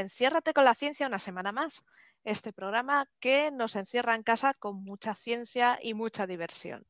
Enciérrate 0.00 0.54
con 0.54 0.64
la 0.64 0.74
ciencia 0.74 1.06
una 1.06 1.18
semana 1.18 1.52
más. 1.52 1.84
Este 2.24 2.54
programa 2.54 3.06
que 3.20 3.50
nos 3.50 3.76
encierra 3.76 4.14
en 4.14 4.22
casa 4.22 4.54
con 4.54 4.82
mucha 4.82 5.14
ciencia 5.14 5.78
y 5.82 5.92
mucha 5.92 6.26
diversión. 6.26 6.86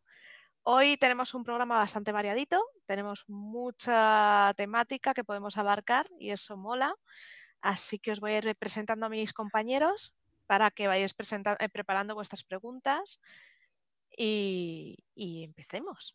Hoy 0.62 0.96
tenemos 0.96 1.34
un 1.34 1.42
programa 1.42 1.78
bastante 1.78 2.12
variadito, 2.12 2.64
tenemos 2.86 3.24
mucha 3.28 4.54
temática 4.56 5.12
que 5.12 5.24
podemos 5.24 5.58
abarcar 5.58 6.08
y 6.20 6.30
eso 6.30 6.56
mola. 6.56 6.94
Así 7.60 7.98
que 7.98 8.12
os 8.12 8.20
voy 8.20 8.32
a 8.32 8.38
ir 8.38 8.56
presentando 8.56 9.06
a 9.06 9.08
mis 9.08 9.32
compañeros 9.32 10.14
para 10.46 10.70
que 10.70 10.86
vayáis 10.86 11.14
eh, 11.18 11.68
preparando 11.68 12.14
vuestras 12.14 12.44
preguntas 12.44 13.20
y 14.16 14.96
empecemos. 15.16 16.14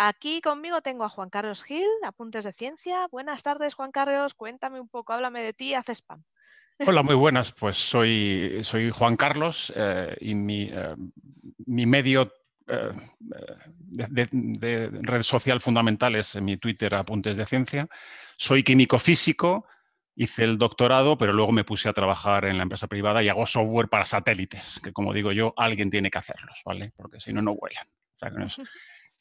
Aquí 0.00 0.40
conmigo 0.40 0.80
tengo 0.80 1.02
a 1.02 1.08
Juan 1.08 1.28
Carlos 1.28 1.64
Gil, 1.64 1.88
Apuntes 2.04 2.44
de 2.44 2.52
Ciencia. 2.52 3.08
Buenas 3.10 3.42
tardes, 3.42 3.74
Juan 3.74 3.90
Carlos. 3.90 4.32
Cuéntame 4.32 4.78
un 4.78 4.88
poco, 4.88 5.12
háblame 5.12 5.42
de 5.42 5.52
ti, 5.52 5.74
haz 5.74 5.88
spam. 5.88 6.22
Hola, 6.86 7.02
muy 7.02 7.16
buenas. 7.16 7.50
Pues 7.50 7.78
soy, 7.78 8.60
soy 8.62 8.92
Juan 8.92 9.16
Carlos 9.16 9.72
eh, 9.74 10.16
y 10.20 10.36
mi, 10.36 10.70
eh, 10.72 10.94
mi 11.66 11.84
medio 11.84 12.32
eh, 12.68 12.92
de, 13.88 14.88
red 15.02 15.22
social 15.22 15.60
fundamental 15.60 16.14
es 16.14 16.40
mi 16.40 16.58
Twitter 16.58 16.94
Apuntes 16.94 17.36
de 17.36 17.44
Ciencia. 17.44 17.88
Soy 18.36 18.62
químico 18.62 19.00
físico, 19.00 19.66
hice 20.14 20.44
el 20.44 20.58
doctorado, 20.58 21.18
pero 21.18 21.32
luego 21.32 21.50
me 21.50 21.64
puse 21.64 21.88
a 21.88 21.92
trabajar 21.92 22.44
en 22.44 22.56
la 22.56 22.62
empresa 22.62 22.86
privada 22.86 23.20
y 23.20 23.28
hago 23.28 23.46
software 23.46 23.88
para 23.88 24.06
satélites, 24.06 24.80
que 24.80 24.92
como 24.92 25.12
digo 25.12 25.32
yo, 25.32 25.54
alguien 25.56 25.90
tiene 25.90 26.08
que 26.08 26.18
hacerlos, 26.18 26.62
¿vale? 26.64 26.92
Porque 26.96 27.18
si 27.18 27.32
no, 27.32 27.42
no 27.42 27.56
vuelan. 27.56 27.84
O 27.88 28.18
sea, 28.20 28.30
que 28.30 28.38
no 28.38 28.46
es, 28.46 28.60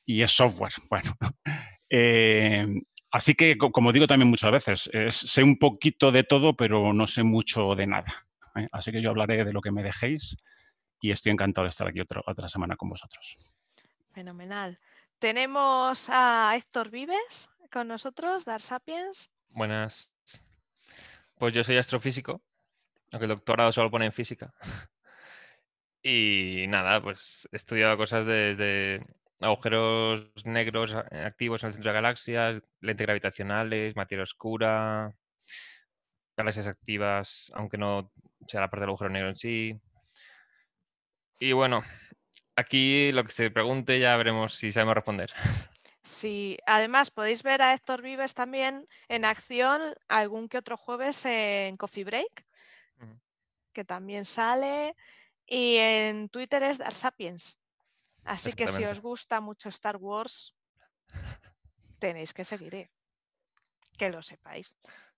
y 0.07 0.23
es 0.23 0.31
software. 0.31 0.73
Bueno, 0.89 1.11
eh, 1.89 2.65
así 3.11 3.35
que, 3.35 3.57
como 3.57 3.91
digo 3.91 4.07
también 4.07 4.29
muchas 4.29 4.51
veces, 4.51 4.89
sé 5.09 5.43
un 5.43 5.59
poquito 5.59 6.11
de 6.11 6.23
todo, 6.23 6.55
pero 6.55 6.93
no 6.93 7.05
sé 7.05 7.23
mucho 7.23 7.75
de 7.75 7.85
nada. 7.85 8.25
¿eh? 8.55 8.67
Así 8.71 8.91
que 8.91 9.01
yo 9.01 9.11
hablaré 9.11 9.45
de 9.45 9.53
lo 9.53 9.61
que 9.61 9.71
me 9.71 9.83
dejéis 9.83 10.35
y 10.99 11.11
estoy 11.11 11.31
encantado 11.31 11.65
de 11.65 11.69
estar 11.69 11.87
aquí 11.87 11.99
otra, 11.99 12.21
otra 12.25 12.47
semana 12.47 12.75
con 12.75 12.89
vosotros. 12.89 13.55
Fenomenal. 14.13 14.79
Tenemos 15.19 16.09
a 16.09 16.53
Héctor 16.55 16.89
Vives 16.89 17.49
con 17.71 17.87
nosotros, 17.87 18.45
Dar 18.45 18.61
Sapiens. 18.61 19.29
Buenas. 19.49 20.13
Pues 21.37 21.53
yo 21.53 21.63
soy 21.63 21.77
astrofísico, 21.77 22.41
aunque 23.11 23.25
el 23.25 23.29
doctorado 23.29 23.71
solo 23.71 23.91
pone 23.91 24.05
en 24.05 24.13
física. 24.13 24.53
Y 26.03 26.67
nada, 26.69 27.01
pues 27.01 27.49
he 27.51 27.57
estudiado 27.57 27.97
cosas 27.97 28.25
desde 28.25 29.05
agujeros 29.39 30.29
negros 30.45 30.93
eh, 31.11 31.19
activos 31.19 31.63
en 31.63 31.67
el 31.67 31.73
centro 31.73 31.91
de 31.91 31.95
galaxias, 31.95 32.61
lentes 32.81 33.05
gravitacionales, 33.05 33.95
materia 33.95 34.23
oscura, 34.23 35.13
galaxias 36.35 36.67
activas, 36.67 37.51
aunque 37.55 37.77
no 37.77 38.11
sea 38.47 38.61
la 38.61 38.69
parte 38.69 38.81
del 38.81 38.89
agujero 38.89 39.09
negro 39.09 39.29
en 39.29 39.37
sí. 39.37 39.79
Y 41.39 41.51
bueno, 41.53 41.83
aquí 42.55 43.11
lo 43.11 43.23
que 43.23 43.31
se 43.31 43.51
pregunte 43.51 43.99
ya 43.99 44.17
veremos 44.17 44.55
si 44.55 44.71
sabemos 44.71 44.95
responder. 44.95 45.31
Sí, 46.03 46.57
además 46.65 47.11
podéis 47.11 47.43
ver 47.43 47.61
a 47.61 47.73
Héctor 47.73 48.01
Vives 48.01 48.33
también 48.33 48.87
en 49.09 49.25
acción 49.25 49.93
algún 50.07 50.47
que 50.47 50.57
otro 50.57 50.77
jueves 50.77 51.25
en 51.25 51.75
Coffee 51.75 52.05
Break, 52.05 52.45
que 53.73 53.83
también 53.83 54.23
sale, 54.23 54.95
y 55.45 55.75
en 55.75 56.29
Twitter 56.29 56.63
es 56.63 56.77
Dar 56.77 56.95
Sapiens. 56.95 57.59
Así 58.27 58.51
que 58.53 58.67
si 58.67 58.83
os 58.83 58.99
gusta 58.99 59.39
mucho 59.39 59.69
Star 59.69 59.95
Wars, 59.95 60.53
tenéis 61.99 62.33
que 62.33 62.43
seguir, 62.43 62.75
¿eh? 62.75 62.91
que 63.97 64.09
lo 64.09 64.21
sepáis. 64.21 64.75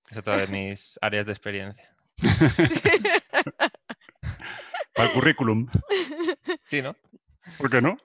Es 0.10 0.18
otra 0.18 0.38
de 0.38 0.48
mis 0.48 0.98
áreas 1.02 1.26
de 1.26 1.32
experiencia. 1.32 1.96
Para 4.94 5.08
el 5.08 5.14
currículum. 5.14 5.68
Sí, 6.64 6.82
¿no? 6.82 6.96
¿Por 7.58 7.70
qué 7.70 7.82
no? 7.82 7.98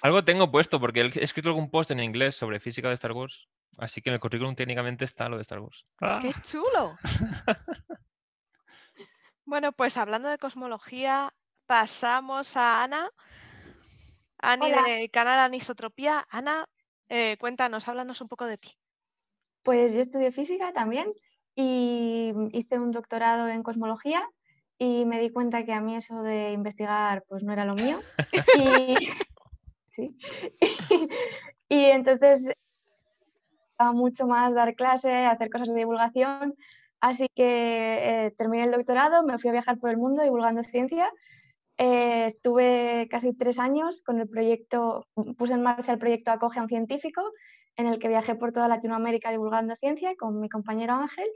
Algo 0.00 0.24
tengo 0.24 0.50
puesto, 0.50 0.80
porque 0.80 1.00
he 1.00 1.22
escrito 1.22 1.50
algún 1.50 1.70
post 1.70 1.90
en 1.90 2.00
inglés 2.00 2.34
sobre 2.36 2.60
física 2.60 2.88
de 2.88 2.94
Star 2.94 3.12
Wars. 3.12 3.48
Así 3.78 4.00
que 4.00 4.10
en 4.10 4.14
el 4.14 4.20
currículum 4.20 4.54
técnicamente 4.54 5.04
está 5.04 5.28
lo 5.28 5.36
de 5.36 5.42
Star 5.42 5.60
Wars. 5.60 5.86
¡Qué 5.98 6.32
ah. 6.34 6.42
chulo! 6.46 6.98
bueno, 9.44 9.72
pues 9.72 9.96
hablando 9.96 10.28
de 10.28 10.38
cosmología, 10.38 11.34
pasamos 11.66 12.56
a 12.56 12.84
Ana, 12.84 13.10
Ani 14.42 14.70
del 14.70 15.10
canal 15.10 15.38
Anisotropía. 15.38 16.26
Ana, 16.30 16.66
eh, 17.08 17.36
cuéntanos, 17.38 17.88
háblanos 17.88 18.20
un 18.20 18.28
poco 18.28 18.46
de 18.46 18.58
ti. 18.58 18.76
Pues 19.62 19.94
yo 19.94 20.00
estudié 20.00 20.32
física 20.32 20.72
también 20.72 21.12
y 21.54 22.32
hice 22.52 22.78
un 22.78 22.92
doctorado 22.92 23.48
en 23.48 23.62
cosmología 23.62 24.26
y 24.78 25.04
me 25.04 25.18
di 25.18 25.30
cuenta 25.30 25.64
que 25.64 25.72
a 25.72 25.80
mí 25.80 25.96
eso 25.96 26.22
de 26.22 26.52
investigar 26.52 27.22
pues 27.28 27.42
no 27.42 27.52
era 27.52 27.64
lo 27.64 27.74
mío. 27.74 28.00
y, 28.56 28.94
y 31.68 31.84
entonces 31.84 32.52
mucho 33.92 34.26
más 34.26 34.54
dar 34.54 34.74
clase, 34.74 35.26
hacer 35.26 35.50
cosas 35.50 35.68
de 35.68 35.80
divulgación. 35.80 36.54
Así 37.00 37.28
que 37.34 38.26
eh, 38.26 38.30
terminé 38.36 38.64
el 38.64 38.72
doctorado, 38.72 39.22
me 39.22 39.38
fui 39.38 39.48
a 39.48 39.54
viajar 39.54 39.78
por 39.78 39.90
el 39.90 39.96
mundo 39.96 40.22
divulgando 40.22 40.62
ciencia 40.62 41.10
eh, 41.82 42.26
estuve 42.26 43.08
casi 43.10 43.32
tres 43.32 43.58
años 43.58 44.02
con 44.02 44.20
el 44.20 44.28
proyecto, 44.28 45.08
puse 45.38 45.54
en 45.54 45.62
marcha 45.62 45.92
el 45.92 45.98
proyecto 45.98 46.30
Acoge 46.30 46.58
a 46.58 46.62
un 46.62 46.68
científico, 46.68 47.32
en 47.74 47.86
el 47.86 47.98
que 47.98 48.08
viajé 48.08 48.34
por 48.34 48.52
toda 48.52 48.68
Latinoamérica 48.68 49.30
divulgando 49.30 49.74
ciencia 49.76 50.14
con 50.18 50.42
mi 50.42 50.50
compañero 50.50 50.92
Ángel. 50.92 51.30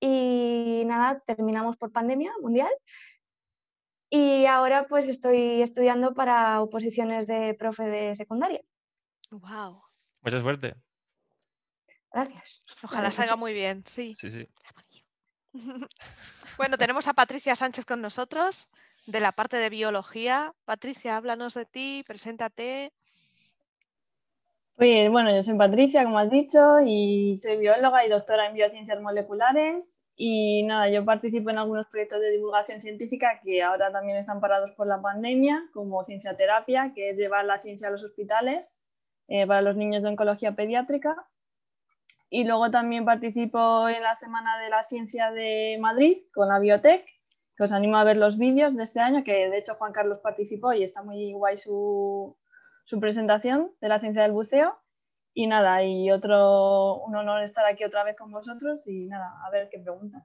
Y 0.00 0.82
nada, 0.86 1.22
terminamos 1.24 1.76
por 1.76 1.92
pandemia 1.92 2.32
mundial. 2.42 2.72
Y 4.10 4.46
ahora 4.46 4.88
pues 4.88 5.06
estoy 5.06 5.62
estudiando 5.62 6.14
para 6.14 6.60
oposiciones 6.62 7.28
de 7.28 7.54
profe 7.54 7.84
de 7.84 8.16
secundaria. 8.16 8.62
¡Wow! 9.30 9.84
Mucha 10.22 10.40
suerte. 10.40 10.74
Gracias. 12.12 12.64
Ojalá 12.82 13.12
salga 13.12 13.36
muy 13.36 13.52
bien, 13.52 13.84
sí. 13.86 14.16
Sí, 14.18 14.30
sí. 14.30 14.48
bueno, 16.58 16.76
tenemos 16.76 17.06
a 17.06 17.14
Patricia 17.14 17.54
Sánchez 17.54 17.84
con 17.84 18.02
nosotros 18.02 18.68
de 19.06 19.20
la 19.20 19.32
parte 19.32 19.56
de 19.56 19.70
biología. 19.70 20.52
Patricia, 20.64 21.16
háblanos 21.16 21.54
de 21.54 21.64
ti, 21.64 22.04
preséntate. 22.06 22.92
Pues 24.76 25.10
bueno, 25.10 25.34
yo 25.34 25.42
soy 25.42 25.56
Patricia, 25.56 26.04
como 26.04 26.18
has 26.18 26.30
dicho, 26.30 26.80
y 26.84 27.38
soy 27.38 27.56
bióloga 27.56 28.04
y 28.04 28.10
doctora 28.10 28.46
en 28.46 28.54
biociencias 28.54 29.00
moleculares. 29.00 30.02
Y 30.16 30.64
nada, 30.64 30.88
yo 30.88 31.04
participo 31.04 31.50
en 31.50 31.58
algunos 31.58 31.86
proyectos 31.88 32.20
de 32.20 32.30
divulgación 32.30 32.80
científica 32.80 33.40
que 33.42 33.62
ahora 33.62 33.92
también 33.92 34.18
están 34.18 34.40
parados 34.40 34.72
por 34.72 34.86
la 34.86 35.00
pandemia, 35.00 35.62
como 35.72 36.04
Ciencia 36.04 36.36
Terapia, 36.36 36.92
que 36.94 37.10
es 37.10 37.16
llevar 37.16 37.44
la 37.44 37.60
ciencia 37.60 37.88
a 37.88 37.90
los 37.90 38.02
hospitales 38.02 38.78
eh, 39.28 39.46
para 39.46 39.62
los 39.62 39.76
niños 39.76 40.02
de 40.02 40.08
oncología 40.08 40.52
pediátrica. 40.52 41.26
Y 42.28 42.44
luego 42.44 42.70
también 42.70 43.04
participo 43.04 43.88
en 43.88 44.02
la 44.02 44.14
Semana 44.14 44.58
de 44.58 44.70
la 44.70 44.84
Ciencia 44.84 45.30
de 45.30 45.78
Madrid 45.80 46.18
con 46.34 46.48
la 46.48 46.58
Biotech, 46.58 47.06
que 47.56 47.64
os 47.64 47.72
animo 47.72 47.96
a 47.96 48.04
ver 48.04 48.18
los 48.18 48.36
vídeos 48.36 48.76
de 48.76 48.82
este 48.82 49.00
año, 49.00 49.24
que 49.24 49.48
de 49.48 49.58
hecho 49.58 49.76
Juan 49.76 49.92
Carlos 49.92 50.18
participó 50.18 50.72
y 50.74 50.82
está 50.82 51.02
muy 51.02 51.32
guay 51.32 51.56
su, 51.56 52.36
presentación 53.00 53.72
de 53.80 53.88
la 53.88 53.98
ciencia 53.98 54.22
del 54.22 54.32
buceo. 54.32 54.78
Y 55.32 55.46
nada, 55.46 55.82
y 55.82 56.10
otro, 56.10 56.96
un 57.04 57.14
honor 57.14 57.42
estar 57.42 57.66
aquí 57.66 57.84
otra 57.84 58.04
vez 58.04 58.16
con 58.16 58.30
vosotros 58.30 58.86
y 58.86 59.06
nada, 59.06 59.34
a 59.46 59.50
ver 59.50 59.68
qué 59.70 59.78
preguntan. 59.78 60.24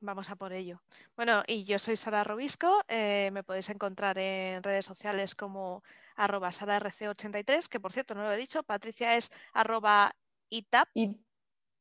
Vamos 0.00 0.30
a 0.30 0.36
por 0.36 0.52
ello. 0.52 0.80
Bueno, 1.16 1.42
y 1.46 1.64
yo 1.64 1.78
soy 1.78 1.96
Sara 1.96 2.24
Robisco, 2.24 2.82
eh, 2.88 3.30
me 3.32 3.42
podéis 3.42 3.68
encontrar 3.68 4.16
en 4.16 4.62
redes 4.62 4.86
sociales 4.86 5.34
como 5.34 5.82
arroba 6.16 6.48
sararc83, 6.48 7.68
que 7.68 7.80
por 7.80 7.92
cierto 7.92 8.14
no 8.14 8.22
lo 8.22 8.32
he 8.32 8.38
dicho, 8.38 8.62
Patricia 8.62 9.16
es 9.16 9.30
arroba 9.52 10.14
itap. 10.48 10.88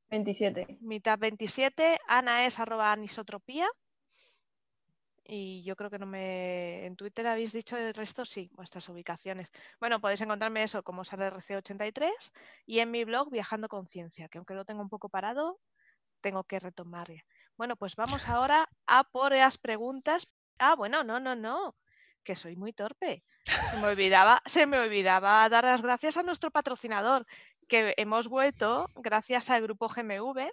27. 0.09 0.79
Mitap 0.81 1.19
27, 1.19 1.99
Ana 2.07 2.45
es 2.45 2.59
arroba 2.59 2.91
anisotropía 2.91 3.67
y 5.27 5.63
yo 5.63 5.75
creo 5.75 5.89
que 5.89 5.99
no 5.99 6.05
me. 6.05 6.85
En 6.85 6.95
Twitter 6.95 7.27
habéis 7.27 7.51
dicho 7.51 7.75
el 7.77 7.93
resto, 7.93 8.25
sí, 8.25 8.49
vuestras 8.53 8.87
ubicaciones. 8.89 9.51
Bueno, 9.79 9.99
podéis 9.99 10.21
encontrarme 10.21 10.63
eso 10.63 10.83
como 10.83 11.03
SARRC83 11.03 12.11
y 12.65 12.79
en 12.79 12.91
mi 12.91 13.03
blog 13.03 13.29
Viajando 13.29 13.67
Conciencia, 13.67 14.29
que 14.29 14.37
aunque 14.37 14.53
lo 14.53 14.65
tengo 14.65 14.81
un 14.81 14.89
poco 14.89 15.09
parado, 15.09 15.59
tengo 16.21 16.43
que 16.45 16.59
retomar. 16.59 17.07
Bueno, 17.57 17.75
pues 17.75 17.95
vamos 17.95 18.27
ahora 18.27 18.69
a 18.85 19.03
por 19.03 19.33
las 19.33 19.57
preguntas. 19.57 20.33
Ah, 20.59 20.75
bueno, 20.75 21.03
no, 21.03 21.19
no, 21.19 21.35
no, 21.35 21.75
que 22.23 22.35
soy 22.35 22.55
muy 22.55 22.73
torpe. 22.73 23.23
Se 23.45 23.77
me 23.77 23.87
olvidaba, 23.87 24.41
se 24.45 24.65
me 24.65 24.79
olvidaba 24.79 25.47
dar 25.49 25.65
las 25.65 25.81
gracias 25.81 26.17
a 26.17 26.23
nuestro 26.23 26.51
patrocinador, 26.51 27.25
que 27.67 27.93
hemos 27.97 28.27
vuelto 28.27 28.89
gracias 28.95 29.49
al 29.49 29.61
grupo 29.61 29.89
GMV, 29.89 30.49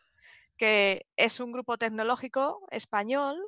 que 0.56 1.06
es 1.16 1.40
un 1.40 1.52
grupo 1.52 1.78
tecnológico 1.78 2.66
español 2.70 3.40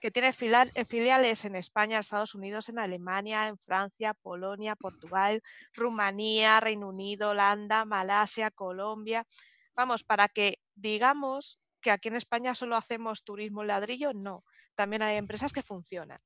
que 0.00 0.10
tiene 0.10 0.28
eh, 0.30 0.84
filiales 0.84 1.44
en 1.44 1.54
España, 1.54 1.98
Estados 1.98 2.34
Unidos, 2.34 2.68
en 2.68 2.78
Alemania, 2.78 3.48
en 3.48 3.58
Francia, 3.58 4.14
Polonia, 4.14 4.74
Portugal, 4.74 5.42
Rumanía, 5.74 6.58
Reino 6.60 6.88
Unido, 6.88 7.30
Holanda, 7.30 7.84
Malasia, 7.84 8.50
Colombia. 8.50 9.26
Vamos, 9.74 10.02
para 10.02 10.28
que 10.28 10.58
digamos 10.74 11.60
que 11.82 11.90
aquí 11.90 12.08
en 12.08 12.16
España 12.16 12.54
solo 12.54 12.76
hacemos 12.76 13.22
turismo 13.24 13.62
ladrillo, 13.62 14.12
no. 14.14 14.44
También 14.74 15.02
hay 15.02 15.16
empresas 15.16 15.52
que 15.52 15.62
funcionan. 15.62 16.20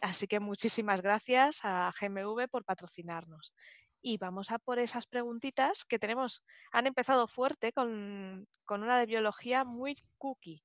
Así 0.00 0.28
que 0.28 0.38
muchísimas 0.38 1.02
gracias 1.02 1.60
a 1.64 1.92
GMV 2.00 2.48
por 2.48 2.64
patrocinarnos. 2.64 3.52
Y 4.00 4.16
vamos 4.18 4.52
a 4.52 4.60
por 4.60 4.78
esas 4.78 5.06
preguntitas 5.08 5.84
que 5.84 5.98
tenemos. 5.98 6.44
Han 6.70 6.86
empezado 6.86 7.26
fuerte 7.26 7.72
con, 7.72 8.46
con 8.64 8.84
una 8.84 9.00
de 9.00 9.06
biología 9.06 9.64
muy 9.64 9.96
cookie. 10.18 10.62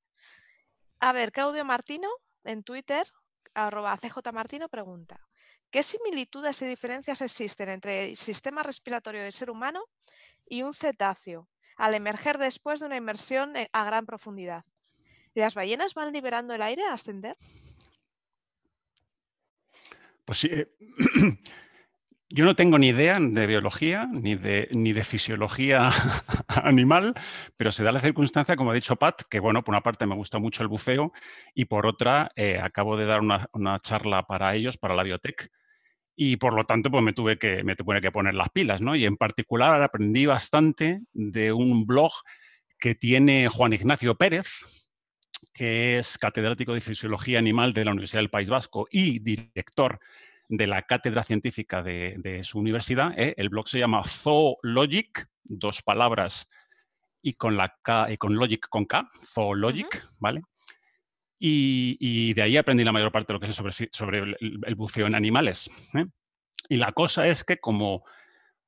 A 0.99 1.13
ver, 1.13 1.31
Claudio 1.31 1.65
Martino 1.65 2.07
en 2.43 2.63
Twitter, 2.63 3.07
arroba 3.53 3.97
cjmartino, 3.97 4.69
pregunta. 4.69 5.19
¿Qué 5.71 5.83
similitudes 5.83 6.61
y 6.61 6.65
diferencias 6.65 7.21
existen 7.21 7.69
entre 7.69 8.05
el 8.05 8.17
sistema 8.17 8.63
respiratorio 8.63 9.23
del 9.23 9.31
ser 9.31 9.49
humano 9.49 9.83
y 10.45 10.61
un 10.61 10.73
cetáceo 10.73 11.49
al 11.77 11.95
emerger 11.95 12.37
después 12.37 12.79
de 12.79 12.85
una 12.85 12.97
inmersión 12.97 13.55
eh, 13.55 13.69
a 13.73 13.83
gran 13.83 14.05
profundidad? 14.05 14.63
¿Las 15.33 15.55
ballenas 15.55 15.95
van 15.95 16.13
liberando 16.13 16.53
el 16.53 16.61
aire 16.61 16.83
a 16.83 16.93
ascender? 16.93 17.35
Pues 20.25 20.37
sí. 20.37 20.49
Yo 22.35 22.45
no 22.45 22.55
tengo 22.55 22.79
ni 22.79 22.87
idea 22.87 23.19
de 23.19 23.45
biología 23.45 24.07
ni 24.11 24.33
de, 24.33 24.67
ni 24.71 24.91
de 24.91 25.03
fisiología 25.03 25.91
animal, 26.47 27.13
pero 27.57 27.71
se 27.71 27.83
da 27.83 27.91
la 27.91 27.99
circunstancia, 27.99 28.55
como 28.55 28.71
ha 28.71 28.73
dicho 28.73 28.95
Pat, 28.95 29.21
que 29.29 29.39
bueno, 29.39 29.63
por 29.63 29.73
una 29.73 29.83
parte 29.83 30.07
me 30.07 30.15
gusta 30.15 30.39
mucho 30.39 30.63
el 30.63 30.67
buceo 30.67 31.13
y 31.53 31.65
por 31.65 31.85
otra 31.85 32.31
eh, 32.35 32.57
acabo 32.59 32.97
de 32.97 33.05
dar 33.05 33.21
una, 33.21 33.77
charla 33.81 34.23
para 34.23 34.55
ellos, 34.55 34.79
para 34.79 34.95
la 34.95 35.03
biotech, 35.03 35.47
y 36.15 36.37
por 36.37 36.55
lo 36.55 36.65
tanto 36.65 36.89
pues 36.89 37.03
me 37.03 37.13
tuve 37.13 37.37
que, 37.37 37.63
me 37.63 37.75
tuve 37.75 38.01
que 38.01 38.09
poner 38.09 38.33
las 38.33 38.49
pilas, 38.49 38.81
¿no? 38.81 38.95
Y 38.95 39.05
en 39.05 39.15
particular 39.15 39.83
aprendí 39.83 40.25
bastante 40.25 41.01
de 41.13 41.53
un 41.53 41.85
blog 41.85 42.13
que 42.79 42.95
tiene 42.95 43.47
Juan 43.47 43.73
Ignacio 43.73 44.15
Pérez, 44.15 44.47
que 45.53 45.99
es 45.99 46.17
catedrático 46.17 46.73
de 46.73 46.81
Fisiología 46.81 47.37
Animal 47.37 47.73
de 47.73 47.85
la 47.85 47.91
Universidad 47.91 48.21
del 48.21 48.31
País 48.31 48.49
Vasco 48.49 48.87
y 48.89 49.19
director 49.19 49.99
de 50.55 50.67
la 50.67 50.83
cátedra 50.83 51.23
científica 51.23 51.81
de, 51.81 52.41
su 52.43 52.59
universidad. 52.59 53.17
¿eh? 53.17 53.33
El 53.37 53.49
blog 53.49 53.67
se 53.67 53.79
llama 53.79 54.03
Zoologic, 54.03 55.27
dos 55.43 55.81
palabras 55.81 56.47
y 57.23 57.33
con 57.33 57.57
la 57.57 57.75
K 57.81 58.11
y 58.11 58.17
con 58.17 58.35
Logic 58.35 58.67
con 58.69 58.85
K, 58.85 59.09
Zoologic, 59.25 60.07
¿vale? 60.19 60.41
Y, 61.39 62.33
de 62.35 62.41
ahí 62.41 62.55
aprendí 62.55 62.85
la 62.85 62.93
mayor 62.93 63.11
parte 63.11 63.33
de 63.33 63.35
lo 63.35 63.39
que 63.39 63.47
sé 63.47 63.53
sobre, 63.53 63.73
sobre 63.91 64.19
el, 64.19 64.75
buceo 64.75 65.07
en 65.07 65.15
animales. 65.15 65.69
¿eh? 65.93 66.05
Y 66.69 66.77
la 66.77 66.93
cosa 66.93 67.27
es 67.27 67.43
que, 67.43 67.57
como 67.57 68.05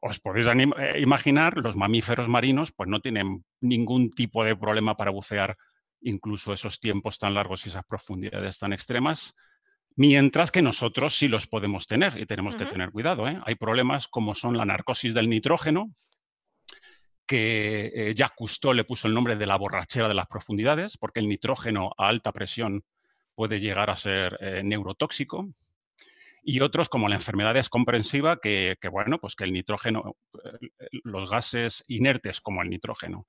os 0.01 0.19
podéis 0.19 0.47
eh, 0.47 0.99
imaginar, 0.99 1.55
los 1.57 1.77
mamíferos 1.77 2.27
marinos 2.27 2.73
pues, 2.73 2.89
no 2.89 2.99
tienen 2.99 3.45
ningún 3.61 4.11
tipo 4.11 4.43
de 4.43 4.57
problema 4.57 4.97
para 4.97 5.11
bucear 5.11 5.55
incluso 6.01 6.51
esos 6.51 6.79
tiempos 6.79 7.17
tan 7.17 7.33
largos 7.33 7.65
y 7.65 7.69
esas 7.69 7.85
profundidades 7.85 8.59
tan 8.59 8.73
extremas, 8.73 9.33
mientras 9.95 10.51
que 10.51 10.62
nosotros 10.62 11.18
sí 11.18 11.27
los 11.27 11.47
podemos 11.47 11.88
tener 11.88 12.19
y 12.19 12.25
tenemos 12.25 12.56
que 12.56 12.65
tener 12.65 12.92
cuidado. 12.92 13.27
¿eh? 13.27 13.39
Hay 13.45 13.56
problemas 13.56 14.07
como 14.07 14.36
son 14.36 14.57
la 14.57 14.65
narcosis 14.65 15.13
del 15.13 15.30
nitrógeno, 15.30 15.94
que 17.25 17.92
eh, 17.95 18.13
Jacques 18.13 18.36
Cousteau 18.38 18.74
le 18.74 18.83
puso 18.83 19.07
el 19.07 19.13
nombre 19.13 19.36
de 19.36 19.47
la 19.47 19.57
borrachera 19.57 20.07
de 20.07 20.13
las 20.13 20.27
profundidades, 20.27 20.97
porque 20.97 21.19
el 21.19 21.27
nitrógeno 21.27 21.92
a 21.97 22.07
alta 22.07 22.31
presión 22.31 22.83
puede 23.33 23.59
llegar 23.59 23.89
a 23.89 23.95
ser 23.95 24.38
eh, 24.42 24.62
neurotóxico. 24.63 25.50
Y 26.48 26.59
otros 26.59 26.89
como 26.89 27.09
la 27.09 27.15
enfermedad 27.15 27.56
descomprensiva, 27.56 28.39
que, 28.39 28.77
que, 28.80 28.88
bueno, 28.88 29.18
pues 29.18 29.36
que 29.36 29.45
el 29.45 29.53
nitrógeno, 29.53 30.15
los 31.03 31.31
gases 31.31 31.83
inertes 31.88 32.39
como 32.39 32.62
el 32.62 32.69
nitrógeno, 32.69 33.25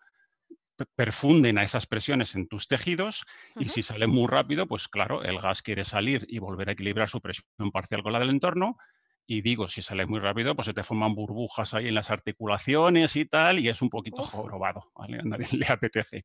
perfunden 0.94 1.58
a 1.58 1.62
esas 1.62 1.86
presiones 1.86 2.34
en 2.34 2.48
tus 2.48 2.68
tejidos 2.68 3.24
y 3.56 3.68
si 3.68 3.82
salen 3.82 4.10
muy 4.10 4.26
rápido, 4.26 4.66
pues 4.66 4.88
claro, 4.88 5.22
el 5.22 5.40
gas 5.40 5.62
quiere 5.62 5.84
salir 5.84 6.26
y 6.28 6.38
volver 6.38 6.68
a 6.68 6.72
equilibrar 6.72 7.08
su 7.08 7.20
presión 7.20 7.70
parcial 7.72 8.02
con 8.02 8.12
la 8.12 8.18
del 8.18 8.30
entorno. 8.30 8.76
Y 9.28 9.40
digo, 9.40 9.66
si 9.66 9.82
sale 9.82 10.06
muy 10.06 10.20
rápido, 10.20 10.54
pues 10.54 10.66
se 10.66 10.74
te 10.74 10.84
forman 10.84 11.14
burbujas 11.14 11.74
ahí 11.74 11.88
en 11.88 11.94
las 11.94 12.10
articulaciones 12.10 13.16
y 13.16 13.26
tal, 13.26 13.58
y 13.58 13.68
es 13.68 13.82
un 13.82 13.90
poquito 13.90 14.22
jorobado, 14.22 14.92
¿vale? 14.94 15.18
A 15.18 15.22
nadie 15.22 15.46
le 15.52 15.66
apetece. 15.66 16.22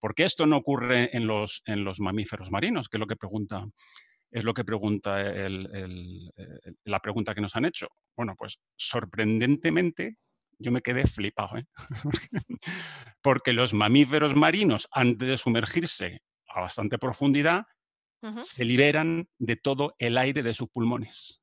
¿Por 0.00 0.14
qué 0.16 0.24
esto 0.24 0.46
no 0.46 0.56
ocurre 0.56 1.16
en 1.16 1.28
los, 1.28 1.62
en 1.66 1.84
los 1.84 2.00
mamíferos 2.00 2.50
marinos? 2.50 2.88
Que 2.88 2.96
es 2.96 3.00
lo 3.00 3.06
que 3.06 3.14
pregunta, 3.14 3.64
es 4.32 4.42
lo 4.42 4.54
que 4.54 4.64
pregunta 4.64 5.22
la 6.84 7.00
pregunta 7.00 7.34
que 7.34 7.40
nos 7.40 7.54
han 7.54 7.66
hecho. 7.66 7.88
Bueno, 8.16 8.34
pues 8.36 8.58
sorprendentemente 8.74 10.16
yo 10.62 10.72
me 10.72 10.82
quedé 10.82 11.06
flipado, 11.06 11.58
¿eh? 11.58 11.66
porque 13.22 13.52
los 13.52 13.74
mamíferos 13.74 14.34
marinos, 14.34 14.88
antes 14.92 15.28
de 15.28 15.36
sumergirse 15.36 16.22
a 16.48 16.60
bastante 16.60 16.98
profundidad, 16.98 17.66
se 18.42 18.64
liberan 18.64 19.28
de 19.38 19.56
todo 19.56 19.96
el 19.98 20.16
aire 20.16 20.44
de 20.44 20.54
sus 20.54 20.68
pulmones. 20.68 21.40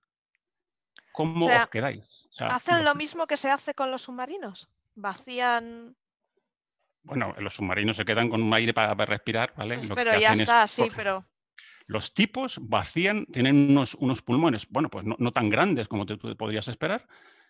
¿Cómo 1.11 1.47
os 1.47 1.67
quedáis? 1.67 2.29
¿Hacen 2.39 2.85
lo 2.85 2.95
mismo 2.95 3.27
que 3.27 3.35
se 3.35 3.49
hace 3.49 3.73
con 3.73 3.91
los 3.91 4.03
submarinos? 4.03 4.69
¿Vacían 4.95 5.97
bueno, 7.03 7.33
los 7.39 7.55
submarinos 7.55 7.97
se 7.97 8.05
quedan 8.05 8.29
con 8.29 8.43
un 8.43 8.53
aire 8.53 8.73
para, 8.73 8.93
respirar, 9.05 9.53
¿vale? 9.55 9.77
Pues 9.77 9.89
pero 9.95 10.17
ya 10.19 10.33
está, 10.33 10.67
sí, 10.67 10.89
pero... 10.95 11.25
Los 11.87 12.13
tipos 12.13 12.59
vacían, 12.61 13.25
tienen 13.25 13.71
unos, 13.71 13.95
unos 13.95 14.21
pulmones, 14.21 14.67
bueno, 14.69 14.89
pues 14.89 15.05
no, 15.05 15.31
tan 15.31 15.49
grandes 15.49 15.87
como 15.87 16.05
tú 16.05 16.19
podrías 16.37 16.67
esperar, 16.67 17.07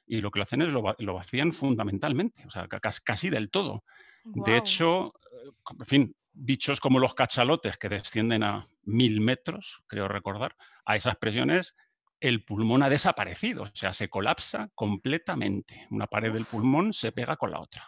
y 0.09 0.21
lo 0.21 0.31
que 0.31 0.39
lo 0.39 0.43
hacen 0.43 0.63
es 0.63 0.69
lo, 0.69 1.13
vacían 1.13 1.53
fundamentalmente, 1.53 2.43
o 2.47 2.49
sea, 2.49 2.67
casi, 2.67 3.29
del 3.29 3.51
todo. 3.51 3.83
De 4.23 4.57
hecho, 4.57 5.13
eh, 5.31 5.51
en 5.79 5.85
fin, 5.85 6.15
bichos 6.33 6.79
como 6.79 6.97
los 6.97 7.13
cachalotes 7.13 7.77
que 7.77 7.89
descienden 7.89 8.41
a 8.41 8.65
mil 8.83 9.21
metros, 9.21 9.83
creo 9.85 10.07
recordar, 10.07 10.55
a 10.83 10.95
esas 10.95 11.15
presiones, 11.15 11.75
el 12.19 12.43
pulmón 12.43 12.81
ha 12.81 12.89
desaparecido, 12.89 13.63
o 13.63 13.71
sea, 13.75 13.93
se 13.93 14.09
colapsa 14.09 14.71
completamente. 14.73 15.85
Una 15.91 16.07
pared 16.07 16.33
del 16.33 16.45
pulmón 16.45 16.91
se 16.91 17.11
pega 17.11 17.37
con 17.37 17.51
la 17.51 17.59
otra. 17.59 17.87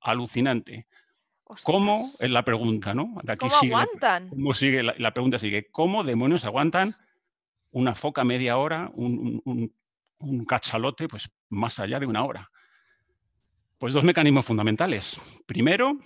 Alucinante. 0.00 0.88
¿Cómo? 1.62 2.10
Es 2.18 2.30
la 2.30 2.44
pregunta, 2.44 2.92
¿no? 2.92 3.14
¿Cómo 3.38 3.54
aguantan? 3.54 4.30
¿Cómo 4.30 4.52
sigue? 4.52 4.82
La, 4.82 5.14
pregunta 5.14 5.38
sigue, 5.38 5.70
¿cómo 5.70 6.02
demonios 6.02 6.44
aguantan 6.44 6.96
una 7.70 7.94
foca 7.94 8.24
media 8.24 8.56
hora, 8.56 8.90
un, 8.94 9.40
un 9.44 9.72
cachalote 10.46 11.08
pues 11.08 11.30
más 11.50 11.78
allá 11.78 11.98
de 12.00 12.06
una 12.06 12.24
hora? 12.24 12.50
Pues 13.78 13.94
dos 13.94 14.04
mecanismos 14.04 14.46
fundamentales. 14.46 15.20
Primero, 15.46 15.98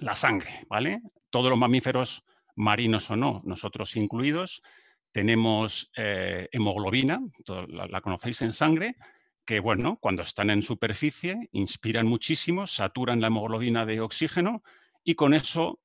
la 0.00 0.14
sangre, 0.14 0.66
¿vale? 0.68 1.00
Todos 1.30 1.50
los 1.50 1.58
mamíferos, 1.58 2.24
marinos 2.56 3.10
o 3.10 3.16
no, 3.16 3.40
nosotros 3.44 3.96
incluidos, 3.96 4.62
tenemos 5.12 5.90
eh, 5.96 6.48
hemoglobina, 6.52 7.20
la, 7.68 8.00
conocéis 8.00 8.42
en 8.42 8.52
sangre, 8.52 8.96
que 9.44 9.60
bueno, 9.60 9.98
cuando 10.00 10.22
están 10.22 10.50
en 10.50 10.62
superficie 10.62 11.48
inspiran 11.52 12.06
muchísimo, 12.06 12.66
saturan 12.66 13.20
la 13.20 13.28
hemoglobina 13.28 13.86
de 13.86 14.00
oxígeno 14.00 14.62
y 15.02 15.14
con 15.14 15.34
eso 15.34 15.80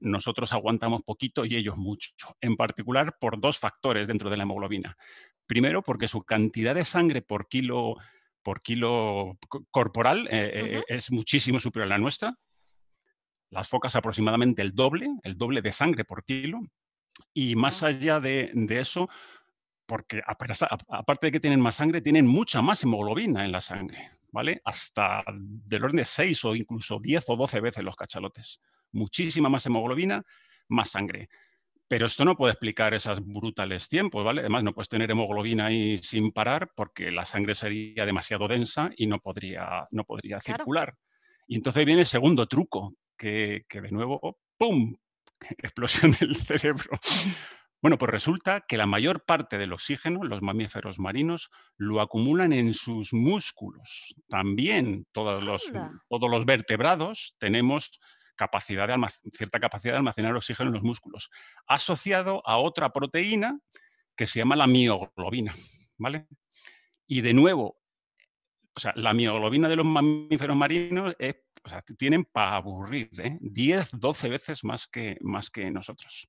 nosotros 0.00 0.52
aguantamos 0.52 1.02
poquito 1.02 1.44
y 1.44 1.56
ellos 1.56 1.76
mucho, 1.76 2.14
en 2.40 2.56
particular 2.56 3.18
por 3.20 3.40
dos 3.40 3.58
factores 3.58 4.08
dentro 4.08 4.30
de 4.30 4.36
la 4.36 4.42
hemoglobina. 4.44 4.96
Primero, 5.46 5.82
porque 5.82 6.08
su 6.08 6.22
cantidad 6.22 6.74
de 6.74 6.84
sangre 6.84 7.22
por 7.22 7.48
kilo, 7.48 7.96
por 8.42 8.62
kilo 8.62 9.38
corporal 9.70 10.28
eh, 10.30 10.50
eh, 10.54 10.82
es 10.88 11.10
muchísimo 11.10 11.60
superior 11.60 11.86
a 11.86 11.96
la 11.96 11.98
nuestra. 11.98 12.34
Las 13.50 13.68
focas 13.68 13.96
aproximadamente 13.96 14.62
el 14.62 14.74
doble, 14.74 15.08
el 15.22 15.36
doble 15.36 15.60
de 15.60 15.72
sangre 15.72 16.04
por 16.04 16.24
kilo. 16.24 16.60
Y 17.34 17.54
más 17.56 17.82
allá 17.82 18.20
de, 18.20 18.52
eso, 18.70 19.08
porque 19.86 20.22
aparte 20.26 21.26
de 21.26 21.32
que 21.32 21.40
tienen 21.40 21.60
más 21.60 21.76
sangre, 21.76 22.00
tienen 22.00 22.26
mucha 22.26 22.62
más 22.62 22.82
hemoglobina 22.82 23.44
en 23.44 23.52
la 23.52 23.60
sangre, 23.60 24.10
¿vale? 24.30 24.62
Hasta 24.64 25.22
del 25.28 25.84
orden 25.84 25.98
de 25.98 26.04
6 26.06 26.44
o 26.46 26.56
incluso 26.56 26.98
10 26.98 27.24
o 27.28 27.36
12 27.36 27.60
veces 27.60 27.84
los 27.84 27.96
cachalotes. 27.96 28.60
Muchísima 28.92 29.50
más 29.50 29.66
hemoglobina, 29.66 30.22
más 30.68 30.90
sangre. 30.90 31.28
Pero 31.92 32.06
esto 32.06 32.24
no 32.24 32.36
puede 32.36 32.52
explicar 32.52 32.94
esos 32.94 33.20
brutales 33.22 33.86
tiempos, 33.86 34.24
¿vale? 34.24 34.40
Además, 34.40 34.64
no 34.64 34.72
puedes 34.72 34.88
tener 34.88 35.10
hemoglobina 35.10 35.66
ahí 35.66 35.98
sin 35.98 36.32
parar 36.32 36.72
porque 36.74 37.10
la 37.10 37.26
sangre 37.26 37.54
sería 37.54 38.06
demasiado 38.06 38.48
densa 38.48 38.88
y 38.96 39.06
no 39.06 39.18
podría, 39.18 39.86
no 39.90 40.02
podría 40.04 40.40
circular. 40.40 40.94
Y 41.46 41.56
entonces 41.56 41.84
viene 41.84 42.00
el 42.00 42.06
segundo 42.06 42.46
truco, 42.46 42.94
que, 43.14 43.66
que 43.68 43.82
de 43.82 43.90
nuevo, 43.90 44.38
¡pum! 44.56 44.96
Explosión 45.58 46.12
del 46.18 46.34
cerebro. 46.36 46.98
Bueno, 47.82 47.98
pues 47.98 48.10
resulta 48.10 48.62
que 48.66 48.78
la 48.78 48.86
mayor 48.86 49.26
parte 49.26 49.58
del 49.58 49.74
oxígeno, 49.74 50.22
los 50.22 50.40
mamíferos 50.40 50.98
marinos, 50.98 51.50
lo 51.76 52.00
acumulan 52.00 52.54
en 52.54 52.72
sus 52.72 53.12
músculos. 53.12 54.14
También 54.30 55.04
todos 55.12 55.44
los, 55.44 55.70
todos 56.08 56.30
los 56.30 56.46
vertebrados 56.46 57.36
tenemos 57.38 58.00
capacidad 58.36 58.88
de 58.88 58.96
cierta 59.32 59.60
capacidad 59.60 59.94
de 59.94 59.98
almacenar 59.98 60.34
oxígeno 60.34 60.68
en 60.68 60.74
los 60.74 60.82
músculos, 60.82 61.30
asociado 61.66 62.42
a 62.46 62.58
otra 62.58 62.92
proteína 62.92 63.58
que 64.16 64.26
se 64.26 64.38
llama 64.38 64.56
la 64.56 64.66
mioglobina. 64.66 65.54
¿vale? 65.98 66.26
Y 67.06 67.20
de 67.20 67.32
nuevo, 67.32 67.78
o 68.74 68.80
sea, 68.80 68.92
la 68.96 69.14
mioglobina 69.14 69.68
de 69.68 69.76
los 69.76 69.86
mamíferos 69.86 70.56
marinos 70.56 71.14
tienen 71.96 72.24
para 72.24 72.56
aburrir, 72.56 73.10
¿eh? 73.18 73.38
10, 73.40 73.90
12 73.92 74.28
veces 74.28 74.64
más 74.64 74.88
que, 74.88 75.16
más 75.20 75.50
que 75.50 75.70
nosotros. 75.70 76.28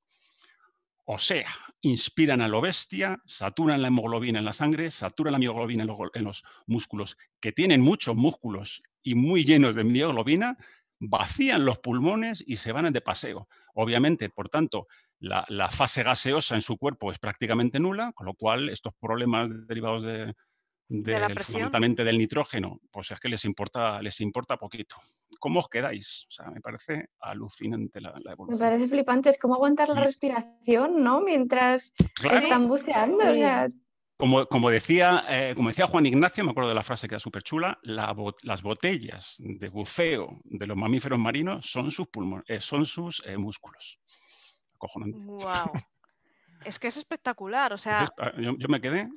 O 1.05 1.17
sea, 1.17 1.45
inspiran 1.81 2.41
a 2.41 2.47
lo 2.47 2.61
bestia, 2.61 3.21
saturan 3.25 3.81
la 3.81 3.89
hemoglobina 3.89 4.39
en 4.39 4.45
la 4.45 4.53
sangre, 4.53 4.89
saturan 4.89 5.33
la 5.33 5.39
mioglobina 5.39 5.83
en 5.83 5.87
los, 5.87 5.97
en 6.13 6.23
los 6.23 6.43
músculos, 6.65 7.17
que 7.41 7.51
tienen 7.51 7.81
muchos 7.81 8.15
músculos 8.15 8.81
y 9.01 9.15
muy 9.15 9.43
llenos 9.43 9.75
de 9.75 9.83
mioglobina, 9.83 10.57
vacían 11.09 11.65
los 11.65 11.79
pulmones 11.79 12.43
y 12.45 12.57
se 12.57 12.71
van 12.71 12.91
de 12.93 13.01
paseo. 13.01 13.47
Obviamente, 13.75 14.29
por 14.29 14.49
tanto, 14.49 14.87
la, 15.19 15.43
la 15.49 15.69
fase 15.69 16.03
gaseosa 16.03 16.55
en 16.55 16.61
su 16.61 16.77
cuerpo 16.77 17.11
es 17.11 17.19
prácticamente 17.19 17.79
nula, 17.79 18.11
con 18.13 18.25
lo 18.25 18.33
cual 18.35 18.69
estos 18.69 18.93
problemas 18.99 19.49
derivados 19.67 20.03
de, 20.03 20.33
De 20.89 21.13
la 21.19 21.27
del- 21.27 21.35
presión. 21.35 21.53
fundamentalmente 21.53 22.03
del 22.03 22.17
nitrógeno, 22.17 22.79
pues 22.91 23.09
es 23.11 23.19
que 23.19 23.29
les 23.29 23.43
importa, 23.45 24.01
les 24.01 24.19
importa 24.21 24.57
poquito. 24.57 24.95
¿Cómo 25.39 25.59
os 25.59 25.67
quedáis? 25.69 26.25
O 26.29 26.31
sea, 26.31 26.51
me 26.51 26.61
parece 26.61 27.07
alucinante 27.19 27.99
la, 28.01 28.11
la 28.11 28.19
Me 28.25 28.31
evolución. 28.33 28.59
parece 28.59 28.87
flipante, 28.87 29.29
es 29.29 29.37
como 29.39 29.55
aguantar 29.55 29.89
la 29.89 30.01
Mm. 30.01 30.03
respiración, 30.03 31.03
¿no? 31.03 31.21
Mientras 31.21 31.93
Claro. 32.15 32.37
están 32.37 32.67
buceando. 32.67 33.17
o 33.17 33.33
Sí. 33.33 33.39
sea, 33.39 33.67
Como, 34.23 34.45
como 34.45 34.69
decía, 34.69 35.25
eh, 35.27 35.51
como 35.53 35.67
decía 35.67 35.85
Juan 35.85 36.05
Ignacio, 36.05 36.45
me 36.45 36.51
acuerdo 36.51 36.69
de 36.69 36.75
la 36.75 36.83
frase 36.83 37.09
que 37.09 37.15
era 37.15 37.19
súper 37.19 37.43
chula, 37.43 37.77
las 37.83 38.63
botellas 38.63 39.35
de 39.39 39.67
buceo 39.67 40.39
de 40.45 40.65
los 40.65 40.77
mamíferos 40.77 41.19
marinos 41.19 41.69
son 41.69 41.91
sus 41.91 42.07
pulmones, 42.07 42.63
son 42.63 42.85
sus 42.85 43.21
eh, 43.25 43.35
músculos. 43.35 43.99
Acojonante. 44.75 45.19
Wow. 45.19 45.73
Es 46.63 46.79
que 46.79 46.87
es 46.87 46.95
espectacular. 46.95 47.73
O 47.73 47.77
sea, 47.77 47.99
Entonces, 47.99 48.15
ah, 48.19 48.31
yo, 48.41 48.55
yo 48.57 48.69
me 48.69 48.79
quedé. 48.79 49.09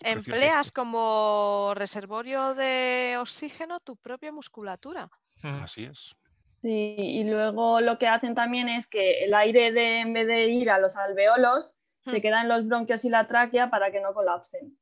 precioso. 0.00 0.32
empleas 0.32 0.72
como 0.72 1.72
reservorio 1.76 2.56
de 2.56 3.18
oxígeno 3.20 3.78
tu 3.78 3.94
propia 3.98 4.32
musculatura. 4.32 5.08
Mm. 5.44 5.62
Así 5.62 5.84
es. 5.84 6.16
Sí, 6.60 6.96
y 6.98 7.22
luego 7.22 7.80
lo 7.80 8.00
que 8.00 8.08
hacen 8.08 8.34
también 8.34 8.68
es 8.68 8.88
que 8.88 9.22
el 9.22 9.32
aire 9.32 9.70
de, 9.70 10.00
en 10.00 10.12
vez 10.12 10.26
de 10.26 10.48
ir 10.48 10.72
a 10.72 10.80
los 10.80 10.96
alveolos. 10.96 11.76
Se 12.06 12.20
queda 12.20 12.42
en 12.42 12.48
los 12.48 12.66
bronquios 12.66 13.04
y 13.04 13.08
la 13.10 13.26
tráquea 13.26 13.70
para 13.70 13.90
que 13.90 14.00
no 14.00 14.12
colapsen. 14.14 14.76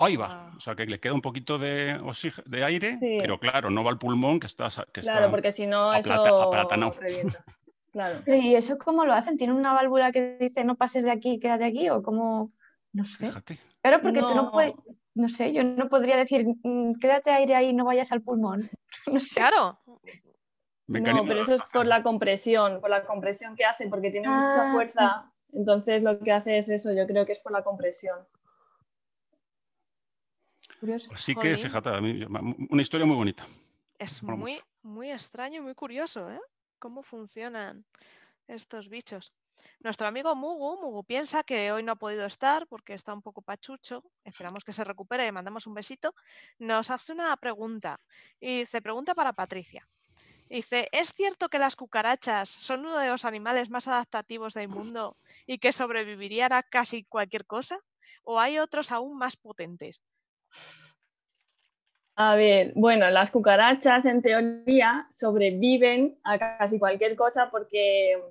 Ahí 0.00 0.16
va. 0.16 0.52
O 0.56 0.60
sea, 0.60 0.74
que 0.74 0.86
le 0.86 0.98
queda 1.00 1.12
un 1.12 1.20
poquito 1.20 1.58
de, 1.58 1.94
oxígeno, 2.02 2.44
de 2.48 2.64
aire, 2.64 2.98
Sí. 3.00 3.18
pero 3.20 3.38
claro, 3.38 3.68
no 3.70 3.84
va 3.84 3.90
al 3.90 3.98
pulmón 3.98 4.40
que 4.40 4.46
está... 4.46 4.68
Que 4.92 5.00
Claro, 5.02 5.20
está 5.26 5.30
porque 5.30 5.52
si 5.52 5.66
no 5.66 5.92
eso. 5.94 6.08
Claro. 7.92 8.22
Pero, 8.24 8.38
¿Y 8.38 8.56
eso 8.56 8.76
cómo 8.76 9.04
lo 9.04 9.12
hacen? 9.12 9.36
¿Tienen 9.38 9.54
una 9.54 9.72
válvula 9.72 10.10
que 10.10 10.36
dice 10.40 10.64
no 10.64 10.74
pases 10.74 11.04
de 11.04 11.12
aquí, 11.12 11.38
quédate 11.38 11.64
aquí? 11.64 11.88
¿O 11.90 12.02
cómo? 12.02 12.50
No 12.92 13.04
sé. 13.04 13.26
Fíjate. 13.26 13.58
Claro, 13.82 14.02
porque 14.02 14.18
tú 14.20 14.34
no 14.34 14.44
No. 14.46 14.50
puedes, 14.50 14.74
no 15.14 15.28
sé, 15.28 15.52
yo 15.52 15.62
no 15.62 15.88
podría 15.88 16.16
decir 16.16 16.44
"Mm, 16.64 16.94
quédate 16.98 17.30
aire 17.30 17.54
ahí, 17.54 17.72
no 17.72 17.84
vayas 17.84 18.10
al 18.10 18.20
pulmón. 18.22 18.62
No 19.06 19.20
sé. 19.20 19.36
Claro. 19.38 19.78
Mecanismo 20.88 21.22
No, 21.22 21.28
pero 21.28 21.42
eso 21.42 21.54
es 21.54 21.62
por 21.72 21.86
la 21.86 22.02
compresión, 22.02 22.80
por 22.80 22.90
la 22.90 23.04
compresión 23.04 23.54
que 23.54 23.64
hace, 23.64 23.86
porque 23.88 24.10
tiene 24.10 24.26
Ah, 24.28 24.48
mucha 24.48 24.72
fuerza. 24.72 25.32
Entonces 25.54 26.02
lo 26.02 26.18
que 26.18 26.32
hace 26.32 26.58
es 26.58 26.68
eso, 26.68 26.92
yo 26.92 27.06
creo 27.06 27.24
que 27.24 27.32
es 27.32 27.38
por 27.38 27.52
la 27.52 27.62
compresión. 27.62 28.18
Curioso. 30.80 31.10
Así 31.14 31.34
que, 31.34 31.56
fíjate, 31.56 31.88
a 31.90 32.00
mí, 32.00 32.24
una 32.68 32.82
historia 32.82 33.06
muy 33.06 33.16
bonita. 33.16 33.46
Es 33.98 34.22
muy, 34.22 34.36
mucho. 34.36 34.64
muy 34.82 35.12
extraño 35.12 35.58
y 35.58 35.62
muy 35.62 35.74
curioso, 35.74 36.28
¿eh? 36.30 36.40
Cómo 36.78 37.02
funcionan 37.02 37.84
estos 38.48 38.88
bichos. 38.88 39.32
Nuestro 39.78 40.06
amigo 40.06 40.34
Mugu, 40.34 40.80
Mugu 40.82 41.04
piensa 41.04 41.44
que 41.44 41.70
hoy 41.72 41.82
no 41.82 41.92
ha 41.92 41.96
podido 41.96 42.26
estar 42.26 42.66
porque 42.66 42.94
está 42.94 43.14
un 43.14 43.22
poco 43.22 43.40
pachucho. 43.40 44.02
Esperamos 44.24 44.64
que 44.64 44.72
se 44.72 44.84
recupere, 44.84 45.24
le 45.24 45.32
mandamos 45.32 45.66
un 45.66 45.74
besito. 45.74 46.14
Nos 46.58 46.90
hace 46.90 47.12
una 47.12 47.34
pregunta 47.36 47.98
y 48.40 48.60
dice, 48.60 48.82
pregunta 48.82 49.14
para 49.14 49.32
Patricia. 49.32 49.86
Dice, 50.48 50.88
¿es 50.92 51.12
cierto 51.12 51.48
que 51.48 51.58
las 51.58 51.74
cucarachas 51.74 52.48
son 52.48 52.80
uno 52.80 52.98
de 52.98 53.08
los 53.08 53.24
animales 53.24 53.70
más 53.70 53.88
adaptativos 53.88 54.54
del 54.54 54.68
mundo 54.68 55.16
y 55.46 55.58
que 55.58 55.72
sobrevivirían 55.72 56.52
a 56.52 56.62
casi 56.62 57.04
cualquier 57.04 57.46
cosa? 57.46 57.78
¿O 58.22 58.38
hay 58.38 58.58
otros 58.58 58.92
aún 58.92 59.16
más 59.16 59.36
potentes? 59.36 60.02
A 62.16 62.36
ver, 62.36 62.72
bueno, 62.76 63.10
las 63.10 63.30
cucarachas 63.30 64.04
en 64.04 64.22
teoría 64.22 65.08
sobreviven 65.10 66.18
a 66.22 66.38
casi 66.38 66.78
cualquier 66.78 67.16
cosa 67.16 67.50
porque, 67.50 68.22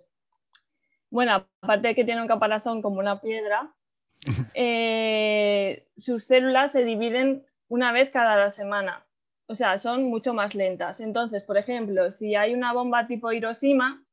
bueno, 1.10 1.46
aparte 1.62 1.90
de 1.90 1.96
que 1.96 2.06
tienen 2.06 2.22
un 2.22 2.30
caparazón 2.30 2.82
como 2.82 3.00
una 3.00 3.20
piedra, 3.20 3.74
eh, 4.54 5.86
sus 5.98 6.24
células 6.24 6.72
se 6.72 6.86
dividen 6.86 7.46
una 7.68 7.92
vez 7.92 8.10
cada 8.10 8.50
semana. 8.50 9.06
O 9.48 9.56
sea, 9.56 9.78
son 9.78 10.06
mucho 10.06 10.34
más 10.34 10.56
lentas. 10.56 11.00
Entonces, 11.00 11.44
por 11.44 11.58
ejemplo, 11.58 12.12
si 12.12 12.36
hay 12.36 12.54
una 12.54 12.74
bomba 12.74 13.08
tipo 13.08 13.32
Hiroshima, 13.32 14.04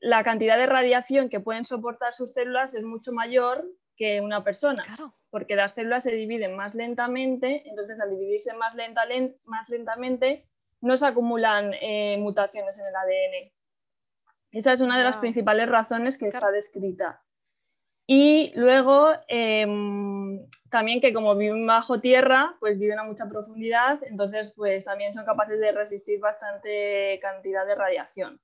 la 0.00 0.24
cantidad 0.24 0.56
de 0.56 0.66
radiación 0.66 1.28
que 1.28 1.40
pueden 1.40 1.64
soportar 1.64 2.12
sus 2.12 2.32
células 2.32 2.74
es 2.74 2.82
mucho 2.84 3.12
mayor 3.12 3.64
que 3.96 4.20
una 4.20 4.42
persona 4.42 4.82
Claro. 4.84 5.14
porque 5.28 5.56
las 5.56 5.74
células 5.74 6.02
se 6.04 6.12
dividen 6.12 6.56
más 6.56 6.74
lentamente, 6.74 7.68
entonces 7.68 8.00
al 8.00 8.10
dividirse 8.10 8.54
más, 8.54 8.74
lenta- 8.74 9.04
len- 9.04 9.36
más 9.44 9.68
lentamente 9.68 10.48
no 10.80 10.96
se 10.96 11.06
acumulan 11.06 11.72
eh, 11.80 12.16
mutaciones 12.18 12.78
en 12.78 12.86
el 12.86 12.96
ADN. 12.96 13.52
Esa 14.52 14.72
es 14.72 14.80
una 14.80 14.96
de 14.98 15.04
las 15.04 15.18
principales 15.18 15.68
razones 15.68 16.16
que 16.18 16.26
está 16.28 16.50
descrita. 16.50 17.22
Y 18.12 18.50
luego 18.56 19.12
em, 19.28 20.44
también 20.68 21.00
que 21.00 21.12
como 21.12 21.36
viven 21.36 21.64
bajo 21.64 22.00
tierra, 22.00 22.56
pues 22.58 22.76
viven 22.76 22.98
a 22.98 23.04
mucha 23.04 23.28
profundidad, 23.28 24.00
entonces 24.02 24.52
pues 24.56 24.86
también 24.86 25.12
son 25.12 25.24
capaces 25.24 25.60
de 25.60 25.70
resistir 25.70 26.18
bastante 26.18 27.20
cantidad 27.22 27.64
de 27.64 27.76
radiación. 27.76 28.40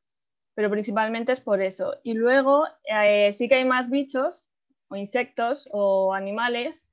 Pero 0.55 0.71
principalmente 0.71 1.33
es 1.33 1.41
por 1.41 1.61
eso. 1.61 1.97
Y 2.05 2.15
luego 2.15 2.65
eh, 2.85 3.33
sí 3.33 3.49
que 3.49 3.57
hay 3.57 3.65
más 3.65 3.91
bichos 3.91 4.47
o 4.87 4.95
insectos 4.95 5.69
o 5.73 6.15
animales 6.15 6.89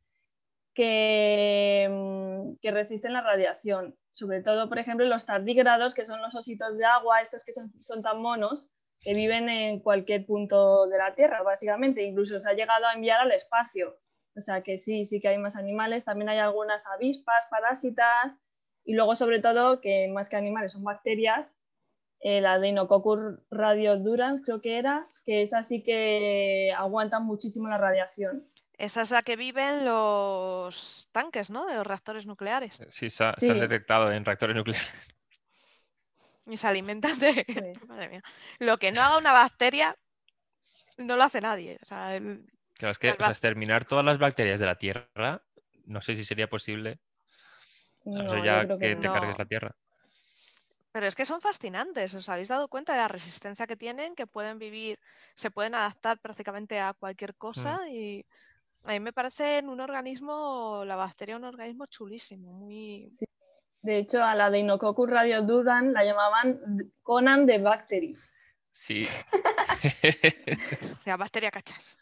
que, 0.74 1.88
mm, 1.92 2.56
que 2.60 2.72
resisten 2.72 3.14
la 3.14 3.22
radiación. 3.22 3.96
Sobre 4.14 4.42
todo, 4.42 4.68
por 4.68 4.80
ejemplo, 4.80 5.06
los 5.06 5.28
tardígrados, 5.28 5.94
que 5.94 6.08
son 6.08 6.24
los 6.24 6.34
ositos 6.34 6.76
de 6.76 6.86
agua, 6.86 7.22
estos 7.22 7.46
que 7.46 7.54
son, 7.54 7.72
son 7.80 8.02
tan 8.02 8.20
monos, 8.20 8.72
que 9.04 9.14
viven 9.14 9.50
en 9.50 9.80
cualquier 9.80 10.26
punto 10.26 10.88
de 10.88 10.98
la 10.98 11.14
Tierra, 11.14 11.44
básicamente. 11.44 12.04
Incluso 12.04 12.40
se 12.40 12.50
ha 12.50 12.54
llegado 12.54 12.86
a 12.88 12.94
enviar 12.94 13.20
al 13.20 13.32
espacio. 13.32 14.00
O 14.36 14.42
sea 14.42 14.62
que 14.64 14.78
sí, 14.78 15.06
sí 15.06 15.20
que 15.20 15.28
hay 15.28 15.38
más 15.38 15.56
animales. 15.56 16.06
También 16.06 16.30
hay 16.30 16.40
algunas 16.40 16.88
avispas, 16.88 17.46
parásitas. 17.52 18.38
Y 18.86 18.94
luego, 18.96 19.16
sobre 19.16 19.40
todo, 19.40 19.80
que 19.82 20.08
más 20.08 20.30
que 20.30 20.36
animales 20.38 20.72
son 20.72 20.84
bacterias, 20.84 21.60
eh, 22.22 22.42
la 22.42 22.58
Deinococcus 22.60 23.20
radiodurans, 23.52 24.42
creo 24.44 24.62
que 24.62 24.78
era, 24.78 25.08
que 25.26 25.42
es 25.42 25.54
así 25.54 25.84
que 25.84 26.74
aguantan 26.76 27.26
muchísimo 27.26 27.68
la 27.68 27.78
radiación. 27.78 28.48
Esa 28.78 29.02
es 29.02 29.12
la 29.12 29.22
que 29.24 29.36
viven 29.36 29.86
los 29.86 31.08
tanques, 31.12 31.50
¿no? 31.50 31.66
De 31.66 31.76
los 31.76 31.86
reactores 31.86 32.26
nucleares. 32.26 32.82
Sí, 32.90 33.10
se, 33.10 33.24
ha- 33.26 33.34
se 33.34 33.48
han 33.52 33.56
Sí. 33.56 33.60
detectado 33.62 34.12
en 34.12 34.26
reactores 34.26 34.56
nucleares. 34.56 35.13
Y 36.46 36.58
se 36.58 36.68
alimentan 36.68 37.18
de... 37.20 37.46
Pues. 37.46 37.88
Madre 37.88 38.10
mía. 38.10 38.24
Lo 38.60 38.78
que 38.78 38.92
no 38.92 39.02
haga 39.02 39.18
una 39.18 39.32
bacteria, 39.32 39.96
no 40.98 41.16
lo 41.16 41.24
hace 41.24 41.42
nadie. 41.42 41.80
O 41.82 41.86
sea, 41.86 42.16
el- 42.16 42.46
Claro, 42.78 42.92
es 42.92 43.00
que 43.00 43.12
o 43.12 43.16
sea, 43.16 43.30
exterminar 43.30 43.86
todas 43.86 44.04
las 44.04 44.18
bacterias 44.18 44.60
de 44.60 44.66
la 44.66 44.76
Tierra, 44.76 45.42
no 45.86 46.02
sé 46.02 46.16
si 46.16 46.26
sería 46.26 46.50
posible. 46.50 47.00
No 48.06 48.44
ya 48.44 48.68
que 48.68 48.78
que 48.78 48.96
te 48.96 49.08
no. 49.08 49.14
cargues 49.14 49.38
la 49.38 49.46
Tierra. 49.46 49.76
Pero 50.92 51.08
es 51.08 51.16
que 51.16 51.26
son 51.26 51.42
fascinantes. 51.42 52.14
¿Os 52.14 52.30
habéis 52.30 52.50
dado 52.50 52.68
cuenta 52.68 52.94
de 52.94 53.00
la 53.00 53.08
resistencia 53.08 53.66
que 53.68 53.76
tienen? 53.76 54.16
Que 54.16 54.28
pueden 54.28 54.60
vivir, 54.60 55.00
se 55.34 55.50
pueden 55.50 55.76
adaptar 55.76 56.20
prácticamente 56.20 56.80
a 56.80 56.94
cualquier 56.94 57.36
cosa. 57.36 57.88
Y 57.90 58.26
a 58.84 58.92
mí 58.92 59.00
me 59.00 59.14
parece 59.14 59.60
en 59.60 59.70
un 59.70 59.80
organismo, 59.80 60.84
la 60.86 60.96
bacteria 60.96 61.38
un 61.38 61.46
organismo 61.46 61.86
chulísimo. 61.88 62.52
Muy... 62.54 63.10
De 63.84 63.98
hecho, 63.98 64.24
a 64.24 64.34
la 64.34 64.50
Deinococcus 64.50 65.10
radiodurans 65.10 65.92
la 65.92 66.04
llamaban 66.06 66.92
Conan 67.04 67.46
the 67.46 67.60
Bactery. 67.60 68.18
Sí. 68.72 69.06
La 71.06 71.18
bacteria 71.18 71.52
cachas. 71.52 72.00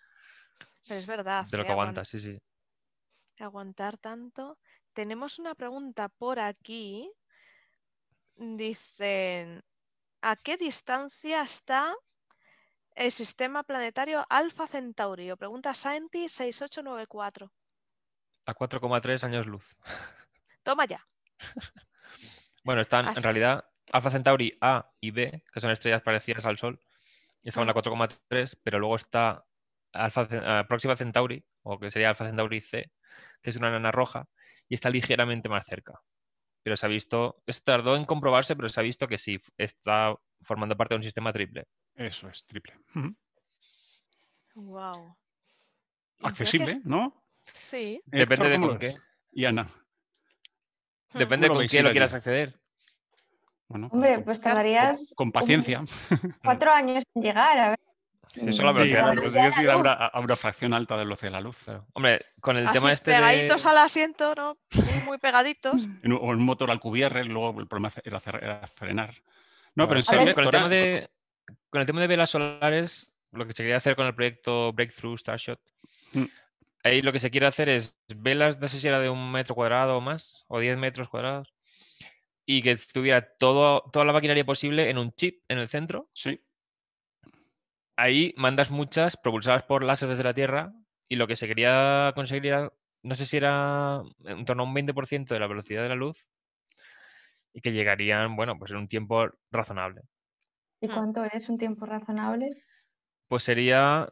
Pero 0.87 0.99
es 0.99 1.05
verdad. 1.07 1.45
de 1.47 1.57
lo 1.57 1.63
eh, 1.63 1.65
que 1.65 1.71
aguan- 1.73 1.89
aguanta, 1.89 2.05
sí, 2.05 2.19
sí. 2.19 2.39
aguantar 3.39 3.97
tanto. 3.97 4.57
Tenemos 4.93 5.39
una 5.39 5.55
pregunta 5.55 6.07
por 6.07 6.39
aquí. 6.39 7.11
Dicen, 8.35 9.63
¿a 10.21 10.35
qué 10.35 10.55
distancia 10.57 11.41
está 11.41 11.93
el 12.95 13.11
sistema 13.11 13.63
planetario 13.63 14.25
Alpha 14.29 14.67
Centauri? 14.67 15.31
O 15.31 15.37
pregunta 15.37 15.73
Scientist 15.73 16.35
6894. 16.37 17.51
A 18.45 18.53
4,3 18.55 19.23
años 19.23 19.45
luz. 19.47 19.75
Toma 20.63 20.85
ya. 20.85 21.05
Bueno, 22.63 22.81
están 22.81 23.07
Así- 23.07 23.17
en 23.19 23.23
realidad 23.23 23.65
Alpha 23.91 24.11
Centauri 24.11 24.55
A 24.61 24.91
y 24.99 25.09
B, 25.11 25.43
que 25.51 25.59
son 25.61 25.71
estrellas 25.71 26.03
parecidas 26.03 26.45
al 26.45 26.57
Sol, 26.59 26.79
estaban 27.43 27.67
a 27.69 27.71
Ah. 27.71 27.73
4,3, 27.73 28.55
pero 28.63 28.77
luego 28.79 28.95
está 28.95 29.45
Alpha, 29.93 30.27
eh, 30.31 30.63
Próxima 30.67 30.95
Centauri, 30.95 31.43
o 31.63 31.79
que 31.79 31.89
sería 31.89 32.09
Alpha 32.09 32.25
Centauri 32.25 32.61
C, 32.61 32.91
que 33.41 33.49
es 33.49 33.55
una 33.55 33.69
enana 33.69 33.91
roja, 33.91 34.29
y 34.69 34.75
está 34.75 34.89
ligeramente 34.91 35.49
más 35.49 35.65
cerca. 35.65 36.01
Pero 36.63 36.77
se 36.77 36.85
ha 36.85 36.89
visto, 36.89 37.41
esto 37.47 37.63
tardó 37.63 37.95
en 37.95 38.05
comprobarse, 38.05 38.55
pero 38.55 38.69
se 38.69 38.79
ha 38.79 38.83
visto 38.83 39.07
que 39.07 39.17
sí, 39.17 39.41
está 39.57 40.15
formando 40.41 40.77
parte 40.77 40.93
de 40.93 40.97
un 40.97 41.03
sistema 41.03 41.33
triple. 41.33 41.65
Eso 41.95 42.29
es, 42.29 42.45
triple. 42.45 42.75
Wow. 44.53 45.17
Accesible, 46.23 46.79
¿no? 46.83 47.23
Sí. 47.43 48.01
Depende 48.05 48.33
Héctor, 48.35 48.47
de 48.49 48.55
¿cómo 48.55 48.67
con 48.67 48.73
lo 48.75 48.79
qué. 48.79 48.95
Y 49.31 49.45
Ana. 49.45 49.67
Depende 51.13 51.47
¿Cómo 51.47 51.59
lo 51.61 51.67
con 51.67 51.75
ir 51.75 51.81
lo 51.83 51.89
allí? 51.89 51.93
quieras 51.93 52.13
acceder. 52.13 52.59
Bueno, 53.67 53.89
Hombre, 53.91 54.15
con- 54.15 54.23
pues 54.25 54.41
tardarías 54.41 55.13
con 55.15 55.31
paciencia. 55.31 55.83
cuatro 56.43 56.71
años 56.71 57.03
en 57.15 57.21
llegar. 57.21 57.57
A 57.57 57.69
ver. 57.69 57.79
Sí, 58.33 58.41
eso 58.47 58.63
la 58.63 58.71
velocidad 58.71 59.13
consigues 59.15 59.57
ir 59.59 59.69
a 59.69 59.75
una, 59.77 59.91
a 59.91 60.19
una 60.21 60.35
fracción 60.37 60.73
alta 60.73 60.93
de 60.95 60.99
la 60.99 61.03
velocidad 61.05 61.29
de 61.29 61.33
la 61.33 61.41
luz. 61.41 61.57
Hombre, 61.93 62.21
con 62.39 62.55
el 62.55 62.65
Así, 62.65 62.79
tema 62.79 62.93
este 62.93 63.11
de... 63.11 63.17
pegaditos 63.17 63.65
al 63.65 63.77
asiento, 63.77 64.33
¿no? 64.35 64.57
Muy, 65.05 65.17
pegaditos. 65.17 65.83
En 66.03 66.13
un- 66.13 66.19
o 66.19 66.25
un 66.27 66.43
motor 66.43 66.71
al 66.71 66.79
cubierre, 66.79 67.25
luego 67.25 67.59
el 67.59 67.67
problema 67.67 67.91
era, 68.03 68.17
hacer- 68.17 68.39
era 68.41 68.67
frenar. 68.67 69.13
No, 69.75 69.87
pero 69.87 69.99
en 69.99 70.05
serio, 70.05 70.19
con, 70.19 70.27
el 70.43 70.47
Héctor, 70.47 70.51
tema 70.51 70.69
de, 70.69 71.09
con 71.69 71.81
el 71.81 71.87
tema 71.87 72.01
de 72.01 72.07
velas 72.07 72.29
solares, 72.29 73.13
lo 73.31 73.45
que 73.45 73.53
se 73.53 73.63
quería 73.63 73.77
hacer 73.77 73.95
con 73.97 74.05
el 74.07 74.15
proyecto 74.15 74.71
Breakthrough 74.73 75.17
Starshot, 75.17 75.59
Mm. 76.13 76.25
Ahí 76.83 77.01
lo 77.01 77.11
que 77.11 77.19
se 77.19 77.31
quiere 77.31 77.47
hacer 77.47 77.69
es 77.69 77.99
velas, 78.15 78.59
no 78.59 78.67
sé 78.67 78.79
si 78.79 78.87
era 78.87 78.99
de 78.99 79.09
un 79.09 79.31
metro 79.31 79.55
cuadrado 79.55 79.97
o 79.97 80.01
más, 80.01 80.45
o 80.47 80.59
10 80.59 80.77
metros 80.77 81.09
cuadrados, 81.09 81.53
y 82.45 82.61
que 82.61 82.71
estuviera 82.71 83.21
todo, 83.37 83.89
toda 83.91 84.05
la 84.05 84.13
maquinaria 84.13 84.45
posible 84.45 84.89
en 84.89 84.97
un 84.97 85.13
chip 85.13 85.43
en 85.47 85.59
el 85.59 85.67
centro. 85.67 86.09
Sí, 86.13 86.41
Ahí 87.97 88.33
mandas 88.37 88.71
muchas 88.71 89.15
propulsadas 89.17 89.63
por 89.63 89.83
láser 89.83 90.09
desde 90.09 90.23
la 90.23 90.33
Tierra, 90.33 90.73
y 91.07 91.17
lo 91.17 91.27
que 91.27 91.35
se 91.35 91.47
quería 91.47 92.11
conseguir 92.15 92.47
era, 92.47 92.73
no 93.03 93.15
sé 93.15 93.25
si 93.25 93.37
era 93.37 94.01
en 94.25 94.45
torno 94.45 94.63
a 94.63 94.65
un 94.65 94.73
20% 94.73 95.33
de 95.33 95.39
la 95.39 95.47
velocidad 95.47 95.83
de 95.83 95.89
la 95.89 95.95
luz, 95.95 96.31
y 97.53 97.61
que 97.61 97.73
llegarían, 97.73 98.35
bueno, 98.35 98.57
pues 98.57 98.71
en 98.71 98.77
un 98.77 98.87
tiempo 98.87 99.27
razonable. 99.51 100.01
¿Y 100.81 100.87
Mm. 100.87 100.93
cuánto 100.93 101.23
es 101.25 101.49
un 101.49 101.57
tiempo 101.57 101.85
razonable? 101.85 102.49
Pues 103.27 103.43
sería 103.43 104.09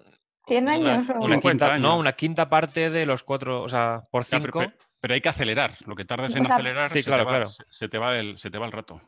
¿100 0.48 0.64
una, 0.64 0.74
años? 0.74 1.10
o- 1.10 1.26
una 1.26 1.36
50 1.36 1.66
quinta, 1.66 1.78
no, 1.80 1.98
una 2.00 2.14
quinta 2.14 2.50
parte 2.50 2.90
de 2.90 3.06
los 3.06 3.24
cuatro, 3.24 3.62
o 3.62 3.70
sea, 3.70 4.02
por 4.12 4.24
Ya, 4.24 4.30
pero, 4.40 4.44
cinco. 4.44 4.60
pero- 4.60 4.74
pero 5.02 5.14
hay 5.14 5.22
que 5.22 5.30
acelerar. 5.30 5.76
Lo 5.86 5.96
que 5.96 6.06
tardes 6.06 6.34
O 6.36 6.38
en 6.38 6.46
sea, 6.46 6.56
acelerar, 6.56 6.88
Sí, 6.90 7.02
se, 7.04 7.06
claro, 7.06 7.24
te 7.24 7.26
va, 7.26 7.32
claro. 7.32 7.48
se- 7.50 7.64
se 7.70 7.88
te 7.90 7.98
va 7.98 8.18
el, 8.18 8.38
se 8.38 8.50
te 8.50 8.58
va 8.58 8.66
el 8.66 8.72
rato. 8.72 9.00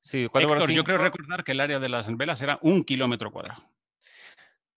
sí, 0.00 0.26
cuatro 0.30 0.48
por 0.48 0.58
Héctor, 0.58 0.70
yo 0.74 0.84
creo 0.84 0.96
cinco, 0.98 1.04
recordar 1.04 1.44
que 1.44 1.52
el 1.52 1.60
área 1.60 1.78
de 1.78 1.88
las 1.88 2.06
velas 2.16 2.40
era 2.42 2.58
un 2.62 2.84
kilómetro 2.84 3.30
cuadrado. 3.30 3.62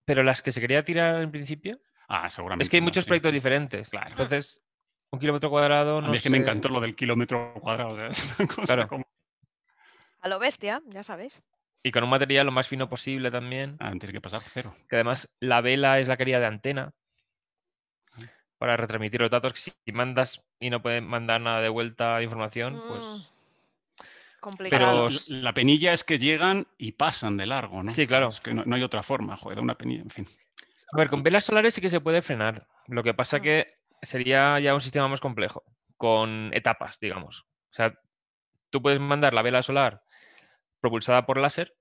Pero 0.04 0.22
las 0.22 0.42
que 0.42 0.52
se 0.52 0.60
quería 0.60 0.84
tirar 0.84 1.22
en 1.22 1.30
principio. 1.30 1.78
Ah, 2.08 2.30
seguramente. 2.30 2.62
Es 2.64 2.70
que 2.70 2.76
hay 2.76 2.80
no, 2.80 2.86
muchos 2.86 3.04
sí. 3.04 3.08
proyectos 3.08 3.32
diferentes. 3.32 3.90
Claro. 3.90 4.08
Entonces, 4.10 4.62
un 5.10 5.20
kilómetro 5.20 5.50
cuadrado. 5.50 5.98
A 5.98 6.00
No 6.02 6.08
mí 6.08 6.16
es 6.16 6.22
que 6.22 6.30
me 6.30 6.38
encantó 6.38 6.70
lo 6.70 6.80
del 6.80 6.96
kilómetro 6.96 7.52
cuadrado. 7.60 7.90
o 7.90 7.96
sea, 7.96 8.06
es 8.08 8.38
una 8.40 8.48
cosa 8.48 8.74
Claro. 8.74 8.88
como- 8.88 9.06
A 10.20 10.28
lo 10.28 10.38
bestia, 10.38 10.80
ya 10.86 11.02
sabéis. 11.02 11.42
Y 11.82 11.92
con 11.92 12.02
un 12.04 12.10
material 12.10 12.46
lo 12.46 12.52
más 12.52 12.68
fino 12.68 12.88
posible 12.88 13.30
también. 13.30 13.76
Ah, 13.80 13.90
tiene 13.98 14.12
que 14.12 14.20
pasar 14.20 14.40
cero. 14.44 14.74
Que 14.88 14.96
además 14.96 15.34
la 15.40 15.60
vela 15.60 15.98
es 16.00 16.08
la 16.08 16.16
que 16.16 16.24
haría 16.24 16.40
de 16.40 16.46
antena. 16.46 16.92
Para 18.58 18.76
retransmitir 18.76 19.20
los 19.20 19.30
datos. 19.30 19.52
Que 19.52 19.60
si 19.60 19.92
mandas 19.92 20.44
y 20.58 20.70
no 20.70 20.82
pueden 20.82 21.06
mandar 21.06 21.40
nada 21.40 21.60
de 21.60 21.68
vuelta 21.68 22.18
de 22.18 22.24
información, 22.24 22.82
pues. 22.88 23.00
Mm, 23.00 23.20
Pero 24.00 24.40
Complicado. 24.40 25.04
os- 25.06 25.28
La 25.30 25.52
penilla 25.52 25.92
es 25.92 26.04
que 26.04 26.18
llegan 26.18 26.66
y 26.78 26.92
pasan 26.92 27.36
de 27.36 27.46
largo, 27.46 27.82
¿no? 27.82 27.90
Sí, 27.92 28.06
claro. 28.06 28.28
Es 28.28 28.40
que 28.40 28.54
no, 28.54 28.64
no 28.64 28.76
hay 28.76 28.82
otra 28.82 29.02
forma, 29.02 29.36
joder, 29.36 29.58
una 29.60 29.74
penilla, 29.76 30.02
en 30.02 30.10
fin. 30.10 30.26
A 30.92 30.96
ver, 30.96 31.08
con 31.08 31.22
velas 31.22 31.44
solares 31.44 31.74
sí 31.74 31.80
que 31.80 31.90
se 31.90 32.00
puede 32.00 32.22
frenar. 32.22 32.66
Lo 32.86 33.02
que 33.02 33.14
pasa 33.14 33.38
Mm. 33.38 33.42
que 33.42 33.74
sería 34.02 34.58
ya 34.60 34.74
un 34.74 34.80
sistema 34.80 35.08
más 35.08 35.20
complejo, 35.20 35.64
con 35.96 36.50
etapas, 36.54 36.98
digamos. 37.00 37.40
O 37.70 37.74
sea, 37.74 37.94
tú 38.70 38.80
puedes 38.80 39.00
mandar 39.00 39.34
la 39.34 39.42
vela 39.42 39.62
solar 39.62 40.02
propulsada 40.80 41.26
por 41.26 41.38
láser, 41.38 41.74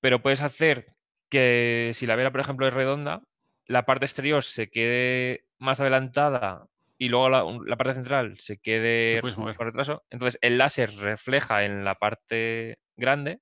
pero 0.00 0.22
puedes 0.22 0.42
hacer 0.42 0.94
que 1.28 1.92
si 1.94 2.06
la 2.06 2.16
vela, 2.16 2.30
por 2.30 2.40
ejemplo, 2.40 2.66
es 2.66 2.74
redonda, 2.74 3.22
la 3.66 3.84
parte 3.84 4.06
exterior 4.06 4.42
se 4.42 4.68
quede 4.68 5.44
más 5.58 5.80
adelantada 5.80 6.66
y 6.96 7.08
luego 7.08 7.28
la, 7.28 7.76
parte 7.76 7.94
central 7.94 8.38
se 8.38 8.58
quede 8.58 9.20
mover. 9.36 9.56
por 9.56 9.66
retraso. 9.66 10.04
Entonces 10.10 10.38
el 10.42 10.58
láser 10.58 10.94
refleja 10.96 11.64
en 11.64 11.84
la 11.84 11.94
parte 11.94 12.78
grande 12.96 13.40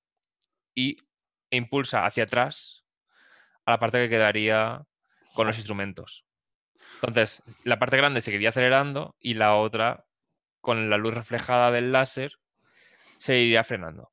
y 0.75 0.97
impulsa 1.51 2.05
hacia 2.05 2.25
atrás 2.25 2.85
a 3.65 3.73
la 3.73 3.79
parte 3.79 3.99
que 3.99 4.11
quedaría 4.11 4.83
con 5.35 5.47
los 5.47 5.57
instrumentos. 5.57 6.25
Entonces, 7.03 7.43
la 7.65 7.79
parte 7.79 7.97
grande 7.97 8.21
seguiría 8.21 8.51
acelerando 8.51 9.17
y 9.21 9.35
la 9.35 9.57
otra, 9.57 10.05
con 10.61 10.89
la 10.89 10.97
luz 10.97 11.15
reflejada 11.15 11.71
del 11.71 11.93
láser, 11.93 12.33
se 13.19 13.39
iría 13.39 13.65
frenando. 13.65 14.11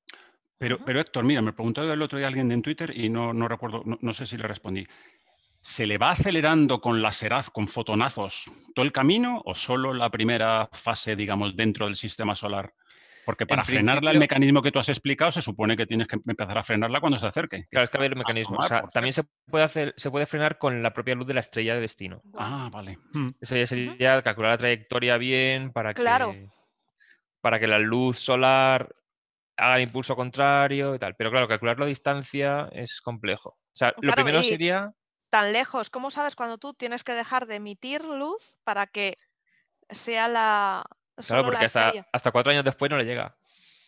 Pero, 0.63 0.78
pero 0.78 1.02
Héctor, 1.02 1.26
mira, 1.26 1.41
me 1.41 1.52
preguntó 1.52 1.91
el 1.91 2.02
otro 2.02 2.17
día 2.17 2.28
alguien 2.28 2.49
en 2.49 2.62
Twitter 2.62 2.97
y 2.97 3.10
no, 3.10 3.34
no 3.34 3.49
recuerdo, 3.49 3.84
no, 3.86 3.97
no 3.99 4.13
sé 4.13 4.26
si 4.26 4.38
le 4.38 4.47
respondí. 4.47 4.88
¿Se 5.60 5.86
le 5.86 5.97
va 5.97 6.12
acelerando 6.12 6.80
con 6.80 7.02
laseraz, 7.02 7.49
con 7.49 7.67
fotonazos, 7.67 8.45
todo 8.73 8.86
el 8.86 8.93
camino 8.93 9.41
o 9.43 9.56
solo 9.56 9.93
la 9.93 10.10
primera 10.10 10.69
fase, 10.71 11.17
digamos, 11.17 11.58
dentro 11.58 11.86
del 11.86 11.97
sistema 11.97 12.34
solar? 12.34 12.73
Porque 13.26 13.45
para 13.45 13.65
frenarla, 13.65 14.12
el 14.12 14.19
mecanismo 14.19 14.62
que 14.62 14.71
tú 14.71 14.80
has 14.80 14.88
explicado, 14.88 15.34
se 15.34 15.41
supone 15.41 15.76
que 15.76 15.86
tienes 15.86 16.08
que 16.08 16.15
empezar 16.26 16.58
a 16.58 16.63
frenarla 16.63 17.02
cuando 17.02 17.19
se 17.19 17.28
acerque. 17.28 17.67
Claro, 17.69 17.84
es 17.84 17.89
que 17.89 17.97
el 17.97 18.13
a 18.13 18.15
mecanismo. 18.15 18.56
O 18.58 18.63
sea, 18.63 18.84
también 18.84 19.12
se 19.12 19.23
puede, 19.23 19.65
hacer, 19.65 19.93
se 19.97 20.10
puede 20.12 20.26
frenar 20.26 20.58
con 20.60 20.82
la 20.82 20.93
propia 20.93 21.15
luz 21.15 21.28
de 21.28 21.34
la 21.34 21.41
estrella 21.41 21.76
de 21.76 21.82
destino. 21.82 22.21
Ah, 22.38 22.69
vale. 22.71 22.99
Mm. 23.12 23.32
Eso 23.41 23.58
ya 23.58 23.67
sería 23.67 24.21
calcular 24.21 24.52
la 24.52 24.58
trayectoria 24.58 25.17
bien 25.17 25.73
para 25.73 25.93
Claro. 25.93 26.32
que 26.32 26.47
para 27.41 27.60
que 27.60 27.67
la 27.67 27.78
luz 27.80 28.19
solar 28.19 28.95
haga 29.57 29.77
el 29.77 29.83
impulso 29.83 30.15
contrario 30.15 30.95
y 30.95 30.99
tal. 30.99 31.15
Pero 31.15 31.31
claro, 31.31 31.47
calcularlo 31.47 31.85
a 31.85 31.87
distancia 31.87 32.69
es 32.71 33.01
complejo. 33.01 33.49
O 33.49 33.75
sea, 33.75 33.93
lo 34.01 34.13
primero 34.13 34.43
sería 34.43 34.93
Tan 35.33 35.51
lejos. 35.51 35.89
¿Cómo 35.89 36.11
sabes 36.11 36.35
cuando 36.35 36.59
tú 36.59 36.75
tienes 36.75 37.03
que 37.03 37.13
dejar 37.13 37.47
de 37.47 37.55
emitir 37.55 38.03
luz 38.03 38.55
para 38.63 38.85
que 38.85 39.17
sea 39.89 40.27
la. 40.27 40.83
Claro, 41.25 41.41
la 41.41 41.47
porque 41.47 41.65
hasta, 41.65 41.91
hasta 42.11 42.31
cuatro 42.31 42.51
años 42.51 42.63
después 42.63 42.91
no 42.91 42.97
le 42.97 43.05
llega. 43.05 43.35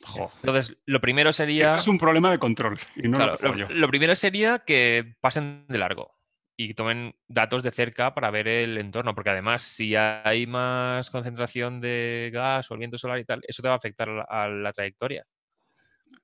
Jo, 0.01 0.31
Entonces, 0.37 0.75
lo 0.87 0.99
primero 0.99 1.31
sería. 1.31 1.67
Ese 1.67 1.77
es 1.81 1.87
un 1.87 1.99
problema 1.99 2.31
de 2.31 2.39
control. 2.39 2.79
Y 2.95 3.07
no 3.09 3.17
claro, 3.17 3.37
lo 3.69 3.87
primero 3.87 4.15
sería 4.15 4.57
que 4.65 5.13
pasen 5.21 5.67
de 5.67 5.77
largo 5.77 6.15
y 6.57 6.73
tomen 6.73 7.15
datos 7.27 7.61
de 7.61 7.69
cerca 7.69 8.15
para 8.15 8.31
ver 8.31 8.47
el 8.47 8.79
entorno, 8.79 9.13
porque 9.13 9.29
además, 9.29 9.61
si 9.61 9.95
hay 9.95 10.47
más 10.47 11.11
concentración 11.11 11.79
de 11.79 12.31
gas 12.33 12.71
o 12.71 12.73
el 12.73 12.79
viento 12.79 12.97
solar 12.97 13.19
y 13.19 13.25
tal, 13.25 13.41
eso 13.47 13.61
te 13.61 13.67
va 13.67 13.75
a 13.75 13.77
afectar 13.77 14.09
a 14.09 14.13
la, 14.13 14.23
a 14.23 14.47
la 14.47 14.73
trayectoria. 14.73 15.23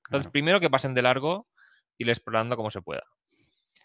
Entonces, 0.05 0.25
Claro. 0.25 0.31
primero 0.31 0.59
que 0.59 0.69
pasen 0.69 0.93
de 0.93 1.01
largo, 1.01 1.47
ir 1.97 2.09
explorando 2.09 2.55
como 2.55 2.71
se 2.71 2.81
pueda. 2.81 3.03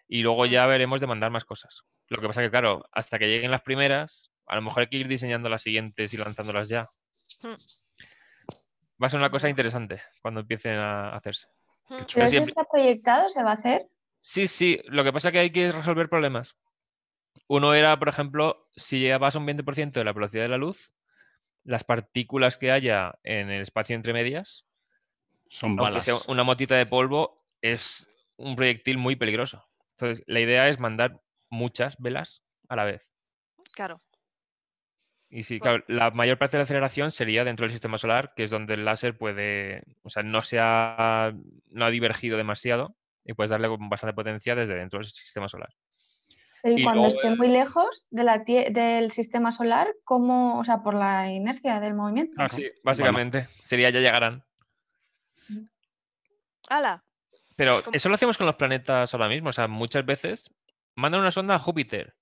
Y 0.09 0.23
luego 0.23 0.47
ya 0.47 0.67
veremos 0.67 1.01
de 1.01 1.07
mandar 1.07 1.31
más 1.31 1.45
cosas. 1.45 1.83
Lo 2.09 2.21
que 2.21 2.29
pasa 2.29 2.43
que, 2.43 2.51
claro, 2.51 2.85
hasta 2.93 3.19
que 3.19 3.27
lleguen 3.27 3.51
las 3.51 3.63
primeras, 3.63 4.31
a 4.47 4.57
lo 4.57 4.63
mejor 4.63 4.83
hay 4.83 4.89
que 4.89 4.97
ir 4.99 5.09
diseñando 5.09 5.49
las 5.49 5.63
siguientes 5.63 6.15
y 6.15 6.17
lanzándolas 6.17 6.69
ya. 6.69 6.83
Mm. 7.43 7.55
Va 9.03 9.09
a 9.09 9.11
ser 9.11 9.19
una 9.21 9.31
cosa 9.31 9.49
interesante 9.49 10.01
cuando 10.23 10.41
empiecen 10.41 10.75
a 10.77 11.11
hacerse. 11.17 11.49
Mm, 11.89 11.97
¿Pero 11.97 12.07
Pero 12.15 12.27
eso 12.27 12.43
está 12.43 12.65
proyectado? 12.65 13.29
¿Se 13.29 13.43
va 13.43 13.51
a 13.51 13.55
hacer? 13.55 13.89
Sí, 14.19 14.49
sí, 14.49 14.81
lo 14.87 15.05
que 15.05 15.13
pasa 15.13 15.29
es 15.29 15.33
que 15.33 15.39
hay 15.41 15.51
que 15.51 15.71
resolver 15.71 16.09
problemas. 16.09 16.57
Uno 17.49 17.75
era, 17.75 17.99
por 17.99 18.09
ejemplo, 18.09 18.67
si 18.75 18.99
llegabas 18.99 19.37
a 19.37 19.39
un 19.39 19.47
20% 19.47 20.01
de 20.01 20.05
la 20.05 20.13
velocidad 20.13 20.45
de 20.45 20.49
la 20.49 20.57
luz, 20.57 20.95
las 21.65 21.85
partículas 21.85 22.57
que 22.57 22.71
haya 22.73 23.19
en 23.23 23.51
el 23.51 23.63
espacio 23.63 23.95
entre 23.95 24.13
medias, 24.13 24.65
Son 25.49 25.77
balas. 25.77 26.05
sea 26.05 26.17
una 26.29 26.45
motita 26.45 26.75
de 26.77 26.87
polvo, 26.87 27.45
es 27.63 28.09
un 28.37 28.57
proyectil 28.57 28.99
muy 28.99 29.17
peligroso. 29.17 29.65
Entonces, 29.93 30.25
la 30.27 30.41
idea 30.41 30.69
es 30.69 30.79
mandar 30.79 31.21
muchas 31.49 31.97
velas 31.99 32.43
a 32.69 32.77
la 32.77 32.85
vez. 32.85 33.13
Claro. 33.73 33.99
Y 35.29 35.43
sí, 35.43 35.59
claro, 35.59 35.83
la 35.89 36.11
mayor 36.13 36.39
parte 36.39 36.57
de 36.57 36.61
la 36.61 36.65
aceleración 36.65 37.11
sería 37.11 37.45
dentro 37.45 37.65
del 37.65 37.73
sistema 37.73 37.99
solar, 37.99 38.33
que 38.37 38.45
es 38.45 38.51
donde 38.51 38.75
el 38.75 38.85
láser 38.85 39.19
puede, 39.19 39.83
o 40.03 40.11
sea, 40.11 40.23
no 40.23 40.41
se 40.41 40.59
ha, 40.61 41.33
no 41.71 41.85
ha 41.85 41.91
divergido 41.91 42.37
demasiado 42.37 42.97
y 43.25 43.33
puedes 43.35 43.51
darle 43.51 43.69
bastante 43.69 44.15
potencia 44.15 44.55
desde 44.55 44.77
dentro 44.77 45.01
del 45.01 45.09
sistema 45.09 45.49
solar. 45.49 45.71
Pero 46.63 46.77
y 46.79 46.81
Y 46.81 46.85
cuando 46.85 47.03
luego 47.03 47.17
esté 47.17 47.37
muy 47.37 47.49
lejos 47.49 48.07
de 48.11 48.25
la 48.25 48.45
tie- 48.45 48.71
del 48.73 49.11
sistema 49.11 49.51
solar, 49.51 49.89
¿cómo? 50.05 50.59
O 50.61 50.65
sea, 50.65 50.83
por 50.83 50.95
la 50.95 51.31
inercia 51.33 51.81
del 51.81 51.95
movimiento. 51.95 52.35
Claro. 52.37 52.55
Sí, 52.55 52.71
básicamente. 52.85 53.47
Sería 53.65 53.91
ya 53.91 54.01
llegarán. 54.01 54.45
¡Hala! 56.69 57.05
Pero 57.57 57.83
¿Cómo? 57.83 57.97
eso 57.97 58.09
lo 58.09 58.15
hacemos 58.17 58.37
con 58.37 58.47
los 58.47 58.57
planetas 58.57 59.13
ahora 59.15 59.29
mismo. 59.29 59.51
O 59.51 59.53
sea, 59.53 59.67
muchas 59.69 60.05
veces 60.05 60.51
mandan 60.95 61.21
una 61.21 61.31
sonda 61.31 61.55
a 61.55 61.59
Júpiter 61.59 62.15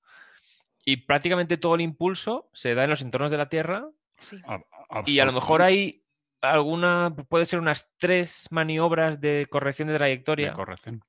y 0.84 0.98
prácticamente 0.98 1.56
todo 1.56 1.74
el 1.74 1.80
impulso 1.80 2.50
se 2.52 2.74
da 2.74 2.84
en 2.84 2.90
los 2.90 3.02
entornos 3.02 3.30
de 3.30 3.38
la 3.38 3.48
Tierra 3.48 3.88
Sí. 4.18 4.40
Y 5.06 5.18
a 5.18 5.24
lo 5.24 5.32
mejor 5.32 5.62
hay 5.62 6.04
alguna, 6.40 7.14
puede 7.28 7.44
ser 7.44 7.58
unas 7.58 7.92
tres 7.98 8.48
maniobras 8.50 9.20
de 9.20 9.46
corrección 9.50 9.88
de 9.88 9.92
de 9.92 9.98
trayectoria, 9.98 10.52
corrección. 10.52 11.02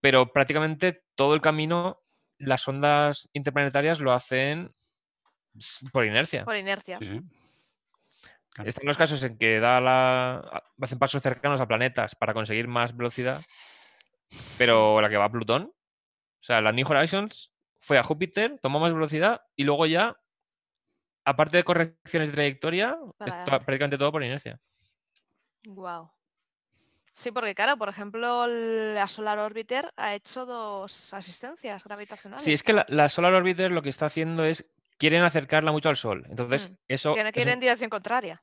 pero 0.00 0.32
prácticamente 0.32 1.04
todo 1.14 1.34
el 1.34 1.40
camino 1.40 2.00
las 2.38 2.66
ondas 2.66 3.28
interplanetarias 3.32 4.00
lo 4.00 4.12
hacen 4.12 4.74
por 5.92 6.04
inercia. 6.04 6.44
Por 6.44 6.56
inercia. 6.56 6.98
Sí, 6.98 7.06
sí. 7.06 7.20
Claro. 8.52 8.68
Están 8.68 8.86
los 8.86 8.98
casos 8.98 9.22
en 9.24 9.38
que 9.38 9.60
da 9.60 9.80
la... 9.80 10.62
hacen 10.80 10.98
pasos 10.98 11.22
cercanos 11.22 11.60
a 11.60 11.66
planetas 11.66 12.14
para 12.14 12.34
conseguir 12.34 12.68
más 12.68 12.94
velocidad, 12.96 13.42
pero 14.58 15.00
la 15.00 15.08
que 15.08 15.16
va 15.16 15.24
a 15.24 15.32
Plutón, 15.32 15.72
o 16.42 16.44
sea, 16.44 16.60
la 16.60 16.72
New 16.72 16.86
Horizons 16.86 17.50
fue 17.80 17.98
a 17.98 18.02
Júpiter, 18.02 18.58
tomó 18.60 18.78
más 18.78 18.92
velocidad 18.92 19.42
y 19.56 19.64
luego 19.64 19.86
ya, 19.86 20.20
aparte 21.24 21.56
de 21.56 21.64
correcciones 21.64 22.28
de 22.28 22.34
trayectoria, 22.34 22.98
es 23.24 23.34
prácticamente 23.46 23.96
todo 23.96 24.12
por 24.12 24.22
inercia. 24.22 24.60
Wow. 25.64 26.10
Sí, 27.14 27.30
porque 27.30 27.54
claro, 27.54 27.76
por 27.76 27.88
ejemplo, 27.88 28.46
la 28.46 29.06
Solar 29.06 29.38
Orbiter 29.38 29.92
ha 29.96 30.14
hecho 30.14 30.46
dos 30.46 31.12
asistencias 31.14 31.84
gravitacionales. 31.84 32.44
Sí, 32.44 32.52
es 32.52 32.62
que 32.62 32.72
la, 32.72 32.86
la 32.88 33.08
Solar 33.08 33.34
Orbiter 33.34 33.70
lo 33.70 33.82
que 33.82 33.90
está 33.90 34.06
haciendo 34.06 34.44
es, 34.44 34.66
quieren 34.98 35.22
acercarla 35.22 35.72
mucho 35.72 35.88
al 35.88 35.96
Sol. 35.96 36.24
Entonces, 36.28 36.70
Mm. 36.70 36.74
eso... 36.88 37.14
Tiene 37.14 37.32
que 37.32 37.42
ir 37.42 37.48
en 37.48 37.60
dirección 37.60 37.90
contraria. 37.90 38.42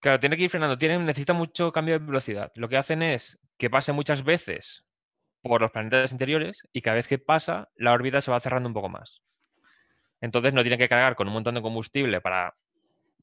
Claro, 0.00 0.18
tiene 0.18 0.36
que 0.36 0.44
ir 0.44 0.50
frenando, 0.50 0.76
tiene, 0.78 0.98
necesita 0.98 1.32
mucho 1.32 1.70
cambio 1.70 1.98
de 1.98 2.04
velocidad. 2.04 2.50
Lo 2.56 2.68
que 2.68 2.76
hacen 2.76 3.02
es 3.02 3.38
que 3.56 3.70
pase 3.70 3.92
muchas 3.92 4.24
veces 4.24 4.84
por 5.42 5.60
los 5.60 5.70
planetas 5.70 6.10
interiores 6.12 6.62
y 6.72 6.82
cada 6.82 6.96
vez 6.96 7.06
que 7.06 7.18
pasa, 7.18 7.70
la 7.76 7.92
órbita 7.92 8.20
se 8.20 8.30
va 8.30 8.40
cerrando 8.40 8.68
un 8.68 8.74
poco 8.74 8.88
más. 8.88 9.22
Entonces 10.20 10.54
no 10.54 10.62
tienen 10.62 10.78
que 10.78 10.88
cargar 10.88 11.14
con 11.16 11.28
un 11.28 11.34
montón 11.34 11.54
de 11.54 11.62
combustible 11.62 12.20
para, 12.20 12.56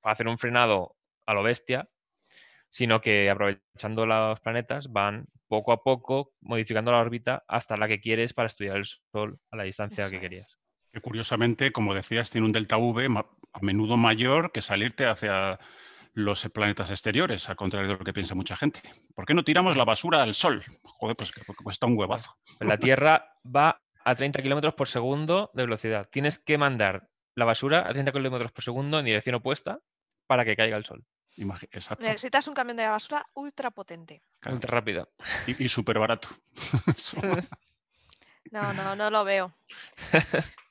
para 0.01 0.13
hacer 0.13 0.27
un 0.27 0.37
frenado 0.37 0.95
a 1.25 1.33
lo 1.33 1.43
bestia, 1.43 1.89
sino 2.69 3.01
que 3.01 3.29
aprovechando 3.29 4.05
los 4.05 4.39
planetas 4.41 4.91
van 4.91 5.27
poco 5.47 5.71
a 5.71 5.83
poco 5.83 6.33
modificando 6.41 6.91
la 6.91 6.99
órbita 6.99 7.43
hasta 7.47 7.75
la 7.77 7.87
que 7.87 7.99
quieres 7.99 8.33
para 8.33 8.47
estudiar 8.47 8.77
el 8.77 8.85
Sol 8.85 9.39
a 9.51 9.57
la 9.57 9.63
distancia 9.63 10.05
Eso 10.05 10.19
que 10.19 10.27
es. 10.27 10.57
Que 10.91 11.01
curiosamente, 11.01 11.71
como 11.71 11.93
decías, 11.93 12.31
tiene 12.31 12.47
un 12.47 12.53
delta 12.53 12.77
V 12.77 13.07
a 13.53 13.59
menudo 13.61 13.97
mayor 13.97 14.51
que 14.51 14.61
salirte 14.61 15.05
hacia 15.05 15.59
los 16.13 16.47
planetas 16.53 16.89
exteriores, 16.89 17.47
al 17.49 17.55
contrario 17.55 17.89
de 17.89 17.97
lo 17.97 18.03
que 18.03 18.13
piensa 18.13 18.35
mucha 18.35 18.55
gente. 18.55 18.81
¿Por 19.15 19.25
qué 19.25 19.33
no 19.33 19.43
tiramos 19.43 19.77
la 19.77 19.85
basura 19.85 20.23
al 20.23 20.33
Sol? 20.33 20.63
Joder, 20.83 21.15
pues 21.15 21.31
que 21.31 21.43
porque 21.45 21.63
cuesta 21.63 21.85
un 21.85 21.97
huevazo. 21.97 22.37
La 22.59 22.77
Tierra 22.77 23.37
va 23.45 23.81
a 24.03 24.15
30 24.15 24.41
kilómetros 24.41 24.73
por 24.73 24.87
segundo 24.87 25.51
de 25.53 25.63
velocidad. 25.63 26.09
Tienes 26.09 26.39
que 26.39 26.57
mandar 26.57 27.09
la 27.35 27.45
basura 27.45 27.87
a 27.87 27.93
30 27.93 28.11
kilómetros 28.11 28.51
por 28.51 28.63
segundo 28.63 28.99
en 28.99 29.05
dirección 29.05 29.35
opuesta 29.35 29.79
para 30.27 30.43
que 30.43 30.55
caiga 30.55 30.77
el 30.77 30.85
sol. 30.85 31.05
Exacto. 31.71 32.03
Necesitas 32.03 32.47
un 32.47 32.53
camión 32.53 32.77
de 32.77 32.87
basura 32.87 33.23
ultra 33.33 33.71
potente. 33.71 34.21
Claro. 34.39 34.55
Ultra 34.55 34.71
rápido. 34.71 35.09
Y, 35.47 35.63
y 35.63 35.69
súper 35.69 35.99
barato. 35.99 36.29
No, 38.51 38.73
no, 38.73 38.95
no 38.95 39.11
lo 39.11 39.23
veo. 39.23 39.53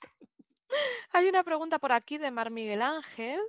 Hay 1.12 1.28
una 1.28 1.42
pregunta 1.42 1.78
por 1.78 1.92
aquí 1.92 2.18
de 2.18 2.30
Mar 2.30 2.50
Miguel 2.50 2.82
Ángel 2.82 3.40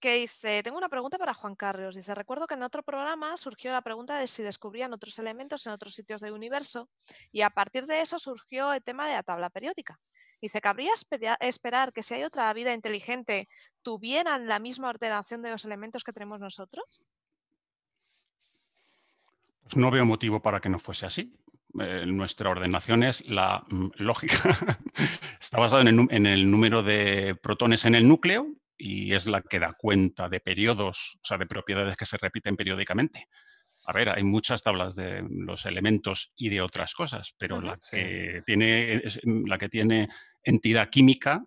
que 0.00 0.16
dice, 0.16 0.62
tengo 0.62 0.76
una 0.76 0.90
pregunta 0.90 1.16
para 1.16 1.32
Juan 1.32 1.54
Carlos. 1.54 1.94
Dice, 1.96 2.14
recuerdo 2.14 2.46
que 2.46 2.54
en 2.54 2.62
otro 2.62 2.82
programa 2.82 3.36
surgió 3.38 3.72
la 3.72 3.80
pregunta 3.80 4.18
de 4.18 4.26
si 4.26 4.42
descubrían 4.42 4.92
otros 4.92 5.18
elementos 5.18 5.64
en 5.66 5.72
otros 5.72 5.94
sitios 5.94 6.20
del 6.20 6.34
universo 6.34 6.90
y 7.32 7.40
a 7.40 7.48
partir 7.48 7.86
de 7.86 8.02
eso 8.02 8.18
surgió 8.18 8.72
el 8.72 8.82
tema 8.82 9.08
de 9.08 9.14
la 9.14 9.22
tabla 9.22 9.48
periódica. 9.48 9.98
Dice, 10.42 10.60
¿cabría 10.60 10.92
espera- 10.92 11.38
esperar 11.40 11.92
que 11.92 12.02
si 12.02 12.12
hay 12.14 12.24
otra 12.24 12.52
vida 12.52 12.74
inteligente 12.74 13.48
tuvieran 13.82 14.46
la 14.46 14.58
misma 14.58 14.90
ordenación 14.90 15.40
de 15.40 15.50
los 15.50 15.64
elementos 15.64 16.04
que 16.04 16.12
tenemos 16.12 16.38
nosotros? 16.38 16.84
Pues 19.62 19.76
no 19.76 19.90
veo 19.90 20.04
motivo 20.04 20.42
para 20.42 20.60
que 20.60 20.68
no 20.68 20.78
fuese 20.78 21.06
así. 21.06 21.34
Eh, 21.80 22.04
nuestra 22.06 22.50
ordenación 22.50 23.02
es 23.02 23.26
la 23.26 23.64
mm, 23.68 23.88
lógica. 23.96 24.36
Está 25.40 25.58
basada 25.58 25.82
en 25.82 25.88
el, 25.88 25.96
nu- 25.96 26.08
en 26.10 26.26
el 26.26 26.50
número 26.50 26.82
de 26.82 27.34
protones 27.42 27.84
en 27.84 27.94
el 27.94 28.06
núcleo 28.06 28.46
y 28.76 29.12
es 29.14 29.26
la 29.26 29.42
que 29.42 29.58
da 29.58 29.72
cuenta 29.72 30.28
de 30.28 30.40
periodos, 30.40 31.18
o 31.22 31.24
sea, 31.26 31.38
de 31.38 31.46
propiedades 31.46 31.96
que 31.96 32.06
se 32.06 32.16
repiten 32.16 32.56
periódicamente. 32.56 33.28
A 33.86 33.92
ver, 33.92 34.08
hay 34.08 34.22
muchas 34.24 34.62
tablas 34.62 34.94
de 34.96 35.22
los 35.28 35.66
elementos 35.66 36.32
y 36.36 36.48
de 36.48 36.60
otras 36.62 36.94
cosas, 36.94 37.34
pero 37.38 37.60
la, 37.60 37.76
Sí. 37.82 37.96
que 37.96 38.42
tiene, 38.46 38.94
es- 39.04 39.20
la 39.24 39.58
que 39.58 39.68
tiene 39.68 40.08
entidad 40.42 40.88
química 40.90 41.44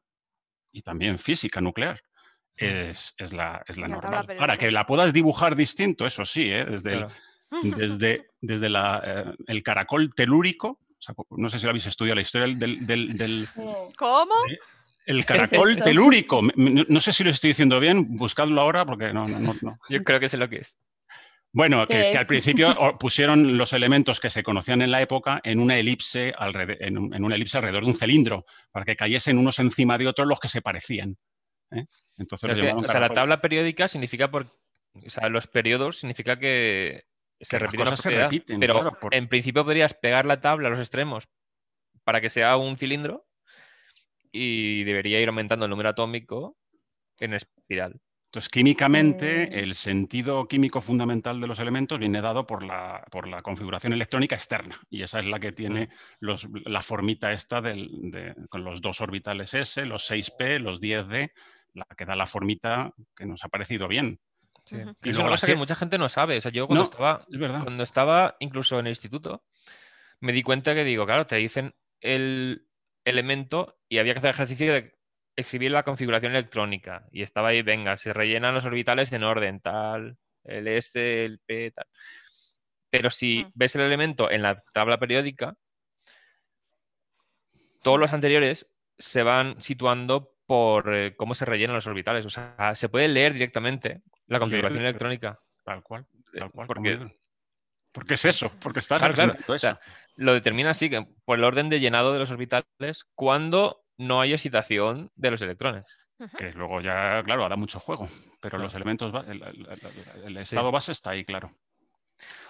y 0.72 0.82
también 0.82 1.18
física 1.20 1.62
nuclear 1.62 2.00
es, 2.56 3.14
es 3.18 3.34
la, 3.34 3.64
es 3.68 3.78
la 3.78 3.88
normal. 3.88 4.14
Ahora, 4.14 4.26
periódica. 4.28 4.58
que 4.58 4.72
la 4.72 4.86
puedas 4.86 5.14
dibujar 5.14 5.56
distinto, 5.56 6.06
eso 6.06 6.26
sí, 6.26 6.44
¿eh? 6.52 6.66
desde 6.66 6.94
el. 6.94 7.06
desde, 7.64 8.28
desde 8.42 8.70
la, 8.70 9.02
eh, 9.06 9.36
el 9.48 9.64
caracol 9.64 10.14
telúrico, 10.16 10.80
o 10.90 11.02
sea, 11.02 11.14
no 11.32 11.50
sé 11.50 11.60
si 11.60 11.66
lo 11.66 11.70
habéis 11.72 11.86
estudiado, 11.86 12.16
la 12.16 12.22
historia 12.22 12.48
del, 12.56 12.86
del- 12.86 13.16
del- 13.18 13.48
¿Cómo? 13.98 14.34
el 15.06 15.26
caracol 15.26 15.78
telúrico. 15.78 16.42
No 16.56 17.00
sé 17.00 17.14
si 17.14 17.24
lo 17.24 17.30
estoy 17.30 17.50
diciendo 17.52 17.80
bien, 17.80 18.18
buscadlo 18.18 18.60
ahora 18.60 18.86
porque 18.86 19.14
no, 19.14 19.28
no, 19.28 19.40
no. 19.40 19.56
no. 19.62 19.80
Yo 19.90 20.04
creo 20.04 20.20
que 20.20 20.28
sé 20.28 20.38
lo 20.38 20.50
que 20.50 20.58
es. 20.58 20.78
Bueno, 21.54 21.88
que, 21.88 22.04
¿Qué 22.04 22.12
que 22.12 22.18
al 22.18 22.26
principio 22.28 22.76
pusieron 23.00 23.58
los 23.58 23.72
elementos 23.72 24.20
que 24.20 24.30
se 24.30 24.44
conocían 24.44 24.82
en 24.82 24.92
la 24.92 25.02
época 25.02 25.40
en 25.44 25.60
una 25.62 25.78
elipse, 25.78 26.34
alrede- 26.38 26.78
en, 26.82 26.98
un- 26.98 27.14
en 27.14 27.24
una 27.24 27.36
elipse 27.36 27.58
alrededor 27.58 27.84
de 27.86 27.92
un 27.92 27.96
cilindro, 27.98 28.46
para 28.72 28.84
que 28.86 28.98
cayesen 28.98 29.38
unos 29.38 29.60
encima 29.60 29.98
de 29.98 30.08
otros 30.08 30.28
los 30.28 30.40
que 30.42 30.50
se 30.50 30.62
parecían. 30.62 31.16
¿eh? 31.72 31.86
Entonces 32.18 32.54
que, 32.56 32.72
o 32.74 32.88
sea, 32.88 33.00
la 33.00 33.10
tabla 33.10 33.40
periódica 33.40 33.88
significa 33.88 34.30
por. 34.30 34.48
O 35.06 35.10
sea, 35.10 35.30
los 35.30 35.48
periodos 35.48 36.00
significa 36.00 36.38
que 36.38 37.06
se 37.40 37.60
cosas 37.78 38.00
se 38.02 38.10
repiten, 38.10 38.60
Pero 38.60 38.80
claro, 38.80 38.98
por- 39.00 39.14
en 39.14 39.28
principio 39.28 39.64
podrías 39.64 39.94
pegar 39.94 40.26
la 40.26 40.42
tabla 40.42 40.68
a 40.68 40.72
los 40.72 40.80
extremos 40.80 41.28
para 42.04 42.22
que 42.22 42.30
sea 42.30 42.58
un 42.58 42.78
cilindro 42.78 43.28
y 44.32 44.84
debería 44.84 45.20
ir 45.22 45.28
aumentando 45.30 45.66
el 45.66 45.70
número 45.70 45.90
atómico 45.90 46.58
en 47.20 47.34
espiral. 47.34 48.00
Entonces, 48.30 48.50
químicamente, 48.50 49.48
Mm. 49.48 49.54
el 49.58 49.74
sentido 49.76 50.48
químico 50.48 50.82
fundamental 50.82 51.40
de 51.40 51.48
los 51.48 51.60
elementos 51.60 51.98
viene 51.98 52.22
dado 52.22 52.46
por 52.46 52.64
la, 52.64 53.04
por 53.10 53.26
la 53.28 53.42
configuración 53.42 53.94
electrónica 53.94 54.36
externa. 54.36 54.80
Y 54.90 55.02
esa 55.02 55.20
es 55.20 55.26
la 55.26 55.40
que 55.40 55.54
tiene 55.54 55.90
los- 56.20 56.48
la 56.66 56.82
formita 56.82 57.32
esta 57.32 57.62
del- 57.62 58.12
de- 58.12 58.36
con 58.50 58.64
los 58.66 58.82
dos 58.82 59.00
orbitales 59.00 59.54
S, 59.54 59.86
los 59.86 60.06
6P, 60.06 60.60
los 60.60 60.82
10D, 60.82 61.32
la 61.74 61.86
que 61.98 62.06
da 62.06 62.16
la 62.18 62.26
formita 62.26 62.92
que 63.16 63.26
nos 63.26 63.44
ha 63.46 63.48
parecido 63.50 63.88
bien. 63.88 64.20
Sí. 64.68 64.76
Ujú. 64.76 64.90
Y 65.02 65.08
Y 65.08 65.10
es 65.12 65.16
luego 65.16 65.30
cosa 65.32 65.48
que 65.48 65.54
que- 65.54 65.58
mucha 65.58 65.76
gente 65.76 65.98
no 65.98 66.10
sabe. 66.10 66.38
O 66.38 66.42
sea, 66.42 66.52
yo 66.52 66.68
cuando 66.68 66.84
No. 66.84 66.90
estaba 66.90 67.26
Es 67.32 67.40
verdad. 67.40 67.64
cuando 67.64 67.84
estaba 67.84 68.36
incluso 68.40 68.78
en 68.80 68.88
el 68.88 68.92
instituto, 68.92 69.44
me 70.20 70.34
di 70.34 70.44
cuenta 70.44 70.76
que 70.76 70.84
digo, 70.84 71.06
claro, 71.06 71.26
te 71.26 71.38
dicen 71.38 71.74
el 72.02 72.68
elemento 73.06 73.80
y 73.88 74.00
había 74.00 74.14
que 74.14 74.20
hacer 74.20 74.32
ejercicio 74.32 74.74
de 74.74 74.94
escribir 75.38 75.72
la 75.72 75.84
configuración 75.84 76.34
electrónica. 76.34 77.08
Y 77.12 77.22
estaba 77.22 77.50
ahí, 77.50 77.62
venga, 77.62 77.96
se 77.96 78.12
rellenan 78.12 78.54
los 78.56 78.66
orbitales 78.66 79.12
en 79.14 79.24
orden, 79.24 79.62
tal, 79.62 80.18
el 80.44 80.68
S, 80.68 81.24
el 81.26 81.40
P, 81.46 81.72
tal. 81.72 81.86
Pero 82.90 83.10
si 83.12 83.46
Mm. 83.46 83.52
ves 83.54 83.76
el 83.76 83.82
elemento 83.84 84.30
en 84.32 84.42
la 84.42 84.62
tabla 84.74 84.98
periódica, 85.00 85.56
todos 87.84 88.00
los 88.00 88.14
anteriores 88.14 88.70
se 88.98 89.24
van 89.24 89.62
situando 89.62 90.34
por 90.46 90.94
eh, 90.96 91.16
cómo 91.16 91.36
se 91.36 91.46
rellenan 91.46 91.76
los 91.76 91.88
orbitales. 91.88 92.26
O 92.26 92.30
sea, 92.30 92.74
se 92.76 92.90
puede 92.90 93.08
leer 93.08 93.34
directamente 93.34 94.02
la 94.28 94.40
configuración 94.40 94.82
electrónica. 94.84 95.40
Tal 95.64 95.84
cual. 95.84 96.06
Tal 96.38 96.52
cual, 96.52 96.68
Porque. 96.68 97.18
Porque 97.92 98.14
es 98.14 98.26
eso, 98.26 98.52
porque 98.62 98.80
está 98.80 98.98
Claro, 99.00 99.14
claro. 99.16 99.32
representando 99.32 99.56
O 99.56 99.60
sea, 99.60 99.72
eso. 99.72 100.12
lo 100.18 100.34
determina 100.34 100.70
así, 100.70 100.90
que 100.90 101.08
por 101.26 101.38
el 101.40 101.44
orden 101.44 101.70
de 101.70 101.80
llenado 101.80 102.14
de 102.14 102.20
los 102.20 102.30
orbitales 102.30 103.06
cuando 103.16 103.82
no 103.98 104.22
hay 104.22 104.34
excitación 104.34 105.12
de 105.16 105.32
los 105.32 105.42
electrones. 105.42 105.86
Que 106.38 106.52
luego 106.52 106.82
ya, 106.82 107.24
claro, 107.24 107.46
hará 107.46 107.56
mucho 107.56 107.80
juego. 107.80 108.08
Pero 108.40 108.52
Claro. 108.52 108.64
los 108.66 108.76
elementos, 108.76 109.14
el, 109.28 109.42
el- 109.42 109.68
el- 109.68 110.38
el 110.38 110.46
Sí. 110.46 110.56
estado 110.56 110.72
base 110.72 110.92
está 110.92 111.12
ahí, 111.12 111.24
claro. 111.26 111.48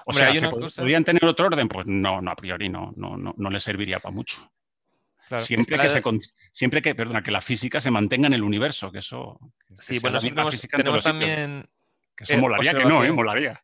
O 0.06 0.12
Hombre, 0.12 0.24
sea, 0.26 0.34
¿se 0.34 0.40
una 0.40 0.50
pod- 0.50 0.62
cosa- 0.62 0.82
¿podrían 0.82 1.04
tener 1.04 1.24
otro 1.26 1.46
orden? 1.48 1.68
Pues 1.70 1.86
no, 1.88 2.22
no, 2.22 2.32
a 2.32 2.36
priori 2.36 2.68
no, 2.70 2.94
no, 2.98 3.16
no, 3.18 3.34
no 3.38 3.50
le 3.50 3.60
serviría 3.60 4.00
para 4.00 4.14
mucho. 4.16 4.52
Claro, 5.28 5.44
siempre, 5.44 5.76
está- 5.76 5.88
que 5.88 5.94
se, 5.94 6.02
con- 6.02 6.20
siempre 6.52 6.82
que, 6.82 6.96
perdona, 6.96 7.22
que 7.22 7.32
la 7.32 7.42
física 7.42 7.82
se 7.82 7.92
mantenga 7.92 8.28
en 8.28 8.34
el 8.34 8.44
universo, 8.44 8.92
que 8.92 9.00
eso... 9.00 9.40
que 9.68 9.76
Sí, 9.82 10.00
sea 10.00 10.02
bueno, 10.02 10.18
la 10.18 10.22
tenemos, 10.22 10.62
tenemos 10.62 11.04
también... 11.04 11.70
Que 12.16 12.24
eso 12.24 12.34
eh, 12.34 12.38
molaría 12.38 12.74
que 12.74 12.86
no, 12.86 13.04
¿eh? 13.04 13.12
Molaría. 13.12 13.62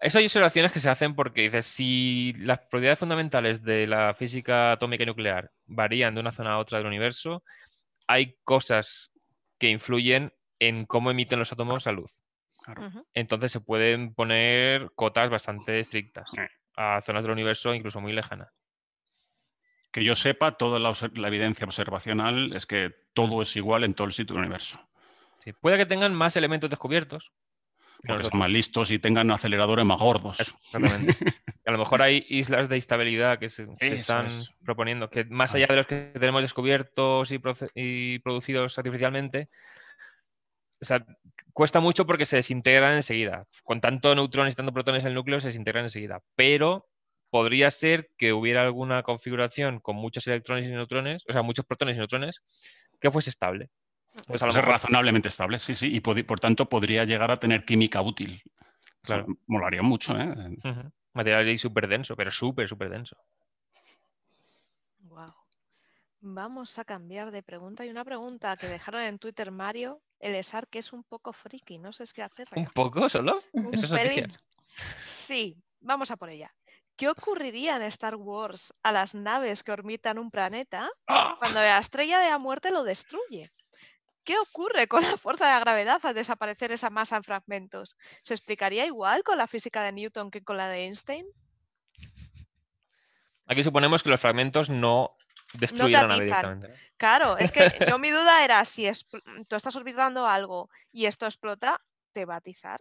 Eso 0.00 0.18
hay 0.18 0.26
observaciones 0.26 0.72
que 0.72 0.78
se 0.80 0.90
hacen 0.90 1.14
porque 1.14 1.42
dices, 1.42 1.66
si 1.66 2.34
las 2.38 2.58
propiedades 2.60 2.98
fundamentales 2.98 3.62
de 3.62 3.86
la 3.86 4.14
física 4.14 4.72
atómica 4.72 5.02
y 5.02 5.06
nuclear 5.06 5.50
varían 5.64 6.14
de 6.14 6.20
una 6.20 6.30
zona 6.32 6.52
a 6.52 6.58
otra 6.58 6.78
del 6.78 6.86
universo, 6.86 7.42
hay 8.06 8.36
cosas 8.44 9.12
que 9.58 9.70
influyen 9.70 10.34
en 10.58 10.84
cómo 10.84 11.10
emiten 11.10 11.38
los 11.38 11.50
átomos 11.50 11.86
a 11.86 11.92
luz. 11.92 12.22
Claro. 12.62 12.92
Entonces 13.14 13.50
se 13.52 13.60
pueden 13.60 14.12
poner 14.14 14.90
cotas 14.94 15.30
bastante 15.30 15.80
estrictas 15.80 16.30
a 16.76 17.00
zonas 17.00 17.24
del 17.24 17.32
universo 17.32 17.74
incluso 17.74 18.00
muy 18.00 18.12
lejanas. 18.12 18.48
Que 19.96 20.04
yo 20.04 20.14
sepa, 20.14 20.58
toda 20.58 20.78
la, 20.78 20.92
evidencia 21.26 21.64
observacional 21.64 22.52
es 22.54 22.66
que 22.66 22.94
todo 23.14 23.40
es 23.40 23.56
igual 23.56 23.82
en 23.82 23.94
todo 23.94 24.06
el 24.06 24.12
sitio 24.12 24.34
del 24.34 24.42
universo. 24.42 24.78
Sí, 25.38 25.54
Puede 25.54 25.78
que 25.78 25.86
tengan 25.86 26.14
más 26.14 26.36
elementos 26.36 26.68
descubiertos. 26.68 27.32
nosotros. 28.02 28.28
son 28.28 28.40
más 28.40 28.50
listos 28.50 28.90
y 28.90 28.98
tengan 28.98 29.30
aceleradores 29.30 29.86
más 29.86 29.98
gordos. 29.98 30.38
Exactamente. 30.38 31.16
a 31.64 31.70
lo 31.70 31.78
mejor 31.78 32.02
hay 32.02 32.26
islas 32.28 32.68
de 32.68 32.76
estabilidad 32.76 33.38
que 33.38 33.48
se, 33.48 33.66
están 33.80 34.26
es. 34.26 34.52
proponiendo, 34.66 35.08
que 35.08 35.24
más 35.24 35.54
allá 35.54 35.66
de 35.66 35.76
los 35.76 35.86
que 35.86 36.12
tenemos 36.12 36.42
descubiertos 36.42 37.32
y, 37.74 38.18
producidos 38.18 38.76
artificialmente, 38.76 39.48
o 40.78 40.84
sea, 40.84 41.06
cuesta 41.54 41.80
mucho 41.80 42.04
porque 42.04 42.26
se 42.26 42.36
desintegran 42.36 42.96
enseguida. 42.96 43.46
Con 43.64 43.80
tanto 43.80 44.14
neutrones 44.14 44.52
y 44.52 44.56
tanto 44.56 44.74
protones 44.74 45.04
en 45.04 45.08
el 45.08 45.14
núcleo 45.14 45.40
se 45.40 45.48
desintegran 45.48 45.84
enseguida. 45.84 46.20
Pero 46.34 46.86
podría 47.30 47.70
ser 47.70 48.10
que 48.16 48.32
hubiera 48.32 48.62
alguna 48.62 49.02
configuración 49.02 49.80
con 49.80 49.96
muchos 49.96 50.26
electrones 50.26 50.68
y 50.68 50.72
neutrones, 50.72 51.24
o 51.28 51.32
sea, 51.32 51.42
muchos 51.42 51.64
protones 51.64 51.96
y 51.96 51.98
neutrones, 51.98 52.42
que 53.00 53.10
fuese 53.10 53.30
estable. 53.30 53.70
Pues 54.26 54.42
a 54.42 54.46
lo 54.46 54.52
mejor... 54.52 54.70
razonablemente 54.70 55.28
estable, 55.28 55.58
sí, 55.58 55.74
sí, 55.74 55.94
y 55.94 56.00
por, 56.00 56.40
tanto 56.40 56.68
podría 56.68 57.04
llegar 57.04 57.30
a 57.30 57.38
tener 57.38 57.64
química 57.64 58.00
útil. 58.00 58.42
Claro. 59.02 59.26
molaría 59.46 59.82
mucho, 59.82 60.18
¿eh? 60.18 60.34
Material 61.12 61.58
súper 61.58 61.86
denso, 61.86 62.16
pero 62.16 62.30
súper, 62.30 62.68
súper 62.68 62.90
denso. 62.90 63.16
Wow. 64.98 65.32
Vamos 66.20 66.78
a 66.78 66.84
cambiar 66.84 67.30
de 67.30 67.42
pregunta. 67.42 67.84
Y 67.84 67.90
una 67.90 68.04
pregunta 68.04 68.56
que 68.56 68.66
dejaron 68.66 69.02
en 69.02 69.18
Twitter 69.18 69.50
Mario, 69.50 70.02
el 70.18 70.34
ESAR, 70.34 70.66
que 70.66 70.80
es 70.80 70.92
un 70.92 71.04
poco 71.04 71.32
friki, 71.32 71.78
no 71.78 71.92
sé 71.92 72.04
qué 72.12 72.22
hacer. 72.22 72.48
¿Un 72.56 72.66
poco 72.66 73.08
solo? 73.08 73.42
Eso 73.72 73.96
es 73.96 74.26
Sí, 75.04 75.56
vamos 75.80 76.10
a 76.10 76.16
por 76.16 76.30
ella. 76.30 76.52
¿Qué 76.96 77.08
ocurriría 77.10 77.76
en 77.76 77.82
Star 77.82 78.16
Wars 78.16 78.72
a 78.82 78.90
las 78.90 79.14
naves 79.14 79.62
que 79.62 79.72
orbitan 79.72 80.18
un 80.18 80.30
planeta 80.30 80.88
¡Ah! 81.06 81.36
cuando 81.38 81.60
la 81.60 81.78
estrella 81.78 82.20
de 82.20 82.30
la 82.30 82.38
muerte 82.38 82.70
lo 82.70 82.84
destruye? 82.84 83.52
¿Qué 84.24 84.38
ocurre 84.38 84.88
con 84.88 85.02
la 85.02 85.18
fuerza 85.18 85.44
de 85.44 85.52
la 85.52 85.60
gravedad 85.60 86.00
al 86.04 86.14
desaparecer 86.14 86.72
esa 86.72 86.88
masa 86.88 87.16
en 87.16 87.22
fragmentos? 87.22 87.96
¿Se 88.22 88.34
explicaría 88.34 88.86
igual 88.86 89.22
con 89.22 89.36
la 89.36 89.46
física 89.46 89.82
de 89.82 89.92
Newton 89.92 90.30
que 90.30 90.42
con 90.42 90.56
la 90.56 90.68
de 90.68 90.84
Einstein? 90.84 91.26
Aquí 93.46 93.62
suponemos 93.62 94.02
que 94.02 94.08
los 94.08 94.20
fragmentos 94.20 94.70
no 94.70 95.16
destruyen 95.52 96.00
la 96.00 96.06
nave 96.08 96.24
directamente. 96.24 96.74
Claro, 96.96 97.36
es 97.36 97.52
que 97.52 97.60
yo 97.94 97.98
mi 97.98 98.10
duda 98.10 98.42
era 98.42 98.64
si 98.64 98.90
tú 99.48 99.54
estás 99.54 99.76
orbitando 99.76 100.26
algo 100.26 100.70
y 100.90 101.04
esto 101.04 101.26
explota, 101.26 101.80
¿te 102.12 102.24
va 102.24 102.34
a 102.34 102.38
atizar? 102.38 102.80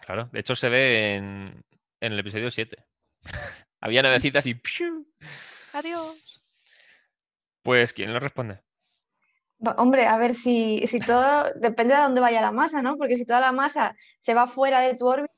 Claro, 0.00 0.30
de 0.32 0.40
hecho 0.40 0.54
se 0.54 0.68
ve 0.68 1.16
en, 1.16 1.64
en 2.00 2.12
el 2.12 2.18
episodio 2.20 2.50
7. 2.50 2.86
Había 3.80 4.02
navecitas 4.02 4.46
y... 4.46 4.60
Adiós. 5.72 6.42
Pues, 7.62 7.92
¿quién 7.92 8.12
lo 8.12 8.20
responde? 8.20 8.60
Hombre, 9.76 10.06
a 10.06 10.16
ver 10.18 10.34
si, 10.34 10.86
si 10.86 11.00
todo 11.00 11.52
depende 11.54 11.94
de 11.94 12.02
dónde 12.02 12.20
vaya 12.20 12.40
la 12.40 12.52
masa, 12.52 12.82
¿no? 12.82 12.96
Porque 12.96 13.16
si 13.16 13.24
toda 13.24 13.40
la 13.40 13.52
masa 13.52 13.96
se 14.18 14.34
va 14.34 14.46
fuera 14.46 14.80
de 14.80 14.96
tu 14.96 15.06
órbita, 15.06 15.32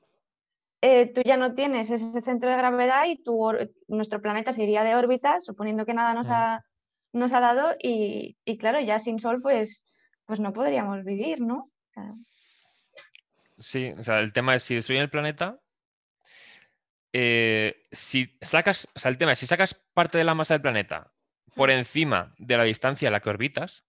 eh, 0.80 1.12
tú 1.12 1.22
ya 1.24 1.36
no 1.36 1.54
tienes 1.54 1.90
ese 1.90 2.20
centro 2.22 2.50
de 2.50 2.56
gravedad 2.56 3.04
y 3.06 3.22
tu, 3.22 3.52
nuestro 3.88 4.20
planeta 4.20 4.52
se 4.52 4.62
iría 4.62 4.84
de 4.84 4.94
órbita, 4.94 5.40
suponiendo 5.40 5.84
que 5.84 5.94
nada 5.94 6.14
nos, 6.14 6.28
ha, 6.28 6.64
nos 7.12 7.32
ha 7.32 7.40
dado, 7.40 7.74
y, 7.80 8.36
claro, 8.58 8.80
ya 8.80 8.98
sin 9.00 9.18
Sol, 9.18 9.40
pues, 9.42 9.84
pues 10.24 10.38
no 10.38 10.52
podríamos 10.52 11.04
vivir, 11.04 11.40
¿no? 11.40 11.70
Sí, 13.58 13.92
o 13.98 14.02
sea, 14.02 14.20
el 14.20 14.32
tema 14.32 14.54
es 14.54 14.62
si 14.62 14.76
destruyen 14.76 15.02
el 15.02 15.10
planeta, 15.10 15.58
eh, 17.12 17.86
si 17.92 18.36
sacas, 18.40 18.88
o 18.94 18.98
sea, 18.98 19.10
el 19.10 19.18
tema 19.18 19.32
es, 19.32 19.38
si 19.38 19.46
sacas 19.46 19.74
parte 19.94 20.18
de 20.18 20.24
la 20.24 20.34
masa 20.34 20.54
del 20.54 20.62
planeta 20.62 21.12
por 21.54 21.70
encima 21.70 22.34
de 22.38 22.56
la 22.56 22.64
distancia 22.64 23.08
a 23.08 23.12
la 23.12 23.20
que 23.20 23.30
orbitas, 23.30 23.84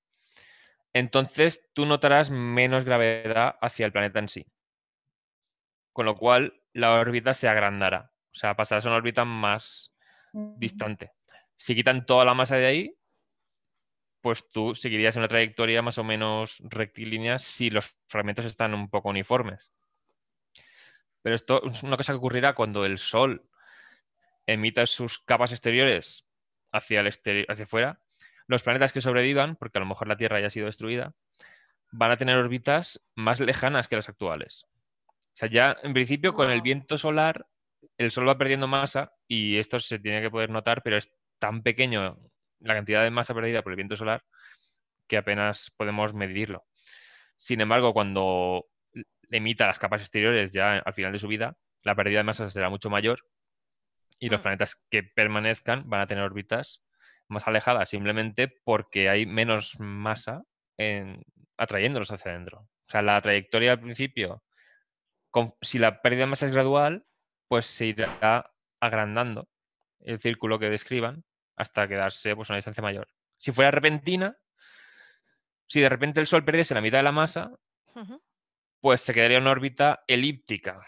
entonces 0.94 1.70
tú 1.74 1.86
notarás 1.86 2.32
menos 2.32 2.86
gravedad 2.86 3.58
hacia 3.62 3.86
el 3.86 3.92
planeta 3.92 4.20
en 4.20 4.30
sí. 4.30 4.52
Con 5.94 6.06
lo 6.06 6.16
cual, 6.16 6.62
la 6.74 6.94
órbita 6.94 7.34
se 7.34 7.48
agrandará. 7.48 8.12
O 8.32 8.36
sea, 8.36 8.56
pasarás 8.56 8.86
a 8.86 8.90
una 8.90 8.98
órbita 8.98 9.26
más 9.26 9.94
distante. 10.34 11.12
Si 11.56 11.76
quitan 11.76 12.06
toda 12.06 12.26
la 12.26 12.34
masa 12.34 12.56
de 12.56 12.66
ahí, 12.66 12.98
pues 14.22 14.50
tú 14.50 14.76
seguirías 14.76 15.16
en 15.16 15.22
una 15.22 15.28
trayectoria 15.28 15.82
más 15.82 15.98
o 15.98 16.04
menos 16.04 16.58
rectilínea 16.60 17.40
si 17.40 17.70
los 17.70 17.96
fragmentos 18.08 18.46
están 18.46 18.74
un 18.74 18.90
poco 18.90 19.10
uniformes. 19.10 19.72
Pero 21.22 21.36
esto 21.36 21.64
es 21.66 21.84
una 21.84 21.98
cosa 21.98 22.14
que 22.14 22.18
ocurrirá 22.18 22.54
cuando 22.54 22.86
el 22.86 22.98
Sol 22.98 23.50
emita 24.46 24.86
sus 24.86 25.20
capas 25.20 25.52
exteriores 25.52 26.26
hacia 26.72 27.02
el 27.02 27.08
exterior, 27.08 27.46
hacia 27.50 27.66
afuera. 27.66 28.02
Los 28.48 28.64
planetas 28.64 28.94
que 28.94 29.02
sobrevivan, 29.02 29.56
porque 29.56 29.78
a 29.78 29.82
lo 29.82 29.86
mejor 29.86 30.08
la 30.08 30.18
Tierra 30.18 30.38
haya 30.38 30.50
sido 30.50 30.66
destruida, 30.66 31.14
van 31.92 32.12
a 32.12 32.16
tener 32.16 32.38
órbitas 32.38 33.06
más 33.16 33.40
lejanas 33.40 33.88
que 33.88 33.96
las 33.96 34.10
actuales. 34.10 34.66
O 35.08 35.36
sea, 35.40 35.50
ya 35.50 35.78
en 35.84 35.94
principio 35.94 36.34
con 36.34 36.52
el 36.52 36.62
viento 36.62 36.98
solar, 36.98 37.48
el 37.98 38.12
Sol 38.12 38.28
va 38.28 38.38
perdiendo 38.38 38.68
masa 38.68 39.14
y 39.28 39.58
esto 39.58 39.80
se 39.80 40.00
tiene 40.00 40.22
que 40.22 40.32
poder 40.32 40.50
notar, 40.50 40.82
pero 40.84 40.98
es 40.98 41.12
tan 41.38 41.62
pequeño 41.64 42.18
la 42.60 42.74
cantidad 42.74 43.04
de 43.04 43.12
masa 43.12 43.34
perdida 43.34 43.62
por 43.62 43.72
el 43.72 43.78
viento 43.78 43.96
solar 43.96 44.24
que 45.08 45.18
apenas 45.18 45.72
podemos 45.76 46.14
medirlo. 46.14 46.66
Sin 47.36 47.62
embargo, 47.62 47.94
cuando 47.94 48.68
emita 49.30 49.68
las 49.68 49.80
capas 49.80 50.02
exteriores 50.02 50.52
ya 50.52 50.78
al 50.78 50.94
final 50.94 51.12
de 51.12 51.20
su 51.20 51.28
vida, 51.28 51.58
la 51.84 51.96
pérdida 51.96 52.20
de 52.20 52.24
masa 52.24 52.50
será 52.50 52.70
mucho 52.70 52.90
mayor 52.90 53.22
y 54.20 54.30
los 54.30 54.40
mm. 54.40 54.44
planetas 54.44 54.86
que 54.90 55.04
permanezcan 55.04 55.90
van 55.90 56.02
a 56.02 56.08
tener 56.08 56.24
órbitas 56.24 56.84
más 57.28 57.48
alejadas 57.48 57.90
simplemente 57.90 58.48
porque 58.64 59.10
hay 59.10 59.26
menos 59.26 59.80
masa 59.80 60.44
en, 60.78 61.24
atrayéndolos 61.58 62.12
hacia 62.12 62.32
adentro. 62.32 62.62
O 62.62 62.92
sea, 62.92 63.02
la 63.02 63.22
trayectoria 63.22 63.74
al 63.74 63.80
principio, 63.80 64.44
si 65.62 65.78
la 65.78 66.02
pérdida 66.02 66.22
de 66.22 66.28
masa 66.28 66.48
es 66.48 66.52
gradual, 66.52 67.06
pues 67.48 67.68
se 67.68 67.88
irá 67.88 68.52
agrandando 68.80 69.48
el 70.00 70.20
círculo 70.20 70.60
que 70.60 70.70
describan 70.70 71.24
hasta 71.56 71.88
quedarse 71.88 72.36
pues, 72.36 72.50
a 72.50 72.54
una 72.54 72.58
distancia 72.58 72.82
mayor. 72.82 73.08
Si 73.38 73.52
fuera 73.52 73.72
repentina, 73.72 74.38
si 75.68 75.82
de 75.82 75.90
repente 75.90 76.20
el 76.20 76.28
Sol 76.28 76.44
perdiese 76.44 76.74
la 76.74 76.82
mitad 76.82 77.00
de 77.00 77.04
la 77.04 77.12
masa, 77.12 77.52
pues 78.82 79.02
se 79.02 79.14
quedaría 79.14 79.38
en 79.38 79.44
una 79.44 79.52
órbita 79.52 80.04
elíptica. 80.08 80.88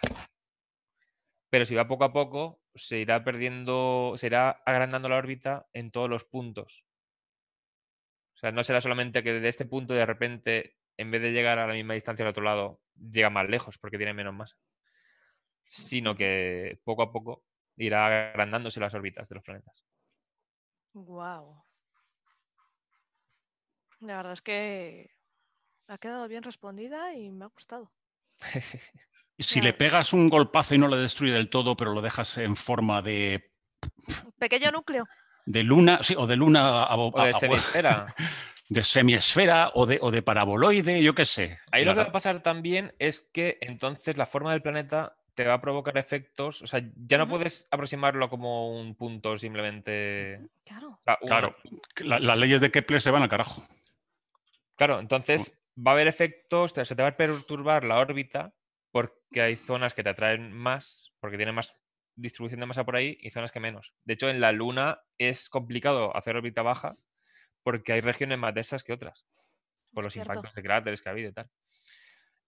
Pero 1.50 1.66
si 1.66 1.76
va 1.76 1.88
poco 1.88 2.06
a 2.06 2.14
poco, 2.14 2.62
se 2.76 3.00
irá 3.00 3.24
perdiendo, 3.24 4.14
se 4.16 4.28
irá 4.28 4.62
agrandando 4.66 5.10
la 5.10 5.18
órbita 5.18 5.68
en 5.74 5.92
todos 5.92 6.10
los 6.10 6.24
puntos. 6.24 6.86
O 8.36 8.38
sea, 8.38 8.52
no 8.52 8.64
será 8.64 8.82
solamente 8.82 9.22
que 9.24 9.34
desde 9.34 9.50
este 9.50 9.66
punto 9.66 9.94
de 9.94 10.06
repente, 10.06 10.78
en 10.98 11.12
vez 11.12 11.22
de 11.22 11.32
llegar 11.32 11.60
a 11.60 11.68
la 11.68 11.74
misma 11.74 11.94
distancia 11.94 12.24
al 12.24 12.32
otro 12.32 12.44
lado, 12.44 12.82
llega 12.96 13.30
más 13.30 13.50
lejos 13.50 13.78
porque 13.78 13.98
tiene 13.98 14.14
menos 14.14 14.34
masa. 14.34 14.58
Sino 15.70 16.16
que 16.16 16.80
poco 16.84 17.04
a 17.04 17.12
poco 17.12 17.44
irá 17.76 18.30
agrandándose 18.32 18.80
las 18.80 18.94
órbitas 18.94 19.28
de 19.28 19.36
los 19.36 19.44
planetas. 19.44 19.86
Wow. 20.94 21.64
La 24.00 24.18
verdad 24.18 24.34
es 24.34 24.42
que 24.42 25.12
ha 25.92 25.98
quedado 25.98 26.28
bien 26.28 26.44
respondida 26.44 27.14
y 27.14 27.32
me 27.32 27.46
ha 27.46 27.50
gustado. 27.50 27.92
si 29.38 29.62
le 29.62 29.74
pegas 29.74 30.14
un 30.14 30.30
golpazo 30.30 30.74
y 30.74 30.78
no 30.78 30.88
lo 30.88 30.96
destruye 30.96 31.34
del 31.34 31.50
todo, 31.50 31.76
pero 31.76 31.94
lo 31.94 32.02
dejas 32.02 32.38
en 32.38 32.56
forma 32.56 33.02
de. 33.02 33.52
Pequeño 34.40 34.72
núcleo. 34.72 35.06
De 35.46 35.64
luna, 35.64 36.00
sí, 36.02 36.16
o 36.18 36.28
de 36.28 36.36
luna 36.36 36.84
a, 36.84 36.96
o 36.96 37.26
de 37.26 37.34
semiesfera. 37.34 38.16
De 38.70 38.84
semiesfera 38.84 39.72
o 39.74 39.86
de, 39.86 40.00
o 40.02 40.12
de 40.12 40.22
paraboloide, 40.22 41.04
yo 41.04 41.14
qué 41.14 41.26
sé. 41.26 41.60
Ahí 41.74 41.84
lo 41.84 41.94
que 41.94 42.04
va 42.04 42.08
a 42.08 42.12
pasar 42.14 42.42
también 42.42 42.96
es 43.00 43.20
que 43.20 43.58
entonces 43.60 44.16
la 44.16 44.26
forma 44.26 44.54
del 44.54 44.62
planeta 44.62 45.18
te 45.36 45.44
va 45.44 45.56
a 45.56 45.60
provocar 45.62 45.98
efectos. 45.98 46.62
O 46.62 46.68
sea, 46.68 46.82
ya 46.96 47.18
no 47.18 47.28
puedes 47.28 47.68
aproximarlo 47.70 48.30
como 48.30 48.72
un 48.72 48.96
punto 48.96 49.38
simplemente. 49.38 50.40
Claro. 50.64 51.02
claro. 51.22 51.58
las 51.98 52.38
leyes 52.38 52.62
de 52.62 52.72
Kepler 52.72 53.02
se 53.02 53.12
van 53.12 53.24
al 53.24 53.28
carajo. 53.28 53.62
Claro, 54.78 55.02
entonces 55.02 55.61
va 55.86 55.92
a 55.92 55.94
haber 55.94 56.08
efectos, 56.08 56.72
se 56.72 56.96
te 56.96 57.02
va 57.02 57.10
a 57.10 57.18
perturbar 57.18 57.84
la 57.84 58.00
órbita 58.00 58.54
porque 58.92 59.42
hay 59.42 59.56
zonas 59.56 59.94
que 59.94 60.04
te 60.04 60.10
atraen 60.10 60.52
más, 60.52 61.14
porque 61.20 61.38
tienen 61.38 61.56
más 61.56 61.76
distribución 62.16 62.60
de 62.60 62.66
masa 62.66 62.86
por 62.86 62.96
ahí 62.96 63.18
y 63.22 63.32
zonas 63.32 63.52
que 63.52 63.60
menos. 63.60 63.94
De 64.04 64.14
hecho, 64.14 64.30
en 64.30 64.42
la 64.42 64.52
Luna 64.52 65.02
es 65.18 65.50
complicado 65.50 66.16
hacer 66.16 66.36
órbita 66.36 66.62
baja 66.62 66.98
porque 67.64 67.94
hay 67.94 68.02
regiones 68.02 68.38
más 68.38 68.54
densas 68.54 68.84
que 68.84 68.94
otras, 68.94 69.26
por 69.94 70.04
los 70.04 70.16
impactos 70.16 70.54
de 70.54 70.64
cráteres 70.64 71.02
que 71.02 71.10
ha 71.10 71.14
habido 71.14 71.30
y 71.30 71.34
tal. 71.34 71.50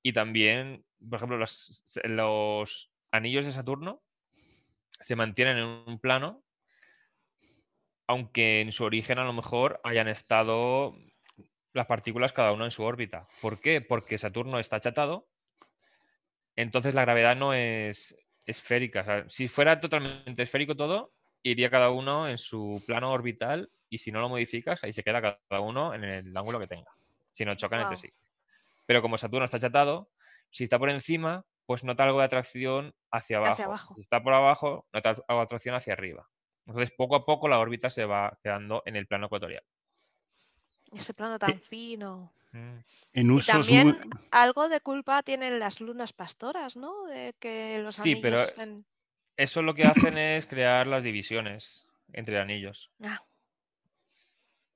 Y 0.01 0.11
también, 0.13 0.85
por 1.09 1.17
ejemplo, 1.17 1.37
los, 1.37 1.83
los 2.03 2.91
anillos 3.11 3.45
de 3.45 3.53
Saturno 3.53 4.03
se 4.99 5.15
mantienen 5.15 5.57
en 5.57 5.65
un 5.65 5.99
plano, 5.99 6.43
aunque 8.07 8.61
en 8.61 8.71
su 8.71 8.83
origen 8.83 9.17
a 9.17 9.23
lo 9.23 9.33
mejor 9.33 9.79
hayan 9.83 10.07
estado 10.09 10.93
las 11.73 11.87
partículas 11.87 12.33
cada 12.33 12.53
uno 12.53 12.65
en 12.65 12.71
su 12.71 12.83
órbita. 12.83 13.27
¿Por 13.41 13.59
qué? 13.59 13.81
Porque 13.81 14.17
Saturno 14.17 14.59
está 14.59 14.77
achatado, 14.77 15.27
entonces 16.55 16.93
la 16.93 17.01
gravedad 17.01 17.35
no 17.35 17.53
es 17.53 18.17
esférica. 18.45 19.25
si 19.29 19.47
fuera 19.47 19.79
totalmente 19.79 20.43
esférico 20.43 20.75
todo, 20.75 21.13
iría 21.41 21.69
cada 21.69 21.89
uno 21.89 22.27
en 22.27 22.37
su 22.37 22.83
plano 22.85 23.11
orbital 23.11 23.69
y 23.89 23.97
si 23.97 24.11
no 24.11 24.21
lo 24.21 24.29
modificas, 24.29 24.83
ahí 24.83 24.93
se 24.93 25.03
queda 25.03 25.21
cada 25.21 25.61
uno 25.61 25.93
en 25.93 26.03
el 26.03 26.37
ángulo 26.37 26.59
que 26.59 26.67
tenga, 26.67 26.91
si 27.31 27.45
no 27.45 27.55
chocan 27.55 27.81
entre 27.81 27.97
sí. 27.97 28.09
Pero 28.85 29.01
como 29.01 29.17
Saturno 29.17 29.45
está 29.45 29.57
achatado, 29.57 30.09
si 30.49 30.65
está 30.65 30.77
por 30.77 30.89
encima, 30.89 31.45
pues 31.65 31.83
nota 31.83 32.03
algo 32.03 32.19
de 32.19 32.25
atracción 32.25 32.93
hacia 33.11 33.37
abajo. 33.37 33.93
Si 33.93 34.01
está 34.01 34.21
por 34.21 34.33
abajo, 34.33 34.85
nota 34.93 35.09
algo 35.09 35.39
de 35.39 35.43
atracción 35.43 35.75
hacia 35.75 35.93
arriba. 35.93 36.27
Entonces, 36.65 36.91
poco 36.95 37.15
a 37.15 37.25
poco 37.25 37.47
la 37.47 37.59
órbita 37.59 37.89
se 37.89 38.05
va 38.05 38.37
quedando 38.41 38.83
en 38.85 38.95
el 38.95 39.07
plano 39.07 39.27
ecuatorial. 39.27 39.63
Ese 40.95 41.13
plano 41.13 41.39
tan 41.39 41.59
fino. 41.59 42.31
Mm. 42.51 42.77
En 43.13 43.27
Y 43.27 43.31
usos 43.31 43.47
también 43.67 43.87
muy... 43.87 44.19
algo 44.31 44.69
de 44.69 44.79
culpa 44.81 45.23
tienen 45.23 45.59
las 45.59 45.79
lunas 45.81 46.13
pastoras, 46.13 46.75
¿no? 46.75 47.03
De 47.05 47.33
que 47.39 47.79
los 47.79 47.95
Sí, 47.95 48.11
anillos 48.13 48.21
pero- 48.21 48.41
estén... 48.43 48.85
Eso 49.35 49.63
lo 49.63 49.73
que 49.73 49.83
hacen 49.83 50.17
es 50.19 50.45
crear 50.45 50.85
las 50.85 51.01
divisiones 51.03 51.87
entre 52.11 52.39
anillos. 52.39 52.91
Ah, 53.01 53.23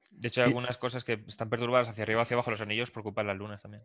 De 0.10 0.30
hecho, 0.30 0.42
hay 0.42 0.48
Y- 0.48 0.50
algunas 0.50 0.78
cosas 0.80 1.04
que 1.04 1.24
están 1.28 1.50
perturbadas 1.50 1.90
hacia 1.90 2.02
arriba 2.04 2.24
hacia 2.24 2.34
abajo 2.36 2.50
los 2.50 2.62
anillos 2.62 2.90
por 2.90 3.04
culpa 3.04 3.22
de 3.22 3.28
las 3.28 3.38
lunas 3.38 3.62
también. 3.62 3.84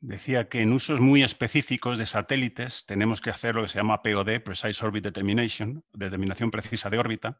Decía 0.00 0.48
que 0.48 0.60
en 0.60 0.72
usos 0.72 1.00
muy 1.00 1.22
específicos 1.24 1.98
de 1.98 2.06
satélites 2.06 2.86
tenemos 2.86 3.20
que 3.20 3.30
hacer 3.30 3.54
lo 3.56 3.62
que 3.62 3.68
se 3.68 3.78
llama 3.78 4.02
POD, 4.02 4.40
Precise 4.40 4.84
Orbit 4.84 5.04
Determination, 5.04 5.84
determinación 5.92 6.50
precisa 6.50 6.90
de 6.90 6.98
órbita, 6.98 7.38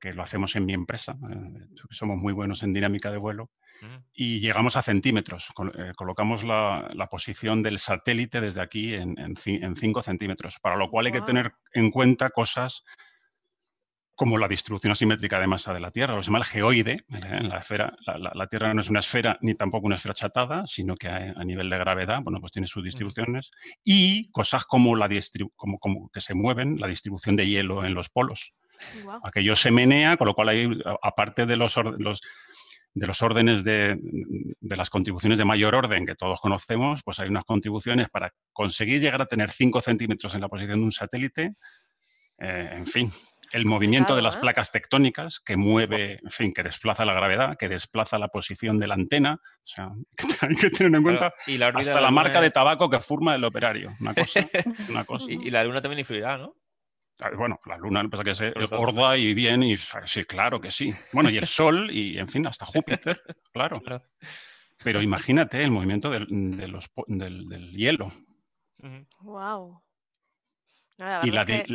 que 0.00 0.12
lo 0.14 0.22
hacemos 0.22 0.54
en 0.56 0.64
mi 0.66 0.72
empresa. 0.74 1.16
eh, 1.30 1.66
somos 1.90 2.16
muy 2.18 2.32
buenos 2.32 2.62
en 2.62 2.72
dinámica 2.72 3.10
de 3.10 3.18
vuelo. 3.18 3.50
Mm. 3.82 3.96
Y 4.14 4.40
llegamos 4.40 4.76
a 4.76 4.82
centímetros. 4.82 5.48
Col- 5.54 5.72
eh, 5.78 5.92
colocamos 5.96 6.44
la, 6.44 6.88
la 6.94 7.08
posición 7.08 7.62
del 7.62 7.78
satélite 7.78 8.40
desde 8.40 8.60
aquí 8.62 8.94
en, 8.94 9.14
en, 9.18 9.36
5 9.76 10.02
centímetros, 10.02 10.58
para 10.60 10.76
lo 10.76 10.88
cual 10.90 11.06
hay 11.06 11.12
que 11.12 11.20
tener 11.26 11.52
en 11.74 11.90
cuenta 11.90 12.30
cosas 12.30 12.84
como 14.14 14.38
la 14.38 14.48
distribución 14.48 14.92
asimétrica 14.92 15.38
de 15.38 15.46
masa 15.46 15.74
de 15.74 15.80
la 15.80 15.90
Tierra, 15.90 16.14
lo 16.14 16.20
que 16.20 16.24
se 16.24 16.28
llama 16.28 16.38
el 16.38 16.44
geoide. 16.44 16.92
¿eh? 16.92 17.02
En 17.10 17.50
la, 17.50 17.58
esfera, 17.58 17.94
la, 18.06 18.16
la- 18.16 18.32
la 18.34 18.46
Tierra 18.46 18.72
no 18.72 18.80
es 18.80 18.88
una 18.88 19.00
esfera 19.00 19.36
ni 19.42 19.54
tampoco 19.54 19.86
una 19.86 19.96
esfera 19.96 20.12
achatada, 20.12 20.66
sino 20.66 20.96
que 20.96 21.08
a, 21.08 21.34
a 21.36 21.44
nivel 21.44 21.68
de 21.68 21.76
gravedad, 21.76 22.22
bueno, 22.22 22.40
pues 22.40 22.50
tiene 22.50 22.66
sus 22.66 22.82
distribuciones. 22.82 23.50
Y 23.84 24.30
cosas 24.30 24.64
como 24.64 24.96
la 24.96 25.06
como 25.54 25.78
que 26.10 26.20
se 26.22 26.32
mueven, 26.32 26.76
la 26.78 26.86
distribución 26.86 27.36
de 27.36 27.46
hielo 27.46 27.84
en 27.84 27.92
los 27.92 28.08
polos. 28.08 28.54
Guau. 29.02 29.20
Aquello 29.24 29.56
se 29.56 29.70
menea, 29.70 30.16
con 30.16 30.26
lo 30.26 30.34
cual 30.34 30.48
hay, 30.50 30.68
aparte 31.02 31.46
de 31.46 31.56
los, 31.56 31.76
los- 31.98 32.20
de 32.98 33.06
los 33.06 33.20
órdenes 33.20 33.62
de, 33.62 33.98
de 34.00 34.76
las 34.76 34.88
contribuciones 34.88 35.36
de 35.36 35.44
mayor 35.44 35.74
orden 35.74 36.06
que 36.06 36.14
todos 36.14 36.40
conocemos, 36.40 37.02
pues 37.04 37.20
hay 37.20 37.28
unas 37.28 37.44
contribuciones 37.44 38.08
para 38.08 38.32
conseguir 38.54 39.00
llegar 39.02 39.20
a 39.20 39.26
tener 39.26 39.50
5 39.50 39.82
centímetros 39.82 40.34
en 40.34 40.40
la 40.40 40.48
posición 40.48 40.78
de 40.78 40.84
un 40.86 40.92
satélite. 40.92 41.52
eh, 42.38 42.70
en 42.72 42.86
fin, 42.86 43.12
el 43.52 43.66
movimiento 43.66 44.16
de 44.16 44.22
las 44.22 44.36
¿eh? 44.36 44.38
placas 44.40 44.72
tectónicas 44.72 45.40
que 45.40 45.58
mueve, 45.58 46.20
en 46.22 46.30
fin, 46.30 46.52
que 46.54 46.62
desplaza 46.62 47.04
la 47.04 47.12
gravedad, 47.12 47.56
que 47.58 47.68
desplaza 47.68 48.18
la 48.18 48.28
posición 48.28 48.78
de 48.78 48.86
la 48.86 48.94
antena. 48.94 49.34
O 49.42 49.66
sea, 49.66 49.90
hay 50.48 50.56
que 50.56 50.70
tener 50.70 50.94
en 50.96 51.02
cuenta 51.02 51.34
Claro, 51.44 51.52
y 51.54 51.58
la 51.58 51.68
hasta 51.68 52.00
la 52.00 52.10
marca 52.10 52.40
de 52.40 52.50
tabaco 52.50 52.88
que 52.88 53.00
forma 53.00 53.34
el 53.34 53.44
operario. 53.44 53.94
Una 54.00 54.14
cosa, 54.14 54.40
una 54.88 55.04
cosa. 55.06 55.26
y, 55.30 55.34
y 55.48 55.50
la 55.50 55.64
luna 55.64 55.82
también 55.82 55.98
influirá, 55.98 56.38
¿no? 56.38 56.54
Ah, 57.20 57.30
Bueno, 57.36 57.58
la 57.66 57.76
luna 57.78 58.06
pasa 58.08 58.24
que 58.24 58.30
es 58.32 58.40
gorda 58.70 59.16
y 59.16 59.32
bien, 59.34 59.62
y 59.62 59.76
sí, 59.76 60.24
claro 60.24 60.60
que 60.60 60.70
sí. 60.70 60.92
Bueno, 61.12 61.30
y 61.30 61.38
el 61.38 61.46
Sol, 61.46 61.90
y 61.90 62.18
en 62.18 62.28
fin, 62.28 62.46
hasta 62.46 62.66
Júpiter, 62.66 63.20
claro. 63.52 63.80
Claro. 63.80 64.04
Pero 64.84 65.00
imagínate 65.00 65.62
el 65.64 65.70
movimiento 65.70 66.10
del, 66.10 66.26
de 66.28 66.68
los 66.68 66.88
po- 66.88 67.06
del, 67.08 67.48
del 67.48 67.70
hielo. 67.72 68.12
No, 70.98 71.06
la 71.06 71.20
y 71.24 71.30
la, 71.30 71.46
que- 71.46 71.66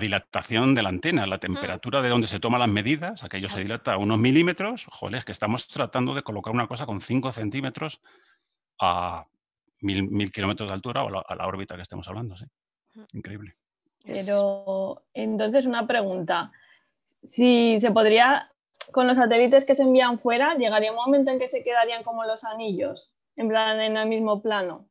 dilatación 0.00 0.74
de 0.74 0.82
la 0.82 0.88
antena, 0.88 1.26
la 1.26 1.38
temperatura 1.38 2.02
de 2.02 2.08
donde 2.08 2.26
se 2.26 2.40
toman 2.40 2.60
las 2.60 2.68
medidas, 2.68 3.24
aquello 3.24 3.48
se 3.48 3.60
dilata 3.62 3.92
a 3.94 3.96
unos 3.98 4.18
milímetros. 4.18 4.86
Joder, 4.90 5.16
es 5.16 5.24
que 5.24 5.32
estamos 5.32 5.68
tratando 5.68 6.14
de 6.14 6.22
colocar 6.22 6.52
una 6.54 6.66
cosa 6.66 6.84
con 6.86 7.00
5 7.00 7.32
centímetros 7.32 8.00
a 8.80 9.26
mil, 9.80 10.08
mil 10.10 10.32
kilómetros 10.32 10.68
de 10.68 10.74
altura 10.74 11.02
o 11.04 11.08
a 11.08 11.10
la, 11.10 11.20
a 11.20 11.34
la 11.36 11.46
órbita 11.46 11.76
que 11.76 11.82
estemos 11.82 12.08
hablando. 12.08 12.36
Sí. 12.36 12.46
Increíble. 13.12 13.54
Pero 14.04 15.02
entonces 15.12 15.66
una 15.66 15.86
pregunta. 15.86 16.50
Si 17.22 17.78
se 17.80 17.90
podría, 17.90 18.50
con 18.92 19.06
los 19.06 19.16
satélites 19.16 19.64
que 19.64 19.74
se 19.74 19.82
envían 19.82 20.18
fuera, 20.18 20.54
¿llegaría 20.54 20.90
un 20.92 20.96
momento 20.96 21.30
en 21.30 21.38
que 21.38 21.48
se 21.48 21.62
quedarían 21.62 22.02
como 22.04 22.24
los 22.24 22.44
anillos? 22.44 23.12
En 23.36 23.48
plan, 23.48 23.80
en 23.80 23.96
el 23.96 24.08
mismo 24.08 24.40
plano. 24.42 24.88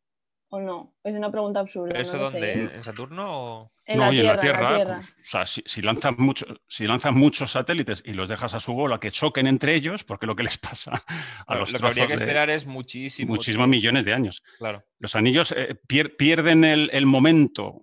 ¿O 0.50 0.62
no? 0.62 0.94
Es 1.04 1.14
una 1.14 1.30
pregunta 1.30 1.60
absurda. 1.60 1.90
¿Pero 1.90 2.02
eso 2.04 2.16
no 2.16 2.24
lo 2.24 2.30
sé, 2.30 2.40
dónde? 2.40 2.54
¿eh? 2.54 2.72
¿En 2.76 2.84
Saturno 2.84 3.26
o...? 3.28 3.72
En, 3.86 3.98
no, 3.98 4.06
la 4.06 4.14
y 4.14 4.16
tierra, 4.16 4.30
en 4.30 4.36
la 4.36 4.42
Tierra, 4.42 4.58
en 4.60 4.64
la 4.64 4.76
Tierra. 4.78 4.96
pues, 4.96 5.10
o 5.10 5.30
sea, 5.30 5.46
si, 5.46 5.64
si 5.66 5.82
lanzas 5.82 6.18
mucho, 6.18 6.46
si 6.70 6.88
lanzas 6.88 7.14
muchos 7.14 7.52
satélites 7.52 8.02
y 8.06 8.14
los 8.14 8.30
dejas 8.30 8.54
a 8.54 8.60
su 8.62 8.74
bola 8.74 9.00
que 9.00 9.12
choquen 9.12 9.48
entre 9.48 9.76
ellos, 9.76 10.04
porque 10.06 10.26
lo 10.26 10.36
que 10.38 10.44
les 10.44 10.58
pasa 10.58 11.04
a 11.48 11.56
los 11.56 11.74
lo 11.74 11.80
que 11.80 11.86
habría 11.88 12.08
que 12.08 12.16
de 12.18 12.24
esperar 12.24 12.50
es 12.50 12.66
muchísimo. 12.66 13.30
muchísimos 13.32 13.68
millones 13.68 14.06
de 14.06 14.14
años. 14.14 14.42
Claro. 14.58 14.84
Los 15.00 15.16
anillos 15.18 15.54
eh, 15.54 15.76
pier- 15.88 16.16
pierden 16.18 16.64
el, 16.64 16.90
el 16.94 17.06
momento 17.06 17.82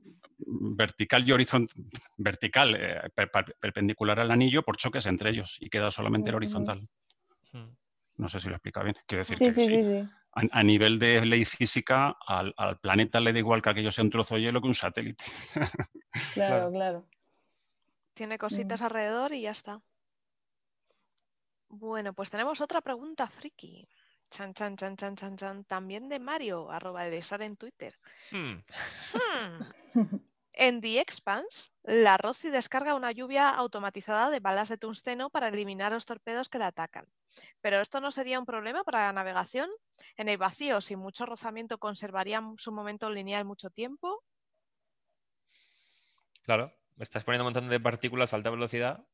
vertical 0.61 1.27
y 1.29 1.33
horizontal, 1.33 1.85
vertical, 2.19 2.75
eh, 2.77 3.11
per- 3.15 3.31
per- 3.31 3.57
perpendicular 3.61 4.21
al 4.21 4.31
anillo 4.31 4.63
por 4.63 4.77
choques 4.77 5.07
entre 5.07 5.31
ellos 5.31 5.57
y 5.61 5.69
queda 5.69 5.91
solamente 5.91 6.31
el 6.31 6.37
horizontal. 6.37 6.89
Mm. 7.53 7.69
No 8.17 8.29
sé 8.29 8.39
si 8.41 8.49
lo 8.49 8.55
explica 8.55 8.83
bien. 8.83 8.97
Quiero 9.07 9.23
decir 9.23 9.39
Sí, 9.39 9.45
que 9.47 9.51
sí, 9.53 9.63
sí. 9.63 9.83
sí, 9.83 9.85
sí. 9.85 10.09
A, 10.33 10.61
a 10.61 10.63
nivel 10.63 10.99
de 10.99 11.25
ley 11.27 11.45
física, 11.45 12.17
al, 12.27 12.55
al 12.57 12.79
planeta 12.79 13.21
le 13.21 13.33
da 13.33 13.39
igual 13.39 13.61
que 13.63 13.71
aquello 13.71 13.91
sea 13.93 14.05
un 14.05 14.11
trozo 14.11 14.35
de 14.37 14.43
hielo 14.43 14.61
que 14.61 14.69
un 14.69 14.75
satélite. 14.75 15.25
Claro, 16.35 16.35
Claro. 16.35 16.71
claro. 16.73 17.09
Tiene 18.15 18.39
cositas 18.39 18.83
alrededor 18.83 19.33
y 19.33 19.43
ya 19.43 19.51
está. 19.51 19.81
Bueno, 21.69 22.13
pues 22.15 22.31
tenemos 22.31 22.61
otra 22.61 22.81
pregunta 22.81 23.27
friki. 23.29 23.89
Chan, 24.31 24.55
chan, 24.55 24.77
chan, 24.77 24.97
chan, 24.97 25.17
chan, 25.17 25.37
chan. 25.37 25.65
También 25.65 26.09
de 26.09 26.19
Mario, 26.21 26.71
arroba 26.71 27.07
Elesar 27.07 27.43
en 27.43 27.57
Twitter. 27.57 27.97
Hmm. 28.31 28.63
Hmm. 29.13 29.61
En 30.57 30.81
The 30.81 31.01
Expanse, 31.01 31.71
la 31.83 32.17
Roci 32.17 32.49
descarga 32.49 32.95
una 32.95 33.11
lluvia 33.11 33.49
automatizada 33.51 34.31
de 34.31 34.39
balas 34.39 34.69
de 34.69 34.79
tungsteno 34.79 35.29
para 35.29 35.49
eliminar 35.49 35.91
los 35.91 36.07
torpedos 36.07 36.49
que 36.49 36.59
la 36.61 36.69
atacan. 36.69 37.07
Pero 37.61 37.81
esto 37.81 38.01
no 38.01 38.13
sería 38.13 38.39
un 38.39 38.47
problema 38.47 38.85
para 38.85 39.07
la 39.07 39.13
navegación. 39.13 39.69
En 40.17 40.29
el 40.29 40.39
vacío, 40.39 40.81
sin 40.81 41.01
mucho 41.01 41.27
rozamiento, 41.27 41.79
conservarían 41.79 42.55
su 42.57 42.71
momento 42.71 43.11
lineal 43.11 43.45
mucho 43.45 43.69
tiempo. 43.71 44.23
Claro. 46.45 46.73
Me 46.97 47.03
estás 47.03 47.25
poniendo 47.25 47.43
un 47.43 47.53
montón 47.53 47.69
de 47.69 47.81
partículas 47.81 48.33
a 48.33 48.37
alta 48.37 48.51
velocidad. 48.51 49.05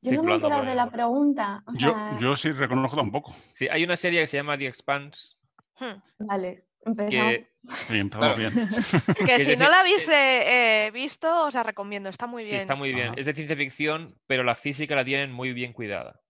Yo 0.00 0.12
no 0.12 0.22
me 0.22 0.32
he 0.32 0.34
enterado 0.36 0.64
de 0.64 0.74
la 0.74 0.90
pregunta. 0.90 1.62
o 1.66 1.72
Yo, 1.74 1.94
yo 2.18 2.36
sí 2.36 2.50
reconozco 2.50 2.96
tampoco. 2.96 3.34
Sí, 3.52 3.68
hay 3.68 3.84
una 3.84 3.96
serie 3.96 4.22
que 4.22 4.26
se 4.26 4.38
llama 4.38 4.56
The 4.56 4.66
Expanse 4.66 5.36
Hmm. 5.78 6.00
Vale, 6.18 6.68
empezamos. 6.84 7.10
que 7.10 7.51
Sí, 7.88 7.98
empezamos 7.98 8.34
Claro. 8.34 8.52
bien. 8.54 8.68
Que 9.26 9.38
si 9.44 9.56
no 9.56 9.68
la 9.70 9.80
habéis 9.80 10.08
eh, 10.08 10.86
eh, 10.86 10.90
visto, 10.90 11.44
os 11.46 11.54
la 11.54 11.62
recomiendo. 11.62 12.08
Está 12.08 12.26
muy 12.26 12.44
sí, 12.44 12.50
bien. 12.50 12.62
está 12.62 12.74
muy 12.74 12.92
bien. 12.92 13.08
Ajá. 13.10 13.14
Es 13.18 13.26
de 13.26 13.34
ciencia 13.34 13.56
ficción, 13.56 14.18
pero 14.26 14.42
la 14.42 14.54
física 14.56 14.96
la 14.96 15.04
tienen 15.04 15.30
muy 15.32 15.52
bien 15.52 15.72
cuidada. 15.72 16.20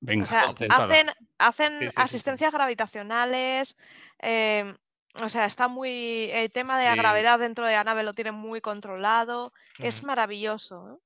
Venga, 0.00 0.24
O 0.24 0.26
sea, 0.26 0.42
apuntada. 0.42 0.84
hacen, 0.84 1.06
hacen 1.38 1.72
Sí, 1.74 1.78
sí, 1.78 1.86
sí, 1.86 1.92
sí. 1.96 2.02
asistencias 2.02 2.52
gravitacionales. 2.52 3.76
eh, 4.20 4.74
o 5.14 5.28
sea, 5.28 5.44
está 5.44 5.68
muy. 5.68 6.30
El 6.32 6.50
tema 6.50 6.78
de 6.78 6.86
la 6.86 6.92
Sí. 6.94 6.98
gravedad 6.98 7.38
dentro 7.38 7.66
de 7.66 7.74
la 7.74 7.84
nave 7.84 8.02
lo 8.02 8.14
tienen 8.14 8.34
muy 8.34 8.60
controlado. 8.62 9.52
Es 9.78 10.02
maravilloso. 10.02 10.94
¿eh? 10.94 10.98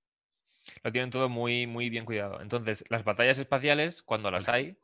Lo 0.85 0.93
tienen 0.93 1.11
todo 1.11 1.29
muy, 1.29 1.67
muy 1.67 1.91
bien 1.91 2.05
cuidado. 2.05 2.41
Entonces, 2.41 2.85
las 2.89 3.03
batallas 3.05 3.39
espaciales, 3.39 4.03
cuando 4.05 4.31
las 4.31 4.49
hay, 4.49 4.77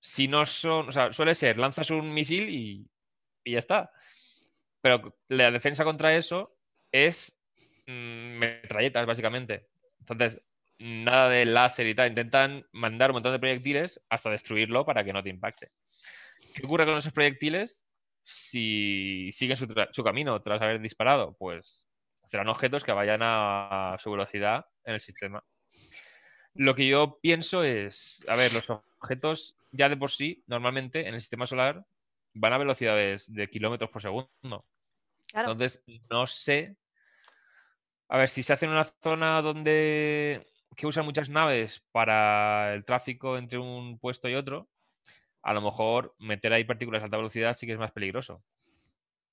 si 0.00 0.28
no 0.28 0.44
son, 0.46 0.88
o 0.88 0.92
sea, 0.92 1.12
suele 1.14 1.34
ser, 1.34 1.56
lanzas 1.58 1.90
un 1.90 2.12
misil 2.12 2.48
y, 2.50 2.86
y 3.44 3.52
ya 3.52 3.58
está. 3.58 3.92
Pero 4.80 5.16
la 5.28 5.50
defensa 5.50 5.84
contra 5.84 6.14
eso 6.14 6.56
es 6.92 7.38
mm, 7.86 8.38
metralletas, 8.38 9.06
básicamente. 9.06 9.68
Entonces, 10.00 10.40
nada 10.78 11.28
de 11.28 11.44
láser 11.44 11.86
y 11.86 11.94
tal. 11.94 12.08
Intentan 12.08 12.66
mandar 12.72 13.10
un 13.10 13.14
montón 13.14 13.32
de 13.32 13.38
proyectiles 13.38 14.00
hasta 14.08 14.30
destruirlo 14.30 14.84
para 14.84 15.04
que 15.04 15.12
no 15.12 15.22
te 15.22 15.30
impacte. 15.30 15.70
¿Qué 16.54 16.64
ocurre 16.64 16.86
con 16.86 16.96
esos 16.96 17.12
proyectiles 17.12 17.86
si 18.24 19.30
siguen 19.32 19.56
su, 19.56 20.04
camino 20.04 20.40
tras 20.42 20.62
haber 20.62 20.80
disparado? 20.80 21.36
Pues 21.38 21.86
serán 22.26 22.48
objetos 22.48 22.84
que 22.84 22.92
vayan 22.92 23.20
a 23.22 23.96
su 23.98 24.10
velocidad 24.10 24.66
en 24.84 24.94
el 24.94 25.00
sistema. 25.00 25.44
Lo 26.54 26.74
que 26.74 26.86
yo 26.88 27.18
pienso 27.20 27.62
es, 27.62 28.24
a 28.28 28.36
ver, 28.36 28.52
los 28.52 28.70
objetos 28.70 29.56
ya 29.70 29.88
de 29.88 29.96
por 29.96 30.10
sí, 30.10 30.42
normalmente 30.46 31.06
en 31.06 31.14
el 31.14 31.20
sistema 31.20 31.46
solar, 31.46 31.86
van 32.34 32.52
a 32.52 32.58
velocidades 32.58 33.32
de 33.32 33.48
kilómetros 33.48 33.90
por 33.90 34.02
segundo. 34.02 34.66
Claro. 35.32 35.52
Entonces, 35.52 35.84
no 36.10 36.26
sé. 36.26 36.76
A 38.08 38.18
ver, 38.18 38.28
si 38.28 38.42
se 38.42 38.52
hace 38.52 38.66
en 38.66 38.72
una 38.72 38.84
zona 38.84 39.40
donde 39.42 40.46
que 40.76 40.86
usan 40.86 41.04
muchas 41.04 41.28
naves 41.28 41.84
para 41.92 42.74
el 42.74 42.84
tráfico 42.84 43.36
entre 43.36 43.58
un 43.58 43.98
puesto 43.98 44.28
y 44.28 44.34
otro, 44.34 44.70
a 45.42 45.52
lo 45.54 45.60
mejor 45.60 46.14
meter 46.18 46.52
ahí 46.52 46.64
partículas 46.64 47.02
a 47.02 47.06
alta 47.06 47.16
velocidad 47.16 47.54
sí 47.54 47.66
que 47.66 47.72
es 47.72 47.78
más 47.78 47.92
peligroso. 47.92 48.44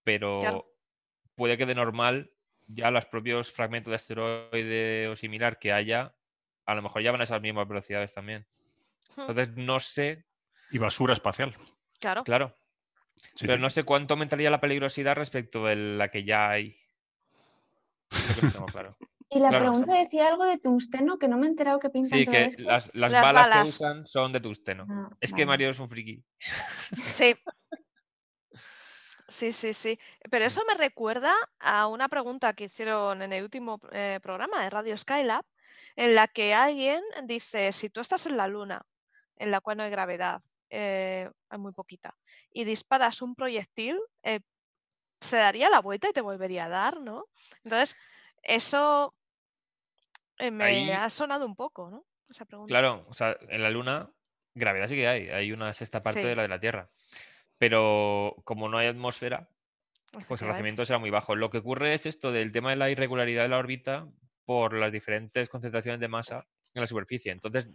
Pero 0.04 0.40
Claro. 0.40 0.66
puede 1.36 1.58
que 1.58 1.66
de 1.66 1.76
normal 1.76 2.32
ya 2.68 2.92
los 2.92 3.06
propios 3.06 3.52
fragmentos 3.52 3.92
de 3.92 3.96
asteroide 3.96 5.08
o 5.08 5.16
similar 5.16 5.60
que 5.60 5.72
haya, 5.74 6.16
a 6.66 6.76
lo 6.76 6.82
mejor 6.82 7.02
ya 7.02 7.12
van 7.12 7.22
a 7.22 7.24
esas 7.26 7.42
mismas 7.42 7.68
velocidades 7.68 8.14
también. 8.14 8.46
Hmm, 9.16 9.22
Entonces, 9.22 9.56
no 9.56 9.80
sé, 9.80 10.26
Y 10.70 10.78
basura 10.80 11.14
espacial. 11.14 11.56
Claro. 12.00 12.24
claro, 12.24 12.54
Sí, 13.36 13.42
pero 13.46 13.56
sí. 13.56 13.62
no 13.62 13.70
sé 13.70 13.84
cuánto 13.84 14.14
aumentaría 14.14 14.50
la 14.50 14.60
peligrosidad 14.62 15.16
respecto 15.16 15.66
de 15.66 15.76
la 15.76 16.10
que 16.10 16.24
ya 16.24 16.50
hay. 16.50 16.78
Es 18.12 18.30
lo 18.30 18.36
que 18.36 18.42
no 18.48 18.52
tengo 18.52 18.66
claro. 18.68 18.98
Y 19.30 19.40
la 19.40 19.50
Claro. 19.50 19.72
pregunta 19.74 19.94
decía 20.00 20.30
algo 20.30 20.46
de 20.46 20.58
tungsteno 20.58 21.20
que 21.20 21.28
no 21.28 21.38
me 21.38 21.48
he 21.48 21.50
enterado 21.50 21.80
que 21.80 21.90
pintan 21.90 22.18
Sí, 22.18 22.24
todo 22.26 22.32
que 22.34 22.44
esto. 22.46 22.64
las, 22.64 22.90
las 22.96 23.12
Las 23.12 23.22
balas, 23.22 23.50
balas. 23.50 23.64
que 23.64 23.70
usan 23.70 24.08
son 24.08 24.32
de 24.32 24.40
tungsteno. 24.40 24.86
Ah, 24.90 25.10
Es 25.20 25.34
que. 25.34 25.46
Mario 25.46 25.70
es 25.70 25.80
un 25.80 25.90
friki. 25.90 26.24
Sí. 27.08 27.36
Sí, 29.30 29.52
sí, 29.52 29.74
sí. 29.74 30.00
Pero 30.32 30.46
eso 30.46 30.62
me 30.66 30.74
recuerda 30.76 31.34
a 31.60 31.88
una 31.88 32.08
pregunta 32.08 32.54
que 32.54 32.64
hicieron 32.66 33.22
en 33.22 33.34
el 33.34 33.44
último 33.44 33.80
eh, 33.92 34.20
programa 34.24 34.64
de 34.64 34.70
Radio 34.70 34.98
Skylab, 34.98 35.44
en 35.98 36.16
la 36.16 36.30
que 36.30 36.54
alguien 36.54 37.02
dice, 37.26 37.74
si 37.74 37.90
tú 37.90 38.00
estás 38.00 38.26
en 38.26 38.38
la 38.38 38.48
Luna, 38.48 38.86
en 39.36 39.52
la 39.52 39.60
cual 39.60 39.76
no 39.78 39.84
hay 39.84 39.90
gravedad, 39.92 40.42
eh, 40.70 41.30
hay 41.50 41.60
muy 41.60 41.72
poquita, 41.74 42.16
y 42.52 42.64
disparas 42.64 43.22
un 43.22 43.36
proyectil, 43.36 43.98
eh, 44.24 44.40
se 45.22 45.38
daría 45.38 45.70
la 45.70 45.80
vuelta 45.82 46.10
y 46.10 46.14
te 46.14 46.22
volvería 46.22 46.66
a 46.66 46.70
dar, 46.70 47.02
¿no? 47.02 47.26
Entonces, 47.64 47.96
eso 48.44 49.14
eh, 50.38 50.52
me 50.52 50.64
Ahí- 50.66 50.92
ha 50.92 51.10
sonado 51.10 51.46
un 51.46 51.56
poco, 51.56 51.90
¿no? 51.90 52.06
Esa 52.30 52.46
pregunta. 52.46 52.72
Claro, 52.72 53.06
o 53.10 53.14
sea, 53.14 53.36
en 53.50 53.64
la 53.64 53.70
Luna 53.70 54.12
gravedad 54.54 54.88
sí 54.88 54.96
que 54.96 55.08
hay, 55.08 55.30
hay 55.30 55.52
una 55.52 55.74
sexta 55.74 56.04
parte 56.04 56.22
Sí. 56.22 56.28
de 56.28 56.36
la 56.36 56.42
de 56.44 56.48
la 56.50 56.60
Tierra. 56.60 56.90
Pero 57.58 58.36
como 58.44 58.70
no 58.70 58.78
hay 58.78 58.88
atmósfera, 58.88 59.50
pues 60.28 60.42
el 60.42 60.48
rozamiento 60.50 60.86
será 60.86 61.00
muy 61.00 61.10
bajo. 61.10 61.36
Lo 61.36 61.50
que 61.50 61.60
ocurre 61.60 61.94
es 61.94 62.06
esto 62.06 62.32
del 62.32 62.52
tema 62.52 62.70
de 62.72 62.76
la 62.76 62.90
irregularidad 62.90 63.44
de 63.44 63.50
la 63.50 63.58
órbita 63.58 64.08
por 64.46 64.74
las 64.74 64.92
diferentes 64.92 65.50
concentraciones 65.50 66.00
de 66.00 66.08
masa 66.08 66.38
en 66.74 66.82
la 66.82 66.88
superficie. 66.88 67.32
Entonces, 67.32 67.68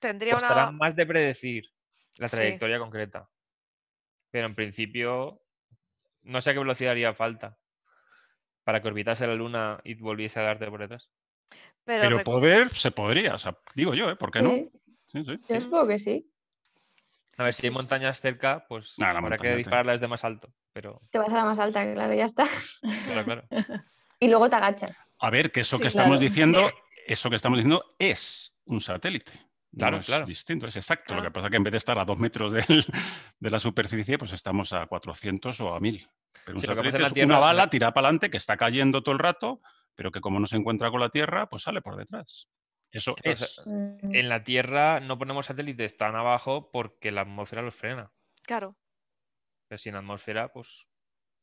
Tendría 0.00 0.36
una... 0.36 0.70
más 0.72 0.96
de 0.96 1.06
predecir 1.06 1.64
la 2.18 2.28
Sí. 2.28 2.36
trayectoria 2.36 2.78
concreta. 2.78 3.28
Pero 4.30 4.46
en 4.46 4.54
principio, 4.54 5.42
no 6.22 6.40
sé 6.40 6.50
a 6.50 6.52
qué 6.54 6.58
velocidad 6.58 6.92
haría 6.92 7.14
falta 7.14 7.58
para 8.64 8.80
que 8.80 8.88
orbitase 8.88 9.26
la 9.26 9.34
Luna 9.34 9.80
y 9.84 9.94
volviese 9.94 10.40
a 10.40 10.44
darte 10.44 10.66
por 10.70 10.80
detrás. 10.80 11.10
Pero, 11.84 12.22
poder 12.24 12.74
se 12.74 12.90
podría, 12.90 13.34
o 13.34 13.38
sea, 13.38 13.58
digo 13.74 13.94
yo, 13.94 14.08
¿eh? 14.10 14.16
¿Por 14.16 14.30
qué 14.30 14.40
no? 14.42 14.50
Sí, 14.50 14.70
Sí, 15.06 15.24
sí. 15.24 15.38
yo 15.48 15.60
supongo 15.60 15.86
que 15.88 15.98
sí. 15.98 16.30
A 17.36 17.44
ver, 17.44 17.54
si 17.54 17.66
hay 17.66 17.72
montañas 17.72 18.20
cerca, 18.20 18.64
pues 18.68 18.94
Nah, 18.98 19.12
la 19.12 19.18
habrá 19.18 19.36
que 19.36 19.48
te- 19.48 19.56
dispararlas 19.56 20.00
de 20.00 20.08
más 20.08 20.24
alto. 20.24 20.52
Pero, 20.72 21.00
Te 21.10 21.18
vas 21.18 21.32
a 21.32 21.36
la 21.36 21.44
más 21.44 21.58
alta, 21.58 21.92
claro, 21.92 22.14
ya 22.14 22.24
está. 22.24 22.46
claro, 23.06 23.24
claro. 23.24 23.48
Y 24.20 24.28
luego 24.28 24.48
te 24.48 24.56
agachas. 24.56 24.96
A 25.18 25.28
ver, 25.30 25.52
que 25.52 25.60
eso 25.60 25.76
Sí, 25.76 25.82
que 25.82 25.88
estamos 25.88 26.18
claro. 26.18 26.22
diciendo, 26.30 26.70
eso 27.06 27.28
que 27.28 27.36
estamos 27.36 27.58
diciendo 27.58 27.82
es 27.98 28.56
un 28.64 28.80
satélite. 28.80 29.32
No 29.74 29.78
Claro, 29.78 29.96
es 29.98 30.06
claro. 30.06 30.24
distinto, 30.24 30.66
es 30.68 30.76
exacto. 30.76 31.14
Lo 31.16 31.22
que 31.22 31.30
pasa 31.32 31.48
es 31.48 31.50
que 31.50 31.56
en 31.56 31.64
vez 31.64 31.72
de 31.72 31.78
estar 31.78 31.98
a 31.98 32.04
dos 32.04 32.16
metros 32.18 32.52
del- 32.52 32.64
de 33.40 33.50
la 33.50 33.58
superficie, 33.58 34.18
pues 34.18 34.32
estamos 34.32 34.72
a 34.72 34.86
400 34.86 35.60
o 35.60 35.74
a 35.74 35.80
1000. 35.80 36.08
Pero 36.44 36.56
un 36.56 36.60
Sí, 36.60 36.66
satélite 36.66 37.02
es 37.02 37.12
Tierra 37.12 37.26
una 37.26 37.34
es 37.34 37.38
una- 37.40 37.46
bala 37.46 37.70
tirada 37.70 37.92
para 37.92 38.06
adelante 38.08 38.30
que 38.30 38.36
está 38.36 38.56
cayendo 38.56 39.02
todo 39.02 39.12
el 39.14 39.18
rato, 39.18 39.60
pero 39.96 40.12
que 40.12 40.20
como 40.20 40.38
no 40.38 40.46
se 40.46 40.56
encuentra 40.56 40.90
con 40.90 41.00
la 41.00 41.08
Tierra, 41.08 41.48
pues 41.48 41.62
sale 41.64 41.82
por 41.82 41.96
detrás. 41.96 42.48
Eso 42.92 43.16
es. 43.24 43.60
Mm, 43.66 44.14
En 44.14 44.28
la 44.28 44.44
Tierra 44.44 45.00
no 45.00 45.18
ponemos 45.18 45.46
satélites 45.46 45.96
tan 45.96 46.14
abajo 46.14 46.70
porque 46.70 47.10
la 47.10 47.22
atmósfera 47.22 47.62
los 47.62 47.74
frena. 47.74 48.12
claro. 48.42 48.76
Pero 49.66 49.78
sin 49.78 49.96
atmósfera, 49.96 50.52
pues 50.52 50.86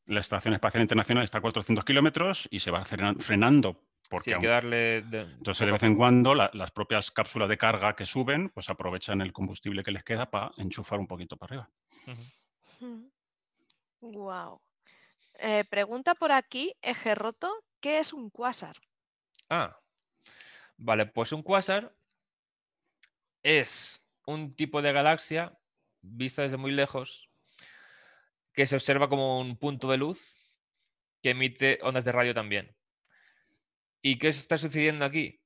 La 0.06 0.20
Estación 0.20 0.54
Espacial 0.54 0.80
Internacional 0.82 1.24
está 1.24 1.38
a 1.38 1.40
400 1.42 1.84
kilómetros 1.84 2.48
y 2.50 2.60
se 2.60 2.70
va 2.70 2.84
frena- 2.84 3.14
frenando. 3.18 3.84
Porque 4.12 4.24
sí 4.24 4.30
hay 4.30 4.34
aun- 4.34 4.40
que 4.42 4.46
darle. 4.48 5.02
de- 5.02 5.20
Entonces, 5.22 5.66
de 5.66 5.72
vez 5.72 5.82
en 5.82 5.96
cuando, 5.96 6.34
la- 6.34 6.50
las 6.54 6.70
propias 6.70 7.10
cápsulas 7.10 7.48
de 7.48 7.56
carga 7.58 7.96
que 7.96 8.06
suben, 8.06 8.50
pues 8.50 8.68
aprovechan 8.70 9.20
el 9.22 9.32
combustible 9.32 9.82
que 9.82 9.90
les 9.90 10.04
queda 10.04 10.30
para 10.30 10.52
enchufar 10.58 11.00
un 11.00 11.06
poquito 11.06 11.36
para 11.36 11.64
arriba. 11.64 11.70
Wow. 14.00 14.60
pregunta 15.70 16.14
por 16.14 16.30
aquí, 16.32 16.74
Eje 16.82 17.14
Roto, 17.14 17.50
¿qué 17.80 17.98
es 17.98 18.12
un 18.12 18.30
cuásar? 18.30 18.76
Ah, 19.48 19.76
vale, 20.76 21.06
pues 21.06 21.32
un 21.32 21.42
cuásar 21.42 21.94
es 23.42 24.04
un 24.26 24.54
tipo 24.54 24.82
de 24.82 24.92
galaxia 24.92 25.58
vista 26.02 26.42
desde 26.42 26.56
muy 26.58 26.72
lejos 26.72 27.28
que 28.52 28.66
se 28.66 28.76
observa 28.76 29.08
como 29.08 29.40
un 29.40 29.56
punto 29.56 29.90
de 29.90 29.96
luz 29.96 30.36
que 31.22 31.30
emite 31.30 31.78
ondas 31.82 32.04
de 32.04 32.12
radio 32.12 32.34
también. 32.34 32.74
¿Y 34.02 34.18
qué 34.18 34.28
está 34.28 34.58
sucediendo 34.58 35.04
aquí? 35.04 35.40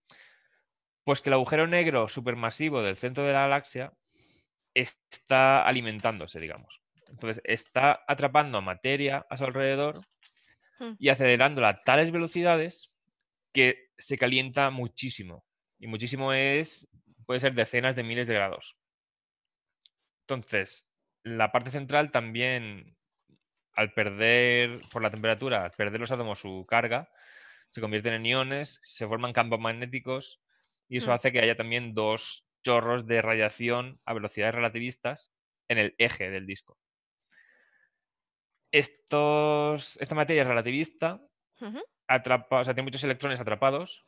Pues 1.04 1.20
que 1.20 1.30
el 1.30 1.34
agujero 1.34 1.66
negro 1.66 2.09
supermasivo 2.09 2.82
del 2.82 2.96
centro 2.96 3.24
de 3.24 3.32
la 3.32 3.42
galaxia 3.42 3.92
está 4.74 5.62
alimentándose, 5.62 6.40
digamos. 6.40 6.80
Entonces, 7.09 7.40
está 7.44 8.04
atrapando 8.09 8.61
materia 8.61 9.24
a 9.30 9.36
su 9.36 9.44
alrededor 9.44 10.04
Hmm. 10.78 10.92
y 10.98 11.09
acelerándola 11.09 11.68
a 11.68 11.80
tales 11.80 12.11
velocidades 12.11 12.96
que 13.52 13.88
se 13.96 14.18
calienta 14.18 14.70
muchísimo. 14.70 15.44
Y 15.78 15.86
muchísimo 15.86 16.32
es, 16.32 16.88
puede 17.24 17.40
ser 17.40 17.54
decenas 17.54 17.96
de 17.96 18.02
miles 18.02 18.28
de 18.28 18.34
grados. 18.34 18.76
Entonces, 20.22 20.92
la 21.22 21.50
parte 21.52 21.70
central 21.70 22.11
también, 22.11 22.96
al 23.72 23.92
perder, 23.92 24.80
por 24.90 25.02
la 25.02 25.11
temperatura, 25.11 25.64
al 25.64 25.70
perder 25.70 26.00
los 26.00 26.12
átomos 26.12 26.40
su 26.40 26.66
carga, 26.68 27.09
se 27.71 27.81
convierten 27.81 28.14
en 28.14 28.27
iones, 28.27 28.81
se 28.85 29.07
forman 29.07 29.33
campos 29.33 29.61
magnéticos 29.61 30.43
y 30.89 30.99
eso 30.99 31.12
Mm. 31.12 31.14
hace 31.14 31.33
que 31.33 31.41
haya 31.41 31.57
también 31.57 31.95
dos 31.95 32.49
chorros 32.62 33.07
de 33.07 33.23
radiación 33.23 34.01
a 34.05 34.14
velocidades 34.14 34.55
relativistas 34.55 35.33
en 35.69 35.79
el 35.79 35.95
eje 35.99 36.31
del 36.31 36.47
disco. 36.47 36.79
Estos, 38.73 39.97
esta 40.01 40.14
materia 40.14 40.45
relativista 40.45 41.21
Ujú. 41.61 41.81
atrapa, 42.09 42.61
o 42.61 42.64
sea, 42.64 42.75
tiene 42.75 42.87
muchos 42.87 43.05
electrones 43.05 43.41
atrapados 43.41 44.07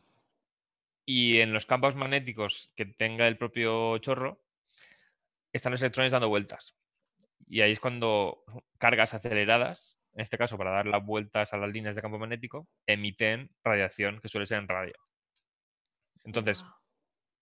y 1.04 1.40
en 1.40 1.52
los 1.52 1.66
campos 1.66 1.96
magnéticos 1.96 2.72
que 2.76 2.86
tenga 2.86 3.26
el 3.26 3.36
propio 3.38 3.98
chorro 3.98 4.44
están 5.52 5.72
los 5.72 5.80
electrones 5.82 6.12
dando 6.12 6.28
vueltas. 6.28 6.76
Y 7.46 7.62
ahí 7.62 7.72
es 7.72 7.80
cuando 7.80 8.44
cargas 8.78 9.14
aceleradas, 9.14 9.97
en 10.18 10.22
este 10.22 10.36
caso 10.36 10.58
para 10.58 10.72
dar 10.72 10.86
las 10.86 11.06
vueltas 11.06 11.52
a 11.52 11.56
las 11.58 11.70
líneas 11.70 11.94
de 11.94 12.02
campo 12.02 12.18
magnético, 12.18 12.66
emiten 12.88 13.52
radiación 13.62 14.18
que 14.20 14.28
suele 14.28 14.46
ser 14.46 14.58
en 14.58 14.66
radio. 14.66 14.94
Entonces, 16.24 16.64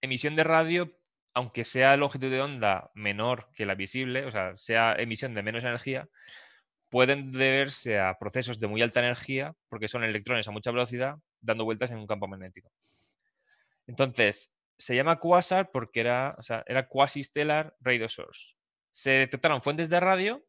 emisión 0.03 0.37
de 0.37 0.45
radio, 0.45 0.95
aunque 1.33 1.65
sea 1.65 1.97
longitud 1.97 2.31
de 2.31 2.43
onda 2.43 2.91
menor 2.93 3.49
que 3.55 3.65
la 3.65 3.75
visible, 3.75 4.27
o 4.27 4.31
sea, 4.31 4.59
sea 4.59 4.95
emisión 4.99 5.33
de 5.33 5.43
menos 5.43 5.65
energía, 5.65 6.07
pueden 6.91 7.33
deberse 7.33 7.99
a 7.99 8.19
procesos 8.19 8.59
de 8.59 8.67
muy 8.67 8.83
alta 8.83 9.01
energía, 9.01 9.55
porque 9.71 9.89
son 9.89 10.05
electrones 10.05 10.47
a 10.47 10.51
mucha 10.51 10.71
velocidad 10.71 11.17
dando 11.41 11.65
vueltas 11.65 11.91
en 11.93 11.97
un 11.97 12.07
campo 12.07 12.29
magnético. 12.29 12.71
Entonces, 13.87 14.55
se 14.77 14.95
llama 14.95 15.19
quasar 15.19 15.71
porque 15.71 16.01
era, 16.01 16.37
o 16.37 16.43
sea, 16.43 16.63
era 16.67 16.87
quasi-stellar 16.89 17.75
radio 17.81 18.07
source. 18.07 18.55
Se 18.93 19.13
detectaron 19.13 19.63
fuentes 19.63 19.89
de 19.89 19.99
radio. 19.99 20.45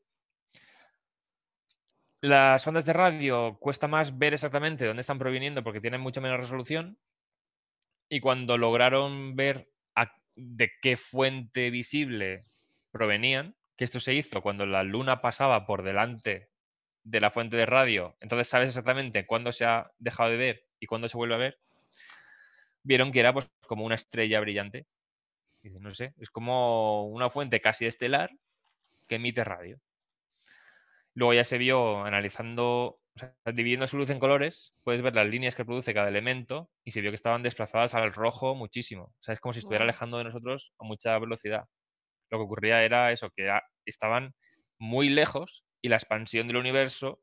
Las 2.21 2.65
ondas 2.65 2.85
de 2.85 2.93
radio 2.93 3.57
cuesta 3.59 3.87
más 3.87 4.17
ver 4.17 4.33
exactamente 4.33 4.85
dónde 4.85 5.01
están 5.01 5.19
proviniendo 5.19 5.63
porque 5.63 5.81
tienen 5.81 6.01
mucha 6.01 6.21
menos 6.21 6.39
resolución. 6.39 6.97
Y 8.09 8.19
cuando 8.19 8.57
lograron 8.57 9.35
ver 9.35 9.69
de 10.35 10.71
qué 10.81 10.97
fuente 10.97 11.71
visible 11.71 12.43
provenían, 12.91 13.55
que 13.75 13.83
esto 13.85 13.99
se 13.99 14.13
hizo 14.13 14.41
cuando 14.41 14.65
la 14.67 14.83
luna 14.83 15.19
pasaba 15.19 15.65
por 15.65 15.81
delante 15.81 16.49
de 17.03 17.21
la 17.21 17.31
fuente 17.31 17.57
de 17.57 17.65
radio, 17.65 18.15
entonces 18.19 18.47
sabes 18.47 18.69
exactamente 18.69 19.25
cuándo 19.25 19.51
se 19.51 19.65
ha 19.65 19.91
dejado 19.97 20.29
de 20.29 20.37
ver 20.37 20.65
y 20.79 20.85
cuándo 20.85 21.07
se 21.09 21.17
vuelve 21.17 21.35
a 21.35 21.39
ver, 21.39 21.59
vieron 22.83 23.11
que 23.11 23.19
era 23.19 23.33
pues 23.33 23.49
como 23.67 23.85
una 23.85 23.95
estrella 23.95 24.39
brillante. 24.39 24.87
No 25.63 25.93
sé, 25.93 26.13
es 26.17 26.29
como 26.29 27.07
una 27.07 27.29
fuente 27.29 27.59
casi 27.61 27.85
estelar 27.85 28.31
que 29.07 29.15
emite 29.15 29.43
radio. 29.43 29.81
Luego 31.17 31.33
ya 31.33 31.43
se 31.43 31.57
vio 31.57 32.03
analizando, 32.05 32.99
o 32.99 33.01
sea, 33.15 33.33
dividiendo 33.51 33.87
su 33.87 33.97
luz 33.97 34.11
en 34.11 34.19
colores, 34.19 34.75
puedes 34.83 35.01
ver 35.01 35.15
las 35.15 35.25
líneas 35.25 35.55
que 35.55 35.65
produce 35.65 35.91
cada 35.91 36.09
elemento 36.09 36.69
y 36.83 36.91
se 36.91 37.01
vio 37.01 37.09
que 37.09 37.15
estaban 37.15 37.41
desplazadas 37.41 37.95
al 37.95 38.13
rojo 38.13 38.53
muchísimo. 38.53 39.05
O 39.05 39.23
sea, 39.23 39.33
es 39.33 39.39
como 39.39 39.51
si 39.51 39.57
estuviera 39.57 39.83
alejando 39.83 40.19
de 40.19 40.25
nosotros 40.25 40.75
a 40.77 40.83
mucha 40.85 41.17
velocidad. 41.17 41.63
Lo 42.29 42.37
que 42.37 42.43
ocurría 42.43 42.83
era 42.83 43.11
eso, 43.11 43.31
que 43.35 43.49
estaban 43.87 44.35
muy 44.77 45.09
lejos 45.09 45.65
y 45.81 45.89
la 45.89 45.95
expansión 45.95 46.45
del 46.45 46.57
universo 46.57 47.19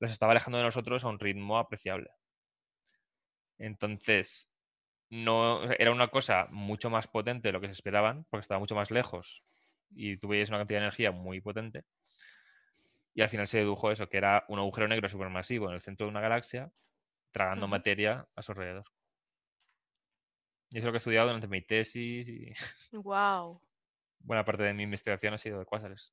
los 0.00 0.10
estaba 0.10 0.32
alejando 0.32 0.58
de 0.58 0.64
nosotros 0.64 1.02
a 1.02 1.08
un 1.08 1.18
ritmo 1.18 1.56
apreciable. 1.56 2.10
Entonces, 3.56 4.52
no 5.08 5.62
era 5.72 5.92
una 5.92 6.08
cosa 6.08 6.46
mucho 6.50 6.90
más 6.90 7.08
potente 7.08 7.48
de 7.48 7.52
lo 7.52 7.62
que 7.62 7.68
se 7.68 7.72
esperaban, 7.72 8.26
porque 8.28 8.42
estaba 8.42 8.60
mucho 8.60 8.74
más 8.74 8.90
lejos 8.90 9.42
y 9.88 10.18
tú 10.18 10.28
veías 10.28 10.50
una 10.50 10.58
cantidad 10.58 10.80
de 10.80 10.84
energía 10.84 11.10
muy 11.10 11.40
potente. 11.40 11.84
Y 13.14 13.22
al 13.22 13.28
final 13.28 13.46
se 13.46 13.58
dedujo 13.58 13.90
eso, 13.90 14.08
que 14.08 14.16
era 14.16 14.44
un 14.48 14.58
agujero 14.58 14.88
negro 14.88 15.08
supermasivo 15.08 15.68
en 15.68 15.74
el 15.74 15.80
centro 15.80 16.06
de 16.06 16.10
una 16.10 16.20
galaxia, 16.20 16.72
tragando 17.30 17.68
materia 17.68 18.28
a 18.34 18.42
su 18.42 18.52
alrededor. 18.52 18.84
Y 20.70 20.78
eso 20.78 20.80
es 20.80 20.84
lo 20.86 20.92
que 20.92 20.96
he 20.96 20.98
estudiado 20.98 21.28
durante 21.28 21.46
mi 21.46 21.62
tesis 21.62 22.28
y 22.28 22.52
Wow. 22.92 23.60
buena 24.18 24.44
parte 24.44 24.64
de 24.64 24.74
mi 24.74 24.82
investigación 24.82 25.34
ha 25.34 25.38
sido 25.38 25.60
de 25.60 25.64
cuásares. 25.64 26.12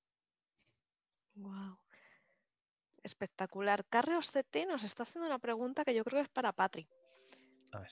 Wow. 1.33 1.79
Espectacular. 3.03 3.83
Carreos 3.89 4.27
CT 4.31 4.67
nos 4.67 4.83
está 4.83 5.03
haciendo 5.03 5.27
una 5.27 5.39
pregunta 5.39 5.83
que 5.83 5.95
yo 5.95 6.03
creo 6.03 6.19
que 6.19 6.25
es 6.25 6.29
para 6.29 6.51
Patri. 6.51 6.87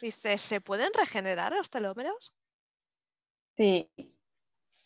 Dice, 0.02 0.38
¿se 0.38 0.62
pueden 0.62 0.94
regenerar 0.94 1.54
los 1.54 1.70
telómeros? 1.70 2.34
Sí. 3.56 3.90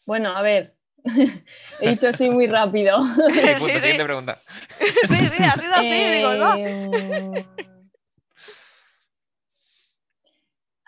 Bueno, 0.05 0.29
a 0.29 0.41
ver. 0.41 0.77
He 1.79 1.89
dicho 1.89 2.07
así 2.07 2.29
muy 2.29 2.47
rápido. 2.47 2.99
Sí, 3.03 3.39
punto, 3.59 3.65
sí. 3.65 3.79
Siguiente 3.79 4.03
pregunta. 4.03 4.39
sí, 4.79 5.15
sí, 5.15 5.43
ha 5.43 5.57
sido 5.57 5.73
así, 5.73 6.11
digo, 6.11 6.33
no. 6.33 6.55
Em, 6.55 7.33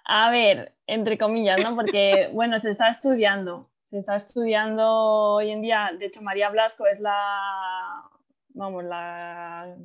A 0.05 0.29
ver, 0.29 0.75
entre 0.85 1.17
comillas, 1.17 1.61
¿no? 1.63 1.75
Porque, 1.75 2.29
bueno, 2.31 2.59
se 2.59 2.69
está 2.69 2.89
estudiando. 2.89 3.71
Se 3.85 3.97
está 3.97 4.15
estudiando 4.15 4.87
hoy 4.87 5.49
en 5.49 5.63
día. 5.63 5.91
De 5.97 6.05
hecho, 6.05 6.21
María 6.21 6.49
Blasco 6.49 6.85
es 6.85 6.99
la, 6.99 8.03
vamos, 8.49 8.83
la 8.83 9.75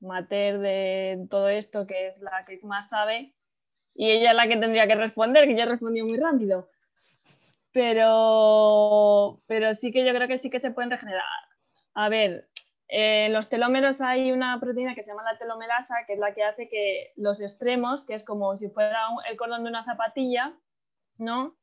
mater 0.00 0.58
de 0.58 1.26
todo 1.30 1.50
esto, 1.50 1.86
que 1.86 2.08
es 2.08 2.18
la 2.20 2.44
que 2.46 2.58
más 2.62 2.88
sabe. 2.88 3.34
Y 3.94 4.10
ella 4.10 4.30
es 4.30 4.36
la 4.36 4.48
que 4.48 4.56
tendría 4.56 4.86
que 4.86 4.94
responder, 4.94 5.46
que 5.46 5.54
yo 5.54 5.64
he 5.64 5.66
respondido 5.66 6.06
muy 6.06 6.16
rápido. 6.16 6.70
Pero, 7.72 9.40
pero 9.46 9.74
sí 9.74 9.92
que 9.92 10.04
yo 10.04 10.12
creo 10.14 10.28
que 10.28 10.38
sí 10.38 10.50
que 10.50 10.60
se 10.60 10.70
pueden 10.70 10.90
regenerar. 10.90 11.22
A 11.94 12.08
ver, 12.08 12.48
eh, 12.88 13.26
en 13.26 13.32
los 13.32 13.48
telómeros 13.48 14.00
hay 14.00 14.32
una 14.32 14.58
proteína 14.60 14.94
que 14.94 15.02
se 15.02 15.10
llama 15.10 15.22
la 15.24 15.38
telomerasa, 15.38 16.04
que 16.06 16.14
es 16.14 16.18
la 16.18 16.34
que 16.34 16.42
hace 16.44 16.68
que 16.68 17.12
los 17.16 17.40
extremos, 17.40 18.04
que 18.04 18.14
es 18.14 18.24
como 18.24 18.56
si 18.56 18.68
fuera 18.68 19.08
un- 19.10 19.24
el 19.28 19.36
cordón 19.36 19.64
de 19.64 19.70
una 19.70 19.84
zapatilla, 19.84 20.54
¿no? 21.18 21.56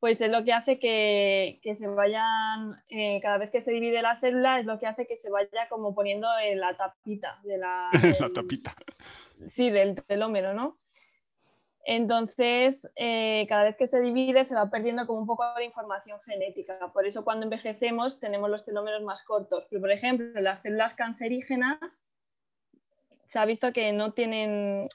Pues 0.00 0.20
es 0.20 0.30
lo 0.30 0.44
que 0.44 0.52
hace 0.52 0.78
que, 0.78 1.60
que 1.62 1.74
se 1.74 1.86
vayan, 1.86 2.82
eh, 2.88 3.20
cada 3.22 3.38
vez 3.38 3.50
que 3.50 3.60
se 3.62 3.72
divide 3.72 4.02
la 4.02 4.16
célula, 4.16 4.58
es 4.60 4.66
lo 4.66 4.78
que 4.78 4.86
hace 4.86 5.06
que 5.06 5.16
se 5.16 5.30
vaya 5.30 5.68
como 5.70 5.94
poniendo 5.94 6.28
en 6.42 6.60
la 6.60 6.76
tapita 6.76 7.40
de 7.44 7.56
la, 7.58 7.88
La 8.20 8.30
tapita. 8.32 8.74
sí, 9.48 9.70
del 9.70 9.94
telómero, 10.04 10.52
¿no? 10.52 10.78
Entonces, 11.86 12.88
eh, 12.96 13.44
cada 13.46 13.64
vez 13.64 13.76
que 13.76 13.86
se 13.86 14.00
divide 14.00 14.44
se 14.46 14.54
va 14.54 14.70
perdiendo 14.70 15.06
como 15.06 15.20
un 15.20 15.26
poco 15.26 15.44
de 15.54 15.64
información 15.64 16.18
genética. 16.20 16.90
Por 16.92 17.06
eso 17.06 17.24
cuando 17.24 17.44
envejecemos 17.44 18.18
tenemos 18.18 18.48
los 18.48 18.64
telómeros 18.64 19.02
más 19.02 19.22
cortos. 19.22 19.66
Pero, 19.68 19.82
por 19.82 19.90
ejemplo, 19.90 20.40
las 20.40 20.62
células 20.62 20.94
cancerígenas 20.94 22.06
se 23.26 23.38
ha 23.38 23.44
visto 23.44 23.72
que 23.72 23.92
no 23.92 24.12
tienen 24.12 24.88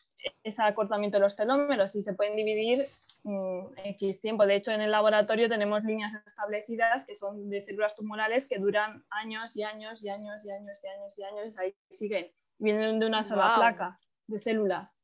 ese 0.43 0.63
acortamiento 0.63 1.17
de 1.17 1.21
los 1.21 1.35
telómeros 1.35 1.95
y 1.95 2.01
se 2.01 2.13
pueden 2.13 2.35
dividir 2.35 2.87
mm, 3.23 3.65
X 3.83 4.19
tiempo. 4.19 4.47
De 4.47 4.55
hecho, 4.55 4.71
en 4.71 4.81
el 4.81 4.91
laboratorio 4.91 5.47
tenemos 5.47 5.83
líneas 5.83 6.15
establecidas 6.25 7.03
que 7.03 7.15
son 7.15 7.49
de 7.49 7.61
células 7.61 7.95
tumorales 7.95 8.47
que 8.47 8.57
duran 8.57 9.05
años 9.11 9.55
y 9.55 9.63
años 9.63 10.03
y 10.03 10.09
años 10.09 10.43
y 10.43 10.49
años 10.49 10.83
y 10.83 10.87
años 10.87 11.17
y 11.17 11.23
años. 11.23 11.57
Ahí 11.59 11.75
siguen. 11.91 12.31
Vienen 12.57 12.99
de 12.99 13.05
una 13.05 13.23
sola 13.23 13.53
placa 13.55 13.99
de 14.27 14.39
células. 14.39 14.98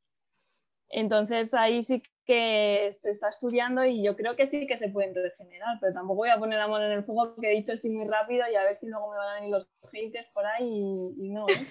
Entonces 0.88 1.52
ahí 1.54 1.82
sí 1.82 2.02
que 2.24 2.88
se 2.92 3.10
está 3.10 3.28
estudiando 3.28 3.84
y 3.84 4.02
yo 4.02 4.16
creo 4.16 4.36
que 4.36 4.46
sí 4.46 4.66
que 4.66 4.76
se 4.76 4.88
pueden 4.88 5.14
regenerar, 5.14 5.78
pero 5.80 5.92
tampoco 5.92 6.18
voy 6.18 6.30
a 6.30 6.38
poner 6.38 6.58
la 6.58 6.68
mano 6.68 6.86
en 6.86 6.92
el 6.92 7.04
fuego 7.04 7.36
que 7.36 7.52
he 7.52 7.56
dicho 7.56 7.72
así 7.72 7.88
muy 7.88 8.06
rápido 8.06 8.44
y 8.50 8.54
a 8.54 8.64
ver 8.64 8.76
si 8.76 8.86
luego 8.86 9.10
me 9.10 9.18
van 9.18 9.28
a 9.28 9.34
venir 9.34 9.50
los 9.50 9.68
haters 9.92 10.28
por 10.28 10.46
ahí 10.46 10.64
y, 10.64 11.26
y 11.26 11.28
no. 11.30 11.46
¿eh? 11.48 11.66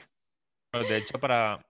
De 0.84 0.98
hecho, 0.98 1.20
para 1.20 1.66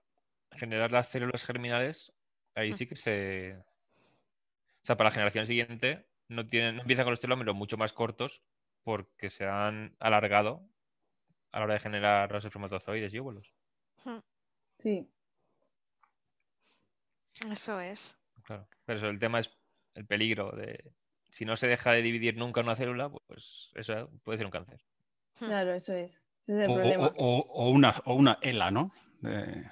generar 0.56 0.92
las 0.92 1.10
células 1.10 1.46
germinales, 1.46 2.14
ahí 2.56 2.74
sí 2.74 2.88
que 2.88 2.96
se. 2.96 3.58
O 3.58 4.86
sea, 4.86 4.98
para 4.98 5.10
la 5.10 5.14
generación 5.14 5.46
siguiente, 5.46 6.08
no, 6.28 6.48
tienen, 6.48 6.76
no 6.76 6.82
empiezan 6.82 7.06
con 7.06 7.12
los 7.12 7.20
telómeros 7.20 7.56
mucho 7.56 7.78
más 7.78 7.94
cortos 7.94 8.44
porque 8.84 9.30
se 9.30 9.46
han 9.46 9.96
alargado 10.00 10.68
a 11.52 11.60
la 11.60 11.66
hora 11.66 11.74
de 11.76 11.80
generar 11.80 12.32
los 12.32 12.46
espermatozoides 12.46 13.14
y 13.14 13.20
óvulos. 13.20 13.54
Sí. 14.80 15.10
Eso 17.52 17.80
es. 17.80 18.18
Claro. 18.44 18.68
Pero 18.86 18.98
eso, 18.98 19.08
el 19.10 19.20
tema 19.20 19.40
es 19.40 19.50
el 19.96 20.06
peligro 20.06 20.52
de. 20.52 20.92
Si 21.30 21.44
no 21.46 21.56
se 21.58 21.68
deja 21.68 21.92
de 21.92 22.02
dividir 22.02 22.38
nunca 22.38 22.62
una 22.62 22.76
célula, 22.76 23.10
pues 23.10 23.72
eso 23.76 24.10
puede 24.24 24.38
ser 24.38 24.46
un 24.48 24.52
cáncer. 24.52 24.80
Hmm. 25.40 25.46
Claro, 25.48 25.74
eso 25.74 25.94
es. 25.94 26.22
Ese 26.44 26.54
es 26.54 26.60
el 26.60 26.70
O, 26.70 26.74
problema. 26.76 27.08
o- 27.08 27.14
o- 27.18 27.48
o 27.66 27.70
una, 27.70 27.94
o 28.06 28.14
una 28.14 28.38
ELA, 28.42 28.72
¿no? 28.72 28.92
De 29.22 29.66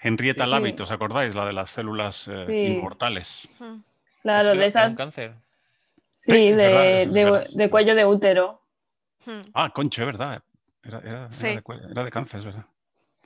Henrietta 0.00 0.44
Sí. 0.46 0.82
¿os 0.82 0.90
acordáis? 0.90 1.34
La 1.34 1.46
de 1.46 1.52
las 1.52 1.70
células 1.70 2.28
eh, 2.28 2.44
Sí. 2.46 2.52
inmortales. 2.52 3.48
Hmm. 3.58 3.80
claro, 4.22 4.54
de 4.54 4.66
esas. 4.66 4.92
un 4.92 4.96
cáncer. 4.96 5.34
Sí, 6.14 6.32
Sí, 6.32 6.48
es 6.48 6.56
verdad, 6.56 7.12
de, 7.12 7.46
de- 7.54 7.70
cuello 7.70 7.94
de 7.94 8.04
útero. 8.04 8.60
Hmm. 9.24 9.42
Ah, 9.54 9.70
concho, 9.70 10.02
es 10.02 10.06
verdad. 10.06 10.42
Era, 10.82 10.98
era- 11.00 11.28
de, 11.28 11.62
era 11.90 12.04
de 12.04 12.10
cáncer, 12.10 12.40
es 12.40 12.46
verdad. 12.46 12.66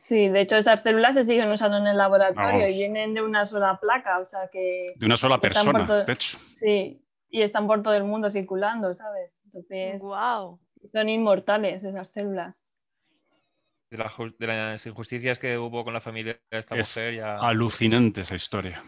Sí, 0.02 0.28
de 0.28 0.40
hecho 0.40 0.56
esas 0.56 0.82
células 0.82 1.14
se 1.14 1.24
siguen 1.24 1.50
usando 1.50 1.76
en 1.78 1.86
el 1.86 1.96
laboratorio 1.96 2.58
Vamos. 2.60 2.72
y 2.74 2.76
vienen 2.76 3.14
de 3.14 3.22
una 3.22 3.44
sola 3.44 3.78
placa, 3.80 4.18
o 4.18 4.24
sea 4.24 4.48
que 4.52 4.94
De 4.96 5.06
una 5.06 5.16
sola 5.16 5.38
persona, 5.40 5.86
todo- 5.86 6.04
de 6.04 6.12
hecho. 6.12 6.38
sí, 6.50 7.00
y 7.30 7.42
están 7.42 7.66
por 7.68 7.82
todo 7.82 7.94
el 7.94 8.02
mundo 8.04 8.28
circulando, 8.30 8.92
¿sabes? 8.94 9.40
Entonces 9.46 10.02
Guau. 10.02 10.58
son 10.90 11.08
inmortales 11.08 11.84
esas 11.84 12.08
células. 12.08 12.68
De, 13.90 13.98
la 13.98 14.10
ju- 14.10 14.34
de 14.38 14.46
las 14.46 14.84
injusticias 14.86 15.38
que 15.38 15.56
hubo 15.56 15.84
con 15.84 15.92
la 15.94 16.00
familia 16.00 16.40
de 16.50 16.58
esta 16.58 16.74
Es 16.76 16.96
mujer 16.96 17.14
ya. 17.14 17.36
Alucinante 17.36 18.22
esa 18.22 18.34
historia. 18.34 18.82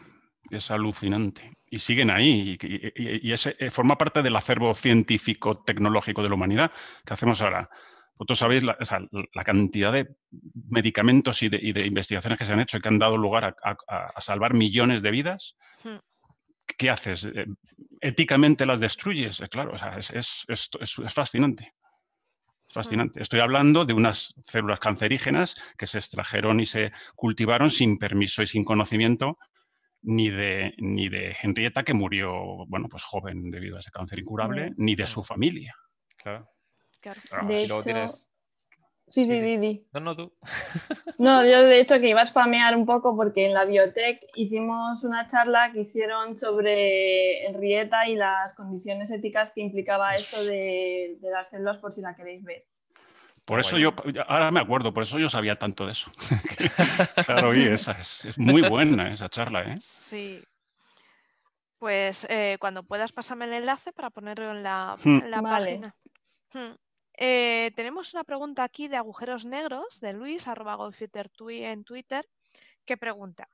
Es 0.50 0.70
alucinante. 0.70 1.52
Y 1.66 1.78
siguen 1.78 2.10
ahí. 2.10 2.56
Y, 2.60 2.66
y- 2.66 2.92
y- 2.96 3.28
y 3.28 3.32
ese 3.32 3.54
eh, 3.58 3.70
forma 3.70 3.96
parte 3.96 4.20
del 4.22 4.34
acervo 4.34 4.74
científico, 4.74 5.62
tecnológico 5.62 6.22
de 6.22 6.28
la 6.28 6.34
humanidad 6.34 6.72
que 7.04 7.14
hacemos 7.14 7.40
ahora. 7.42 7.68
Vosotros 8.16 8.38
sabéis 8.38 8.62
la, 8.62 8.76
o 8.80 8.84
sea, 8.84 9.00
la 9.34 9.44
cantidad 9.44 9.92
de 9.92 10.08
medicamentos 10.68 11.42
y 11.42 11.48
de, 11.48 11.58
y 11.60 11.72
de 11.72 11.86
investigaciones 11.86 12.38
que 12.38 12.44
se 12.44 12.52
han 12.52 12.60
hecho 12.60 12.76
y 12.76 12.80
que 12.80 12.88
han 12.88 12.98
dado 12.98 13.16
lugar 13.16 13.44
a, 13.44 13.56
a- 13.88 14.06
a 14.14 14.20
salvar 14.20 14.54
millones 14.54 15.02
de 15.02 15.10
vidas. 15.10 15.56
Hmm. 15.82 15.96
¿Qué 16.78 16.90
haces? 16.90 17.24
Eh, 17.26 17.46
¿Éticamente 18.00 18.66
las 18.66 18.80
destruyes? 18.80 19.40
Eh, 19.40 19.48
Claro, 19.50 19.72
o 19.74 19.78
sea, 19.78 19.98
es, 19.98 20.10
es- 20.10 20.44
es- 20.48 20.70
es- 20.80 20.98
es 20.98 21.12
fascinante. 21.12 21.72
Fascinante. 22.72 23.22
Estoy 23.22 23.38
hablando 23.40 23.84
de 23.84 23.92
unas 23.94 24.34
células 24.46 24.80
cancerígenas 24.80 25.54
que 25.78 25.86
se 25.86 25.98
extrajeron 25.98 26.58
y 26.58 26.66
se 26.66 26.90
cultivaron 27.14 27.70
sin 27.70 27.98
permiso 27.98 28.42
y 28.42 28.46
sin 28.46 28.64
conocimiento 28.64 29.38
ni 30.02 30.28
de, 30.30 30.74
ni 30.78 31.08
de 31.08 31.36
Henrietta, 31.40 31.82
que 31.84 31.94
murió 31.94 32.32
bueno, 32.66 32.88
pues 32.88 33.02
joven 33.04 33.50
debido 33.50 33.76
a 33.76 33.80
ese 33.80 33.90
cáncer 33.92 34.18
incurable, 34.18 34.70
Mm. 34.70 34.74
ni 34.78 34.94
de 34.96 35.06
su 35.06 35.22
familia. 35.22 35.74
Claro. 36.16 36.48
Claro. 37.04 37.20
Ah, 37.32 37.44
De 37.46 37.62
hecho- 37.62 37.80
tienes. 37.80 38.30
Sí, 39.06 39.26
sí, 39.26 39.32
Sí. 39.32 39.40
Didi. 39.40 39.86
No, 39.92 40.00
no, 40.00 40.16
tú. 40.16 40.32
No, 41.18 41.44
yo 41.44 41.62
de 41.62 41.78
hecho 41.78 42.00
que 42.00 42.08
iba 42.08 42.22
a 42.22 42.26
spamear 42.26 42.74
un 42.76 42.86
poco 42.86 43.14
porque 43.14 43.46
en 43.46 43.52
la 43.54 43.64
biotech 43.64 44.20
hicimos 44.34 45.04
una 45.04 45.28
charla 45.28 45.70
que 45.72 45.80
hicieron 45.82 46.36
sobre 46.38 47.46
Henrietta 47.46 48.08
y 48.08 48.16
las 48.16 48.54
condiciones 48.54 49.10
éticas 49.12 49.52
que 49.52 49.60
implicaba 49.60 50.14
esto 50.16 50.42
de, 50.44 51.18
de 51.20 51.30
las 51.30 51.50
células 51.50 51.78
por 51.78 51.92
si 51.92 52.00
la 52.00 52.16
queréis 52.16 52.42
ver. 52.42 52.64
Por 53.44 53.60
eso 53.60 53.76
yo, 53.76 53.92
ahora 54.26 54.50
me 54.50 54.60
acuerdo, 54.60 54.92
por 54.94 55.02
eso 55.02 55.18
yo 55.18 55.28
sabía 55.28 55.56
tanto 55.58 55.84
de 55.86 55.92
eso. 55.92 56.10
claro, 57.26 57.54
y 57.54 57.64
esa 57.64 57.92
es, 57.92 58.24
es 58.24 58.38
muy 58.38 58.62
buena 58.62 59.12
esa 59.12 59.28
charla, 59.28 59.62
¿eh? 59.64 59.74
Sí. 59.80 60.42
Pues 61.78 62.26
eh, 62.30 62.56
cuando 62.58 62.82
puedas 62.82 63.12
pásame 63.12 63.44
el 63.44 63.52
enlace 63.52 63.92
para 63.92 64.10
ponerlo 64.10 64.50
en 64.50 64.62
la, 64.62 64.96
Hmm. 65.04 65.18
en 65.24 65.30
la 65.30 65.40
Vale. 65.42 65.64
página. 65.66 65.94
Hmm. 66.54 66.74
Eh, 67.16 67.70
tenemos 67.76 68.12
una 68.12 68.24
pregunta 68.24 68.64
aquí 68.64 68.88
de 68.88 68.96
agujeros 68.96 69.44
negros 69.44 70.00
de 70.00 70.12
Luis, 70.12 70.48
arroba 70.48 70.90
en 71.48 71.84
Twitter, 71.84 72.28
que 72.84 72.96
pregunta. 72.96 73.48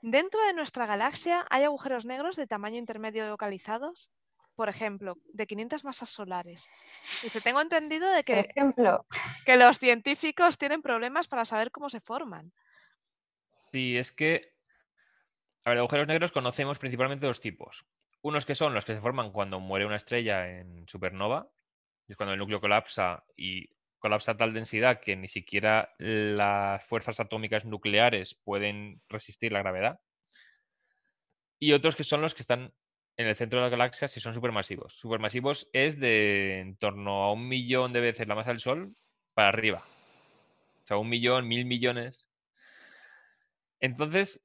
¿Dentro 0.00 0.40
de 0.42 0.52
nuestra 0.52 0.86
galaxia 0.86 1.46
hay 1.50 1.64
agujeros 1.64 2.04
negros 2.04 2.36
de 2.36 2.46
tamaño 2.46 2.76
intermedio 2.76 3.26
localizados? 3.26 4.10
Por 4.54 4.68
ejemplo, 4.68 5.16
de 5.32 5.46
500 5.46 5.82
masas 5.82 6.10
solares. 6.10 6.68
Dice, 7.22 7.40
tengo 7.40 7.60
entendido 7.60 8.08
de 8.08 8.22
Por 8.22 8.24
que, 8.24 8.40
ejemplo, 8.40 9.06
que 9.44 9.56
los 9.56 9.78
científicos 9.78 10.58
tienen 10.58 10.82
problemas 10.82 11.26
para 11.26 11.44
saber 11.44 11.72
cómo 11.72 11.88
se 11.88 12.00
forman. 12.00 12.52
Sí, 13.72 13.96
es 13.96 14.12
que. 14.12 14.54
A 15.64 15.70
ver, 15.70 15.78
agujeros 15.78 16.06
negros 16.06 16.30
conocemos 16.30 16.78
principalmente 16.78 17.26
dos 17.26 17.40
tipos. 17.40 17.84
Unos 18.20 18.46
que 18.46 18.54
son 18.54 18.74
los 18.74 18.84
que 18.84 18.94
se 18.94 19.00
forman 19.00 19.32
cuando 19.32 19.58
muere 19.58 19.86
una 19.86 19.96
estrella 19.96 20.48
en 20.48 20.86
supernova, 20.86 21.50
es 22.08 22.16
cuando 22.16 22.32
el 22.32 22.38
núcleo 22.38 22.60
colapsa 22.60 23.24
y 23.36 23.68
colapsa 23.98 24.32
a 24.32 24.36
tal 24.36 24.52
densidad 24.52 25.00
que 25.00 25.16
ni 25.16 25.28
siquiera 25.28 25.94
las 25.98 26.84
fuerzas 26.84 27.20
atómicas 27.20 27.64
nucleares 27.64 28.34
pueden 28.34 29.00
resistir 29.08 29.52
la 29.52 29.60
gravedad. 29.60 30.00
Y 31.58 31.72
otros 31.72 31.96
que 31.96 32.04
son 32.04 32.20
los 32.20 32.34
que 32.34 32.42
están 32.42 32.74
en 33.16 33.26
el 33.26 33.36
centro 33.36 33.58
de 33.58 33.64
las 33.64 33.70
galaxias 33.70 34.16
y 34.16 34.20
son 34.20 34.34
supermasivos. 34.34 34.94
Supermasivos 34.94 35.68
es 35.72 35.98
de 35.98 36.60
en 36.60 36.76
torno 36.76 37.22
a 37.22 37.32
un 37.32 37.48
millón 37.48 37.92
de 37.92 38.00
veces 38.00 38.28
la 38.28 38.34
masa 38.34 38.50
del 38.50 38.60
Sol 38.60 38.94
para 39.32 39.48
arriba. 39.48 39.84
O 40.82 40.86
sea, 40.86 40.98
un 40.98 41.08
millón, 41.08 41.48
mil 41.48 41.64
millones. 41.64 42.28
Entonces, 43.80 44.44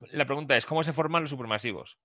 la 0.00 0.24
pregunta 0.24 0.56
es, 0.56 0.64
¿cómo 0.64 0.82
se 0.82 0.92
forman 0.92 1.22
los 1.22 1.30
supermasivos? 1.30 1.98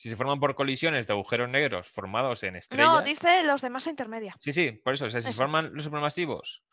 Si 0.00 0.08
se 0.08 0.16
forman 0.16 0.40
por 0.40 0.54
colisiones 0.54 1.06
de 1.06 1.12
agujeros 1.12 1.50
negros 1.50 1.86
formados 1.86 2.42
en 2.42 2.56
estrellas. 2.56 2.88
No, 2.88 3.02
dice 3.02 3.44
los 3.44 3.60
de 3.60 3.68
masa 3.68 3.90
intermedia. 3.90 4.34
Sí, 4.40 4.50
sí, 4.50 4.72
por 4.72 4.94
eso. 4.94 5.04
O 5.04 5.10
sea, 5.10 5.20
si 5.20 5.28
se 5.28 5.34
forman 5.34 5.74
los 5.74 5.84
supermasivos 5.84 6.64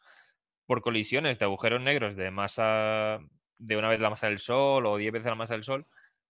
por 0.66 0.82
colisiones 0.82 1.38
de 1.38 1.44
agujeros 1.44 1.82
negros 1.82 2.16
de 2.16 2.32
masa 2.32 3.20
de 3.58 3.76
una 3.76 3.90
vez 3.90 4.00
la 4.00 4.10
masa 4.10 4.28
del 4.28 4.40
Sol 4.40 4.86
o 4.86 4.96
10 4.96 5.12
veces 5.12 5.26
la 5.26 5.36
masa 5.36 5.56
del 5.56 5.66
Sol, 5.66 5.86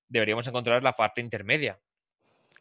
deberíamos 0.08 0.48
encontrar 0.48 0.82
la 0.82 0.96
parte 0.96 1.22
intermedia. 1.22 1.80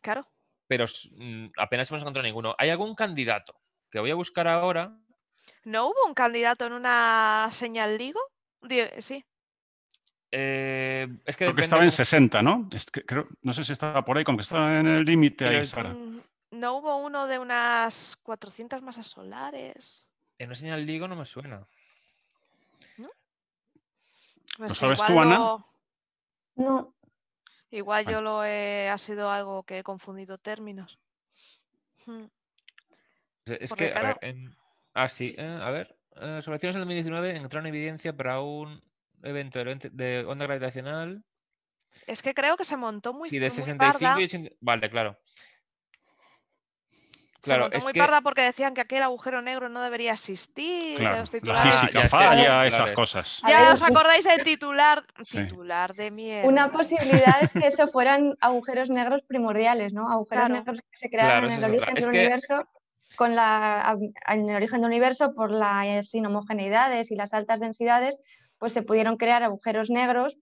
Claro. 0.03 0.28
Pero 0.66 0.84
mm, 1.12 1.47
apenas 1.57 1.91
hemos 1.91 2.03
encontrado 2.03 2.26
ninguno. 2.26 2.55
¿Hay 2.59 2.68
algún 2.68 2.95
candidato 2.95 3.59
que 3.91 4.01
voy 4.01 4.11
a 4.11 4.16
buscar 4.16 4.49
ahora? 4.49 4.99
¿No 5.64 5.87
hubo 5.87 6.05
un 6.07 6.12
candidato 6.12 6.66
en 6.66 6.74
una 6.74 7.49
señal 7.53 7.97
LIGO? 7.97 8.20
Sí. 8.99 9.24
Eh, 10.31 11.07
es 11.24 11.37
que 11.37 11.45
Creo 11.45 11.55
que 11.55 11.62
estaba 11.62 11.83
en 11.83 11.89
cómo- 11.91 11.97
60, 11.97 12.43
¿no? 12.43 12.68
Es 12.72 12.87
que 12.91 13.05
creo- 13.05 13.29
no 13.43 13.53
sé 13.53 13.64
si 13.64 13.72
estaba 13.72 14.05
por 14.05 14.18
ahí, 14.18 14.24
como 14.24 14.39
que 14.39 14.43
estaba 14.43 14.81
en 14.81 14.87
el 14.87 15.05
límite 15.05 15.47
ahí, 15.47 15.64
Sara. 15.64 15.95
¿No 16.51 16.74
hubo 16.77 16.97
uno 16.97 17.27
de 17.27 17.39
unas 17.39 18.16
400 18.22 18.83
masas 18.83 19.07
solares? 19.07 20.07
En 20.39 20.49
una 20.49 20.55
señal 20.57 20.85
LIGO 20.85 21.09
no 21.09 21.16
me 21.16 21.24
suena. 21.24 21.66
Pues 24.59 24.72
sabes 24.79 24.99
igual 24.99 25.12
tú, 25.12 25.20
Ana? 25.20 25.39
lo- 25.39 25.66
No, 26.57 26.95
Igual 27.70 28.05
Vale. 28.07 28.14
yo 28.14 28.20
lo 28.22 28.45
he... 28.45 28.89
ha 28.89 28.97
sido 28.97 29.31
algo 29.31 29.64
que 29.64 29.79
he 29.81 29.83
confundido 29.83 30.39
términos. 30.39 30.99
Mm, 32.07 32.24
Es 33.47 33.68
Porque, 33.70 33.93
que, 33.93 33.99
a 33.99 34.03
ver, 34.03 34.18
en- 34.22 34.57
ah, 34.95 35.09
sí, 35.09 35.35
eh, 35.37 35.59
a 35.62 35.70
ver. 35.70 35.95
eh, 36.16 36.41
sobre 36.43 36.55
acciones 36.57 36.74
del 36.77 36.81
2019 36.83 37.37
encontraron 37.37 37.66
evidencia 37.66 38.16
para 38.16 38.41
un 38.41 38.81
evento 39.23 39.59
de 39.64 40.25
onda 40.27 40.47
gravitacional. 40.47 41.23
Es 42.07 42.23
que 42.23 42.35
creo 42.35 42.57
que 42.57 42.64
se 42.64 42.77
montó 42.77 43.14
muy, 43.14 43.29
Sí, 43.29 43.39
de 43.39 43.47
muy 43.47 43.51
65 43.57 43.99
parda. 44.01 44.21
y 44.21 44.25
80. 44.25 44.51
Vale, 44.61 44.91
claro. 44.91 45.19
Se 47.43 47.51
Claro, 47.51 47.62
montó 47.64 47.79
es 47.79 47.85
muy 47.85 47.93
que- 47.93 48.01
parda 48.01 48.21
porque 48.23 48.43
decían 48.43 48.75
que 48.75 48.81
aquel 48.81 49.03
agujero 49.05 49.41
negro 49.41 49.69
no 49.69 49.81
debería 49.81 50.12
existir. 50.14 50.99
Claro, 50.99 51.21
los 51.21 51.33
la 51.45 51.57
física 51.62 51.93
ya 51.93 52.03
sé, 52.03 52.09
falla, 52.09 52.67
esas 52.67 52.91
cosas. 52.93 53.41
Ya 53.47 53.73
os 53.73 53.83
acordáis 53.83 54.25
del 54.25 54.43
titular. 54.43 55.05
Sí. 55.23 55.39
Titular 55.45 55.95
de 55.95 56.11
mierda. 56.11 56.49
una 56.49 56.73
posibilidad 56.73 57.41
es 57.43 57.53
que 57.53 57.69
eso 57.69 57.87
fueran 57.87 58.37
agujeros 58.41 58.91
negros 58.91 59.23
primordiales, 59.29 59.93
¿no? 59.93 60.11
Agujeros 60.11 60.47
Claro. 60.47 60.55
negros 60.55 60.81
que 60.81 60.97
se 60.97 61.09
crearon 61.09 61.49
Claro, 61.49 61.53
en 61.53 61.53
el 61.53 61.71
origen 61.71 61.95
del 61.95 62.11
que- 62.11 62.19
universo 62.19 62.69
con 63.17 63.37
la 63.37 63.97
en 64.27 64.49
el 64.51 64.57
origen 64.57 64.81
del 64.81 64.89
universo 64.89 65.33
por 65.33 65.53
las 65.53 66.12
inhomogeneidades 66.14 67.12
y 67.12 67.14
las 67.14 67.33
altas 67.33 67.61
densidades, 67.61 68.19
pues 68.59 68.72
se 68.72 68.82
pudieron 68.82 69.16
crear 69.16 69.42
agujeros 69.42 69.90
negros 69.90 70.36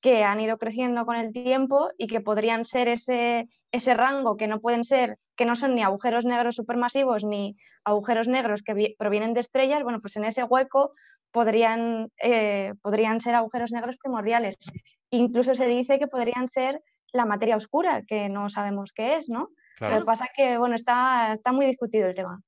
que 0.00 0.22
han 0.24 0.38
ido 0.40 0.58
creciendo 0.58 1.04
con 1.06 1.16
el 1.16 1.32
tiempo 1.32 1.90
y 1.98 2.06
que 2.06 2.20
podrían 2.20 2.64
ser 2.64 2.86
ese, 2.86 3.48
ese 3.72 3.94
rango 3.94 4.36
que 4.36 4.46
no 4.46 4.60
pueden 4.60 4.84
ser, 4.84 5.16
que 5.36 5.46
no 5.46 5.56
son 5.56 5.74
ni 5.74 5.82
agujeros 5.82 6.24
negros 6.24 6.56
supermasivos 6.56 7.24
ni 7.24 7.56
agujeros 7.84 8.28
negros 8.28 8.62
que 8.62 8.74
vi- 8.74 8.94
provienen 8.98 9.32
de 9.34 9.40
estrellas, 9.40 9.82
bueno, 9.82 10.00
pues 10.00 10.16
en 10.16 10.24
ese 10.24 10.44
hueco 10.44 10.92
podrían, 11.32 12.10
eh, 12.22 12.74
podrían 12.82 13.20
ser 13.20 13.34
agujeros 13.34 13.72
negros 13.72 13.96
primordiales. 14.02 14.56
Incluso 15.10 15.54
se 15.54 15.66
dice 15.66 15.98
que 15.98 16.06
podrían 16.06 16.46
ser 16.48 16.82
la 17.12 17.24
materia 17.24 17.56
oscura, 17.56 18.02
que 18.02 18.28
no 18.28 18.48
sabemos 18.48 18.92
qué 18.92 19.16
es, 19.16 19.28
¿no? 19.28 19.48
Lo 19.80 20.00
que 20.00 20.04
pasa 20.06 20.24
es 20.26 20.30
que, 20.36 20.58
bueno, 20.58 20.74
está, 20.74 21.32
está 21.32 21.52
muy 21.52 21.66
discutido 21.66 22.06
el 22.08 22.14
tema. 22.14 22.40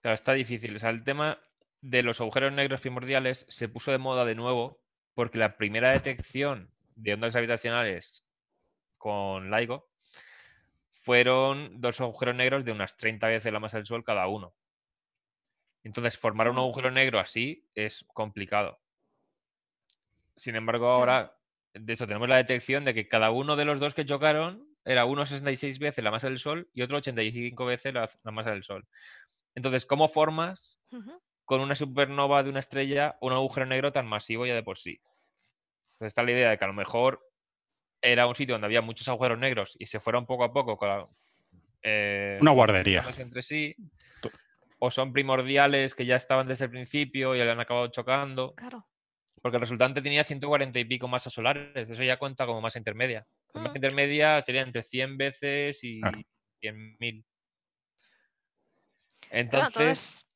claro, 0.00 0.14
está 0.14 0.32
difícil. 0.32 0.76
O 0.76 0.78
sea, 0.78 0.90
el 0.90 1.02
tema 1.04 1.38
de 1.80 2.02
los 2.02 2.20
agujeros 2.20 2.52
negros 2.52 2.80
primordiales 2.80 3.46
se 3.48 3.68
puso 3.68 3.90
de 3.92 3.98
moda 3.98 4.24
de 4.24 4.34
nuevo 4.34 4.80
porque 5.14 5.38
la 5.38 5.56
primera 5.56 5.90
detección 5.90 6.70
de 6.96 7.14
ondas 7.14 7.32
gravitacionales 7.32 8.26
con 8.96 9.50
LIGO 9.50 9.88
fueron 10.90 11.80
dos 11.80 12.00
agujeros 12.00 12.34
negros 12.34 12.64
de 12.64 12.72
unas 12.72 12.96
30 12.96 13.28
veces 13.28 13.52
la 13.52 13.60
masa 13.60 13.78
del 13.78 13.86
Sol 13.86 14.04
cada 14.04 14.26
uno. 14.26 14.54
Entonces, 15.84 16.18
formar 16.18 16.48
un 16.50 16.56
Mm. 16.56 16.60
agujero 16.60 16.90
negro 16.90 17.20
así 17.20 17.66
es 17.74 18.04
complicado. 18.12 18.80
Sin 20.36 20.56
embargo, 20.56 20.88
ahora, 20.88 21.38
de 21.72 21.92
eso 21.92 22.06
tenemos 22.06 22.28
la 22.28 22.36
detección 22.36 22.84
de 22.84 22.94
que 22.94 23.08
cada 23.08 23.30
uno 23.30 23.56
de 23.56 23.64
los 23.64 23.78
dos 23.80 23.94
que 23.94 24.04
chocaron 24.04 24.68
era 24.84 25.04
uno 25.04 25.24
66 25.26 25.78
veces 25.78 26.02
la 26.04 26.10
masa 26.10 26.28
del 26.28 26.38
Sol 26.38 26.68
y 26.74 26.82
otro 26.82 26.98
85 26.98 27.64
veces 27.66 27.94
la, 27.94 28.10
la 28.22 28.30
masa 28.30 28.50
del 28.50 28.64
Sol. 28.64 28.86
Entonces, 29.54 29.86
¿cómo 29.86 30.08
formas. 30.08 30.80
Con 31.48 31.62
una 31.62 31.74
supernova 31.74 32.42
de 32.42 32.50
una 32.50 32.60
estrella 32.60 33.16
un 33.22 33.32
agujero 33.32 33.64
negro 33.64 33.90
tan 33.90 34.06
masivo 34.06 34.44
ya 34.44 34.54
de 34.54 34.62
por 34.62 34.76
sí? 34.76 35.00
Entonces 35.94 36.08
está 36.08 36.22
la 36.22 36.32
idea 36.32 36.50
de 36.50 36.58
que 36.58 36.64
a 36.64 36.68
lo 36.68 36.74
mejor 36.74 37.26
era 38.02 38.26
un 38.26 38.34
sitio 38.34 38.54
donde 38.54 38.66
había 38.66 38.82
muchos 38.82 39.08
agujeros 39.08 39.38
negros 39.38 39.74
y 39.78 39.86
se 39.86 39.98
fueron 39.98 40.26
poco 40.26 40.44
a 40.44 40.52
poco 40.52 40.76
con 40.76 40.88
la- 40.90 41.08
eh, 41.82 42.36
Una 42.42 42.50
guardería. 42.50 43.02
entre 43.16 43.40
sí, 43.40 43.74
o 44.78 44.90
son 44.90 45.14
primordiales 45.14 45.94
que 45.94 46.04
ya 46.04 46.16
estaban 46.16 46.46
desde 46.46 46.66
el 46.66 46.70
principio 46.70 47.34
y 47.34 47.40
han 47.40 47.58
acabado 47.60 47.88
chocando, 47.88 48.52
Claro. 48.54 48.86
porque 49.40 49.56
el 49.56 49.62
resultante 49.62 50.02
tenía 50.02 50.24
140 50.24 50.78
y 50.80 50.84
pico 50.84 51.08
masas 51.08 51.32
solares, 51.32 51.88
eso 51.88 52.02
ya 52.04 52.18
cuenta 52.18 52.44
como 52.44 52.60
masa 52.60 52.78
intermedia. 52.78 53.26
La 53.54 53.62
masa 53.62 53.72
Mm. 53.72 53.76
intermedia 53.78 54.40
sería 54.42 54.60
entre 54.60 54.82
100 54.82 55.16
veces 55.16 55.82
y 55.82 56.02
Claro. 56.02 56.18
100.000. 56.60 57.24
Claro, 59.30 59.40
Entonces, 59.40 59.76
entonces, 59.86 60.26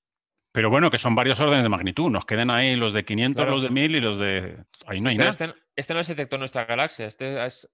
Pero 0.53 0.69
bueno, 0.71 0.91
que 0.91 0.99
son 0.99 1.15
varios 1.15 1.41
órdenes 1.41 1.63
de 1.63 1.69
magnitud. 1.71 2.11
Nos 2.11 2.27
quedan 2.27 2.51
ahí 2.51 2.77
los 2.77 2.93
de 2.93 3.05
500, 3.05 3.37
Claro. 3.37 3.53
los 3.53 3.63
de 3.63 3.71
1000 3.71 3.97
y 3.97 4.01
los 4.01 4.19
de... 4.19 4.63
Ahí 4.87 5.01
no 5.01 5.09
hay 5.09 5.17
pero 5.17 5.25
nada. 5.25 5.31
este, 5.31 5.47
no- 5.49 5.55
este 5.75 5.95
no 5.95 6.05
se 6.05 6.15
detectó 6.15 6.37
en 6.37 6.41
nuestra 6.41 6.65
galaxia, 6.67 7.07
este 7.07 7.45
es, 7.45 7.69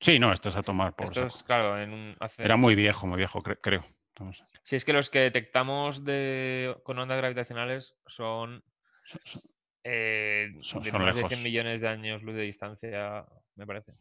Sí, 0.00 0.18
no, 0.18 0.32
esto 0.32 0.48
es 0.48 0.56
a 0.56 0.62
tomar 0.62 0.94
por 0.94 1.06
esto 1.06 1.24
es, 1.26 1.42
claro, 1.44 1.80
en 1.80 1.92
un, 1.92 2.16
hace- 2.20 2.42
Era 2.42 2.56
muy 2.56 2.74
viejo, 2.74 3.06
muy 3.06 3.16
viejo, 3.16 3.40
cre- 3.42 3.58
creo. 3.62 3.84
Vamos. 4.18 4.42
Si 4.62 4.76
es 4.76 4.84
que 4.84 4.92
los 4.92 5.08
que 5.08 5.20
detectamos 5.20 6.04
de, 6.04 6.76
con 6.82 6.98
ondas 6.98 7.16
gravitacionales 7.18 7.96
son, 8.06 8.62
Son- 9.04 9.20
son- 9.24 9.42
eh, 9.84 10.48
Son- 10.60 10.82
de 10.82 10.90
son 10.90 11.02
más 11.02 11.14
de 11.14 11.22
lejos. 11.22 11.30
100 11.30 11.42
millones 11.42 11.80
de 11.80 11.88
años 11.88 12.22
luz 12.22 12.34
de 12.34 12.42
distancia, 12.42 13.24
me 13.56 13.66
parece. 13.66 13.92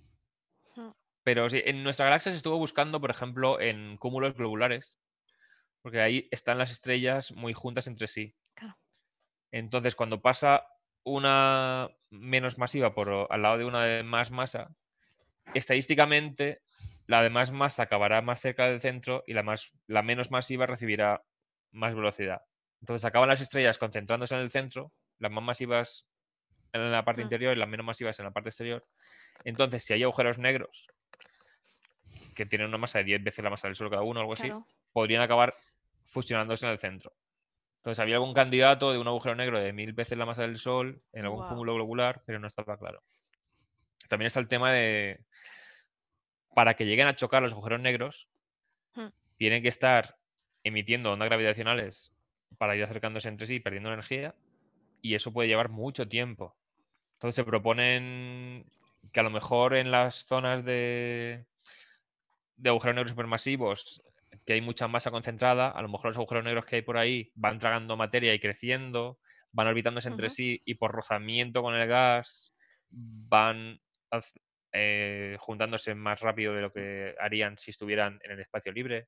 Hmm. 0.75 0.89
Pero 1.23 1.49
sí, 1.49 1.61
en 1.63 1.83
nuestra 1.83 2.05
galaxia 2.07 2.31
se 2.31 2.37
estuvo 2.37 2.57
buscando, 2.57 2.99
por 2.99 3.09
ejemplo, 3.11 3.61
en 3.61 3.95
cúmulos 3.97 4.33
globulares, 4.35 4.97
porque 5.81 6.01
ahí 6.01 6.27
están 6.31 6.57
las 6.57 6.71
estrellas 6.71 7.31
muy 7.31 7.53
juntas 7.53 7.87
entre 7.87 8.07
sí. 8.07 8.35
Claro. 8.53 8.77
Entonces, 9.51 9.95
cuando 9.95 10.21
pasa 10.21 10.67
una 11.03 11.89
menos 12.09 12.57
masiva 12.57 12.93
por 12.93 13.27
al 13.29 13.41
lado 13.41 13.57
de 13.57 13.65
una 13.65 13.83
de 13.83 14.03
más 14.03 14.31
masa, 14.31 14.75
estadísticamente 15.53 16.61
la 17.07 17.23
de 17.23 17.29
más 17.29 17.51
masa 17.51 17.83
acabará 17.83 18.21
más 18.21 18.39
cerca 18.39 18.67
del 18.67 18.79
centro 18.81 19.23
y 19.27 19.33
la, 19.33 19.43
más, 19.43 19.71
la 19.87 20.01
menos 20.01 20.31
masiva 20.31 20.65
recibirá 20.65 21.23
más 21.71 21.95
velocidad. 21.95 22.43
Entonces 22.79 23.03
acaban 23.05 23.29
las 23.29 23.41
estrellas 23.41 23.77
concentrándose 23.77 24.35
en 24.35 24.41
el 24.41 24.51
centro, 24.51 24.93
las 25.19 25.31
más 25.31 25.43
masivas 25.43 26.07
en 26.73 26.91
la 26.91 27.03
parte 27.03 27.21
Mm. 27.21 27.25
interior 27.25 27.55
y 27.55 27.59
las 27.59 27.67
menos 27.67 27.85
masivas 27.85 28.17
en 28.19 28.25
la 28.25 28.31
parte 28.31 28.49
exterior. 28.49 28.87
Entonces, 29.43 29.83
si 29.83 29.93
hay 29.93 30.03
agujeros 30.03 30.37
negros 30.37 30.87
que 32.33 32.45
tienen 32.45 32.67
una 32.67 32.77
masa 32.77 32.99
de 32.99 33.05
10 33.05 33.23
veces 33.23 33.43
la 33.43 33.49
masa 33.49 33.67
del 33.67 33.75
Sol 33.75 33.89
cada 33.89 34.03
uno 34.03 34.19
o 34.19 34.21
algo 34.21 34.33
así, 34.33 34.51
podrían 34.93 35.21
acabar 35.21 35.55
fusionándose 36.05 36.65
en 36.65 36.71
el 36.71 36.79
centro. 36.79 37.13
Entonces, 37.77 37.99
había 37.99 38.15
algún 38.15 38.33
candidato 38.33 38.91
de 38.91 38.99
un 38.99 39.07
agujero 39.07 39.35
negro 39.35 39.59
de 39.59 39.73
mil 39.73 39.93
veces 39.93 40.17
la 40.17 40.25
masa 40.25 40.43
del 40.43 40.57
Sol 40.57 41.01
en 41.13 41.25
algún 41.25 41.47
cúmulo 41.47 41.73
globular, 41.75 42.21
pero 42.25 42.39
no 42.39 42.47
estaba 42.47 42.77
claro. 42.77 43.03
También 44.07 44.27
está 44.27 44.39
el 44.39 44.47
tema 44.47 44.71
de, 44.71 45.25
para 46.53 46.75
que 46.75 46.85
lleguen 46.85 47.07
a 47.07 47.15
chocar 47.15 47.41
los 47.41 47.53
agujeros 47.53 47.79
negros, 47.79 48.27
Hmm. 48.93 49.07
tienen 49.37 49.61
que 49.61 49.69
estar 49.69 50.17
emitiendo 50.63 51.11
ondas 51.11 51.29
gravitacionales 51.29 52.13
para 52.57 52.75
ir 52.75 52.83
acercándose 52.83 53.29
entre 53.29 53.47
sí, 53.47 53.59
perdiendo 53.59 53.91
energía, 53.91 54.35
y 55.01 55.15
eso 55.15 55.31
puede 55.31 55.47
llevar 55.47 55.69
mucho 55.69 56.07
tiempo. 56.07 56.55
Entonces 57.13 57.35
se 57.35 57.43
proponen 57.45 58.69
que 59.11 59.19
a 59.19 59.23
lo 59.23 59.29
mejor 59.29 59.75
en 59.75 59.91
las 59.91 60.25
zonas 60.25 60.63
de, 60.65 61.45
de 62.57 62.69
agujeros 62.69 62.95
negros 62.95 63.11
supermasivos, 63.11 64.03
que 64.45 64.53
hay 64.53 64.61
mucha 64.61 64.87
masa 64.87 65.11
concentrada, 65.11 65.69
a 65.69 65.81
lo 65.81 65.89
mejor 65.89 66.07
los 66.07 66.17
agujeros 66.17 66.43
negros 66.43 66.65
que 66.65 66.77
hay 66.77 66.81
por 66.81 66.97
ahí 66.97 67.31
van 67.35 67.59
tragando 67.59 67.97
materia 67.97 68.33
y 68.33 68.39
creciendo, 68.39 69.19
van 69.51 69.67
orbitándose 69.67 70.09
entre 70.09 70.29
sí 70.29 70.61
y 70.65 70.75
por 70.75 70.91
rozamiento 70.91 71.61
con 71.61 71.75
el 71.75 71.87
gas 71.87 72.53
van 72.89 73.79
eh, 74.71 75.37
juntándose 75.39 75.95
más 75.95 76.21
rápido 76.21 76.53
de 76.53 76.61
lo 76.61 76.71
que 76.71 77.15
harían 77.19 77.57
si 77.57 77.71
estuvieran 77.71 78.19
en 78.23 78.31
el 78.31 78.39
espacio 78.39 78.71
libre. 78.71 79.07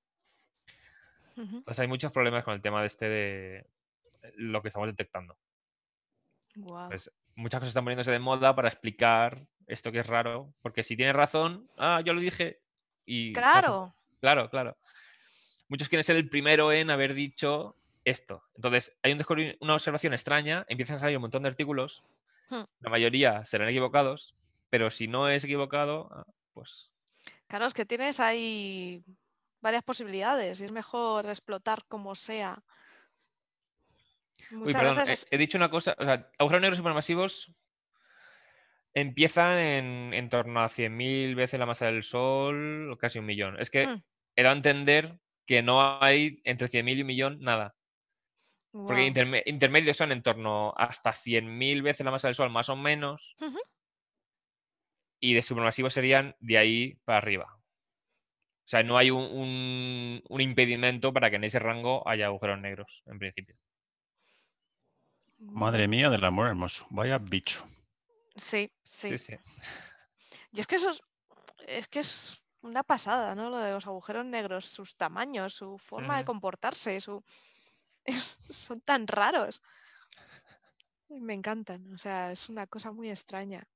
Ujú. 1.37 1.57
Entonces 1.57 1.79
hay 1.79 1.87
muchos 1.87 2.11
problemas 2.11 2.43
con 2.43 2.53
el 2.53 2.61
tema 2.61 2.81
de 2.81 2.87
este 2.87 3.09
de 3.09 3.65
lo 4.35 4.61
que 4.61 4.67
estamos 4.67 4.87
detectando. 4.87 5.37
Pues 6.87 7.11
muchas 7.35 7.59
cosas 7.59 7.69
están 7.69 7.83
poniéndose 7.83 8.11
de 8.11 8.19
moda 8.19 8.55
para 8.55 8.69
explicar 8.69 9.39
esto 9.65 9.91
que 9.91 9.99
es 9.99 10.07
raro, 10.07 10.53
porque 10.61 10.83
si 10.83 10.95
tienes 10.95 11.15
razón, 11.15 11.69
ah, 11.77 12.01
yo 12.05 12.13
lo 12.13 12.21
dije 12.21 12.61
y... 13.05 13.33
Claro. 13.33 13.95
Claro, 14.19 14.49
claro. 14.49 14.77
Muchos 15.73 15.89
quieren 15.89 16.03
ser 16.03 16.17
el 16.17 16.29
primero 16.29 16.71
en 16.71 16.91
haber 16.91 17.15
dicho 17.15 17.75
esto. 18.05 18.43
Entonces, 18.53 18.95
hay 19.01 19.11
un 19.11 19.55
una 19.59 19.73
observación 19.73 20.13
extraña, 20.13 20.67
empiezan 20.69 20.97
a 20.97 20.99
salir 20.99 21.17
un 21.17 21.21
montón 21.21 21.41
de 21.41 21.49
artículos, 21.49 22.03
Hmm. 22.51 22.65
la 22.79 22.91
mayoría 22.91 23.43
serán 23.47 23.69
equivocados, 23.69 24.35
pero 24.69 24.91
si 24.91 25.07
no 25.07 25.29
es 25.29 25.43
equivocado, 25.43 26.09
ah, 26.11 26.27
pues 26.53 26.91
Claro, 27.47 27.65
es 27.65 27.73
que 27.73 27.87
tienes 27.87 28.19
ahí 28.19 29.03
varias 29.61 29.83
posibilidades 29.83 30.61
y 30.61 30.65
es 30.65 30.71
mejor 30.71 31.27
explotar 31.27 31.85
como 31.87 32.13
sea. 32.13 32.63
Uy, 34.51 34.73
perdón, 34.73 34.97
veces 34.97 35.25
he, 35.31 35.39
dicho 35.39 35.57
una 35.57 35.71
cosa, 35.71 35.95
o 35.97 36.03
sea, 36.03 36.29
agujeros 36.37 36.61
negros 36.61 36.77
supermasivos 36.77 37.51
empiezan 38.93 39.57
en, 39.57 40.13
en 40.13 40.29
torno 40.29 40.61
a 40.61 40.69
100.000 40.69 41.33
veces 41.33 41.59
la 41.59 41.65
masa 41.65 41.87
del 41.87 42.03
Sol, 42.03 42.91
o 42.91 42.97
casi 42.99 43.17
un 43.17 43.25
millón. 43.25 43.59
Es 43.59 43.71
que 43.71 43.87
Mm. 43.87 44.03
he 44.35 44.43
dado 44.43 44.53
a 44.53 44.57
entender 44.57 45.19
que 45.45 45.61
no 45.61 46.01
hay 46.01 46.41
entre 46.43 46.67
100.000 46.67 46.97
y 46.97 47.01
un 47.01 47.07
millón 47.07 47.39
nada. 47.41 47.75
Porque 48.87 49.01
interme- 49.13 49.43
intermedios 49.45 49.97
son 49.97 50.11
en 50.11 50.23
torno 50.23 50.73
hasta 50.77 51.11
100.000 51.13 51.81
veces 51.83 52.03
la 52.05 52.11
masa 52.11 52.27
del 52.27 52.35
Sol, 52.35 52.49
más 52.49 52.69
o 52.69 52.75
menos. 52.75 53.35
Y 55.19 55.33
de 55.33 55.41
supermasivos 55.41 55.93
serían 55.93 56.35
de 56.39 56.57
ahí 56.57 56.95
para 57.05 57.19
arriba. 57.19 57.55
O 57.55 58.67
sea, 58.67 58.81
no 58.83 58.97
hay 58.97 59.11
un, 59.11 59.23
un- 59.23 60.23
un 60.27 60.41
impedimento 60.41 61.13
para 61.13 61.29
que 61.29 61.35
en 61.35 61.43
ese 61.43 61.59
rango 61.59 62.07
haya 62.07 62.25
agujeros 62.27 62.59
negros, 62.59 63.03
en 63.05 63.19
principio. 63.19 63.55
Madre 65.39 65.87
mía 65.87 66.09
del 66.09 66.23
amor 66.23 66.47
hermoso. 66.47 66.87
Vaya 66.89 67.17
bicho. 67.17 67.65
Sí, 68.35 68.71
sí. 68.83 69.09
Sí, 69.09 69.17
sí. 69.17 69.35
Y 70.53 70.61
es 70.61 70.67
que 70.67 70.75
eso 70.75 70.89
es, 70.91 71.01
es 71.67 71.87
que 71.87 71.99
es 71.99 72.41
una 72.63 72.83
pasada, 72.83 73.35
¿no? 73.35 73.49
Lo 73.49 73.57
de 73.57 73.71
los 73.71 73.85
agujeros 73.85 74.25
negros, 74.25 74.65
sus 74.65 74.95
tamaños, 74.95 75.53
su 75.53 75.77
forma 75.77 76.17
de 76.17 76.25
comportarse, 76.25 76.99
su... 77.01 77.23
son 78.49 78.81
tan 78.81 79.07
raros. 79.07 79.61
Me 81.09 81.33
encantan, 81.33 81.93
o 81.93 81.97
sea, 81.97 82.31
es 82.31 82.49
una 82.49 82.65
cosa 82.67 82.91
muy 82.91 83.09
extraña. 83.09 83.67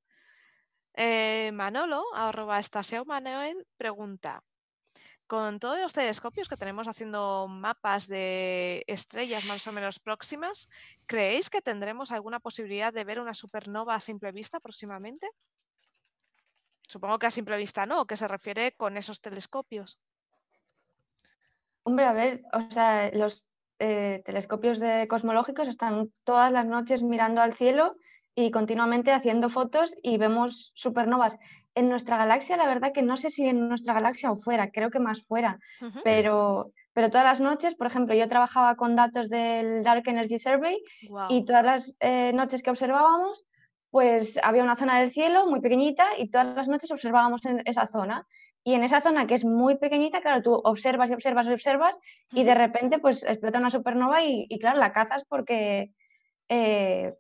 Eh, 0.93 1.51
Manolo, 1.53 2.03
arroba 2.15 2.59
Estasio 2.59 3.05
Manuel, 3.05 3.67
pregunta, 3.77 4.43
con 5.27 5.59
todos 5.59 5.77
los 5.77 5.93
telescopios 5.93 6.47
que 6.47 6.57
tenemos 6.57 6.87
haciendo 6.87 7.47
mapas 7.47 8.07
de 8.07 8.83
estrellas 8.87 9.45
más 9.45 9.67
o 9.67 9.71
menos 9.73 9.99
próximas, 9.99 10.69
¿creéis 11.05 11.49
que 11.49 11.61
tendremos 11.61 12.11
alguna 12.11 12.39
posibilidad 12.39 12.93
de 12.93 13.03
ver 13.03 13.19
una 13.19 13.33
supernova 13.33 13.93
a 13.93 13.99
simple 13.99 14.31
vista 14.31 14.59
próximamente? 14.59 15.29
Supongo 16.87 17.19
que 17.19 17.27
a 17.27 17.31
simple 17.31 17.57
vista 17.57 17.85
no, 17.85 18.05
que 18.05 18.17
se 18.17 18.27
refiere 18.27 18.73
con 18.75 18.97
esos 18.97 19.21
telescopios. 19.21 19.99
Hombre, 21.83 22.05
a 22.05 22.13
ver, 22.13 22.43
o 22.53 22.71
sea, 22.71 23.11
los 23.13 23.47
eh, 23.79 24.21
telescopios 24.25 24.79
de 24.79 25.07
cosmológicos 25.07 25.67
están 25.67 26.11
todas 26.23 26.51
las 26.51 26.65
noches 26.65 27.03
mirando 27.03 27.41
al 27.41 27.53
cielo 27.53 27.91
y 28.33 28.51
continuamente 28.51 29.11
haciendo 29.11 29.49
fotos 29.49 29.95
y 30.01 30.17
vemos 30.17 30.71
supernovas. 30.75 31.37
En 31.75 31.89
nuestra 31.89 32.17
galaxia, 32.17 32.57
la 32.57 32.67
verdad 32.67 32.91
que 32.93 33.01
no 33.01 33.17
sé 33.17 33.29
si 33.29 33.47
en 33.47 33.67
nuestra 33.67 33.93
galaxia 33.93 34.31
o 34.31 34.35
fuera, 34.35 34.71
creo 34.71 34.89
que 34.89 34.99
más 34.99 35.23
fuera, 35.23 35.59
pero, 36.03 36.71
pero 36.93 37.09
todas 37.09 37.25
las 37.25 37.39
noches, 37.39 37.75
por 37.75 37.87
ejemplo, 37.87 38.15
yo 38.15 38.27
trabajaba 38.27 38.75
con 38.75 38.95
datos 38.95 39.29
del 39.29 39.83
Dark 39.83 40.03
Energy 40.05 40.39
Survey 40.39 40.81
y 41.29 41.45
todas 41.45 41.63
las 41.63 41.97
eh, 41.99 42.31
noches 42.33 42.61
que 42.61 42.69
observábamos, 42.69 43.45
pues 43.97 44.39
había 44.43 44.61
una 44.61 44.75
zona 44.75 44.99
del 44.99 45.09
cielo 45.09 45.47
muy 45.47 45.59
pequeñita 45.59 46.05
y 46.19 46.29
todas 46.29 46.55
las 46.55 46.67
noches 46.67 46.91
observábamos 46.91 47.43
en 47.47 47.63
esa 47.65 47.87
zona. 47.87 48.27
Y 48.63 48.75
en 48.75 48.83
esa 48.83 49.01
zona 49.01 49.25
que 49.25 49.33
es 49.33 49.43
muy 49.43 49.75
pequeñita, 49.79 50.21
claro, 50.21 50.43
tú 50.43 50.53
observas 50.53 51.09
y 51.09 51.13
observas 51.13 51.47
y 51.47 51.53
observas 51.53 51.99
y 52.31 52.43
de 52.43 52.53
repente 52.53 52.99
pues 52.99 53.23
explota 53.23 53.57
una 53.57 53.71
supernova 53.71 54.21
y, 54.23 54.45
y, 54.49 54.59
claro, 54.59 54.77
la 54.77 54.91
cazas 54.91 55.25
porque, 55.25 55.93
eh, 56.47 57.15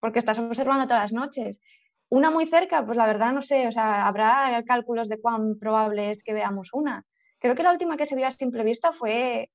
porque 0.00 0.18
estás 0.18 0.40
observando 0.40 0.88
todas 0.88 1.02
las 1.04 1.12
noches. 1.12 1.60
Una 2.08 2.30
muy 2.32 2.46
cerca, 2.46 2.84
pues 2.84 2.96
la 2.98 3.06
verdad 3.06 3.30
no 3.32 3.40
sé, 3.42 3.68
o 3.68 3.70
sea, 3.72 4.04
habrá 4.08 4.60
cálculos 4.66 5.08
de 5.08 5.20
cuán 5.20 5.56
probable 5.60 6.10
es 6.10 6.24
que 6.24 6.32
veamos 6.34 6.70
una. 6.72 7.04
Creo 7.38 7.54
que 7.54 7.62
la 7.62 7.70
última 7.70 7.96
que 7.96 8.06
se 8.06 8.16
vio 8.16 8.26
a 8.26 8.32
simple 8.32 8.64
vista 8.64 8.90
fue, 8.92 9.52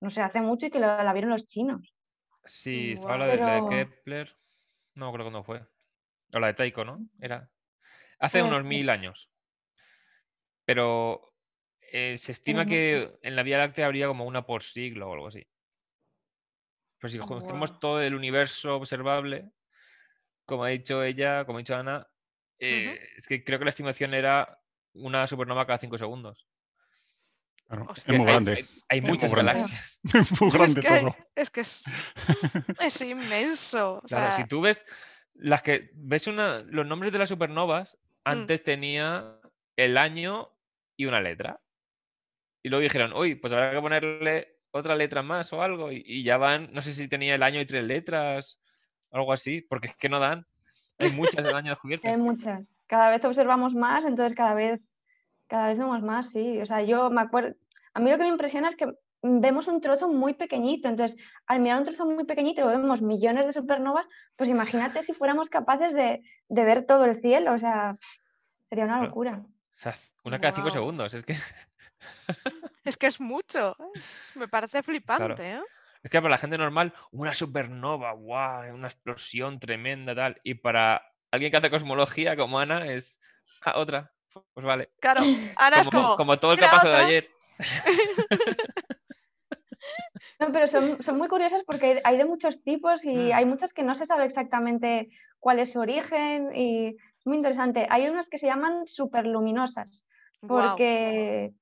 no 0.00 0.10
sé, 0.10 0.22
hace 0.22 0.40
mucho 0.40 0.66
y 0.66 0.70
que 0.70 0.78
lo- 0.78 1.02
la 1.02 1.12
vieron 1.12 1.30
los 1.32 1.44
chinos. 1.48 1.92
Sí, 2.44 2.94
Guau. 2.94 3.00
estaba 3.00 3.18
la 3.18 3.26
de, 3.26 3.36
la 3.38 3.54
de 3.54 3.62
Pero- 3.62 3.68
Kepler. 3.68 4.36
No 4.94 5.12
creo 5.12 5.24
cuándo 5.24 5.42
fue. 5.42 5.60
O 6.34 6.40
la 6.40 6.48
de 6.48 6.54
Tycho, 6.54 6.84
¿no? 6.84 6.98
Era. 7.20 7.48
Hace 8.18 8.42
unos 8.42 8.64
mil 8.64 8.90
años. 8.90 9.30
Pero 10.64 11.34
eh, 11.92 12.16
se 12.16 12.32
estima 12.32 12.64
que 12.66 13.16
en 13.22 13.36
la 13.36 13.42
Vía 13.42 13.58
Láctea 13.58 13.86
habría 13.86 14.06
como 14.08 14.24
una 14.24 14.46
por 14.46 14.62
siglo 14.62 15.08
o 15.08 15.12
algo 15.14 15.28
así. 15.28 15.46
Pues 17.00 17.12
si 17.12 17.18
conocemos 17.18 17.78
todo 17.80 18.00
el 18.00 18.14
universo 18.14 18.76
observable, 18.76 19.50
como 20.46 20.64
ha 20.64 20.68
dicho 20.68 21.02
ella, 21.02 21.44
como 21.44 21.58
ha 21.58 21.60
dicho 21.60 21.76
Ana, 21.76 22.06
eh, 22.58 22.98
es 23.16 23.26
que 23.26 23.44
creo 23.44 23.58
que 23.58 23.66
la 23.66 23.70
estimación 23.70 24.14
era 24.14 24.58
una 24.94 25.26
supernova 25.26 25.66
cada 25.66 25.78
cinco 25.78 25.98
segundos. 25.98 26.46
Claro, 27.66 27.86
Hostia, 27.88 28.12
es 28.12 28.18
muy 28.18 28.26
hay, 28.26 28.32
grande. 28.32 28.64
hay- 28.88 29.00
muchas 29.02 29.34
galaxias. 29.34 30.00
Es 30.14 30.40
muy 30.40 30.50
grande 30.50 30.80
es 30.80 30.86
que, 30.86 31.00
todo. 31.00 31.16
es 31.34 31.50
que 31.50 31.60
es, 31.60 31.82
es 32.80 33.00
inmenso. 33.02 33.94
o 33.96 34.02
Claro, 34.02 34.36
si 34.36 34.46
tú 34.46 34.60
ves 34.60 34.84
las 35.34 35.62
que 35.62 35.90
ves 35.94 36.26
una, 36.26 36.60
los 36.60 36.86
nombres 36.86 37.12
de 37.12 37.18
las 37.18 37.28
supernovas, 37.28 37.98
Mm. 38.24 38.30
antes 38.30 38.62
tenía 38.62 39.38
el 39.76 39.98
año 39.98 40.50
y 40.96 41.06
una 41.06 41.20
letra. 41.20 41.60
Y 42.62 42.70
luego 42.70 42.82
dijeron, 42.82 43.12
uy, 43.12 43.34
pues 43.34 43.52
habrá 43.52 43.72
que 43.72 43.80
ponerle 43.80 44.58
otra 44.70 44.96
letra 44.96 45.22
más 45.22 45.52
o 45.52 45.62
algo. 45.62 45.92
Y, 45.92 46.02
y 46.06 46.22
ya 46.22 46.38
van, 46.38 46.72
no 46.72 46.80
sé 46.80 46.94
si 46.94 47.06
tenía 47.08 47.34
el 47.34 47.42
año 47.42 47.60
y 47.60 47.66
tres 47.66 47.86
letras, 47.86 48.58
algo 49.10 49.32
así, 49.32 49.60
porque 49.60 49.88
es 49.88 49.96
que 49.96 50.08
no 50.08 50.18
dan. 50.18 50.46
Hay 50.98 51.10
muchas 51.10 51.44
del 51.44 51.54
año 51.54 51.70
descubiertas. 51.72 52.10
Hay 52.10 52.18
muchas. 52.18 52.74
Cada 52.86 53.10
vez 53.10 53.24
observamos 53.24 53.74
más, 53.74 54.04
entonces 54.06 54.34
cada 54.34 54.54
vez, 54.54 54.80
cada 55.46 55.68
vez 55.68 55.78
vemos 55.78 56.02
más, 56.02 56.30
sí. 56.30 56.60
O 56.60 56.66
sea, 56.66 56.82
yo 56.82 57.10
me 57.10 57.20
acuerdo, 57.20 57.54
a 57.92 58.00
mí 58.00 58.10
lo 58.10 58.16
que 58.16 58.24
me 58.24 58.30
impresiona 58.30 58.68
es 58.68 58.76
que 58.76 58.90
vemos 59.26 59.68
un 59.68 59.80
trozo 59.80 60.06
muy 60.08 60.34
pequeñito, 60.34 60.88
entonces 60.88 61.18
al 61.46 61.60
mirar 61.60 61.78
un 61.78 61.84
trozo 61.84 62.04
muy 62.04 62.24
pequeñito 62.24 62.60
y 62.60 62.64
vemos 62.64 63.00
millones 63.00 63.46
de 63.46 63.52
supernovas, 63.52 64.06
pues 64.36 64.50
imagínate 64.50 65.02
si 65.02 65.14
fuéramos 65.14 65.48
capaces 65.48 65.94
de, 65.94 66.22
de 66.48 66.64
ver 66.64 66.84
todo 66.84 67.06
el 67.06 67.20
cielo, 67.20 67.54
o 67.54 67.58
sea, 67.58 67.96
sería 68.68 68.84
una 68.84 69.02
locura. 69.02 69.42
O 69.46 69.76
sea, 69.76 69.94
una 70.24 70.38
cada 70.40 70.52
cinco 70.54 70.70
segundos. 70.70 71.14
Es 71.14 71.24
que, 71.24 71.34
es 72.84 72.96
que 72.96 73.06
es 73.06 73.18
mucho. 73.20 73.76
me 74.34 74.46
parece 74.48 74.82
flipante, 74.82 75.52
¿eh? 75.54 75.62
es 76.02 76.10
que 76.10 76.20
para 76.20 76.32
la 76.32 76.38
gente 76.38 76.58
normal, 76.58 76.92
una 77.12 77.32
supernova, 77.32 78.12
guau, 78.12 78.74
una 78.74 78.88
explosión 78.88 79.58
tremenda, 79.58 80.14
tal. 80.14 80.38
Y 80.44 80.54
para 80.54 81.02
alguien 81.30 81.50
que 81.50 81.56
hace 81.56 81.70
cosmología 81.70 82.36
como 82.36 82.58
Ana, 82.58 82.84
es 82.86 83.18
"Ah, 83.64 83.78
otra. 83.78 84.12
Pues 84.52 84.66
vale. 84.66 84.90
Claro, 85.00 85.20
ahora 85.56 85.80
es 85.80 85.88
Como, 85.88 86.02
como. 86.02 86.16
como 86.16 86.38
todo 86.38 86.52
el 86.52 86.58
que 86.58 86.64
ha 86.64 86.68
"Mira, 86.68 86.76
pasado 86.82 86.94
de 86.94 87.00
otra". 87.00 87.08
ayer. 87.08 87.30
No, 90.44 90.52
pero 90.52 90.66
son, 90.66 91.02
son 91.02 91.16
muy 91.16 91.28
curiosas 91.28 91.62
porque 91.64 92.00
hay- 92.04 92.18
de 92.18 92.24
muchos 92.24 92.62
tipos 92.62 93.04
y 93.04 93.30
Mm. 93.30 93.34
hay 93.34 93.44
muchas 93.46 93.72
que 93.72 93.82
no 93.82 93.94
se 93.94 94.04
sabe 94.06 94.24
exactamente 94.26 95.08
cuál 95.40 95.58
es 95.58 95.72
su 95.72 95.80
origen 95.80 96.54
y 96.54 96.88
es 96.88 97.26
muy 97.26 97.36
interesante. 97.36 97.86
Hay 97.90 98.06
unas 98.08 98.28
que 98.28 98.38
se 98.38 98.46
llaman 98.46 98.86
superluminosas 98.86 100.06
porque 100.46 101.54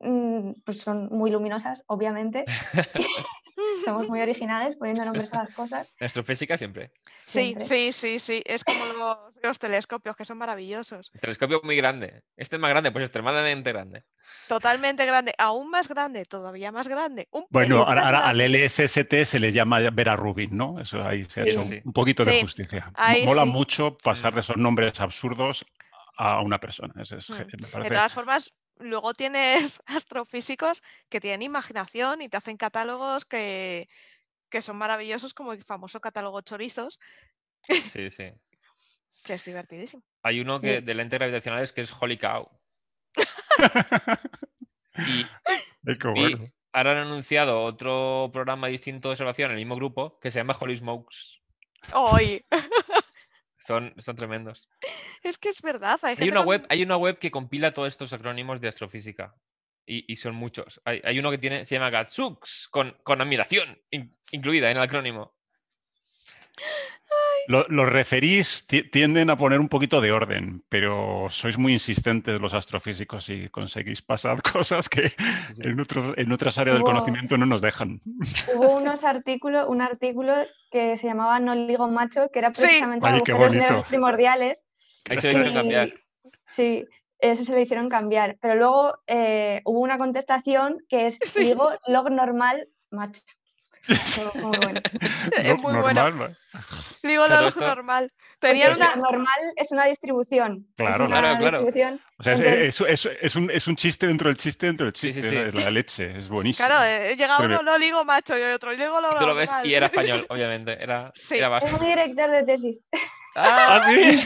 mm, 0.00 0.52
pues 0.64 0.80
son 0.80 1.08
muy 1.10 1.30
luminosas, 1.30 1.84
obviamente. 1.86 2.44
Somos 3.84 4.08
muy 4.08 4.20
originales 4.20 4.76
poniendo 4.76 5.04
nombres 5.04 5.32
a 5.32 5.44
las 5.44 5.54
cosas. 5.54 5.92
En 6.00 6.06
astrofísica 6.06 6.58
siempre. 6.58 6.90
Sí, 7.26 7.44
siempre. 7.54 7.64
sí, 7.66 7.92
sí, 7.92 8.18
sí. 8.18 8.42
Es 8.44 8.64
como 8.64 8.84
los, 8.86 9.18
los 9.42 9.58
telescopios, 9.58 10.16
que 10.16 10.24
son 10.24 10.38
maravillosos. 10.38 11.10
El 11.14 11.20
telescopio 11.20 11.60
muy 11.62 11.76
grande. 11.76 12.22
Este 12.36 12.56
es 12.56 12.60
más 12.60 12.70
grande, 12.70 12.90
pues 12.92 13.04
extremadamente 13.04 13.72
grande. 13.72 14.04
Totalmente 14.48 15.06
grande, 15.06 15.34
aún 15.38 15.70
más 15.70 15.88
grande, 15.88 16.24
todavía 16.24 16.72
más 16.72 16.88
grande. 16.88 17.28
Un 17.30 17.46
Bueno, 17.50 17.82
ahora, 17.84 18.28
al. 18.28 18.40
LSST 18.40 19.24
se 19.24 19.38
le 19.40 19.52
llama 19.52 19.78
Vera 19.90 20.16
Rubin, 20.16 20.56
¿no? 20.56 20.80
Eso 20.80 21.06
ahí 21.06 21.24
se 21.24 21.40
ha 21.42 21.44
Sí. 21.44 21.50
hecho 21.50 21.64
Sí. 21.64 21.80
un 21.84 21.92
poquito 21.92 22.24
de 22.24 22.40
justicia. 22.42 22.90
Ahí 22.94 23.24
Mola 23.24 23.42
sí. 23.42 23.48
mucho 23.50 23.96
pasar 23.98 24.32
Mm. 24.32 24.34
de 24.34 24.40
esos 24.40 24.56
nombres 24.56 25.00
absurdos 25.00 25.64
a 26.16 26.40
una 26.42 26.58
persona. 26.58 26.94
Eso 27.00 27.16
es, 27.16 27.30
Mm. 27.30 27.34
me 27.34 27.44
De 27.44 27.66
parece. 27.68 27.94
todas 27.94 28.12
formas, 28.12 28.52
luego 28.78 29.14
tienes 29.14 29.82
astrofísicos 29.86 30.82
que 31.08 31.20
tienen 31.20 31.42
imaginación 31.42 32.22
y 32.22 32.28
te 32.28 32.36
hacen 32.36 32.56
catálogos 32.56 33.24
que, 33.24 33.88
que 34.50 34.62
son 34.62 34.76
maravillosos, 34.76 35.34
como 35.34 35.52
el 35.52 35.64
famoso 35.64 36.00
catálogo 36.00 36.40
chorizos, 36.42 36.98
Sí, 37.62 38.10
sí. 38.10 38.24
que 39.24 39.34
es 39.34 39.44
divertidísimo. 39.44 40.02
Hay 40.22 40.40
uno 40.40 40.60
que 40.60 40.80
de 40.80 40.94
lentes 40.94 41.18
gravitacionales 41.18 41.72
que 41.72 41.80
es 41.82 41.92
Holy 41.98 42.18
Cow. 42.18 42.48
Y, 44.96 45.22
y 45.22 45.94
bueno. 46.14 46.52
ahora 46.72 46.92
han 46.92 46.98
anunciado 46.98 47.60
otro 47.62 48.30
programa 48.32 48.68
distinto 48.68 49.08
de 49.08 49.14
observación 49.14 49.50
en 49.50 49.58
el 49.58 49.64
mismo 49.64 49.74
grupo 49.74 50.20
que 50.20 50.30
se 50.30 50.38
llama 50.38 50.56
Holy 50.58 50.76
Smokes. 50.76 51.40
Hoy, 51.92 52.44
Son, 53.64 53.94
son 53.98 54.14
tremendos. 54.16 54.68
es 55.22 55.38
que 55.38 55.48
es 55.48 55.62
verdad. 55.62 55.98
Hay, 56.02 56.28
una, 56.28 56.38
con- 56.40 56.46
web, 56.46 56.66
hay 56.68 56.82
una 56.82 56.96
web 56.98 57.18
que 57.18 57.30
compila 57.30 57.72
todos 57.72 57.88
estos 57.88 58.12
acrónimos 58.12 58.60
de 58.60 58.68
astrofísica. 58.68 59.34
Y, 59.86 60.10
y 60.12 60.16
son 60.16 60.34
muchos. 60.34 60.80
Hay, 60.84 61.00
hay 61.04 61.18
uno 61.18 61.30
que 61.30 61.38
tiene, 61.38 61.64
se 61.66 61.74
llama 61.74 61.90
Gatsux, 61.90 62.68
con, 62.70 62.96
con 63.02 63.20
admiración 63.20 63.78
in- 63.90 64.16
incluida 64.32 64.70
en 64.70 64.76
el 64.78 64.82
acrónimo. 64.82 65.34
Lo- 67.46 67.66
los 67.68 67.88
referís 67.88 68.66
ti- 68.66 68.82
tienden 68.90 69.28
a 69.30 69.36
poner 69.36 69.60
un 69.60 69.68
poquito 69.68 70.00
de 70.00 70.12
orden, 70.12 70.62
pero 70.68 71.26
sois 71.30 71.58
muy 71.58 71.72
insistentes 71.74 72.40
los 72.40 72.54
astrofísicos 72.54 73.28
y 73.28 73.48
conseguís 73.50 74.00
pasar 74.02 74.42
cosas 74.64 74.88
que 74.88 75.08
Sí, 75.10 75.16
sí. 75.54 75.62
en, 75.64 76.32
otras 76.32 76.58
áreas 76.58 76.74
del 76.76 76.84
conocimiento 76.84 77.36
no 77.36 77.46
nos 77.46 77.60
dejan. 77.60 78.00
Hubo 78.54 78.76
unos 78.78 79.04
artículos, 79.04 79.66
un 79.68 79.82
artículo 79.82 80.34
que 80.70 80.96
se 80.96 81.06
llamaba 81.06 81.38
No 81.40 81.54
ligo 81.54 81.88
macho, 81.88 82.28
que 82.32 82.38
era 82.38 82.52
Sí. 82.54 82.62
precisamente 82.62 83.06
Ay, 83.06 83.14
agujeros 83.16 83.52
negros 83.52 83.70
bonito. 83.70 83.88
primordiales. 83.88 84.64
Ahí 85.10 85.18
se 85.18 85.32
lo 85.32 85.38
hicieron 85.38 85.54
cambiar. 85.54 85.92
Sí, 86.48 86.84
eso 87.18 87.44
se 87.44 87.52
lo 87.52 87.60
hicieron 87.60 87.88
cambiar. 87.88 88.36
Pero 88.40 88.54
luego 88.56 88.98
eh, 89.06 89.60
hubo 89.64 89.80
una 89.80 89.98
contestación 89.98 90.78
que 90.88 91.06
es 91.06 91.18
Sí. 91.26 91.44
digo 91.44 91.70
log 91.86 92.10
normal 92.10 92.68
macho. 92.90 93.20
Fue 93.86 94.42
muy 94.42 94.56
bueno. 94.58 94.80
Es 95.38 95.58
muy 95.60 95.74
bueno. 95.80 96.34
Digo 97.02 97.24
Claro, 97.26 97.42
lo 97.42 97.48
esto- 97.48 97.66
normal. 97.66 98.12
Porque 98.40 98.62
es 98.62 98.76
una. 98.76 98.94
normal 98.96 99.38
es 99.56 99.72
una 99.72 99.84
distribución. 99.86 100.66
es 100.70 100.74
Claro, 100.76 101.04
una 101.06 101.18
claro, 101.20 101.38
claro. 101.38 101.58
distribución. 101.64 102.00
O 102.18 102.22
sea, 102.22 102.32
es, 102.34 102.40
Entonces- 102.40 102.80
es- 102.80 103.06
es- 103.06 103.06
es 103.06 103.06
un, 103.06 103.16
es 103.22 103.36
un- 103.36 103.50
es 103.50 103.66
un 103.68 103.76
chiste 103.76 104.06
dentro 104.06 104.26
del 104.28 104.36
chiste, 104.36 105.22
sí, 105.22 105.28
sí. 105.30 105.36
es 105.36 105.54
la 105.64 105.70
leche, 105.70 106.18
es 106.18 106.28
buenísimo. 106.28 106.68
Claro, 106.68 106.84
eh, 106.84 107.16
llega 107.16 107.36
Pero- 107.38 107.60
uno, 107.60 107.72
lo 107.72 107.78
ligo 107.78 108.04
macho 108.04 108.36
y 108.36 108.42
otro, 108.42 108.72
ligo 108.72 109.00
lo 109.00 109.14
Y 109.14 109.18
tú 109.18 109.26
lo 109.26 109.34
ves 109.34 109.50
normal. 109.50 109.66
y 109.66 109.74
era 109.74 109.86
español, 109.86 110.26
obviamente. 110.30 110.82
Era, 110.82 111.10
Sí. 111.14 111.36
era 111.38 111.56
Es 111.58 111.80
mi 111.80 111.86
director 111.88 112.30
de 112.30 112.42
tesis. 112.44 112.78
¡Ah, 113.36 113.86
sí! 113.88 114.20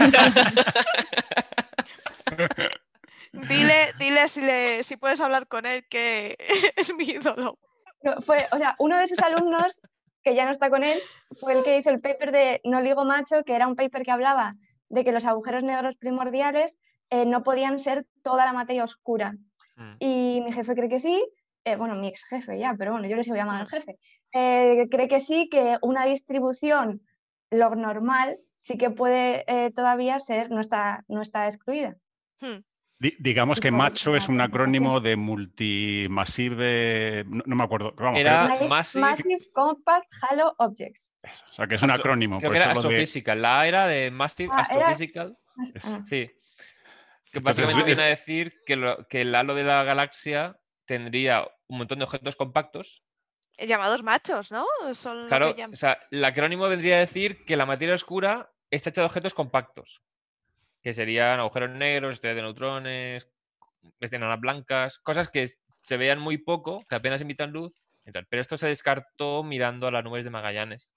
Dile, 3.32 3.92
dile 3.98 4.28
si, 4.28 4.40
le, 4.40 4.82
si 4.82 4.96
puedes 4.96 5.20
hablar 5.20 5.46
con 5.46 5.66
él, 5.66 5.84
que 5.88 6.36
es 6.76 6.92
mi 6.94 7.04
ídolo. 7.04 7.58
No, 8.02 8.20
fue, 8.22 8.38
o 8.52 8.58
sea, 8.58 8.76
uno 8.78 8.96
de 8.98 9.08
sus 9.08 9.18
alumnos, 9.20 9.80
que 10.22 10.34
ya 10.34 10.44
no 10.44 10.50
está 10.50 10.70
con 10.70 10.84
él, 10.84 11.00
fue 11.36 11.52
el 11.54 11.62
que 11.62 11.78
hizo 11.78 11.90
el 11.90 12.00
paper 12.00 12.32
de 12.32 12.60
No 12.64 12.80
Ligo 12.80 13.04
Macho, 13.04 13.42
que 13.44 13.54
era 13.54 13.66
un 13.66 13.76
paper 13.76 14.02
que 14.02 14.10
hablaba 14.10 14.54
de 14.88 15.04
que 15.04 15.12
los 15.12 15.26
agujeros 15.26 15.62
negros 15.62 15.96
primordiales 15.96 16.78
eh, 17.10 17.26
no 17.26 17.42
podían 17.42 17.78
ser 17.78 18.06
toda 18.22 18.44
la 18.44 18.52
materia 18.52 18.84
oscura. 18.84 19.34
Mm. 19.76 19.94
Y 19.98 20.40
mi 20.44 20.52
jefe 20.52 20.74
cree 20.74 20.88
que 20.88 21.00
sí, 21.00 21.22
eh, 21.64 21.76
bueno, 21.76 21.94
mi 21.94 22.08
ex 22.08 22.24
jefe 22.24 22.58
ya, 22.58 22.74
pero 22.78 22.92
bueno, 22.92 23.08
yo 23.08 23.16
le 23.16 23.24
sigo 23.24 23.36
llamando 23.36 23.62
al 23.62 23.68
jefe, 23.68 23.98
eh, 24.32 24.88
cree 24.90 25.08
que 25.08 25.20
sí, 25.20 25.48
que 25.50 25.78
una 25.82 26.04
distribución 26.04 27.02
log 27.50 27.76
normal 27.76 28.38
sí 28.56 28.76
que 28.76 28.90
puede 28.90 29.44
eh, 29.46 29.70
todavía 29.72 30.18
ser, 30.18 30.50
no 30.50 30.60
está, 30.60 31.04
no 31.08 31.22
está 31.22 31.46
excluida. 31.46 31.96
Hmm. 32.40 32.58
Di- 33.00 33.14
digamos 33.20 33.60
que 33.60 33.70
macho 33.70 34.16
es 34.16 34.24
esa 34.24 34.32
un 34.32 34.40
acrónimo 34.40 35.00
de 35.00 35.14
multimasive, 35.16 37.24
no, 37.28 37.42
no 37.46 37.56
me 37.56 37.62
acuerdo, 37.64 37.92
vamos, 37.96 38.18
Era- 38.18 38.46
creo- 38.46 38.66
Ah, 38.66 38.68
Massive- 38.68 39.00
Massive 39.00 39.50
Compact 39.52 40.12
Halo 40.22 40.54
Objects. 40.58 41.12
eso, 41.22 41.44
o 41.48 41.52
sea, 41.54 41.66
que 41.68 41.76
es 41.76 41.82
un 41.82 41.90
Astro- 41.90 42.02
acrónimo. 42.10 42.38
Creo 42.38 42.50
por 42.50 42.56
que 42.56 42.62
era 42.62 42.74
lo 42.74 42.80
de- 42.82 42.88
Astrophysical. 42.88 43.42
La 43.42 43.60
A 43.60 43.68
era 43.68 43.86
de 43.86 44.10
Massive 44.10 44.50
Ah, 44.52 44.66
era- 44.70 44.88
Astrophysical. 44.88 45.36
Ah, 45.84 46.02
Sí. 46.06 46.30
Que 47.30 47.40
Entonces, 47.40 47.66
básicamente 47.66 47.92
es- 47.92 47.98
viene 47.98 48.02
a 48.02 48.06
decir 48.06 48.54
que, 48.64 48.76
lo- 48.76 49.06
que 49.06 49.20
el 49.20 49.34
halo 49.34 49.54
de 49.54 49.62
la 49.64 49.84
galaxia 49.84 50.58
tendría 50.86 51.46
un 51.68 51.78
montón 51.78 51.98
de 51.98 52.04
objetos 52.04 52.36
compactos. 52.36 53.04
Llamados 53.58 54.02
machos, 54.02 54.50
¿no? 54.50 54.64
Son 54.94 55.28
Claro, 55.28 55.54
o 55.72 55.76
sea, 55.76 55.98
el 56.10 56.24
acrónimo 56.24 56.68
vendría 56.68 56.96
a 56.96 57.00
decir 57.00 57.44
que 57.44 57.56
la 57.56 57.66
materia 57.66 57.94
oscura 57.94 58.50
está 58.70 58.90
hecha 58.90 59.02
de 59.02 59.06
objetos 59.06 59.34
compactos, 59.34 60.02
que 60.82 60.94
serían 60.94 61.40
agujeros 61.40 61.70
negros, 61.70 62.14
estrellas 62.14 62.36
de 62.36 62.42
neutrones, 62.42 63.30
enanas 64.00 64.40
blancas, 64.40 64.98
cosas 64.98 65.28
que 65.28 65.48
se 65.82 65.96
vean 65.96 66.20
muy 66.20 66.38
poco, 66.38 66.84
que 66.88 66.94
apenas 66.94 67.20
emitan 67.20 67.52
luz. 67.52 67.82
Pero 68.04 68.40
esto 68.40 68.56
se 68.56 68.68
descartó 68.68 69.42
mirando 69.42 69.86
a 69.86 69.90
las 69.90 70.04
nubes 70.04 70.24
de 70.24 70.30
Magallanes. 70.30 70.94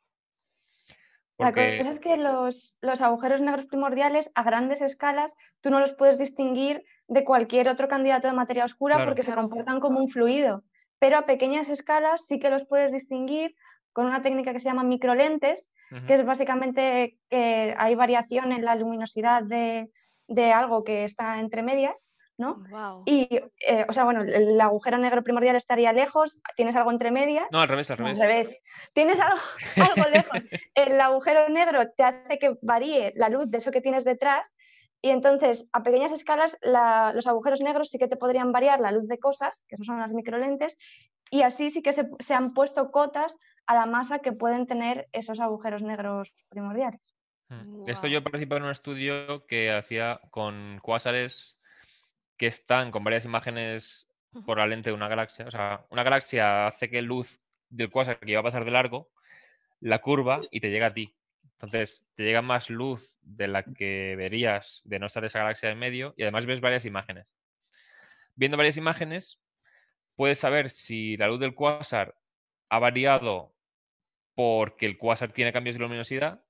La 1.37 1.51
cosa 1.51 1.91
es 1.91 1.99
que 1.99 2.17
los, 2.17 2.77
los 2.81 3.01
agujeros 3.01 3.41
negros 3.41 3.65
primordiales 3.65 4.31
a 4.35 4.43
grandes 4.43 4.79
escalas 4.81 5.33
tú 5.61 5.71
no 5.71 5.79
los 5.79 5.93
puedes 5.93 6.19
distinguir 6.19 6.83
de 7.07 7.23
cualquier 7.23 7.67
otro 7.67 7.87
candidato 7.87 8.27
de 8.27 8.33
materia 8.33 8.63
oscura 8.63 8.95
Claro. 8.95 9.09
porque 9.09 9.23
se 9.23 9.33
comportan 9.33 9.79
como 9.79 9.99
un 9.99 10.07
fluido. 10.07 10.63
Pero 10.99 11.17
a 11.17 11.25
pequeñas 11.25 11.67
escalas 11.69 12.27
sí 12.27 12.39
que 12.39 12.51
los 12.51 12.65
puedes 12.67 12.91
distinguir 12.91 13.55
con 13.93 14.05
una 14.05 14.21
técnica 14.21 14.53
que 14.53 14.59
se 14.59 14.69
llama 14.69 14.83
microlentes, 14.83 15.69
ujú, 15.91 16.05
que 16.05 16.13
es 16.15 16.25
básicamente 16.25 17.17
que 17.29 17.75
hay 17.77 17.95
variación 17.95 18.51
en 18.51 18.63
la 18.65 18.75
luminosidad 18.75 19.43
de, 19.43 19.89
de 20.27 20.51
algo 20.53 20.83
que 20.83 21.03
está 21.03 21.39
entre 21.39 21.61
medias, 21.63 22.09
¿no? 22.37 22.63
Y, 23.05 23.27
eh, 23.67 23.85
o 23.87 23.93
sea, 23.93 24.03
bueno, 24.03 24.21
el, 24.23 24.33
el 24.33 24.61
agujero 24.61 24.97
negro 24.97 25.21
primordial 25.23 25.55
estaría 25.55 25.93
lejos, 25.93 26.41
tienes 26.55 26.75
algo 26.75 26.89
entre 26.91 27.11
medias 27.11 27.45
No, 27.51 27.59
al 27.61 27.67
revés, 27.67 27.91
al 27.91 27.99
no, 27.99 28.07
al 28.07 28.17
revés. 28.17 28.27
revés. 28.47 28.59
Tienes 28.93 29.19
algo, 29.19 29.39
algo 29.99 30.09
lejos. 30.09 30.39
El 30.73 30.99
agujero 30.99 31.49
negro 31.49 31.89
te 31.95 32.03
hace 32.03 32.39
que 32.39 32.55
varíe 32.61 33.13
la 33.15 33.29
luz 33.29 33.49
de 33.49 33.57
eso 33.57 33.71
que 33.71 33.81
tienes 33.81 34.05
detrás 34.05 34.55
y 35.03 35.09
entonces 35.09 35.67
a 35.73 35.83
pequeñas 35.83 36.11
escalas 36.11 36.57
la- 36.61 37.11
los 37.13 37.27
agujeros 37.27 37.61
negros 37.61 37.89
sí 37.89 37.97
que 37.99 38.07
te 38.07 38.17
podrían 38.17 38.51
variar 38.51 38.79
la 38.79 38.91
luz 38.91 39.07
de 39.07 39.17
cosas, 39.19 39.63
que 39.67 39.75
eso 39.75 39.83
son 39.83 39.99
las 39.99 40.13
microlentes, 40.13 40.77
y 41.29 41.43
así 41.43 41.69
sí 41.69 41.81
que 41.81 41.93
se, 41.93 42.07
se 42.19 42.33
han 42.33 42.53
puesto 42.53 42.91
cotas 42.91 43.35
a 43.65 43.75
la 43.75 43.85
masa 43.85 44.19
que 44.19 44.31
pueden 44.31 44.67
tener 44.67 45.07
esos 45.11 45.39
agujeros 45.39 45.81
negros 45.81 46.33
primordiales. 46.49 47.15
Mm. 47.49 47.83
Esto 47.87 48.07
yo 48.07 48.23
participé 48.23 48.55
en 48.57 48.63
un 48.63 48.71
estudio 48.71 49.45
que 49.45 49.71
hacía 49.71 50.19
con 50.29 50.79
cuásares 50.81 51.59
que 52.37 52.47
están 52.47 52.91
con 52.91 53.03
varias 53.03 53.25
imágenes 53.25 54.07
por 54.45 54.57
la 54.57 54.67
lente 54.67 54.89
de 54.89 54.95
una 54.95 55.07
galaxia. 55.07 55.45
O 55.45 55.51
sea, 55.51 55.85
una 55.89 56.03
galaxia 56.03 56.67
hace 56.67 56.89
que 56.89 57.01
luz 57.01 57.39
del 57.69 57.89
cuásar 57.89 58.19
que 58.19 58.31
iba 58.31 58.39
a 58.39 58.43
pasar 58.43 58.65
de 58.65 58.71
largo 58.71 59.11
la 59.79 59.99
curva 59.99 60.39
y 60.51 60.59
te 60.59 60.69
llega 60.69 60.87
a 60.87 60.93
ti. 60.93 61.15
Entonces, 61.53 62.05
te 62.15 62.23
llega 62.23 62.41
más 62.41 62.69
luz 62.69 63.17
de 63.21 63.47
la 63.47 63.63
que 63.63 64.15
verías 64.15 64.81
de 64.85 64.99
no 64.99 65.07
estar 65.07 65.23
esa 65.25 65.39
galaxia 65.39 65.69
en 65.69 65.77
medio 65.77 66.13
y 66.17 66.23
además 66.23 66.45
ves 66.45 66.61
varias 66.61 66.85
imágenes. 66.85 67.35
Viendo 68.35 68.57
varias 68.57 68.77
imágenes, 68.77 69.39
puedes 70.15 70.39
saber 70.39 70.69
si 70.69 71.17
la 71.17 71.27
luz 71.27 71.39
del 71.39 71.53
cuásar 71.53 72.15
ha 72.69 72.79
variado 72.79 73.50
porque 74.41 74.85
el 74.87 74.97
cuásar 74.97 75.31
tiene 75.31 75.51
cambios 75.53 75.75
de 75.75 75.81
luminosidad 75.81 76.43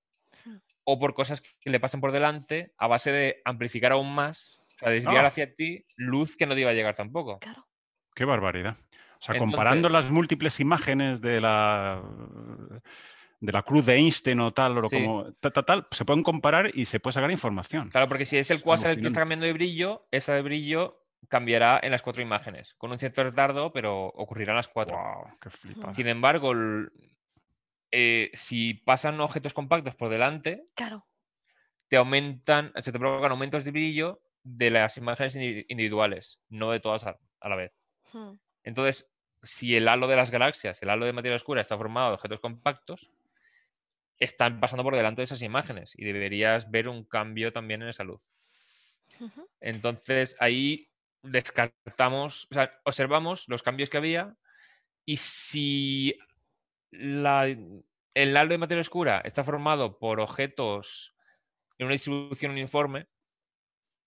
o 0.86 0.98
por 0.98 1.14
cosas 1.14 1.42
que 1.42 1.70
le 1.70 1.80
pasan 1.80 2.00
por 2.00 2.12
delante 2.14 2.74
a 2.78 2.88
base 2.88 3.12
de 3.12 3.42
amplificar 3.46 3.92
aún 3.92 4.14
más, 4.16 4.62
o 4.76 4.80
sea, 4.80 4.90
desviar 4.90 5.26
Ah. 5.26 5.28
hacia 5.28 5.54
ti 5.56 5.86
luz 5.98 6.38
que 6.38 6.46
no 6.46 6.56
te 6.56 6.62
iba 6.62 6.70
a 6.72 6.74
llegar 6.74 6.96
tampoco. 6.96 7.40
Claro. 7.40 7.68
Qué 8.16 8.24
barbaridad. 8.26 8.78
O 9.20 9.24
sea, 9.24 9.38
comparando 9.38 9.90
las 9.90 10.10
múltiples 10.10 10.60
imágenes 10.60 11.20
de 11.22 11.42
la 11.42 12.02
de 13.42 13.52
la 13.52 13.64
cruz 13.64 13.86
de 13.88 13.96
Einstein 13.96 14.40
o 14.40 14.52
tal, 14.54 14.78
o 14.78 14.88
Sí. 14.88 14.96
como 15.04 15.34
ta- 15.34 15.50
ta- 15.52 15.64
tal, 15.64 15.88
se 15.92 16.06
pueden 16.06 16.22
comparar 16.24 16.70
y 16.76 16.86
se 16.86 17.00
puede 17.00 17.14
sacar 17.16 17.32
información. 17.32 17.90
Claro, 17.90 18.08
porque 18.08 18.26
si 18.26 18.38
es 18.38 18.52
el 18.52 18.62
cuásar 18.62 18.92
el 18.92 19.02
que 19.02 19.08
está 19.08 19.22
cambiando 19.22 19.48
de 19.48 19.54
brillo, 19.54 20.08
ese 20.12 20.32
de 20.32 20.42
brillo 20.44 21.04
cambiará 21.28 21.80
en 21.82 21.90
las 21.92 22.04
cuatro 22.04 22.22
imágenes, 22.22 22.76
con 22.76 22.92
un 22.92 23.00
cierto 23.00 23.24
retardo, 23.24 23.72
pero 23.74 24.06
ocurrirán 24.06 24.56
las 24.56 24.68
cuatro. 24.68 24.96
Guau, 24.96 25.26
qué 25.42 25.50
flipada. 25.50 25.92
Sin 25.94 26.08
embargo, 26.08 26.52
el- 26.52 26.92
eh, 27.92 28.32
si 28.34 28.74
pasan 28.74 29.20
objetos 29.20 29.54
compactos 29.54 29.96
por 29.96 30.10
delante, 30.10 30.66
Claro. 30.76 31.06
te 31.88 31.98
aumentan, 31.98 32.72
se 32.82 32.92
te 32.92 33.00
provocan 33.00 33.32
aumentos 33.32 33.64
de 33.66 33.72
brillo 33.72 34.22
de 34.44 34.70
las 34.70 34.98
imágenes 34.98 35.36
indi- 35.36 35.66
individuales, 35.68 36.40
no 36.50 36.72
de 36.72 36.80
todas 36.80 37.06
a, 37.06 37.20
a 37.40 37.50
la 37.50 37.56
vez. 37.56 37.74
Hmm. 38.14 38.34
Entonces, 38.64 39.12
si 39.44 39.76
el 39.76 39.88
halo 39.88 40.08
de 40.08 40.16
las 40.16 40.32
galaxias, 40.32 40.82
el 40.82 40.90
halo 40.90 41.06
de 41.06 41.14
materia 41.14 41.36
oscura 41.36 41.62
está 41.62 41.78
formado 41.78 42.10
de 42.10 42.16
objetos 42.16 42.40
compactos, 42.40 43.10
están 44.20 44.60
pasando 44.60 44.84
por 44.84 44.96
delante 44.96 45.22
de 45.22 45.24
esas 45.24 45.42
imágenes 45.42 45.94
y 45.96 46.06
deberías 46.06 46.70
ver 46.70 46.88
un 46.88 47.04
cambio 47.04 47.52
también 47.52 47.82
en 47.82 47.90
esa 47.90 48.04
luz. 48.04 48.32
Entonces, 49.60 50.36
ahí 50.40 50.90
descartamos, 51.24 52.48
o 52.50 52.54
sea, 52.54 52.72
observamos 52.84 53.48
los 53.48 53.64
cambios 53.64 53.90
que 53.90 53.98
había 53.98 54.36
y 55.06 55.18
si 55.18 56.18
la- 56.92 57.48
el 58.14 58.38
halo 58.38 58.50
de 58.50 58.58
materia 58.58 58.82
oscura 58.82 59.22
está 59.24 59.44
formado 59.44 59.98
por 59.98 60.20
objetos 60.20 61.16
en 61.78 61.86
una 61.86 61.94
distribución 61.94 62.52
uniforme, 62.52 63.08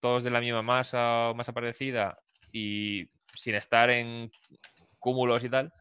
todos 0.00 0.24
de 0.24 0.30
la 0.30 0.40
misma 0.40 0.62
masa 0.62 1.30
o 1.30 1.34
masa 1.34 1.52
parecida 1.52 2.18
y 2.52 3.08
sin 3.34 3.54
estar 3.54 3.90
en 3.90 4.30
cúmulos 4.98 5.42
y 5.44 5.48
tal, 5.48 5.72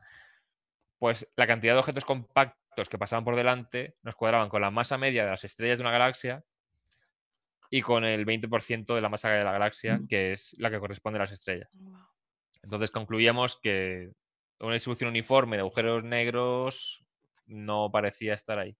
pues 0.97 1.27
la 1.35 1.45
cantidad 1.47 1.73
de 1.73 1.79
objetos 1.79 2.05
compactos 2.05 2.89
que 2.89 2.97
pasaban 2.97 3.25
por 3.25 3.35
delante 3.35 3.95
nos 4.01 4.15
cuadraban 4.15 4.49
con 4.49 4.61
la 4.61 4.71
masa 4.71 4.97
media 4.97 5.25
de 5.25 5.31
las 5.31 5.43
estrellas 5.43 5.77
de 5.77 5.83
una 5.83 5.91
galaxia 5.91 6.43
y 7.69 7.81
con 7.81 8.05
el 8.05 8.25
20% 8.25 8.95
de 8.95 9.01
la 9.01 9.09
masa 9.09 9.29
de 9.29 9.43
la 9.43 9.51
galaxia, 9.51 9.99
que 10.07 10.31
es 10.33 10.55
la 10.59 10.71
que 10.71 10.79
corresponde 10.79 11.17
a 11.19 11.23
las 11.23 11.31
estrellas. 11.31 11.69
Entonces 12.63 12.91
concluíamos 12.91 13.59
que 13.59 14.11
una 14.59 14.73
distribución 14.73 15.09
uniforme 15.09 15.57
de 15.57 15.61
agujeros 15.61 16.03
negros 16.03 17.03
no 17.45 17.91
parecía 17.91 18.33
estar 18.33 18.59
ahí. 18.59 18.75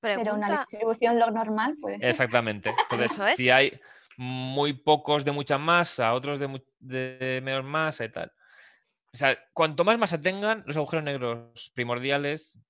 Pero 0.00 0.34
una 0.34 0.60
distribución 0.60 1.18
log 1.18 1.32
normal 1.32 1.76
puede 1.80 1.98
ser. 1.98 2.08
Exactamente. 2.08 2.70
Entonces, 2.90 3.18
es. 3.18 3.36
si 3.36 3.50
hay 3.50 3.78
muy 4.16 4.72
pocos 4.72 5.24
de 5.24 5.32
mucha 5.32 5.58
masa, 5.58 6.12
otros 6.14 6.38
de, 6.38 6.62
de 6.78 7.40
menos 7.42 7.64
masa 7.64 8.04
y 8.04 8.10
tal. 8.10 8.32
O 9.12 9.16
sea, 9.16 9.38
cuanto 9.52 9.84
más 9.84 9.98
masa 9.98 10.20
tengan 10.20 10.62
los 10.66 10.76
agujeros 10.76 11.04
negros 11.04 11.72
primordiales, 11.74 12.60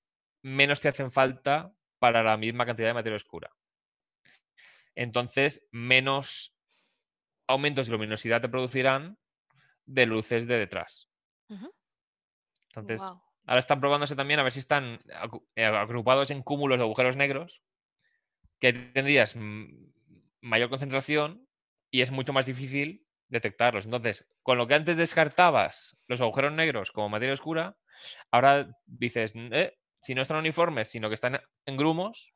menos 0.41 0.79
te 0.79 0.87
hacen 0.87 1.11
falta 1.11 1.73
para 1.99 2.23
la 2.23 2.37
misma 2.37 2.65
cantidad 2.65 2.87
de 2.87 2.93
materia 2.93 3.17
oscura. 3.17 3.51
Entonces, 4.95 5.67
menos 5.71 6.55
aumentos 7.47 7.87
de 7.87 7.93
luminosidad 7.93 8.41
te 8.41 8.49
producirán 8.49 9.17
de 9.85 10.05
luces 10.05 10.47
de 10.47 10.57
detrás. 10.57 11.09
Entonces. 12.75 13.01
Ahora 13.45 13.59
están 13.59 13.79
probándose 13.79 14.15
también 14.15 14.39
a 14.41 14.43
ver 14.43 14.51
si 14.51 14.59
están 14.59 14.99
eh, 15.55 15.65
agrupados 15.65 16.31
en 16.31 16.43
cúmulos 16.43 16.77
de 16.79 16.83
agujeros 16.83 17.15
negros, 17.15 17.63
que 18.59 18.73
tendrías 18.73 19.35
mayor 20.41 20.69
concentración 20.69 21.47
y 21.91 22.01
es 22.01 22.11
mucho 22.11 22.33
más 22.33 22.45
difícil 22.45 23.07
detectarlos. 23.29 23.85
Entonces, 23.85 24.27
con 24.43 24.57
lo 24.57 24.67
que 24.67 24.75
antes 24.75 24.97
descartabas 24.97 25.97
los 26.07 26.19
agujeros 26.19 26.51
negros 26.53 26.91
como 26.91 27.09
materia 27.09 27.33
oscura, 27.33 27.77
ahora 28.31 28.69
dices, 28.85 29.33
"Eh, 29.35 29.77
si 30.01 30.13
no 30.13 30.21
están 30.21 30.37
uniformes, 30.37 30.89
sino 30.89 31.07
que 31.09 31.15
están 31.15 31.39
en 31.65 31.77
grumos, 31.77 32.33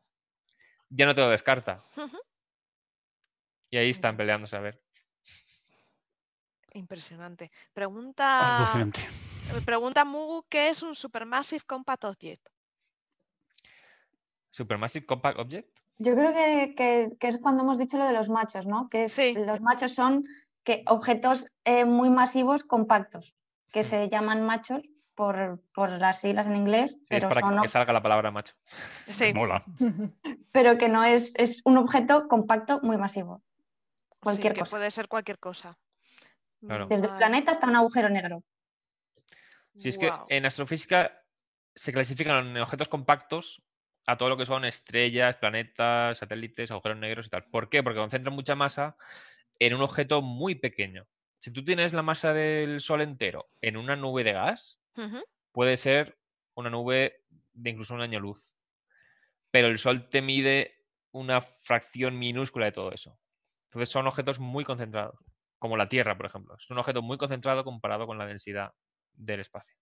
ya 0.89 1.05
no 1.05 1.13
te 1.15 1.21
lo 1.21 1.29
descarta. 1.29 1.83
Y 3.69 3.77
ahí 3.77 3.89
están 3.89 4.17
peleándose 4.17 4.55
a 4.55 4.59
ver. 4.59 4.81
Impresionante. 6.73 7.51
Pregunta, 7.73 8.57
Alucinante. 8.57 9.01
eh, 9.01 9.61
pregunta 9.65 10.05
Mugu, 10.05 10.45
¿qué 10.49 10.69
es 10.69 10.81
un 10.83 10.95
Supermassive 10.95 11.63
Compact 11.65 12.05
Object? 12.05 12.47
Supermassive 14.49 15.05
Compact 15.05 15.39
Object. 15.39 15.79
Yo 15.97 16.15
creo 16.15 16.33
que, 16.33 16.73
que- 16.75 17.09
que 17.19 17.27
es 17.27 17.37
cuando 17.39 17.63
hemos 17.63 17.77
dicho 17.77 17.97
lo 17.97 18.05
de 18.05 18.13
los 18.13 18.29
machos, 18.29 18.65
¿no? 18.65 18.89
Que 18.89 19.05
es- 19.05 19.13
Sí. 19.13 19.33
los 19.35 19.61
machos 19.61 19.93
son 19.93 20.25
que 20.63 20.83
objetos 20.87 21.47
eh, 21.65 21.85
muy 21.85 22.09
masivos 22.09 22.63
compactos, 22.63 23.35
que 23.71 23.83
se 23.83 24.09
llaman 24.09 24.43
machos 24.45 24.81
por, 25.15 25.61
por 25.73 25.89
las 25.91 26.21
siglas 26.21 26.47
en 26.47 26.55
inglés, 26.55 26.91
Sí, 26.91 26.97
es 26.97 27.05
pero, 27.07 27.29
para 27.29 27.41
son 27.41 27.51
que 27.61 27.67
ob- 27.67 27.67
salga 27.67 27.93
la 27.93 28.01
palabra 28.01 28.31
macho. 28.31 28.55
Sí, 29.07 29.33
Mola. 29.35 29.63
pero 30.51 30.77
que 30.77 30.87
no 30.89 31.03
es, 31.03 31.33
es 31.35 31.61
un 31.65 31.77
objeto 31.77 32.27
compacto 32.27 32.79
muy 32.81 32.97
masivo. 32.97 33.41
sí, 34.09 34.17
Cualquier 34.21 34.53
que 34.53 34.59
cosa. 34.61 34.71
puede 34.77 34.91
ser 34.91 35.07
cualquier 35.07 35.39
cosa. 35.39 35.77
Claro. 36.65 36.87
Desde 36.87 37.07
un 37.07 37.17
planeta 37.17 37.51
hasta 37.51 37.67
un 37.67 37.75
agujero 37.75 38.09
negro. 38.09 38.43
Si 39.75 39.89
es 39.89 39.97
que 39.97 40.11
en 40.29 40.45
astrofísica 40.45 41.23
se 41.75 41.93
clasifican 41.93 42.47
en 42.47 42.57
objetos 42.57 42.89
compactos 42.89 43.63
a 44.05 44.17
todo 44.17 44.29
lo 44.29 44.37
que 44.37 44.45
son 44.45 44.65
estrellas, 44.65 45.37
planetas, 45.37 46.17
satélites, 46.17 46.71
agujeros 46.71 46.97
negros 46.97 47.27
y 47.27 47.29
tal. 47.29 47.45
¿Por 47.45 47.69
qué? 47.69 47.83
Porque 47.83 47.99
concentran 47.99 48.35
mucha 48.35 48.55
masa 48.55 48.95
en 49.59 49.75
un 49.75 49.81
objeto 49.81 50.21
muy 50.21 50.55
pequeño. 50.55 51.07
Si 51.39 51.51
tú 51.51 51.63
tienes 51.63 51.93
la 51.93 52.01
masa 52.01 52.33
del 52.33 52.81
Sol 52.81 53.01
entero 53.01 53.49
en 53.61 53.77
una 53.77 53.95
nube 53.95 54.23
de 54.23 54.33
gas, 54.33 54.81
puede 55.51 55.77
ser 55.77 56.17
una 56.55 56.69
nube 56.69 57.23
de 57.53 57.69
incluso 57.69 57.93
un 57.93 58.01
año 58.01 58.19
luz. 58.19 58.55
Pero 59.51 59.67
el 59.67 59.79
Sol 59.79 60.09
te 60.09 60.21
mide 60.21 60.85
una 61.11 61.41
fracción 61.41 62.17
minúscula 62.17 62.65
de 62.65 62.71
todo 62.71 62.91
eso. 62.91 63.19
Entonces 63.65 63.89
son 63.89 64.07
objetos 64.07 64.39
muy 64.39 64.63
concentrados, 64.63 65.30
como 65.61 65.77
la 65.77 65.85
Tierra, 65.85 66.17
por 66.17 66.25
ejemplo. 66.25 66.55
Es 66.55 66.67
un 66.71 66.79
objeto 66.79 67.03
muy 67.03 67.19
concentrado 67.19 67.63
comparado 67.63 68.07
con 68.07 68.17
la 68.17 68.25
densidad 68.25 68.73
del 69.13 69.41
espacio. 69.41 69.77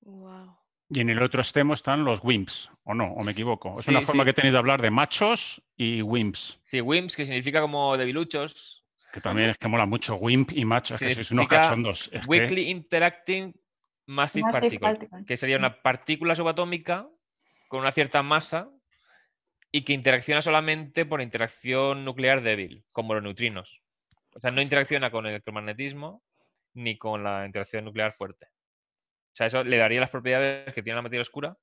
Guau. 0.00 0.58
Y 0.90 1.00
en 1.00 1.10
el 1.10 1.22
otro 1.22 1.40
extremo 1.40 1.72
están 1.72 2.04
los 2.04 2.24
WIMPs, 2.24 2.72
¿o 2.82 2.94
no? 2.94 3.12
¿O 3.12 3.22
me 3.22 3.30
equivoco? 3.30 3.78
Es 3.78 3.86
una 3.86 4.00
forma 4.00 4.24
sí. 4.24 4.26
que 4.26 4.32
tenéis 4.32 4.54
de 4.54 4.58
hablar 4.58 4.82
de 4.82 4.90
machos 4.90 5.62
y 5.76 6.02
WIMPs, 6.02 6.58
Sí, 6.62 6.80
WIMPs, 6.80 7.14
que 7.14 7.26
significa 7.26 7.60
como 7.60 7.96
debiluchos. 7.96 8.84
que 9.12 9.20
también 9.20 9.50
es 9.50 9.58
que 9.58 9.68
mola 9.68 9.86
mucho 9.86 10.16
WIMP 10.16 10.50
y 10.52 10.64
macho, 10.64 10.94
es 10.94 11.00
que 11.00 11.14
sois 11.14 11.30
unos 11.30 11.46
cachondos. 11.46 12.10
Es 12.12 12.26
que- 12.26 12.60
Interacting 12.60 13.54
Massive, 14.06 14.42
Massive 14.42 14.52
Particle, 14.52 14.78
particle. 14.80 15.24
que 15.26 15.36
sería 15.36 15.58
una 15.58 15.80
partícula 15.80 16.34
subatómica 16.34 17.08
con 17.68 17.80
una 17.80 17.92
cierta 17.92 18.24
masa 18.24 18.68
y 19.70 19.82
que 19.82 19.92
interacciona 19.92 20.42
solamente 20.42 21.04
por 21.06 21.20
interacción 21.20 22.04
nuclear 22.04 22.42
débil, 22.42 22.84
como 22.90 23.14
los 23.14 23.22
neutrinos. 23.22 23.82
O 24.34 24.40
sea, 24.40 24.50
no 24.50 24.60
interacciona 24.62 25.10
con 25.10 25.26
el 25.26 25.30
electromagnetismo 25.32 26.22
ni 26.74 26.96
con 26.98 27.24
la 27.24 27.44
interacción 27.46 27.84
nuclear 27.84 28.12
fuerte. 28.12 28.46
O 28.46 29.34
sea, 29.38 29.46
eso 29.46 29.64
le 29.64 29.76
daría 29.76 30.00
las 30.00 30.10
propiedades 30.10 30.72
que 30.72 30.82
tiene 30.82 30.96
la 30.96 31.02
materia 31.02 31.22
oscura. 31.22 31.56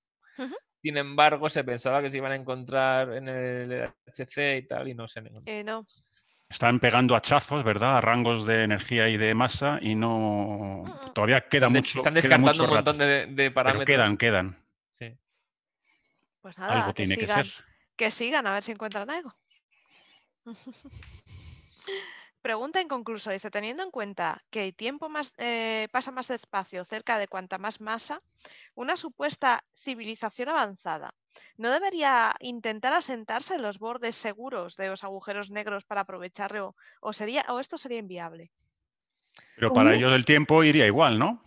Sin 0.82 0.97
embargo, 0.97 1.49
se 1.49 1.63
pensaba 1.63 2.01
que 2.01 2.09
se 2.09 2.18
iban 2.18 2.32
a 2.32 2.36
encontrar 2.36 3.13
en 3.13 3.28
el 3.28 3.91
HC 4.05 4.57
y 4.57 4.68
tal, 4.68 4.88
y 4.88 4.93
no 4.93 5.07
se 5.07 5.20
han 5.20 5.28
encontrado. 5.28 5.57
Eh, 5.59 5.63
no. 5.63 5.86
Están 6.47 6.80
pegando 6.80 7.16
hachazos, 7.16 7.63
¿verdad? 7.63 7.97
A 7.97 8.01
rangos 8.01 8.45
de 8.45 8.63
energía 8.63 9.09
y 9.09 9.18
de 9.18 9.34
masa 9.34 9.80
y 9.82 9.95
no... 9.95 10.84
Todavía 11.16 11.41
queda 11.49 11.66
Están 11.68 11.74
mucho 11.74 11.97
Están 11.97 12.13
queda 12.13 12.22
descartando 12.22 12.51
mucho 12.51 12.63
un 12.66 12.70
montón 12.76 12.97
de, 12.99 13.26
de 13.26 13.34
Pero 13.36 13.53
parámetros. 13.53 13.86
quedan, 13.88 14.18
quedan. 14.18 14.55
Sí. 14.91 15.18
Pues 16.41 16.57
nada, 16.59 16.74
Algo 16.82 16.93
que 16.93 17.03
tiene 17.03 17.16
que 17.16 17.22
sigan, 17.22 17.45
ser. 17.45 17.53
que 17.95 18.11
sigan 18.11 18.45
a 18.47 18.53
ver 18.53 18.63
si 18.63 18.72
encuentran 18.74 19.09
algo. 19.09 19.34
Pregunta 22.46 22.80
inconcluso. 22.80 23.32
Dice, 23.32 23.50
teniendo 23.50 23.82
en 23.82 23.89
cuenta 23.89 24.43
que 24.52 24.66
el 24.66 24.76
tiempo 24.76 25.10
más, 25.10 25.34
eh, 25.39 25.88
pasa 25.91 26.12
más 26.12 26.28
despacio 26.28 26.84
cerca 26.84 27.18
de 27.18 27.28
cuanta 27.28 27.58
más 27.58 27.82
masa, 27.82 28.22
una 28.76 28.96
supuesta 28.98 29.64
civilización 29.74 30.50
avanzada 30.50 31.16
no 31.58 31.72
debería 31.72 32.36
intentar 32.39 32.93
asentarse 32.93 33.56
en 33.56 33.64
los 33.64 33.80
bordes 33.80 34.14
seguros 34.14 34.76
de 34.76 34.89
los 34.89 35.04
agujeros 35.04 35.50
negros 35.50 35.86
para 35.86 36.02
aprovecharlo 36.02 36.76
o 37.02 37.14
sería 37.14 37.43
o 37.50 37.60
esto 37.60 37.80
sería 37.80 37.98
inviable. 37.98 38.52
Pero 39.56 39.74
para 39.74 39.96
ellos 39.96 40.14
el 40.14 40.24
tiempo 40.24 40.64
iría 40.64 40.86
igual, 40.86 41.18
¿no? 41.18 41.41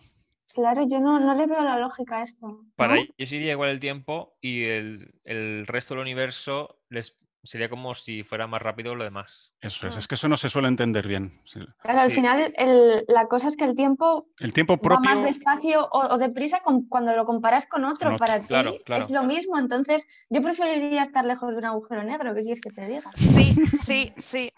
Claro, 0.53 0.85
yo 0.85 0.99
no, 0.99 1.17
no 1.17 1.33
le 1.33 1.47
veo 1.47 1.63
la 1.63 1.79
lógica 1.79 2.17
a 2.17 2.23
esto. 2.23 2.65
Para 2.75 2.97
ellos 2.97 3.31
iría 3.31 3.53
igual 3.53 3.69
el 3.69 3.79
tiempo 3.79 4.35
y 4.41 4.65
el, 4.65 5.13
el 5.23 5.65
resto 5.65 5.93
del 5.93 6.01
universo 6.01 6.81
les 6.89 7.17
sería 7.43 7.69
como 7.69 7.93
si 7.93 8.23
fuera 8.23 8.47
más 8.47 8.61
rápido 8.61 8.95
lo 8.95 9.03
demás. 9.03 9.53
Eso 9.61 9.87
es, 9.87 9.95
Mm. 9.95 9.99
es 9.99 10.07
que 10.07 10.15
eso 10.15 10.27
no 10.27 10.35
se 10.37 10.49
suele 10.49 10.67
entender 10.67 11.07
bien. 11.07 11.41
Sí. 11.45 11.59
Claro, 11.81 12.01
al 12.01 12.09
Sí. 12.09 12.15
final 12.15 12.53
el- 12.57 13.05
la 13.07 13.27
cosa 13.27 13.47
es 13.47 13.55
que 13.55 13.63
el 13.63 13.75
tiempo 13.75 14.27
El 14.39 14.51
tiempo 14.53 14.73
va 14.75 14.81
propio... 14.81 15.09
más 15.09 15.23
despacio 15.23 15.85
o, 15.85 16.13
o 16.13 16.17
deprisa 16.17 16.59
con- 16.61 16.87
cuando 16.89 17.13
lo 17.15 17.25
comparas 17.25 17.65
con 17.67 17.85
otro. 17.85 18.09
otro, 18.09 18.17
Para 18.19 18.39
ti 18.41 18.47
claro, 18.47 18.73
claro. 18.85 19.03
es 19.03 19.09
lo 19.09 19.23
mismo. 19.23 19.57
Entonces, 19.57 20.05
yo 20.29 20.41
preferiría 20.41 21.01
estar 21.03 21.23
lejos 21.25 21.51
de 21.51 21.57
un 21.57 21.65
agujero 21.65 22.03
negro. 22.03 22.33
¿Qué 22.35 22.41
quieres 22.43 22.61
que 22.61 22.71
te 22.71 22.85
diga? 22.87 23.09
Sí, 23.15 23.55
sí, 23.81 24.13
sí. 24.17 24.51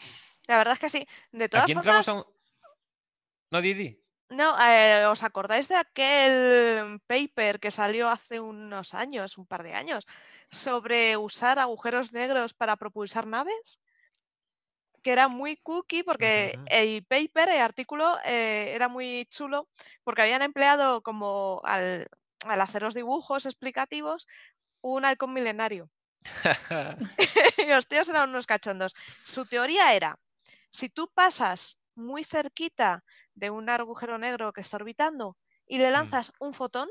La 0.48 0.58
verdad 0.58 0.74
es 0.74 0.80
que 0.80 0.90
sí. 0.90 1.08
De 1.32 1.48
todas 1.50 1.66
Aquí 1.66 1.74
formas, 1.76 2.08
a 2.10 2.14
un... 2.16 2.24
No, 3.52 3.62
Didi. 3.62 3.98
No, 4.30 4.56
eh, 4.66 5.06
¿os 5.08 5.24
acordáis 5.24 5.68
de 5.68 5.76
aquel 5.76 7.02
paper 7.06 7.60
que 7.60 7.70
salió 7.70 8.08
hace 8.10 8.40
unos 8.40 8.94
años, 8.94 9.38
un 9.38 9.46
par 9.46 9.62
de 9.62 9.74
años, 9.74 10.08
sobre 10.52 11.18
usar 11.18 11.58
agujeros 11.58 12.14
negros 12.14 12.54
para 12.54 12.76
propulsar 12.76 13.26
naves? 13.26 13.80
Que 15.02 15.14
era 15.14 15.28
muy 15.28 15.58
cookie 15.58 16.04
porque 16.04 16.60
el 16.68 17.04
paper, 17.06 17.50
el 17.50 17.62
artículo, 17.62 18.20
eh, 18.24 18.74
era 18.76 18.88
muy 18.88 19.26
chulo 19.32 19.68
porque 20.04 20.22
habían 20.22 20.44
empleado 20.44 21.02
como 21.02 21.62
al, 21.64 22.08
al 22.46 22.62
hacer 22.62 22.84
los 22.84 22.94
dibujos 22.94 23.46
explicativos 23.46 24.28
un 24.82 25.06
halcón 25.06 25.34
milenario. 25.34 25.90
y 27.58 27.66
los 27.66 27.88
tíos 27.88 28.10
eran 28.10 28.30
unos 28.30 28.46
cachondos. 28.46 28.94
Su 29.24 29.46
teoría 29.46 29.94
era, 29.94 30.20
si 30.70 30.90
tú 30.90 31.10
pasas 31.14 31.78
muy 31.96 32.24
cerquita 32.24 33.04
de 33.34 33.50
un 33.50 33.70
agujero 33.70 34.18
negro 34.18 34.54
que 34.54 34.62
está 34.62 34.78
orbitando 34.78 35.38
y 35.66 35.78
le 35.78 35.92
lanzas 35.92 36.34
un 36.40 36.54
fotón, 36.54 36.90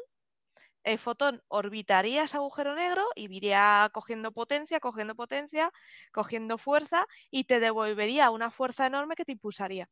el 0.85 0.99
fotón 0.99 1.43
orbitaría 1.49 2.25
ese 2.25 2.37
agujero 2.37 2.75
negro 2.75 3.07
y 3.15 3.35
iría 3.35 3.91
cogiendo 3.93 4.33
potencia, 4.33 4.81
cogiendo 4.81 5.15
potencia, 5.15 5.73
cogiendo 6.13 6.59
fuerza 6.59 7.07
y 7.31 7.45
te 7.45 7.61
devolvería 7.61 8.31
una 8.31 8.51
fuerza 8.51 8.87
enorme 8.87 9.17
que 9.17 9.25
te 9.25 9.33
impulsaría. 9.33 9.89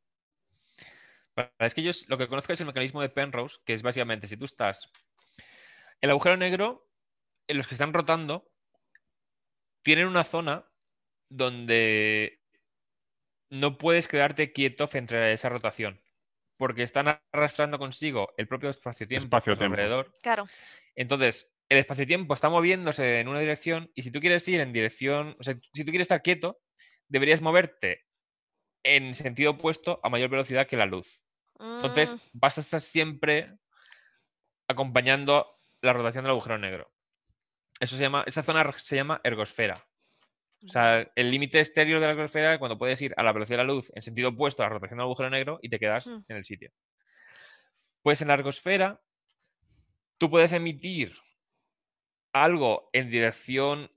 Es 1.59 1.74
que 1.74 1.82
yo 1.82 1.93
lo 2.09 2.18
que 2.18 2.28
conozco 2.28 2.53
es 2.53 2.61
el 2.61 2.66
mecanismo 2.66 3.01
de 3.01 3.11
Penrose, 3.11 3.59
que 3.64 3.74
es 3.74 3.82
básicamente 3.82 4.26
si 4.26 4.36
tú 4.36 4.45
estás. 4.45 4.91
El 6.01 6.11
agujero 6.11 6.36
negro, 6.36 6.89
en 7.47 7.57
los 7.59 7.68
que 7.68 7.74
están 7.74 7.93
rotando, 7.93 8.51
tienen 9.82 10.07
una 10.07 10.24
zona 10.24 10.64
donde 11.28 12.41
no 13.51 13.78
puedes 13.78 14.09
quedarte 14.09 14.53
quieto 14.53 14.89
frente 14.89 15.16
a 15.16 15.30
esa 15.30 15.49
rotación, 15.49 16.01
porque 16.59 16.82
están 16.82 17.20
arrastrando 17.32 17.78
consigo 17.78 18.34
el 18.36 18.48
propio 18.48 18.68
espacio-tiempo 18.68 19.38
alrededor. 19.61 20.12
Claro, 20.22 20.44
Entonces, 20.94 21.54
el 21.68 21.78
espacio-tiempo 21.78 22.34
está 22.34 22.50
moviéndose 22.50 23.20
en 23.20 23.28
una 23.28 23.40
dirección 23.40 23.90
y 23.94 24.02
si 24.02 24.11
tú 24.11 24.20
quieres 24.20 24.46
ir 24.48 24.61
en 24.61 24.72
dirección, 24.72 25.36
o 25.38 25.42
sea, 25.42 25.54
si 25.72 25.84
tú 25.84 25.90
quieres 25.90 26.06
estar 26.06 26.22
quieto, 26.22 26.61
deberías 27.09 27.40
moverte 27.40 28.04
en 28.84 29.14
sentido 29.14 29.52
opuesto 29.52 30.00
a 30.02 30.11
mayor 30.11 30.30
velocidad 30.30 30.66
que 30.66 30.76
la 30.76 30.86
luz. 30.86 31.22
Entonces, 31.59 32.14
Mm, 32.14 32.18
vas 32.34 32.59
a 32.59 32.61
estar 32.61 32.80
siempre 32.80 33.59
acompañando 34.68 35.46
la 35.82 35.92
rotación 35.92 36.24
del 36.24 36.32
agujero 36.32 36.59
negro. 36.59 36.92
Eso 37.80 37.96
se 37.96 38.02
llama, 38.02 38.24
esa 38.26 38.42
zona 38.42 38.70
se 38.72 38.96
llama 38.96 39.20
ergosfera. 39.24 39.88
O 40.64 40.68
sea, 40.68 41.09
el 41.14 41.30
límite 41.30 41.61
exterior 41.61 42.00
de 42.00 42.06
la 42.06 42.12
ergosfera 42.12 42.52
es 42.52 42.59
cuando 42.59 42.78
puedes 42.78 43.00
ir 43.00 43.14
a 43.16 43.22
la 43.22 43.32
velocidad 43.32 43.59
de 43.59 43.64
la 43.64 43.72
luz 43.72 43.92
en 43.94 44.02
sentido 44.02 44.30
opuesto 44.30 44.62
a 44.62 44.66
la 44.66 44.70
rotación 44.70 44.98
del 44.98 45.04
agujero 45.04 45.30
negro 45.30 45.59
y 45.62 45.68
te 45.68 45.78
quedas 45.78 46.06
Mm. 46.09 46.24
en 46.28 46.36
el 46.36 46.44
sitio. 46.44 46.72
Pues 48.02 48.22
en 48.22 48.28
la 48.28 48.34
ergosfera, 48.34 49.00
tú 50.18 50.30
puedes 50.30 50.52
emitir 50.52 51.14
algo 52.32 52.90
en 52.92 53.11
dirección 53.11 53.90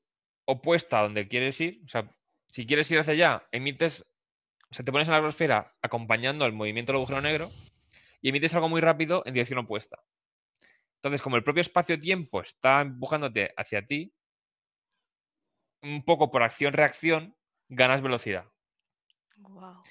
opuesta 0.45 0.99
a 0.99 1.03
donde 1.03 1.27
quieres 1.27 1.59
ir. 1.61 1.81
O 1.85 1.87
sea, 1.87 2.15
si 2.47 2.65
quieres 2.65 2.89
ir 2.91 2.99
hacia 2.99 3.13
allá, 3.13 3.47
emites, 3.51 4.13
o 4.69 4.73
sea, 4.73 4.85
te 4.85 4.91
pones 4.91 5.07
en 5.07 5.13
la 5.13 5.17
ergosfera 5.19 5.75
acompañando 5.81 6.45
el 6.45 6.53
movimiento 6.53 6.91
del 6.91 6.97
agujero 6.99 7.21
negro 7.21 7.49
y 8.21 8.29
emites 8.29 8.53
algo 8.53 8.69
muy 8.69 8.81
rápido 8.81 9.23
en 9.25 9.33
dirección 9.33 9.59
opuesta. 9.59 9.99
Entonces, 10.95 11.21
como 11.21 11.37
el 11.37 11.43
propio 11.43 11.61
espacio-tiempo 11.61 12.41
está 12.41 12.81
empujándote 12.81 13.51
hacia 13.57 13.85
ti, 13.85 14.13
un 15.81 16.03
poco 16.03 16.31
por 16.31 16.43
acción-reacción, 16.43 17.35
ganas 17.69 18.01
velocidad. 18.01 18.45
Guau. 19.37 19.81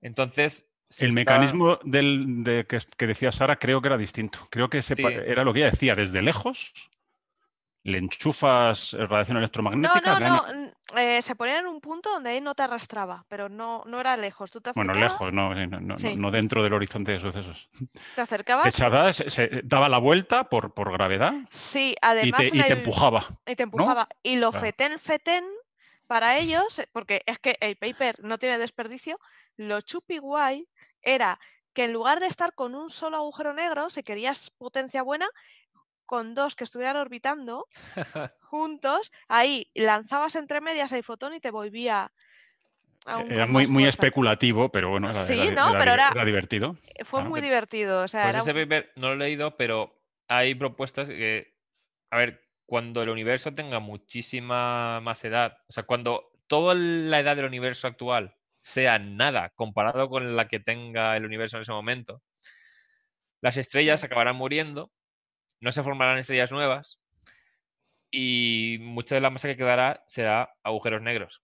Entonces. 0.00 0.70
El 1.00 1.08
está- 1.08 1.14
mecanismo 1.14 1.78
del, 1.82 2.44
de, 2.44 2.64
que, 2.66 2.78
que 2.96 3.06
decía 3.08 3.32
Sara 3.32 3.56
creo 3.56 3.80
que 3.82 3.88
era 3.88 3.98
distinto. 3.98 4.46
Creo 4.50 4.70
que 4.70 4.82
Sí. 4.82 4.94
era 5.02 5.42
lo 5.42 5.52
que 5.52 5.60
ella 5.60 5.70
decía, 5.70 5.96
desde 5.96 6.22
lejos 6.22 6.72
le 7.86 7.98
enchufas 7.98 8.92
radiación 8.92 9.36
No, 9.36 9.40
electromagnética. 9.40 10.18
no, 10.20 10.42
no. 10.42 10.48
n- 10.48 10.72
eh, 10.96 11.22
se 11.22 11.34
ponía 11.36 11.58
en 11.60 11.66
un 11.66 11.80
punto 11.80 12.10
donde 12.10 12.30
ahí 12.30 12.40
no 12.40 12.54
te 12.54 12.62
arrastraba, 12.62 13.24
pero 13.28 13.48
no, 13.48 13.82
no 13.86 14.00
era 14.00 14.16
lejos. 14.16 14.50
Tú 14.50 14.60
te 14.60 14.72
Bueno, 14.74 14.94
lejos, 14.94 15.32
no, 15.32 15.54
sí, 15.54 15.66
no, 15.66 15.80
no- 15.80 15.98
Sí. 15.98 16.16
no 16.16 16.30
dentro 16.30 16.62
del 16.62 16.72
horizonte 16.72 17.12
de 17.12 17.20
sucesos. 17.20 17.68
te 18.14 18.20
acercabas. 18.20 18.64
Te 18.64 18.68
echaba, 18.70 19.12
se, 19.12 19.30
se 19.30 19.60
daba 19.64 19.88
la 19.88 19.98
vuelta 19.98 20.44
por, 20.48 20.74
por 20.74 20.92
gravedad 20.92 21.32
Sí, 21.48 21.92
y 21.92 21.96
además 22.02 22.40
te, 22.50 22.56
y 22.56 22.60
te 22.60 22.66
el- 22.66 22.78
empujaba. 22.78 23.22
y 23.46 23.54
te 23.56 23.62
empujaba. 23.62 24.08
Y 24.22 24.36
lo 24.36 24.50
Claro. 24.50 24.66
fetén, 24.66 24.98
fetén, 24.98 25.44
para 26.06 26.38
ellos, 26.38 26.82
porque 26.92 27.22
es 27.26 27.38
que 27.38 27.56
el 27.60 27.76
paper 27.76 28.16
no 28.22 28.38
tiene 28.38 28.58
desperdicio, 28.58 29.18
lo 29.56 29.80
chupi 29.80 30.18
guay 30.18 30.68
era 31.02 31.38
que 31.72 31.84
en 31.84 31.92
lugar 31.92 32.20
de 32.20 32.26
estar 32.26 32.54
con 32.54 32.74
un 32.74 32.88
solo 32.90 33.18
agujero 33.18 33.52
negro, 33.52 33.90
si 33.90 34.02
querías 34.02 34.50
potencia 34.50 35.02
buena, 35.02 35.28
con 36.06 36.34
dos 36.34 36.54
que 36.54 36.64
estuvieran 36.64 36.96
orbitando 36.96 37.66
juntos, 38.40 39.12
ahí 39.28 39.70
lanzabas 39.74 40.36
entre 40.36 40.60
medias 40.60 40.92
el 40.92 41.02
fotón 41.04 41.34
y 41.34 41.40
te 41.40 41.50
volvía 41.50 42.12
Era 43.06 43.46
muy, 43.46 43.66
muy 43.66 43.82
fuerza. 43.84 43.88
especulativo, 44.02 44.70
pero 44.70 44.90
bueno, 44.90 45.10
era, 45.10 45.24
Sí, 45.24 45.38
era- 45.38 45.50
no, 45.52 45.70
era 45.70 45.78
pero 45.78 45.92
era- 45.92 46.08
era 46.12 46.24
divertido. 46.24 46.76
Eh, 46.94 47.04
Fue 47.04 47.20
claro. 47.20 47.30
muy 47.30 47.40
divertido. 47.40 48.02
O 48.02 48.08
sea, 48.08 48.22
Pues 48.22 48.30
era 48.34 48.38
ese 48.40 48.52
un- 48.52 48.56
paper 48.68 48.92
no 48.96 49.08
lo 49.08 49.14
he 49.14 49.18
leído, 49.28 49.56
pero 49.56 50.00
hay 50.28 50.54
propuestas 50.54 51.08
que, 51.08 51.54
a 52.10 52.16
ver, 52.18 52.42
cuando 52.64 53.02
el 53.02 53.10
universo 53.10 53.54
tenga 53.54 53.78
muchísima 53.78 55.00
más 55.00 55.24
edad, 55.24 55.58
o 55.68 55.72
sea, 55.72 55.84
cuando 55.84 56.32
toda 56.48 56.74
la 56.74 57.20
edad 57.20 57.36
del 57.36 57.44
universo 57.44 57.86
actual 57.86 58.34
sea 58.60 58.98
nada 58.98 59.50
comparado 59.50 60.08
con 60.08 60.34
la 60.34 60.48
que 60.48 60.58
tenga 60.58 61.16
el 61.16 61.24
universo 61.24 61.56
en 61.58 61.62
ese 61.62 61.70
momento, 61.72 62.22
las 63.40 63.56
estrellas 63.56 64.02
acabarán 64.02 64.34
muriendo, 64.36 64.90
no 65.60 65.72
se 65.72 65.82
formarán 65.82 66.18
estrellas 66.18 66.52
nuevas 66.52 67.00
y 68.10 68.78
mucha 68.80 69.14
de 69.14 69.20
la 69.20 69.30
masa 69.30 69.48
que 69.48 69.56
quedará 69.56 70.04
será 70.08 70.54
agujeros 70.62 71.02
negros. 71.02 71.42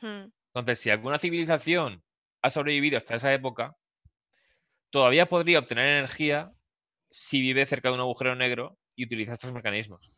Hmm. 0.00 0.30
Entonces, 0.54 0.80
si 0.80 0.90
alguna 0.90 1.18
civilización 1.18 2.02
ha 2.42 2.50
sobrevivido 2.50 2.98
hasta 2.98 3.16
esa 3.16 3.32
época, 3.32 3.76
todavía 4.90 5.26
podría 5.28 5.58
obtener 5.58 5.86
energía 5.86 6.52
si 7.10 7.40
vive 7.40 7.66
cerca 7.66 7.88
de 7.88 7.94
un 7.94 8.00
agujero 8.00 8.34
negro 8.34 8.78
y 8.94 9.04
utiliza 9.04 9.32
estos 9.34 9.52
mecanismos. 9.52 10.10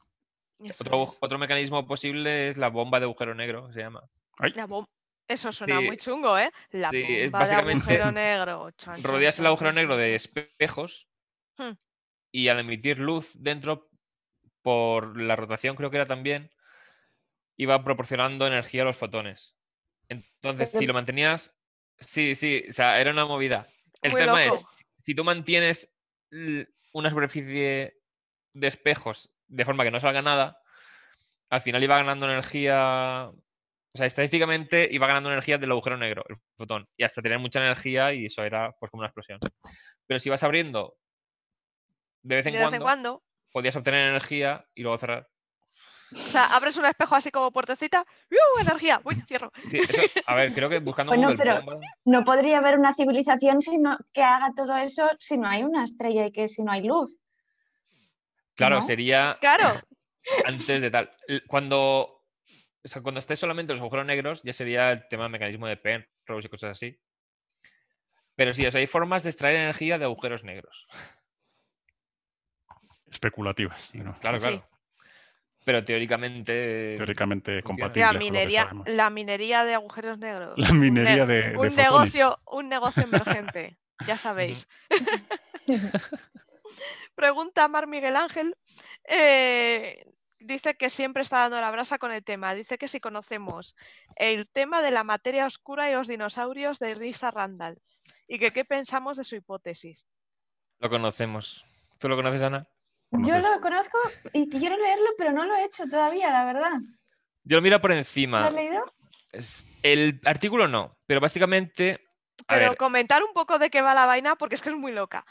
Otro, 0.80 1.14
otro 1.20 1.38
mecanismo 1.38 1.86
posible 1.86 2.51
es 2.51 2.57
la 2.59 2.68
bomba 2.68 3.01
de 3.01 3.05
agujero 3.05 3.34
negro, 3.34 3.68
que 3.68 3.74
se 3.74 3.80
llama. 3.80 4.03
Ay, 4.38 4.53
La 4.55 4.66
bom- 4.66 4.86
Eso 5.26 5.53
suena 5.53 5.78
Sí, 5.78 5.86
muy 5.86 5.97
chungo, 5.97 6.36
¿eh? 6.38 6.51
La 6.70 6.91
sí, 6.91 7.03
es 7.07 7.24
bomba 7.30 7.38
básicamente- 7.41 7.86
de 7.95 8.03
agujero 8.03 8.12
negro. 8.12 8.70
Rodeas 9.03 9.38
el 9.38 9.47
agujero 9.47 9.72
negro 9.72 9.97
de 9.97 10.14
espejos 10.16 11.09
Hmm. 11.57 11.72
Y 12.33 12.49
al 12.49 12.61
emitir 12.61 12.99
luz 12.99 13.33
dentro, 13.35 13.91
por 14.62 15.20
la 15.20 15.37
rotación 15.37 15.76
creo 15.76 15.91
que 15.91 15.97
era 15.97 16.07
también, 16.07 16.51
iba 17.57 17.83
proporcionando 17.85 18.47
energía 18.47 18.83
a 18.83 18.87
los 18.87 18.97
fotones. 18.97 19.57
Entonces, 20.09 20.70
si 20.70 20.87
lo 20.87 20.95
mantenías... 20.95 21.55
Sí, 21.99 22.35
sí, 22.35 22.64
o 22.68 22.72
sea, 22.72 23.01
era 23.01 23.11
una 23.11 23.26
movida. 23.26 23.66
El 24.01 24.12
Muy 24.12 24.20
tema 24.22 24.45
loco. 24.45 24.57
es, 24.57 24.87
si 25.03 25.14
tú 25.14 25.22
mantienes 25.22 25.95
una 26.93 27.11
superficie 27.11 28.01
de 28.55 28.66
espejos 28.66 29.31
de 29.49 29.64
forma 29.64 29.85
que 29.85 29.91
no 29.91 30.01
salga 30.01 30.22
nada, 30.22 30.62
al 31.51 31.61
final 31.61 31.83
iba 31.83 31.97
ganando 31.97 32.26
energía... 32.26 33.31
O 33.93 33.99
sea, 33.99 34.07
estadísticamente 34.07 34.89
iba 34.91 35.09
ganando 35.09 35.31
energía 35.31 35.59
del 35.59 35.72
agujero 35.72 35.97
negro, 35.97 36.24
el 36.28 36.37
fotón, 36.57 36.89
y 36.97 37.03
hasta 37.03 37.22
tener 37.22 37.41
mucha 37.41 37.59
energía 37.59 38.14
y 38.14 38.26
eso 38.26 38.45
era 38.45 38.70
pues 38.78 38.89
como 38.89 39.01
una 39.01 39.09
explosión. 39.09 39.41
Pero 40.07 40.20
si 40.20 40.31
vas 40.31 40.45
abriendo 40.45 40.97
de 42.23 42.37
vez 42.37 42.47
en, 42.47 42.53
De 42.53 42.59
vez 42.59 42.64
cuando, 42.68 42.77
en 42.77 42.83
cuando. 42.83 43.23
podías 43.53 43.77
obtener 43.77 44.09
energía 44.11 44.64
y 44.75 44.83
luego 44.83 44.99
cerrar. 44.99 45.29
O 46.12 46.16
sea, 46.18 46.57
abres 46.57 46.77
un 46.77 46.85
espejo 46.87 47.14
así 47.14 47.31
como 47.31 47.53
puertecita. 47.53 48.05
¡uh! 48.31 48.61
Energía. 48.61 49.01
Uy, 49.05 49.14
cierro. 49.29 49.53
Sí, 49.71 49.79
eso- 49.79 50.21
a 50.27 50.35
ver, 50.35 50.53
creo 50.53 50.68
que 50.68 50.81
buscando 50.81 51.11
Bueno, 51.12 51.29
Google 51.29 51.39
pero- 51.39 51.62
bomba- 51.62 51.81
No 52.05 52.25
podría 52.25 52.59
haber 52.59 52.79
una 52.79 52.93
civilización 52.95 53.62
si 53.62 53.79
no- 53.79 53.97
que 54.12 54.23
haga 54.23 54.51
todo 54.57 54.77
eso 54.77 55.09
si 55.21 55.39
no 55.39 55.47
hay 55.49 55.62
una 55.62 55.85
estrella 55.85 56.27
y 56.27 56.33
que 56.33 56.49
si 56.49 56.62
no 56.64 56.73
hay 56.73 56.83
luz. 56.83 57.16
Claro, 58.57 58.77
¿no? 58.77 58.83
sería 58.83 59.39
Claro. 59.41 59.64
antes 60.47 60.83
de 60.83 60.91
tal. 60.91 61.11
Cuando, 61.47 61.79
o 62.83 62.89
sea, 62.89 63.03
cuando 63.03 63.21
estés 63.21 63.39
solamente 63.39 63.73
los 63.73 63.81
agujeros 63.81 64.05
negros, 64.07 64.43
ya 64.43 64.53
sería 64.53 64.91
el 64.93 65.07
tema 65.09 65.23
del 65.25 65.33
mecanismo 65.33 65.66
de 65.68 65.77
Penrose 65.77 66.47
y 66.47 66.51
cosas 66.51 66.73
así. 66.73 67.01
Pero 68.35 68.53
sí, 68.53 68.66
o 68.66 68.71
sea, 68.73 68.81
hay 68.81 68.87
formas 68.87 69.23
de 69.23 69.31
extraer 69.31 69.57
energía 69.57 69.97
de 69.99 70.07
agujeros 70.07 70.43
negros. 70.45 70.87
especulativas. 73.11 73.94
¿no? 73.96 74.14
Claro, 74.18 74.38
Sí. 74.38 74.42
claro. 74.48 74.66
Pero 75.64 75.84
teóricamente. 75.84 76.94
Teóricamente 76.96 77.61
funciona. 77.62 77.88
compatibles. 77.92 78.00
La 78.00 78.06
con 78.08 78.14
lo 78.14 78.18
que 78.18 78.24
minería, 78.24 78.70
la 78.86 79.11
minería 79.11 79.64
de 79.64 79.74
agujeros 79.74 80.18
negros. 80.18 80.54
La 80.56 80.70
Un 80.70 80.80
ne- 80.80 80.90
minería 80.90 81.26
de, 81.26 81.34
de 81.42 81.48
un 81.50 81.54
fotones. 81.56 81.76
negocio, 81.76 82.38
un 82.46 82.68
negocio 82.68 83.02
emergente. 83.02 83.76
Ya 84.06 84.16
sabéis. 84.16 84.66
Pregunta 87.14 87.68
Mar 87.68 87.86
Miguel 87.86 88.16
Ángel. 88.16 88.56
eh, 89.04 90.04
dice 90.40 90.74
que 90.74 90.88
siempre 90.88 91.22
está 91.22 91.40
dando 91.40 91.61
la 91.61 91.70
brasa 91.70 91.98
con 91.98 92.12
el 92.12 92.24
tema. 92.24 92.54
Dice 92.54 92.78
que 92.78 92.88
si 92.88 93.00
conocemos 93.00 93.76
el 94.16 94.48
tema 94.50 94.80
de 94.80 94.90
la 94.90 95.04
materia 95.04 95.44
oscura 95.46 95.90
y 95.90 95.94
los 95.94 96.08
dinosaurios 96.08 96.78
de 96.78 96.96
Lisa 96.96 97.30
Randall. 97.30 97.78
Y 98.26 98.38
que 98.38 98.52
qué 98.52 98.64
pensamos 98.64 99.18
de 99.18 99.24
su 99.24 99.36
hipótesis. 99.36 100.06
Lo 100.78 100.88
conocemos. 100.88 101.64
¿Tú 101.98 102.08
lo 102.08 102.16
conoces, 102.16 102.42
Ana? 102.42 102.66
Yo 103.12 103.38
lo 103.38 103.61
conozco 103.61 103.98
y 104.32 104.48
quiero 104.48 104.76
leerlo, 104.76 105.06
pero 105.18 105.32
no 105.32 105.44
lo 105.44 105.54
he 105.56 105.64
hecho 105.64 105.84
todavía, 105.88 106.30
la 106.30 106.44
verdad. 106.44 106.78
Yo 107.44 107.56
lo 107.56 107.62
miro 107.62 107.80
por 107.80 107.90
¿Lo 107.90 107.96
encima. 107.96 108.46
has 108.46 108.54
leído? 108.54 108.84
Es- 109.32 109.66
El 109.82 110.20
artículo 110.24 110.68
no, 110.68 110.96
pero 111.06 111.20
básicamente. 111.20 112.00
A 112.46 112.54
Pero 112.54 112.68
ver, 112.70 112.76
comentar 112.76 113.22
un 113.22 113.32
poco 113.32 113.58
de 113.58 113.70
qué 113.70 113.82
va 113.82 113.94
la 113.94 114.06
vaina 114.06 114.36
porque 114.36 114.54
es 114.54 114.62
que 114.62 114.70
es 114.70 114.76
muy 114.76 114.92
loca. 114.92 115.24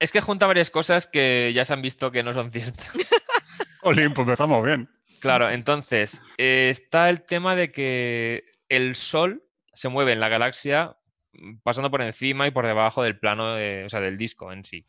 es 0.00 0.12
que 0.12 0.20
junta 0.20 0.46
varias 0.46 0.70
cosas 0.70 1.06
que 1.08 1.52
ya 1.54 1.64
se 1.64 1.72
han 1.72 1.82
visto 1.82 2.12
que 2.12 2.22
no 2.22 2.32
son 2.32 2.52
ciertas. 2.52 2.88
Olin, 3.82 4.12
pues 4.14 4.26
empezamos 4.28 4.64
bien. 4.64 4.88
Claro, 5.20 5.50
entonces, 5.50 6.22
eh, 6.36 6.68
está 6.70 7.10
el 7.10 7.22
tema 7.22 7.56
de 7.56 7.72
que 7.72 8.44
el 8.68 8.94
Sol 8.94 9.42
se 9.72 9.88
mueve 9.88 10.12
en 10.12 10.20
la 10.20 10.28
galaxia 10.28 10.96
mm, 11.32 11.56
pasando 11.64 11.90
por 11.90 12.02
encima 12.02 12.46
y 12.46 12.52
por 12.52 12.66
debajo 12.66 13.02
del 13.02 13.18
plano, 13.18 13.54
de- 13.54 13.84
o 13.86 13.88
sea, 13.88 14.00
del 14.00 14.16
disco 14.18 14.52
en 14.52 14.62
sí. 14.64 14.86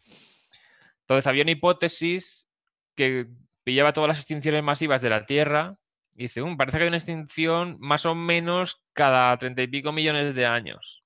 Entonces, 1.09 1.25
había 1.25 1.41
una 1.41 1.51
hipótesis 1.51 2.47
que 2.95 3.25
pillaba 3.63 3.93
todas 3.93 4.09
las 4.09 4.19
extinciones 4.19 4.63
masivas 4.63 5.01
de 5.01 5.09
la 5.09 5.25
Tierra 5.25 5.75
y 6.13 6.23
dice, 6.23 6.43
"Um, 6.43 6.55
parece 6.55 6.77
que 6.77 6.83
hay 6.83 6.87
una 6.87 6.97
extinción 6.97 7.77
más 7.79 8.05
o 8.05 8.13
menos 8.13 8.83
cada 8.93 9.35
treinta 9.39 9.63
y 9.63 9.67
pico 9.67 9.91
millones 9.91 10.35
de 10.35 10.45
años. 10.45 11.03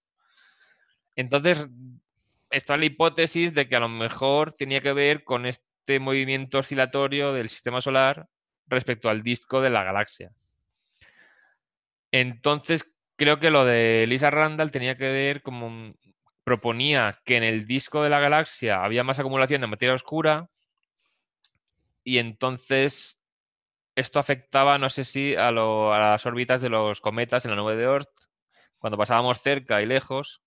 Entonces, 1.16 1.68
está 2.50 2.76
la 2.76 2.84
hipótesis 2.84 3.54
de 3.54 3.70
que 3.70 3.78
a 3.78 3.80
lo 3.80 3.88
mejor 3.88 4.52
tenía 4.52 4.82
que 4.82 4.92
ver 4.92 5.24
con 5.24 5.46
este 5.46 6.02
movimiento 6.02 6.60
oscilatorio 6.60 7.32
del 7.32 7.48
sistema 7.48 7.80
solar 7.80 8.28
respecto 8.68 9.10
al 9.10 9.24
disco 9.24 9.62
de 9.62 9.70
la 9.70 9.84
galaxia. 9.84 10.32
Entonces, 12.12 12.94
creo 13.16 13.40
que 13.40 13.52
lo 13.52 13.64
de 13.64 14.06
Lisa 14.10 14.30
Randall 14.32 14.72
tenía 14.72 14.98
que 14.98 15.10
ver 15.12 15.42
como 15.42 15.94
proponía 16.44 17.20
que 17.26 17.38
en 17.38 17.44
el 17.44 17.68
disco 17.68 18.04
de 18.04 18.10
la 18.10 18.20
galaxia 18.20 18.84
había 18.84 19.04
más 19.04 19.20
acumulación 19.20 19.62
de 19.62 19.68
materia 19.68 19.96
oscura 19.96 20.50
y 22.04 22.18
entonces 22.18 23.20
esto 23.96 24.20
afectaba, 24.20 24.78
no 24.78 24.90
sé 24.90 25.06
si, 25.06 25.36
a, 25.36 25.52
lo- 25.52 25.94
a 25.94 26.00
las 26.00 26.26
órbitas 26.26 26.62
de 26.62 26.70
los 26.70 27.02
cometas 27.02 27.46
en 27.46 27.52
la 27.52 27.58
nube 27.58 27.76
de 27.76 27.88
Oort, 27.88 28.10
cuando 28.80 28.98
pasábamos 28.98 29.42
cerca 29.42 29.82
y 29.82 29.86
lejos, 29.86 30.44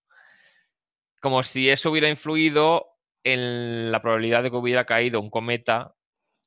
como 1.20 1.42
si 1.42 1.68
eso 1.70 1.90
hubiera 1.90 2.08
influido 2.08 2.86
en 3.24 3.90
la 3.90 4.00
probabilidad 4.02 4.42
de 4.42 4.50
que 4.50 4.56
hubiera 4.56 4.84
caído 4.84 5.20
un 5.20 5.30
cometa 5.30 5.94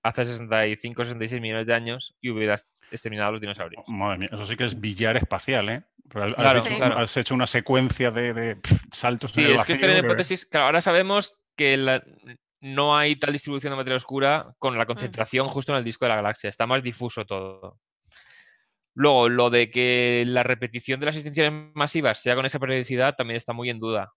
hace 0.03 0.25
65 0.25 1.03
66 1.03 1.41
millones 1.41 1.65
de 1.67 1.73
años 1.73 2.15
y 2.21 2.29
hubiera 2.29 2.57
exterminado 2.91 3.29
a 3.29 3.31
los 3.33 3.41
dinosaurios. 3.41 3.83
Madre 3.87 4.17
mía, 4.19 4.29
eso 4.31 4.45
sí 4.45 4.55
que 4.55 4.65
es 4.65 4.79
billar 4.79 5.17
espacial, 5.17 5.69
¿eh? 5.69 5.83
Has, 6.13 6.33
Claro, 6.33 6.59
hecho, 6.59 6.75
claro. 6.77 6.97
has 6.99 7.17
hecho 7.17 7.35
una 7.35 7.45
secuencia 7.47 8.09
de, 8.11 8.33
de, 8.33 8.57
saltos 8.91 9.31
Sí, 9.31 9.41
en 9.41 9.47
el 9.47 9.55
es 9.55 9.63
que 9.63 9.73
esto 9.73 9.85
vacío 9.85 9.97
era 9.99 10.07
hipótesis. 10.07 10.45
Claro, 10.45 10.65
ahora 10.67 10.81
sabemos 10.81 11.35
que 11.55 11.77
la- 11.77 12.03
no 12.61 12.97
hay 12.97 13.15
tal 13.15 13.31
distribución 13.31 13.71
de 13.71 13.77
materia 13.77 13.95
oscura 13.97 14.53
con 14.57 14.77
la 14.77 14.85
concentración 14.85 15.47
justo 15.47 15.71
en 15.71 15.77
el 15.77 15.83
disco 15.83 16.05
de 16.05 16.09
la 16.09 16.15
galaxia. 16.17 16.49
Está 16.49 16.65
más 16.67 16.81
difuso 16.83 17.25
todo. 17.25 17.79
Luego, 18.95 19.29
lo 19.29 19.49
de 19.49 19.69
que 19.69 20.23
la 20.27 20.43
repetición 20.43 20.99
de 20.99 21.05
las 21.05 21.15
extinciones 21.15 21.71
masivas 21.75 22.19
sea 22.21 22.35
con 22.35 22.45
esa 22.45 22.59
periodicidad 22.59 23.15
también 23.15 23.37
está 23.37 23.53
muy 23.53 23.69
en 23.69 23.79
duda. 23.79 24.11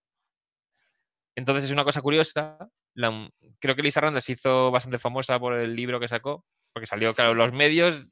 Entonces, 1.36 1.65
es 1.65 1.70
una 1.70 1.85
cosa 1.85 2.01
curiosa. 2.03 2.59
la- 2.94 3.31
creo 3.59 3.74
que 3.74 3.82
Lisa 3.82 4.01
Randall 4.03 4.20
se 4.23 4.32
hizo 4.32 4.70
bastante 4.70 4.99
famosa 4.99 5.39
por 5.39 5.55
el 5.55 5.74
libro 5.74 5.99
que 5.99 6.09
sacó, 6.09 6.44
porque 6.74 6.86
salió, 6.86 7.15
claro, 7.15 7.32
los 7.35 7.51
medios 7.53 8.11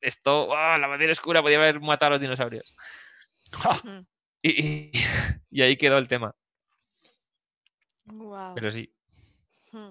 esto, 0.00 0.54
¡ah! 0.56 0.78
la 0.78 0.88
materia 0.88 1.12
oscura 1.12 1.42
podía 1.42 1.58
haber 1.58 1.80
matado 1.80 2.08
a 2.08 2.10
los 2.10 2.20
dinosaurios. 2.20 2.74
Mm. 3.84 3.98
Y, 4.42 4.66
y- 4.66 4.92
y 5.50 5.62
ahí 5.62 5.76
quedó 5.76 5.98
el 5.98 6.08
tema. 6.08 6.34
Pero 8.54 8.70
sí. 8.72 8.92
Hmm. 9.72 9.90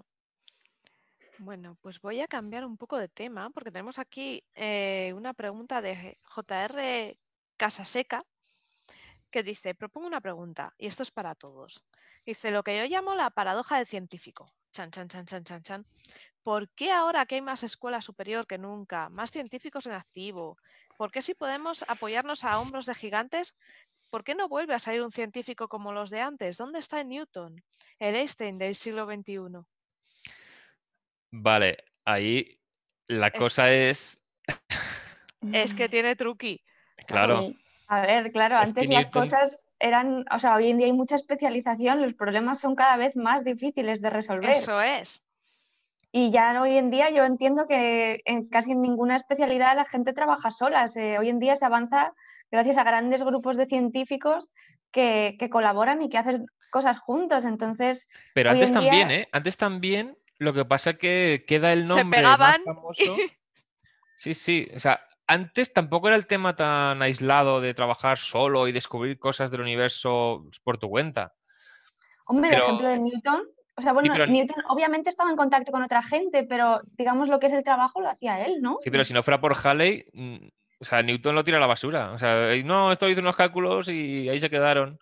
Bueno, 1.38 1.78
pues 1.82 2.02
voy 2.02 2.20
a 2.20 2.28
cambiar 2.28 2.66
un 2.66 2.76
poco 2.78 2.98
de 2.98 3.08
tema 3.08 3.50
porque 3.50 3.72
tenemos 3.72 3.98
aquí 3.98 4.44
eh, 4.56 5.14
una 5.16 5.34
pregunta 5.34 5.82
de 5.82 6.18
JR 6.24 7.18
Casaseca 7.56 8.26
que 9.32 9.44
dice, 9.44 9.74
propongo 9.76 10.08
una 10.08 10.20
pregunta 10.22 10.74
y 10.78 10.88
esto 10.88 11.04
es 11.04 11.12
para 11.12 11.36
todos. 11.36 11.86
Dice, 12.26 12.52
lo 12.52 12.64
que 12.64 12.78
yo 12.78 12.86
llamo 12.86 13.16
la 13.16 13.30
paradoja 13.30 13.78
del 13.78 13.86
científico. 13.86 14.52
Chan, 14.72 14.92
chan, 14.92 15.08
chan, 15.08 15.26
chan, 15.26 15.44
chan, 15.44 15.62
chan. 15.64 15.86
¿Por 16.44 16.70
qué 16.70 16.92
ahora 16.92 17.26
que 17.26 17.36
hay 17.36 17.42
más 17.42 17.64
escuela 17.64 18.02
superior 18.02 18.48
que 18.48 18.58
nunca, 18.58 19.10
más 19.10 19.32
científicos 19.32 19.86
en 19.86 19.94
activo? 19.94 20.58
¿Por 20.98 21.12
qué 21.12 21.22
si 21.22 21.34
podemos 21.34 21.84
apoyarnos 21.88 22.44
a 22.44 22.60
hombros 22.60 22.86
de 22.86 22.96
gigantes, 22.96 23.56
¿por 24.10 24.24
qué 24.24 24.36
no 24.36 24.48
vuelve 24.48 24.74
a 24.74 24.80
salir 24.80 25.02
un 25.02 25.12
científico 25.12 25.68
como 25.68 25.92
los 25.94 26.10
de 26.10 26.22
antes? 26.22 26.58
¿Dónde 26.58 26.80
está 26.80 27.04
Newton? 27.04 27.62
El 28.00 28.16
Einstein 28.16 28.58
del 28.58 28.76
siglo 28.76 29.06
XXI. 29.06 29.64
Vale, 31.32 31.84
ahí 32.06 32.60
la 33.08 33.28
Es- 33.28 33.40
cosa 33.40 33.72
es, 33.72 34.24
Es 35.54 35.74
que 35.74 35.88
tiene 35.88 36.16
truqui. 36.16 36.62
claro. 37.08 37.54
A 37.88 38.02
ver, 38.02 38.32
claro, 38.32 38.58
Es 38.60 38.70
antes 38.70 38.88
las 38.90 39.06
Newton- 39.08 39.22
cosas 39.24 39.66
eran, 39.80 40.26
o 40.32 40.40
sea, 40.40 40.56
hoy 40.56 40.70
en 40.70 40.78
día 40.78 40.88
hay 40.88 40.94
mucha 40.94 41.16
especialización, 41.16 42.02
los 42.02 42.14
problemas 42.14 42.60
son 42.60 42.76
cada 42.76 42.98
vez 42.98 43.16
más 43.16 43.44
difíciles 43.44 44.02
de 44.02 44.10
resolver. 44.10 44.50
Eso 44.52 44.82
es. 44.82 45.22
Y 46.12 46.32
ya 46.32 46.60
hoy 46.62 46.78
en 46.78 46.90
día 46.90 47.10
yo 47.12 47.24
entiendo 47.26 47.68
que 47.68 48.22
en 48.26 48.48
casi 48.50 48.72
en 48.72 48.82
ninguna 48.82 49.16
especialidad 49.16 49.76
la 49.76 49.86
gente 49.86 50.14
trabaja 50.14 50.50
sola. 50.52 50.90
Se- 50.90 51.20
hoy 51.20 51.30
en 51.30 51.40
día 51.40 51.56
se 51.56 51.66
avanza 51.66 52.14
gracias 52.52 52.78
a 52.78 52.84
grandes 52.84 53.22
grupos 53.24 53.58
de 53.58 53.68
científicos 53.68 54.50
que, 54.92 55.36
que 55.40 55.50
colaboran 55.50 56.02
y 56.02 56.10
que 56.10 56.18
hacen 56.18 56.46
cosas 56.72 56.98
juntos. 57.00 57.46
Entonces, 57.46 58.08
pero 58.34 58.50
antes 58.52 58.72
en 58.72 58.80
día- 58.80 58.90
también, 58.90 59.12
¿eh? 59.12 59.28
Antes 59.32 59.58
también, 59.58 60.18
lo 60.40 60.54
que 60.54 60.66
pasa 60.66 60.94
que 60.94 61.44
queda 61.48 61.74
el 61.74 61.86
nombre 61.86 62.20
Se 62.20 62.24
más 62.24 62.38
pegaban. 62.38 62.64
famoso. 62.64 63.04
Sí, 64.22 64.34
sí, 64.34 64.68
o 64.76 64.80
sea, 64.82 65.00
antes 65.28 65.72
tampoco 65.72 66.08
era 66.10 66.18
el 66.18 66.28
tema 66.28 66.54
tan 66.54 67.02
aislado 67.02 67.62
de 67.62 67.74
trabajar 67.74 68.18
solo 68.18 68.68
y 68.68 68.74
descubrir 68.74 69.18
cosas 69.18 69.50
del 69.50 69.62
universo 69.62 70.44
por 70.66 70.78
tu 70.78 70.90
cuenta. 70.90 71.34
hombre, 72.26 72.50
Pero- 72.50 72.64
el 72.64 72.68
ejemplo 72.68 72.90
de 72.90 72.98
Newton, 72.98 73.44
o 73.80 73.82
sea, 73.82 73.94
bueno, 73.94 74.14
pero- 74.14 74.28
Newton 74.28 74.64
obviamente 74.68 75.10
estaba 75.10 75.30
en 75.30 75.38
contacto 75.38 75.72
con 75.72 75.82
otra 75.82 76.04
gente, 76.04 76.44
pero 76.44 76.82
digamos 76.98 77.30
lo 77.30 77.40
que 77.40 77.48
es 77.48 77.54
el 77.54 77.64
trabajo 77.64 78.02
lo 78.02 78.10
hacía 78.10 78.46
él, 78.46 78.62
¿no? 78.62 78.78
Sí, 78.82 78.92
pero 78.92 79.06
si 79.06 79.14
no 79.14 79.24
fuera 79.24 79.40
por 79.40 79.56
Halley, 79.56 80.06
mm, 80.14 80.48
o 80.82 80.86
sea, 80.86 81.02
Newton 81.02 81.36
lo 81.36 81.44
tira 81.44 81.58
a 81.58 81.62
la 81.62 81.68
basura. 81.68 82.12
O 82.12 82.18
sea, 82.18 82.56
no, 82.64 82.92
esto 82.92 83.10
hizo 83.10 83.22
unos 83.22 83.36
cálculos 83.36 83.88
y 83.90 84.28
ahí 84.30 84.40
se 84.40 84.50
quedaron. 84.50 85.00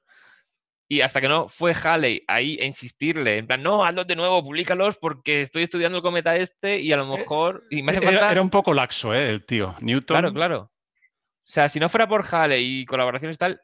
Y 0.90 1.02
hasta 1.02 1.20
que 1.20 1.28
no 1.28 1.50
fue 1.50 1.74
Halley 1.74 2.24
ahí 2.28 2.58
a 2.62 2.66
insistirle, 2.66 3.38
en 3.38 3.48
plan, 3.48 3.62
no, 3.62 3.84
hazlos 3.84 4.08
de 4.08 4.16
nuevo, 4.16 4.42
públicalos 4.42 4.98
porque 4.98 5.42
estoy 5.42 5.64
estudiando 5.64 5.98
el 5.98 6.02
cometa 6.02 6.36
este 6.36 6.80
y 6.80 6.94
a 6.94 6.98
lo 6.98 7.06
mejor. 7.08 7.66
Y 7.70 7.84
me 7.84 7.92
hace 7.92 8.08
Era, 8.08 8.32
era 8.32 8.42
un 8.42 8.50
poco 8.50 8.74
laxo, 8.74 9.14
¿eh? 9.14 9.30
El 9.30 9.46
tío. 9.46 9.76
Newton. 9.82 10.16
Claro, 10.16 10.34
claro. 10.34 10.72
O 11.02 11.50
sea, 11.50 11.68
si 11.68 11.80
no 11.80 11.90
fuera 11.90 12.08
por 12.08 12.24
Halley 12.32 12.82
y 12.82 12.86
colaboraciones 12.86 13.36
y 13.36 13.38
tal, 13.40 13.62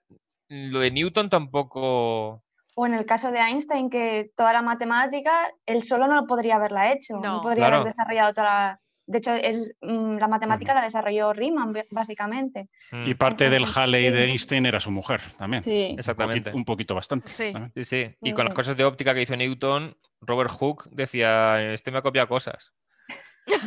lo 0.49 0.80
de 0.80 0.91
Newton 0.91 1.30
tampoco. 1.30 2.44
O 2.76 2.86
en 2.88 2.94
el 2.94 3.06
caso 3.06 3.32
de 3.32 3.40
Einstein, 3.40 3.90
que 3.90 4.32
toda 4.36 4.52
la 4.54 4.62
matemática, 4.62 5.32
él 5.66 5.84
solo 5.84 6.08
no 6.08 6.26
podría 6.26 6.56
haberla 6.56 6.91
hecho, 6.91 7.16
no, 7.16 7.22
No. 7.38 7.41
podría 7.41 7.68
Claro. 7.68 7.76
haber 7.82 7.94
desarrollado 7.94 8.34
toda 8.34 8.44
la... 8.48 8.80
De 9.06 9.18
hecho, 9.18 9.34
es, 9.34 9.76
mm, 9.82 10.16
la 10.18 10.30
matemática 10.30 10.74
la 10.74 10.82
desarrolló 10.82 11.34
Riemann, 11.34 11.74
básicamente. 11.91 12.70
Mm, 12.91 13.08
Y 13.10 13.14
parte 13.16 13.50
del 13.50 13.66
Halley 13.76 14.10
de 14.10 14.24
sí. 14.26 14.32
Einstein 14.32 14.66
era 14.66 14.80
su 14.80 14.91
mujer 14.91 15.20
también. 15.38 15.62
Sí. 15.62 15.90
Un 15.91 16.00
Exactamente. 16.00 16.41
poquito, 16.52 16.58
un 16.58 16.66
poquito 16.66 16.95
bastante. 16.95 17.28
Sí. 17.28 17.52
Sí, 17.76 17.84
sí. 17.84 18.16
Y 18.22 18.32
con 18.34 18.45
las 18.45 18.54
cosas 18.54 18.78
de 18.78 18.86
óptica 18.86 19.14
que 19.14 19.22
hizo 19.24 19.36
Newton, 19.36 19.98
Robert 20.22 20.52
Hooke 20.52 20.88
decía, 20.91 21.74
este 21.74 21.91
me 21.91 21.98
ha 21.98 22.02
copiado 22.02 22.30
cosas. 22.30 22.72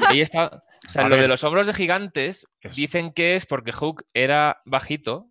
Ahí 0.09 0.23
está. 0.23 0.63
O 0.87 0.91
sea, 0.91 1.05
A 1.05 1.09
lo 1.11 1.17
de 1.17 1.29
los 1.29 1.45
hombros 1.45 1.67
de 1.67 1.75
gigantes 1.75 2.47
dicen 2.75 3.13
que 3.13 3.35
es 3.35 3.45
porque 3.45 3.73
Hooke 3.73 4.05
era 4.15 4.63
bajito. 4.65 5.27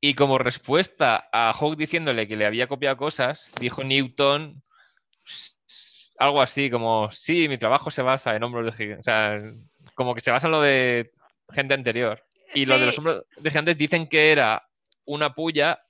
Y 0.00 0.14
como 0.14 0.38
respuesta 0.38 1.28
a 1.32 1.52
Hooke 1.52 1.76
diciéndole 1.78 2.28
que 2.28 2.36
le 2.36 2.46
había 2.46 2.68
copiado 2.68 2.96
cosas, 2.96 3.50
dijo 3.60 3.82
Newton 3.82 4.62
algo 6.18 6.42
así 6.42 6.68
como, 6.70 7.10
sí, 7.12 7.48
mi 7.48 7.58
trabajo 7.58 7.90
se 7.90 8.02
basa 8.02 8.34
en 8.34 8.42
hombros 8.42 8.66
de 8.66 8.72
gigantes. 8.72 9.00
O 9.06 9.10
sea, 9.10 9.40
como 9.94 10.14
que 10.14 10.20
se 10.20 10.30
basa 10.30 10.46
en 10.48 10.52
lo 10.52 10.60
de 10.60 11.12
gente 11.52 11.74
anterior. 11.74 12.24
Y 12.54 12.66
lo 12.66 12.78
de 12.78 12.86
los 12.86 12.98
hombros 12.98 13.24
de 13.36 13.50
gigantes 13.50 13.78
dicen 13.78 14.08
que 14.08 14.32
era 14.32 14.68
una 15.04 15.34
puya 15.34 15.80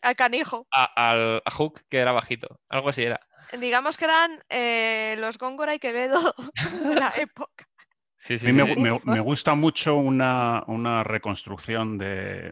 al 0.00 0.16
canijo. 0.16 0.66
a, 0.70 0.84
al- 1.10 1.42
a 1.44 1.50
Hook, 1.50 1.82
que 1.88 1.98
era 1.98 2.12
bajito. 2.12 2.60
Algo 2.68 2.88
así 2.88 3.02
era. 3.02 3.20
Digamos 3.58 3.98
que 3.98 4.06
eran 4.06 4.42
eh, 4.48 5.16
los 5.18 5.36
Góngora 5.38 5.74
y 5.74 5.78
Quevedo 5.78 6.34
de 6.84 6.94
la 6.94 7.12
época. 7.16 7.68
Sí, 8.16 8.34
A 8.34 8.38
sí, 8.38 8.46
mí 8.46 8.52
sí, 8.52 8.58
me, 8.58 8.64
sí. 8.64 8.74
gu- 8.74 9.00
me- 9.04 9.14
me 9.14 9.20
gusta 9.20 9.54
mucho 9.54 9.96
una, 9.96 10.64
una 10.66 11.02
reconstrucción 11.04 11.98
de... 11.98 12.50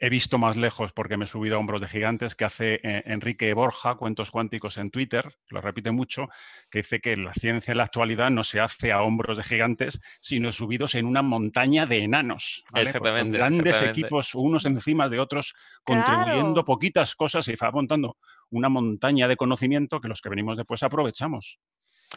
He 0.00 0.10
visto 0.10 0.38
más 0.38 0.56
lejos 0.56 0.92
porque 0.92 1.16
me 1.16 1.24
he 1.24 1.28
subido 1.28 1.56
a 1.56 1.58
hombros 1.58 1.80
de 1.80 1.88
gigantes 1.88 2.36
que 2.36 2.44
hace 2.44 2.74
eh, 2.84 3.02
Enrique 3.06 3.52
Borja, 3.52 3.96
Cuentos 3.96 4.30
Cuánticos 4.30 4.78
en 4.78 4.90
Twitter, 4.90 5.38
lo 5.48 5.60
repite 5.60 5.90
mucho, 5.90 6.28
que 6.70 6.78
dice 6.78 7.00
que 7.00 7.16
la 7.16 7.34
ciencia 7.34 7.72
en 7.72 7.78
la 7.78 7.84
actualidad 7.84 8.30
no 8.30 8.44
se 8.44 8.60
hace 8.60 8.92
a 8.92 9.02
hombros 9.02 9.36
de 9.36 9.42
gigantes, 9.42 10.00
sino 10.20 10.52
subidos 10.52 10.94
en 10.94 11.04
una 11.06 11.22
montaña 11.22 11.84
de 11.84 11.98
enanos. 11.98 12.64
¿vale? 12.70 12.84
Exactamente, 12.84 13.38
grandes 13.38 13.66
exactamente. 13.66 14.00
equipos, 14.00 14.34
unos 14.36 14.64
encima 14.66 15.08
de 15.08 15.18
otros, 15.18 15.54
contribuyendo 15.82 16.52
Claro. 16.52 16.64
poquitas 16.64 17.16
cosas 17.16 17.48
y 17.48 17.56
va 17.56 17.72
montando 17.72 18.18
una 18.50 18.68
montaña 18.68 19.26
de 19.26 19.36
conocimiento 19.36 20.00
que 20.00 20.06
los 20.08 20.22
que 20.22 20.28
venimos 20.28 20.56
después 20.56 20.80
aprovechamos. 20.84 21.58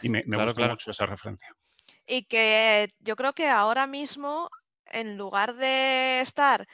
Y 0.02 0.08
me, 0.08 0.18
me 0.24 0.36
Claro, 0.36 0.44
gusta 0.44 0.56
claro. 0.60 0.72
mucho 0.74 0.90
esa 0.92 1.06
referencia. 1.06 1.48
Y 2.06 2.24
que 2.26 2.88
yo 3.00 3.16
creo 3.16 3.32
que 3.32 3.48
ahora 3.48 3.88
mismo, 3.88 4.48
en 4.86 5.16
lugar 5.16 5.56
de 5.56 6.20
estar 6.20 6.68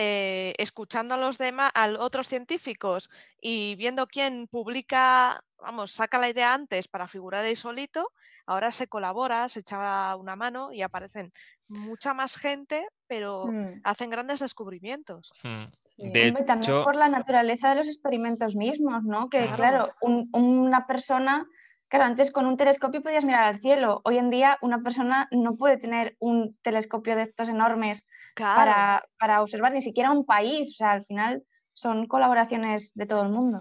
eh, 0.00 0.54
escuchando 0.58 1.14
a 1.14 1.18
los 1.18 1.38
demás, 1.38 1.72
a 1.74 1.88
otros 1.98 2.28
científicos 2.28 3.10
y 3.40 3.74
viendo 3.74 4.06
quién 4.06 4.46
publica, 4.46 5.40
vamos, 5.58 5.90
saca 5.90 6.18
la 6.18 6.28
idea 6.28 6.54
antes 6.54 6.86
para 6.86 7.08
figurar 7.08 7.44
ahí 7.44 7.56
solito, 7.56 8.12
ahora 8.46 8.70
se 8.70 8.86
colabora, 8.86 9.48
se 9.48 9.58
echa 9.60 10.14
una 10.14 10.36
mano 10.36 10.72
y 10.72 10.82
aparecen 10.82 11.32
mucha 11.66 12.14
más 12.14 12.36
gente, 12.36 12.86
pero 13.08 13.46
Mm. 13.48 13.80
hacen 13.82 14.10
grandes 14.10 14.38
descubrimientos. 14.38 15.32
Mm. 15.42 15.64
De 15.96 16.28
Hombre, 16.28 16.44
también 16.44 16.72
hecho, 16.72 16.84
por 16.84 16.94
la 16.94 17.08
naturaleza 17.08 17.70
de 17.70 17.74
los 17.82 17.88
experimentos 17.88 18.54
mismos, 18.54 19.02
¿no? 19.02 19.28
Que 19.28 19.46
Claro. 19.46 19.56
claro, 19.56 19.94
un- 20.00 20.28
una 20.32 20.86
persona, 20.86 21.44
claro, 21.88 22.04
antes 22.04 22.30
con 22.30 22.46
un 22.46 22.56
telescopio 22.56 23.02
podías 23.02 23.24
mirar 23.24 23.42
al 23.44 23.60
cielo. 23.60 24.00
Hoy 24.04 24.18
en 24.18 24.30
día 24.30 24.58
una 24.62 24.82
persona 24.82 25.28
no 25.30 25.56
puede 25.56 25.78
tener 25.78 26.16
un 26.18 26.56
telescopio 26.62 27.16
de 27.16 27.22
estos 27.22 27.48
enormes 27.48 28.06
Claro. 28.34 28.56
para, 28.56 29.08
para 29.18 29.42
observar 29.42 29.72
ni 29.72 29.80
siquiera 29.80 30.12
un 30.12 30.24
país. 30.24 30.68
O 30.70 30.72
sea, 30.74 30.92
al 30.92 31.04
final 31.04 31.42
son 31.74 32.06
colaboraciones 32.06 32.94
de 32.94 33.06
todo 33.06 33.22
el 33.22 33.30
mundo. 33.30 33.60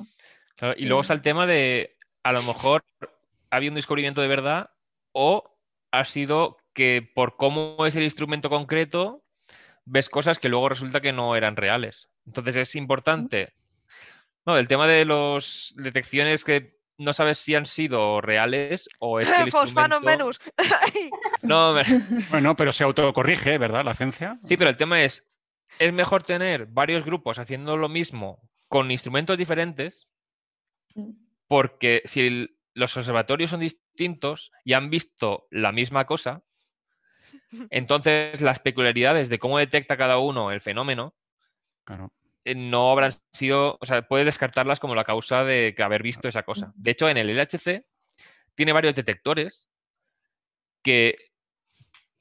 claro, 0.56 0.76
y 0.78 0.86
luego 0.86 1.02
está 1.02 1.14
el 1.14 1.22
tema 1.24 1.48
de, 1.48 1.98
a 2.24 2.32
lo 2.32 2.44
mejor 2.44 2.84
había 3.50 3.70
un 3.70 3.76
descubrimiento 3.76 4.22
de 4.22 4.28
verdad 4.28 4.70
o 5.14 5.58
ha 5.92 6.06
sido 6.06 6.58
que 6.74 7.10
por 7.16 7.38
cómo 7.38 7.88
es 7.88 7.96
el 7.96 8.04
instrumento 8.04 8.50
concreto, 8.50 9.24
ves 9.86 10.10
cosas 10.10 10.38
que 10.38 10.50
luego 10.50 10.70
resulta 10.70 11.02
que 11.02 11.14
no 11.14 11.36
eran 11.36 11.56
reales. 11.56 12.10
Entonces 12.28 12.56
es 12.56 12.76
importante. 12.76 13.54
No, 14.46 14.58
el 14.58 14.68
tema 14.68 14.88
de 14.88 15.06
las 15.06 15.74
detecciones 15.76 16.46
que 16.46 16.77
no 16.98 17.14
sabes 17.14 17.38
si 17.38 17.56
han 17.56 17.66
sido 17.66 18.22
reales 18.22 18.90
o 19.00 19.20
es 19.20 19.30
que 19.30 19.42
el 19.44 19.48
instrumento... 20.00 20.06
No, 21.44 21.74
me- 21.74 21.84
Bueno, 22.30 22.56
pero 22.56 22.74
se 22.74 22.84
autocorrige, 22.84 23.58
¿verdad? 23.58 23.86
La 23.86 23.94
ciencia. 23.94 24.38
Sí, 24.42 24.58
pero 24.58 24.70
el 24.70 24.78
tema 24.78 25.02
es, 25.04 25.34
es 25.80 25.94
mejor 25.94 26.24
tener 26.24 26.66
varios 26.66 27.06
grupos 27.06 27.40
haciendo 27.40 27.78
lo 27.78 27.88
mismo 27.90 28.42
con 28.68 28.92
instrumentos 28.92 29.38
diferentes, 29.38 30.10
porque 31.48 32.02
si 32.06 32.28
el- 32.28 32.58
los 32.74 32.96
observatorios 32.98 33.50
son 33.52 33.60
distintos 33.62 34.52
y 34.64 34.74
han 34.74 34.90
visto 34.90 35.48
la 35.52 35.72
misma 35.72 36.06
cosa, 36.06 36.44
entonces 37.70 38.42
las 38.42 38.60
peculiaridades 38.60 39.30
de 39.30 39.40
cómo 39.40 39.58
detecta 39.60 39.98
cada 39.98 40.18
uno 40.18 40.52
el 40.52 40.62
fenómeno 40.62 41.16
Claro. 41.86 42.12
Eh, 42.48 42.56
no 42.56 42.92
habrán 42.92 43.12
sido, 43.32 43.78
o 43.82 43.86
sea, 43.86 44.08
puede 44.08 44.24
descartarlas 44.24 44.80
como 44.80 44.96
la 44.96 45.04
causa 45.04 45.44
de 45.44 45.74
que 45.76 45.84
haber 45.84 46.02
visto 46.02 46.28
esa 46.28 46.44
cosa. 46.44 46.72
De 46.76 46.92
hecho, 46.92 47.10
en 47.10 47.18
el 47.18 47.30
LHC 47.30 47.86
tiene 48.56 48.72
varios 48.72 48.96
detectores 48.96 49.70
que 50.82 51.16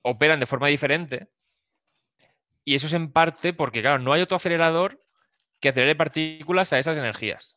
operan 0.03 0.41
de 0.41 0.47
forma 0.47 0.67
diferente 0.67 1.29
y 2.65 2.75
eso 2.75 2.89
es 2.89 2.95
en 2.95 3.13
parte 3.13 3.53
porque, 3.53 3.81
claro, 3.81 4.01
no 4.01 4.13
hay 4.13 4.23
otro 4.23 4.37
acelerador 4.37 5.01
que 5.61 5.69
acelere 5.69 5.95
partículas 5.95 6.73
a 6.73 6.81
esas 6.81 6.97
energías. 6.97 7.57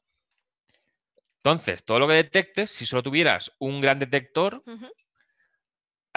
Entonces, 1.37 1.83
todo 1.83 1.97
lo 1.97 2.07
que 2.07 2.13
detectes, 2.13 2.69
si 2.69 2.85
solo 2.85 3.01
tuvieras 3.01 3.51
un 3.57 3.81
gran 3.81 3.97
detector. 3.97 4.63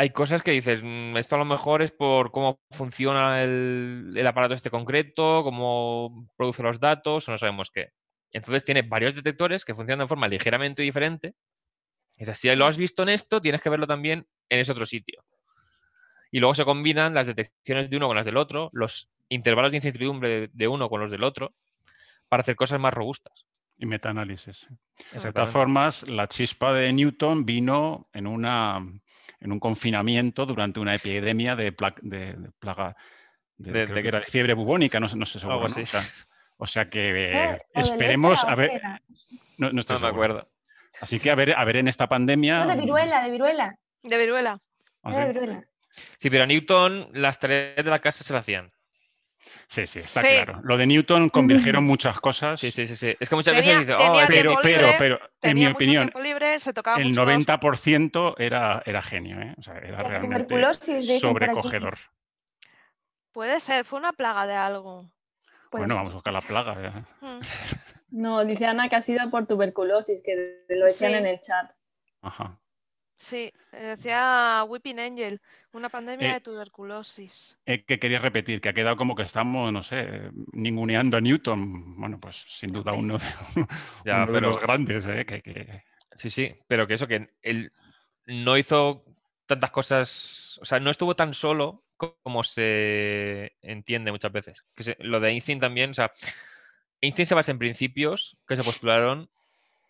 Hay 0.02 0.10
cosas 0.10 0.42
que 0.42 0.50
dices, 0.50 0.82
"Mm, 0.82 1.16
esto 1.16 1.36
a 1.36 1.38
lo 1.38 1.44
mejor 1.44 1.80
es 1.80 1.92
por 1.92 2.32
cómo 2.32 2.58
funciona 2.72 3.42
el, 3.44 4.12
el 4.16 4.26
aparato 4.26 4.52
este 4.54 4.68
concreto, 4.68 5.42
cómo 5.44 6.28
produce 6.36 6.62
los 6.64 6.80
datos, 6.80 7.28
o 7.28 7.30
no 7.30 7.38
sabemos 7.38 7.70
qué. 7.70 7.90
Entonces 8.32 8.64
tiene 8.64 8.82
varios 8.82 9.14
detectores 9.14 9.64
que 9.64 9.74
funcionan 9.74 10.04
de 10.04 10.08
forma 10.08 10.26
ligeramente 10.26 10.82
diferente. 10.82 11.34
Y 12.16 12.20
dices, 12.24 12.38
si 12.40 12.54
lo 12.56 12.66
has 12.66 12.76
visto 12.76 13.04
en 13.04 13.10
esto, 13.10 13.40
tienes 13.40 13.62
que 13.62 13.70
verlo 13.70 13.86
también 13.86 14.26
en 14.48 14.58
ese 14.58 14.72
otro 14.72 14.86
sitio. 14.86 15.22
Y 16.32 16.40
luego 16.40 16.54
se 16.56 16.64
combinan 16.64 17.14
las 17.14 17.28
detecciones 17.28 17.88
de 17.88 17.96
uno 17.96 18.08
con 18.08 18.16
las 18.16 18.26
del 18.26 18.38
otro, 18.38 18.70
los 18.72 19.08
intervalos 19.28 19.70
de 19.70 19.76
incertidumbre 19.78 20.48
de- 20.52 20.68
uno 20.68 20.88
con 20.88 21.00
los 21.00 21.10
del 21.12 21.22
otro, 21.22 21.54
para 22.28 22.40
hacer 22.40 22.56
cosas 22.56 22.80
más 22.80 22.92
robustas. 22.92 23.46
Y 23.78 23.86
metaanálisis. 23.86 24.66
De 25.12 25.32
todas 25.32 25.50
formas, 25.52 26.08
la 26.08 26.26
chispa 26.28 26.72
de 26.72 26.92
Newton 26.92 27.44
vino 27.44 28.08
en, 28.12 28.26
una, 28.26 28.80
en 29.42 29.52
un 29.52 29.60
confinamiento 29.60 30.46
durante 30.46 30.80
una 30.80 30.94
epidemia 30.94 31.56
de, 31.56 31.72
pla- 31.72 31.94
de- 32.00 32.34
de 32.34 32.50
plaga, 32.58 32.96
de, 33.56 33.72
De- 33.72 33.84
creo 33.84 33.96
de- 33.96 34.02
que 34.02 34.08
era 34.08 34.20
de 34.20 34.26
fiebre 34.26 34.54
bubónica, 34.54 35.00
no, 35.00 35.08
sé- 35.08 35.16
no 35.16 35.26
sé 35.26 35.38
seguro. 35.38 35.54
Algo 35.56 35.68
¿no? 35.68 35.72
así. 35.72 35.82
O 35.82 35.86
sea, 35.86 36.02
o 36.58 36.66
sea 36.66 36.88
que 36.88 37.10
eh, 37.10 37.50
Eh, 37.54 37.58
esperemos 37.74 38.42
a 38.44 38.52
¿o 38.52 38.56
ver. 38.56 38.80
No, 39.58 39.70
no 39.72 39.80
estoy 39.80 39.96
No 39.96 40.00
me 40.02 40.08
acuerdo. 40.08 40.46
Así 41.00 41.18
que 41.18 41.30
a 41.30 41.34
ver, 41.34 41.54
a 41.56 41.64
ver 41.64 41.76
en 41.76 41.88
esta 41.88 42.08
pandemia. 42.08 42.64
No, 42.64 42.70
de 42.70 42.76
viruela, 42.80 43.22
de 43.24 43.30
viruela. 43.30 43.76
De 44.02 44.18
viruela. 44.18 44.58
¿Ah, 45.02 45.10
de 45.16 45.22
sí? 45.26 45.32
viruela. 45.32 45.64
Sí, 46.18 46.30
pero 46.30 46.44
a 46.44 46.46
Newton 46.46 47.08
las 47.12 47.38
tareas 47.38 47.76
de 47.84 47.90
la 47.90 47.98
casa 47.98 48.22
se 48.24 48.32
las 48.32 48.40
hacían. 48.40 48.70
Sí, 49.66 49.86
sí, 49.86 49.98
está 50.00 50.20
Sí. 50.22 50.28
claro. 50.28 50.60
Lo 50.62 50.76
de 50.76 50.86
Newton 50.86 51.28
convirtieron 51.78 51.84
muchas 51.84 52.20
cosas, 52.20 52.60
Sí, 52.60 52.70
sí, 52.70 52.86
sí, 52.86 52.96
sí. 52.96 53.16
Es 53.18 53.28
que 53.28 53.34
muchas 53.36 53.54
Tenía- 53.54 53.78
veces 53.78 53.88
dices, 53.88 53.96
oh, 53.98 54.16
pero, 54.28 54.56
pero, 54.62 54.82
libre, 54.82 54.96
pero, 54.98 55.20
en 55.42 55.54
mi 55.58 55.66
opinión, 55.66 56.12
libre, 56.22 56.58
se 56.58 56.70
el 56.70 57.08
mucho 57.08 57.22
90% 57.24 58.34
era, 58.38 58.82
era 58.86 59.02
genio, 59.02 59.40
¿eh? 59.40 59.54
O 59.58 59.62
sea, 59.62 59.78
era 59.78 60.02
La 60.02 60.08
realmente 60.08 61.18
sobrecogedor. 61.18 61.98
Puede 63.32 63.60
ser, 63.60 63.84
fue 63.84 63.98
una 63.98 64.12
plaga 64.12 64.46
de 64.46 64.54
algo. 64.54 65.10
Puede 65.70 65.82
Bueno, 65.82 65.94
ser. 65.94 65.98
vamos 65.98 66.12
a 66.12 66.14
buscar 66.14 66.32
la 66.32 66.40
plaga. 66.42 66.82
ya. 66.82 67.26
Mm. 67.26 67.40
No, 68.14 68.44
dice 68.44 68.66
Ana 68.66 68.90
que 68.90 68.96
ha 68.96 69.00
sido 69.00 69.30
por 69.30 69.46
tuberculosis, 69.46 70.20
que 70.22 70.66
lo 70.68 70.86
echan 70.86 71.12
Sí. 71.12 71.16
en 71.16 71.26
el 71.26 71.40
chat. 71.40 71.72
Ajá. 72.20 72.58
Sí, 73.22 73.52
eh, 73.70 73.80
decía 73.96 74.64
Weeping 74.68 74.98
Angel, 74.98 75.40
una 75.72 75.88
pandemia 75.88 76.30
Eh, 76.30 76.34
de 76.34 76.40
tuberculosis. 76.40 77.56
Eh, 77.66 77.84
que 77.84 78.00
quería 78.00 78.18
repetir, 78.18 78.60
que 78.60 78.68
ha 78.68 78.72
quedado 78.72 78.96
como 78.96 79.14
que 79.14 79.22
estamos, 79.22 79.72
no 79.72 79.84
sé, 79.84 80.28
ninguneando 80.52 81.16
a 81.16 81.20
Newton. 81.20 82.00
Bueno, 82.00 82.18
pues 82.18 82.44
sin 82.48 82.72
duda 82.72 82.92
uno 82.92 83.18
de, 83.18 83.24
Ya, 84.04 84.16
uno 84.16 84.26
de 84.26 84.32
pero- 84.32 84.48
los 84.48 84.60
grandes, 84.60 85.06
¿eh? 85.06 85.24
Que, 85.24 85.40
que- 85.40 85.84
Sí, 86.16 86.30
sí, 86.30 86.52
pero 86.66 86.86
que 86.88 86.94
eso, 86.94 87.06
que 87.06 87.30
él 87.42 87.72
no 88.26 88.58
hizo 88.58 89.04
tantas 89.46 89.70
cosas, 89.70 90.58
o 90.60 90.64
sea, 90.64 90.80
no 90.80 90.90
estuvo 90.90 91.14
tan 91.14 91.32
solo 91.32 91.84
co- 91.96 92.18
como 92.24 92.42
se 92.42 93.52
entiende 93.62 94.10
muchas 94.10 94.32
veces. 94.32 94.64
Que 94.74 94.82
se- 94.82 94.96
lo 94.98 95.20
de 95.20 95.30
Einstein 95.30 95.60
también, 95.60 95.90
o 95.92 95.94
sea, 95.94 96.10
Einstein 97.00 97.26
se 97.26 97.34
basa 97.36 97.52
en 97.52 97.58
principios 97.60 98.36
que 98.48 98.56
se 98.56 98.64
postularon 98.64 99.30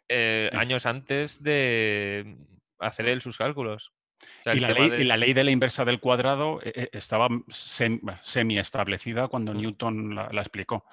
eh, 0.08 0.50
años 0.52 0.84
antes 0.84 1.42
de 1.42 2.36
hacer 2.82 3.08
él 3.08 3.20
sus 3.22 3.36
cálculos. 3.38 3.92
O 4.20 4.42
sea, 4.44 4.54
Y 4.54 4.60
la, 4.60 4.68
ley, 4.70 4.90
de- 4.90 5.00
y 5.00 5.04
la 5.04 5.16
ley 5.16 5.32
de 5.32 5.42
la 5.44 5.50
inversa 5.50 5.84
del 5.84 5.98
cuadrado 6.00 6.60
eh, 6.62 6.72
eh, 6.76 6.88
estaba 6.92 7.28
sem- 7.48 8.00
semi-establecida 8.22 9.28
cuando 9.28 9.52
Mm. 9.52 9.56
Newton 9.58 10.14
la, 10.14 10.28
la 10.32 10.40
explicó. 10.42 10.84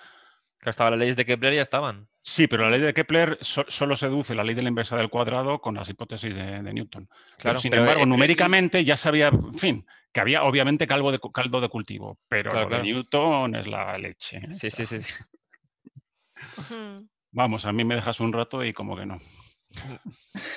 que 0.62 0.70
estaban 0.72 0.92
las 0.92 1.00
leyes 1.00 1.16
de 1.16 1.26
Kepler 1.26 1.54
y 1.54 1.56
ya 1.56 1.62
estaban. 1.62 2.10
Sí, 2.22 2.48
pero 2.48 2.64
la 2.64 2.72
ley 2.72 2.82
de 2.82 2.94
Kepler 2.94 3.38
so- 3.40 3.64
solo 3.70 3.96
seduce 3.96 4.36
la 4.36 4.44
ley 4.44 4.56
de 4.56 4.62
la 4.62 4.68
inversa 4.68 4.98
del 4.98 5.10
cuadrado 5.10 5.62
con 5.62 5.76
las 5.76 5.88
hipótesis 5.88 6.36
de, 6.36 6.62
de 6.62 6.74
Newton. 6.74 7.08
Pero, 7.08 7.38
Claro, 7.38 7.58
sin 7.60 7.72
pero, 7.72 7.84
embargo, 7.84 8.04
eh, 8.04 8.06
numéricamente 8.08 8.84
ya 8.84 8.98
sabía, 8.98 9.30
en 9.30 9.58
fin, 9.58 9.86
que 10.12 10.20
había 10.20 10.44
obviamente 10.44 10.86
caldo 10.86 11.12
de, 11.14 11.20
caldo 11.34 11.62
de 11.62 11.70
cultivo, 11.70 12.20
pero 12.28 12.52
Claro, 12.52 12.68
lo 12.70 12.76
de. 12.78 12.84
Newton 12.84 13.56
es 13.56 13.68
la 13.68 13.98
leche. 13.98 14.38
¿eh? 14.40 14.54
Sí, 14.54 14.70
sí, 14.70 14.86
sí. 14.86 15.00
sí. 15.02 15.14
Vamos, 17.32 17.66
a 17.66 17.72
mí 17.72 17.86
me 17.86 17.96
dejas 17.96 18.20
un 18.20 18.34
rato 18.34 18.62
y 18.66 18.74
como 18.74 18.98
que 18.98 19.06
no. 19.06 19.18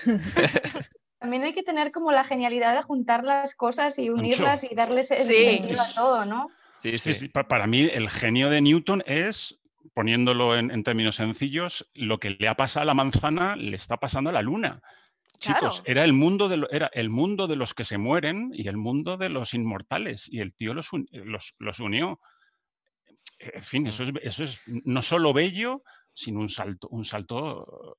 También 1.23 1.45
hay 1.45 1.55
que 1.55 1.63
tener 1.63 1.93
como 1.93 2.11
la 2.11 2.25
genialidad 2.25 2.75
de 2.75 2.83
juntar 2.83 3.23
las 3.23 3.55
cosas 3.55 3.97
y 4.01 4.11
unirlas 4.11 4.65
y 4.65 4.75
darles 4.75 5.13
el 5.13 5.23
Sí. 5.25 5.43
sentido 5.43 5.81
a 5.81 5.95
todo, 5.95 6.25
¿no? 6.25 6.49
Sí, 6.81 6.99
Sí, 6.99 6.99
sí. 6.99 7.15
sí, 7.15 7.29
pa- 7.29 7.47
para 7.47 7.69
mí 7.69 7.83
el 7.83 8.11
genio 8.11 8.51
de 8.51 8.61
Newton 8.61 9.05
es, 9.07 9.57
poniéndolo 9.95 10.57
en, 10.59 10.73
en 10.73 10.83
términos 10.83 11.15
sencillos, 11.15 11.89
lo 11.95 12.19
que 12.19 12.31
le 12.31 12.49
ha 12.49 12.57
pasado 12.57 12.83
a 12.83 12.87
la 12.87 12.95
manzana 12.95 13.55
le 13.55 13.77
está 13.77 13.99
pasando 13.99 14.31
a 14.31 14.33
la 14.33 14.43
luna. 14.43 14.83
Chicos, 15.39 15.81
Claro. 15.81 15.83
era 15.87 16.03
el, 16.05 16.13
mundo 16.13 16.49
de 16.49 16.57
lo- 16.57 16.71
era 16.71 16.91
el 16.93 17.09
mundo 17.09 17.47
de 17.47 17.55
los 17.55 17.73
que 17.73 17.85
se 17.85 17.99
mueren 17.99 18.51
y 18.53 18.67
el 18.67 18.77
mundo 18.77 19.17
de 19.17 19.29
los 19.29 19.55
inmortales. 19.55 20.27
Y 20.29 20.41
el 20.41 20.53
tío 20.55 20.75
los, 20.75 20.93
un- 20.93 21.09
los, 21.13 21.55
los 21.61 21.79
unió. 21.79 22.19
En 23.39 23.63
fin, 23.63 23.87
eso 23.87 24.03
es, 24.03 24.11
eso 24.23 24.43
es 24.43 24.61
no 24.67 25.03
solo 25.03 25.33
bello, 25.33 25.85
sino 26.13 26.41
un 26.41 26.49
salto, 26.49 26.89
un 26.89 27.05
salto 27.05 27.97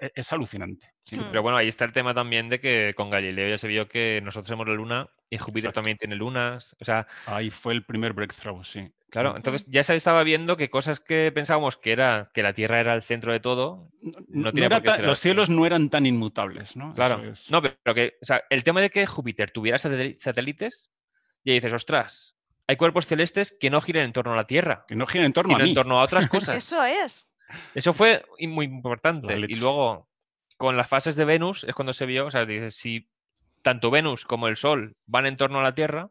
eh, 0.00 0.10
es 0.14 0.32
alucinante. 0.32 0.92
Sí, 1.04 1.18
Mm. 1.18 1.24
pero 1.30 1.42
bueno, 1.42 1.56
ahí 1.58 1.68
está 1.68 1.84
el 1.84 1.92
tema 1.92 2.14
también 2.14 2.48
de 2.48 2.60
que 2.60 2.92
con 2.96 3.10
Galileo 3.10 3.48
ya 3.48 3.58
se 3.58 3.68
vio 3.68 3.88
que 3.88 4.20
nosotros 4.22 4.46
tenemos 4.48 4.68
la 4.68 4.74
luna 4.74 5.08
y 5.30 5.38
Júpiter 5.38 5.66
Exacto. 5.68 5.74
también 5.80 5.96
tiene 5.98 6.14
lunas. 6.16 6.76
O 6.80 6.84
sea, 6.84 7.06
Ahí 7.26 7.50
fue 7.50 7.72
el 7.74 7.84
primer 7.84 8.12
breakthrough, 8.12 8.62
sí. 8.64 8.90
claro, 9.10 9.34
entonces 9.36 9.66
ya 9.70 9.82
se 9.84 9.96
estaba 9.96 10.22
viendo 10.22 10.56
que 10.56 10.68
cosas 10.70 11.00
que 11.00 11.32
pensábamos 11.34 11.76
que 11.76 11.92
era 11.92 12.30
que 12.34 12.42
la 12.42 12.52
Tierra 12.52 12.78
era 12.80 12.94
el 12.94 13.02
centro 13.02 13.32
de 13.32 13.40
todo. 13.40 13.90
No- 14.02 14.12
no 14.28 14.42
no 14.44 14.52
tiene 14.52 14.66
era 14.66 14.76
por 14.76 14.82
qué 14.82 14.86
tan- 14.88 14.96
ser 14.96 15.04
los 15.06 15.18
así. 15.18 15.22
cielos 15.28 15.48
no 15.50 15.64
eran 15.66 15.88
tan 15.90 16.04
inmutables, 16.06 16.76
¿no? 16.76 16.92
Claro. 16.94 17.22
Es- 17.30 17.50
No, 17.50 17.62
pero 17.62 17.74
pero 17.82 17.94
que, 17.94 18.18
o 18.22 18.26
sea, 18.26 18.42
el 18.50 18.62
tema 18.64 18.80
de 18.80 18.90
que 18.90 19.06
Júpiter 19.06 19.50
tuviera 19.50 19.78
satélites, 19.78 20.90
y 21.44 21.52
dices, 21.54 21.72
ostras, 21.72 22.34
hay 22.66 22.76
cuerpos 22.76 23.06
celestes 23.06 23.56
que 23.58 23.70
no 23.70 23.80
giran 23.80 24.04
en 24.04 24.12
torno 24.12 24.34
a 24.34 24.36
la 24.36 24.46
Tierra, 24.46 24.84
que 24.86 24.94
no 24.94 25.06
gira 25.06 25.24
en 25.24 25.32
torno 25.32 25.54
a 25.54 25.58
mí. 25.58 25.70
en 25.70 25.74
torno 25.74 25.98
a 25.98 26.04
otras 26.04 26.28
cosas. 26.52 26.56
Eso 26.56 26.82
es. 26.84 27.26
Eso 27.74 27.92
fue 27.92 28.24
muy 28.40 28.66
importante. 28.66 29.36
Y 29.38 29.54
luego, 29.60 30.08
con 30.56 30.76
las 30.76 30.88
fases 30.88 31.16
de 31.16 31.24
Venus, 31.24 31.64
es 31.64 31.74
cuando 31.74 31.92
se 31.92 32.06
vio, 32.06 32.26
o 32.26 32.30
sea, 32.30 32.44
dices, 32.46 32.74
si 32.76 33.08
tanto 33.62 33.90
Venus 33.90 34.24
como 34.24 34.48
el 34.48 34.56
Sol 34.56 34.96
van 35.06 35.26
en 35.26 35.36
torno 35.36 35.60
a 35.60 35.62
la 35.62 35.74
Tierra, 35.74 36.10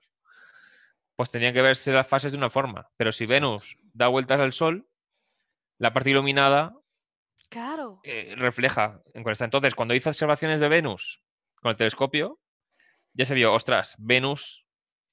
pues 1.15 1.31
tenían 1.31 1.53
que 1.53 1.61
verse 1.61 1.91
las 1.91 2.07
fases 2.07 2.31
de 2.31 2.37
una 2.37 2.49
forma. 2.49 2.89
Pero 2.97 3.11
si 3.11 3.25
Venus 3.25 3.77
da 3.93 4.07
vueltas 4.07 4.39
al 4.39 4.53
Sol, 4.53 4.87
la 5.79 5.93
parte 5.93 6.11
iluminada 6.11 6.73
Claro. 7.49 7.99
eh, 8.03 8.35
refleja 8.37 9.01
en 9.13 9.23
cuál 9.23 9.33
está. 9.33 9.45
Entonces, 9.45 9.73
cuando 9.75 9.95
hizo 9.95 10.09
observaciones 10.09 10.59
de 10.59 10.67
Venus 10.69 11.23
con 11.61 11.71
el 11.71 11.77
telescopio, 11.77 12.39
ya 13.13 13.25
se 13.25 13.33
vio, 13.33 13.53
ostras, 13.53 13.95
Venus 13.97 14.65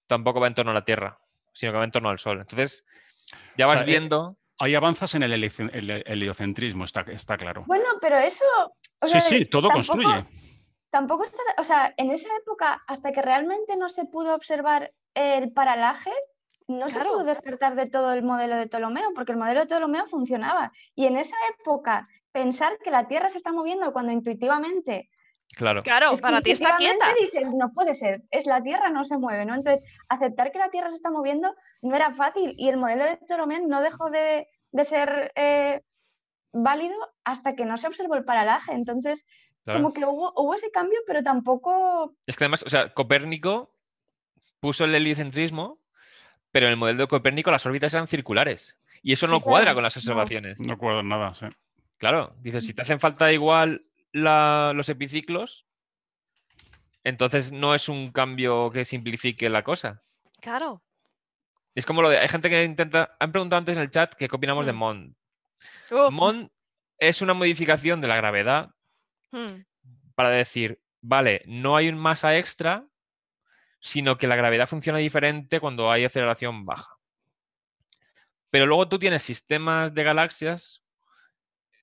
tampoco 0.06 0.40
va 0.40 0.46
en 0.46 0.54
torno 0.54 0.72
a 0.72 0.74
la 0.74 0.84
Tierra, 0.84 1.18
sino 1.54 1.72
que 1.72 1.78
va 1.78 1.84
en 1.84 1.90
torno 1.92 2.10
al 2.10 2.18
Sol. 2.18 2.40
Entonces, 2.40 2.84
ya 3.56 3.66
O 3.66 3.68
vas 3.68 3.78
sea, 3.78 3.86
eh, 3.86 3.90
viendo. 3.90 4.36
Hay 4.64 4.74
avanzas 4.74 5.14
en 5.14 5.22
el 5.22 5.32
heliocentrismo, 6.06 6.84
está, 6.84 7.02
está 7.02 7.36
claro. 7.36 7.64
Bueno, 7.66 7.84
pero 8.00 8.18
eso. 8.18 8.44
o 9.00 9.06
Sí, 9.06 9.12
sea, 9.12 9.20
sí, 9.20 9.44
todo 9.46 9.68
tampoco- 9.68 9.92
construye. 9.92 10.24
Tampoco 10.90 11.24
está, 11.24 11.42
o 11.58 11.64
sea, 11.64 11.92
en 11.96 12.10
esa 12.10 12.28
época, 12.40 12.82
hasta 12.86 13.10
que 13.12 13.20
realmente 13.20 13.76
no 13.76 13.88
se 13.88 14.04
pudo 14.04 14.34
observar 14.34 14.92
el 15.14 15.52
paralaje, 15.52 16.12
no 16.68 16.88
se 16.88 17.00
pudo 17.00 17.24
descartar 17.24 17.74
de 17.74 17.86
todo 17.86 18.12
el 18.12 18.22
modelo 18.22 18.56
de 18.56 18.68
Ptolomeo, 18.68 19.10
porque 19.14 19.32
el 19.32 19.38
modelo 19.38 19.60
de 19.60 19.66
Ptolomeo 19.66 20.06
funcionaba. 20.06 20.72
Y 20.94 21.06
en 21.06 21.16
esa 21.16 21.36
época, 21.58 22.08
pensar 22.32 22.78
que 22.82 22.90
la 22.92 23.06
Tierra 23.08 23.28
se 23.28 23.36
está 23.38 23.52
moviendo 23.52 23.92
cuando 23.92 24.12
intuitivamente 24.12 25.10
Claro. 25.56 25.82
Claro, 25.82 26.06
es 26.12 26.18
que 26.18 26.22
para 26.22 26.40
ti 26.40 26.50
está 26.52 26.76
quieta. 26.76 26.94
intuitivamente 27.10 27.38
dices, 27.38 27.54
no 27.54 27.72
puede 27.72 27.94
ser, 27.94 28.22
es 28.30 28.44
la 28.46 28.60
Tierra, 28.62 28.88
no 28.90 29.04
se 29.04 29.18
mueve, 29.18 29.44
¿no? 29.44 29.54
Entonces, 29.54 29.88
aceptar 30.08 30.50
que 30.50 30.58
la 30.58 30.70
Tierra 30.70 30.90
se 30.90 30.96
está 30.96 31.10
moviendo 31.10 31.54
no 31.82 31.94
era 31.94 32.12
fácil 32.14 32.54
y 32.56 32.68
el 32.70 32.76
modelo 32.76 33.04
de 33.04 33.18
Ptolomeo 33.18 33.60
no 33.68 33.80
dejó 33.80 34.10
de, 34.10 34.48
de 34.74 34.84
ser 34.84 35.32
eh, 35.36 35.82
válido 36.52 36.96
hasta 37.22 37.54
que 37.54 37.64
no 37.64 37.76
se 37.76 37.86
observó 37.86 38.16
el 38.16 38.24
paralaje. 38.24 38.72
Entonces, 38.72 39.24
claro. 39.64 39.80
como 39.80 39.92
que 39.94 40.04
hubo, 40.04 40.32
hubo 40.36 40.54
ese 40.54 40.70
cambio, 40.72 40.98
pero 41.06 41.22
tampoco... 41.22 42.14
Es 42.26 42.36
que 42.36 42.44
además, 42.44 42.64
o 42.66 42.70
sea, 42.70 42.92
Copérnico 42.92 43.72
puso 44.58 44.84
el 44.84 44.94
heliocentrismo, 44.94 45.78
pero 46.50 46.66
en 46.66 46.72
el 46.72 46.76
modelo 46.76 47.02
de 47.04 47.08
Copérnico 47.08 47.52
las 47.52 47.64
órbitas 47.66 47.94
eran 47.94 48.08
circulares. 48.08 48.76
Y 49.02 49.12
eso 49.12 49.26
Sí, 49.26 49.32
no 49.32 49.40
cuadra 49.40 49.66
claro, 49.66 49.76
con 49.76 49.84
las 49.84 49.96
no. 49.96 50.00
observaciones. 50.00 50.58
No 50.58 50.72
acuerdo 50.74 51.02
nada, 51.04 51.34
sí. 51.34 51.46
Claro, 51.98 52.34
dices, 52.40 52.66
si 52.66 52.74
te 52.74 52.82
hacen 52.82 52.98
falta 52.98 53.32
igual 53.32 53.86
la- 54.12 54.72
los 54.74 54.88
epiciclos, 54.88 55.66
entonces 57.04 57.52
no 57.52 57.74
es 57.76 57.88
un 57.88 58.10
cambio 58.10 58.70
que 58.70 58.84
simplifique 58.84 59.48
la 59.48 59.62
cosa. 59.62 60.02
Claro. 60.40 60.82
Es 61.74 61.86
como 61.86 62.02
lo 62.02 62.08
de, 62.08 62.18
hay 62.18 62.28
gente 62.28 62.48
que 62.50 62.64
intenta, 62.64 63.16
han 63.18 63.32
preguntado 63.32 63.58
antes 63.58 63.76
en 63.76 63.82
el 63.82 63.90
chat 63.90 64.14
que 64.14 64.28
qué 64.28 64.36
opinamos 64.36 64.66
de 64.66 64.72
Mm. 64.72 64.76
Mond. 64.76 65.14
Uf, 65.90 66.10
Mond 66.12 66.50
es 66.98 67.20
una 67.22 67.34
modificación 67.34 68.00
de 68.00 68.08
la 68.08 68.16
gravedad 68.16 68.70
mm, 69.32 69.62
para 70.14 70.28
decir, 70.30 70.80
vale, 71.00 71.42
no 71.46 71.76
hay 71.76 71.88
un 71.88 71.98
masa 71.98 72.36
extra, 72.38 72.86
sino 73.80 74.16
que 74.16 74.26
la 74.28 74.36
gravedad 74.36 74.68
funciona 74.68 74.98
diferente 74.98 75.58
cuando 75.60 75.90
hay 75.90 76.04
aceleración 76.04 76.64
baja. 76.64 76.96
Pero 78.50 78.66
luego 78.66 78.88
tú 78.88 78.98
tienes 78.98 79.22
sistemas 79.22 79.92
de 79.94 80.04
galaxias 80.04 80.82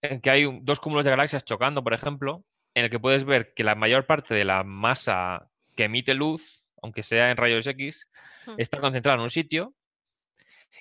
en 0.02 0.22
que 0.22 0.30
hay 0.30 0.46
un- 0.46 0.64
dos 0.66 0.80
cúmulos 0.80 1.04
de 1.06 1.12
galaxias 1.12 1.44
chocando, 1.44 1.84
por 1.84 1.94
ejemplo, 1.94 2.44
en 2.74 2.86
el 2.86 2.90
que 2.90 3.00
puedes 3.00 3.26
ver 3.26 3.54
que 3.54 3.64
la 3.66 3.76
mayor 3.76 4.06
parte 4.08 4.34
de 4.34 4.46
la 4.46 4.64
masa 4.64 5.50
que 5.76 5.84
emite 5.86 6.14
luz 6.14 6.60
aunque 6.84 7.04
sea 7.04 7.30
en 7.30 7.38
rayos 7.38 7.68
X, 7.68 8.08
Hmm. 8.48 8.56
está 8.58 8.80
concentrada 8.80 9.16
en 9.18 9.22
un 9.22 9.30
sitio 9.30 9.76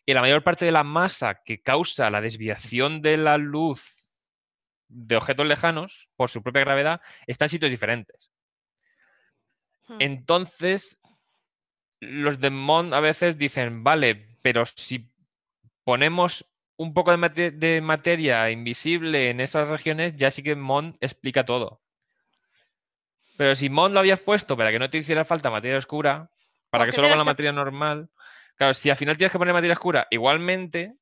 y 0.07 0.15
la 0.15 0.21
mayor 0.21 0.43
parte 0.43 0.65
de 0.65 0.73
la 0.73 0.85
masa 0.85 1.43
que 1.45 1.63
causa 1.63 2.11
la 2.11 2.21
desviación 2.21 3.03
de 3.03 3.17
la 3.17 3.39
luz 3.39 4.15
de 4.89 5.17
objetos 5.17 5.47
lejanos 5.47 6.09
por 6.17 6.31
su 6.31 6.43
propia 6.43 6.63
gravedad 6.63 7.01
está 7.27 7.45
en 7.45 7.51
sitios 7.51 7.71
diferentes. 7.71 8.31
Hmm. 9.87 9.97
Entonces, 10.01 11.01
los 12.01 12.41
de 12.41 12.51
Mond 12.51 12.95
a 12.95 13.01
veces 13.01 13.39
dicen, 13.39 13.85
vale, 13.85 14.39
pero 14.43 14.65
si 14.67 15.13
ponemos 15.85 16.47
un 16.77 16.95
poco 16.95 17.11
de, 17.11 17.19
mate- 17.19 17.51
de 17.51 17.81
materia 17.83 18.51
invisible 18.51 19.31
en 19.31 19.41
esas 19.41 19.69
regiones, 19.69 20.17
ya 20.17 20.31
sí 20.31 20.43
que 20.43 20.57
Mond 20.57 20.97
explica 21.01 21.45
todo. 21.45 21.83
Pero 23.37 23.55
si 23.55 23.69
Mond 23.71 23.95
lo 23.95 24.01
habías 24.01 24.21
puesto 24.21 24.57
para 24.57 24.71
que 24.71 24.79
no 24.79 24.89
te 24.91 24.99
hiciera 24.99 25.25
falta 25.25 25.51
materia 25.51 25.79
oscura, 25.79 26.31
para 26.71 26.87
que 26.87 26.93
solo 26.93 27.09
con 27.09 27.19
la 27.19 27.25
materia 27.25 27.53
normal, 27.53 28.09
claro, 28.61 28.75
si 28.75 28.91
al 28.91 28.97
final 28.99 29.17
tienes 29.17 29.33
que 29.33 29.39
poner 29.39 29.55
materia 29.55 29.73
oscura 29.73 30.07
igualmente, 30.11 30.93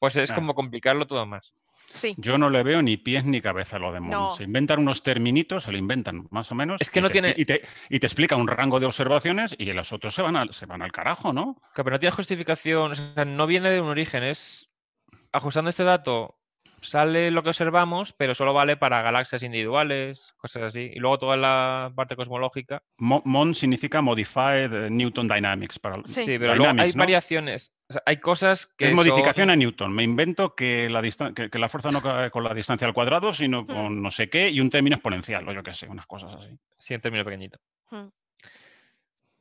pues 0.00 0.16
es 0.16 0.30
Claro. 0.30 0.42
como 0.42 0.54
complicarlo 0.56 1.06
todo 1.06 1.24
más. 1.26 1.54
Sí, 1.92 2.16
Yo 2.18 2.38
no 2.38 2.50
le 2.50 2.64
veo 2.64 2.82
ni 2.82 2.96
pies 2.96 3.24
ni 3.24 3.40
cabeza 3.40 3.76
a 3.76 3.78
lo 3.78 3.92
de 3.92 4.00
Mond. 4.00 4.12
No. 4.12 4.34
Se 4.34 4.42
inventan 4.42 4.80
unos 4.80 5.04
terminitos, 5.04 5.62
se 5.62 5.70
lo 5.70 5.78
inventan 5.78 6.26
más 6.32 6.50
o 6.50 6.56
menos. 6.56 6.80
Es 6.80 6.90
que 6.90 6.98
y 6.98 7.02
no 7.02 7.08
te- 7.08 7.12
tiene- 7.12 7.34
Y 7.36 7.44
te, 7.44 7.62
y 7.88 8.00
te 8.00 8.06
explica 8.08 8.34
un 8.34 8.48
rango 8.48 8.80
de 8.80 8.86
observaciones 8.86 9.54
y 9.56 9.70
los 9.70 9.92
otros 9.92 10.12
se 10.12 10.22
van 10.22 10.34
al, 10.34 10.52
se 10.52 10.66
van 10.66 10.82
al 10.82 10.90
carajo, 10.90 11.32
¿no? 11.32 11.54
Claro, 11.72 11.84
pero 11.84 11.90
no 11.90 12.00
tiene 12.00 12.16
justificación, 12.16 12.90
o 12.92 12.94
sea, 12.96 13.24
no 13.24 13.46
viene 13.46 13.70
de 13.70 13.80
un 13.80 13.88
origen, 13.88 14.24
es 14.24 14.68
ajustando 15.32 15.70
este 15.70 15.84
dato, 15.84 16.36
sale 16.88 17.30
lo 17.30 17.42
que 17.42 17.50
observamos, 17.50 18.12
pero 18.12 18.34
solo 18.34 18.52
vale 18.54 18.76
para 18.76 19.02
galaxias 19.02 19.42
individuales, 19.42 20.34
cosas 20.36 20.62
así. 20.64 20.90
Y 20.94 20.98
luego 21.00 21.18
toda 21.18 21.36
la 21.36 21.92
parte 21.94 22.16
cosmológica. 22.16 22.82
Mo- 22.98 23.22
MON 23.24 23.54
significa 23.54 24.00
Modified 24.02 24.72
eh, 24.72 24.90
Newton 24.90 25.28
Dynamics. 25.28 25.78
Para, 25.78 25.96
Sí. 26.06 26.24
Sí, 26.24 26.38
pero 26.38 26.54
luego 26.54 26.80
hay 26.80 26.92
variaciones. 26.92 27.72
o 27.88 27.92
sea, 27.94 28.02
hay 28.06 28.16
cosas 28.18 28.66
que. 28.76 28.88
es 28.88 28.94
modificación 28.94 29.50
a 29.50 29.56
Newton. 29.56 29.92
Me 29.94 30.02
invento 30.02 30.54
que 30.54 30.88
la, 30.88 31.02
distan- 31.02 31.34
que, 31.34 31.50
que 31.50 31.58
la 31.58 31.68
fuerza 31.68 31.90
no 31.90 32.00
cae 32.02 32.30
con 32.30 32.44
la 32.44 32.54
distancia 32.54 32.86
al 32.86 32.94
cuadrado, 32.94 33.30
Hmm. 33.30 33.34
sino 33.34 33.66
con 33.66 34.02
no 34.02 34.10
sé 34.10 34.28
qué 34.30 34.48
y 34.50 34.60
un 34.60 34.70
término 34.70 34.96
exponencial, 34.96 35.48
o 35.48 35.52
yo 35.52 35.62
qué 35.62 35.72
sé, 35.74 35.88
unas 35.88 36.06
cosas 36.06 36.34
así. 36.34 36.56
Sí, 36.78 36.94
en 36.94 37.00
término 37.00 37.24
pequeñito. 37.24 37.58
Hmm. 37.90 38.08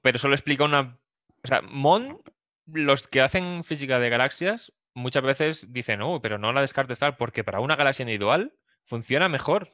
Pero 0.02 0.20
solo 0.20 0.34
explica 0.36 0.64
una. 0.66 0.98
O 1.44 1.48
sea, 1.48 1.62
Mon, 1.62 2.22
los 2.66 3.08
que 3.08 3.22
hacen 3.22 3.64
física 3.64 4.00
de 4.00 4.10
galaxias, 4.10 4.72
muchas 4.94 5.24
veces 5.24 5.72
dicen, 5.74 6.02
oh, 6.02 6.22
pero 6.22 6.38
no 6.38 6.52
la 6.54 6.62
descartes 6.62 7.00
tal, 7.00 7.18
porque 7.18 7.44
para 7.44 7.60
una 7.60 7.76
galaxia 7.76 8.04
individual 8.04 8.54
funciona 8.84 9.30
mejor. 9.30 9.70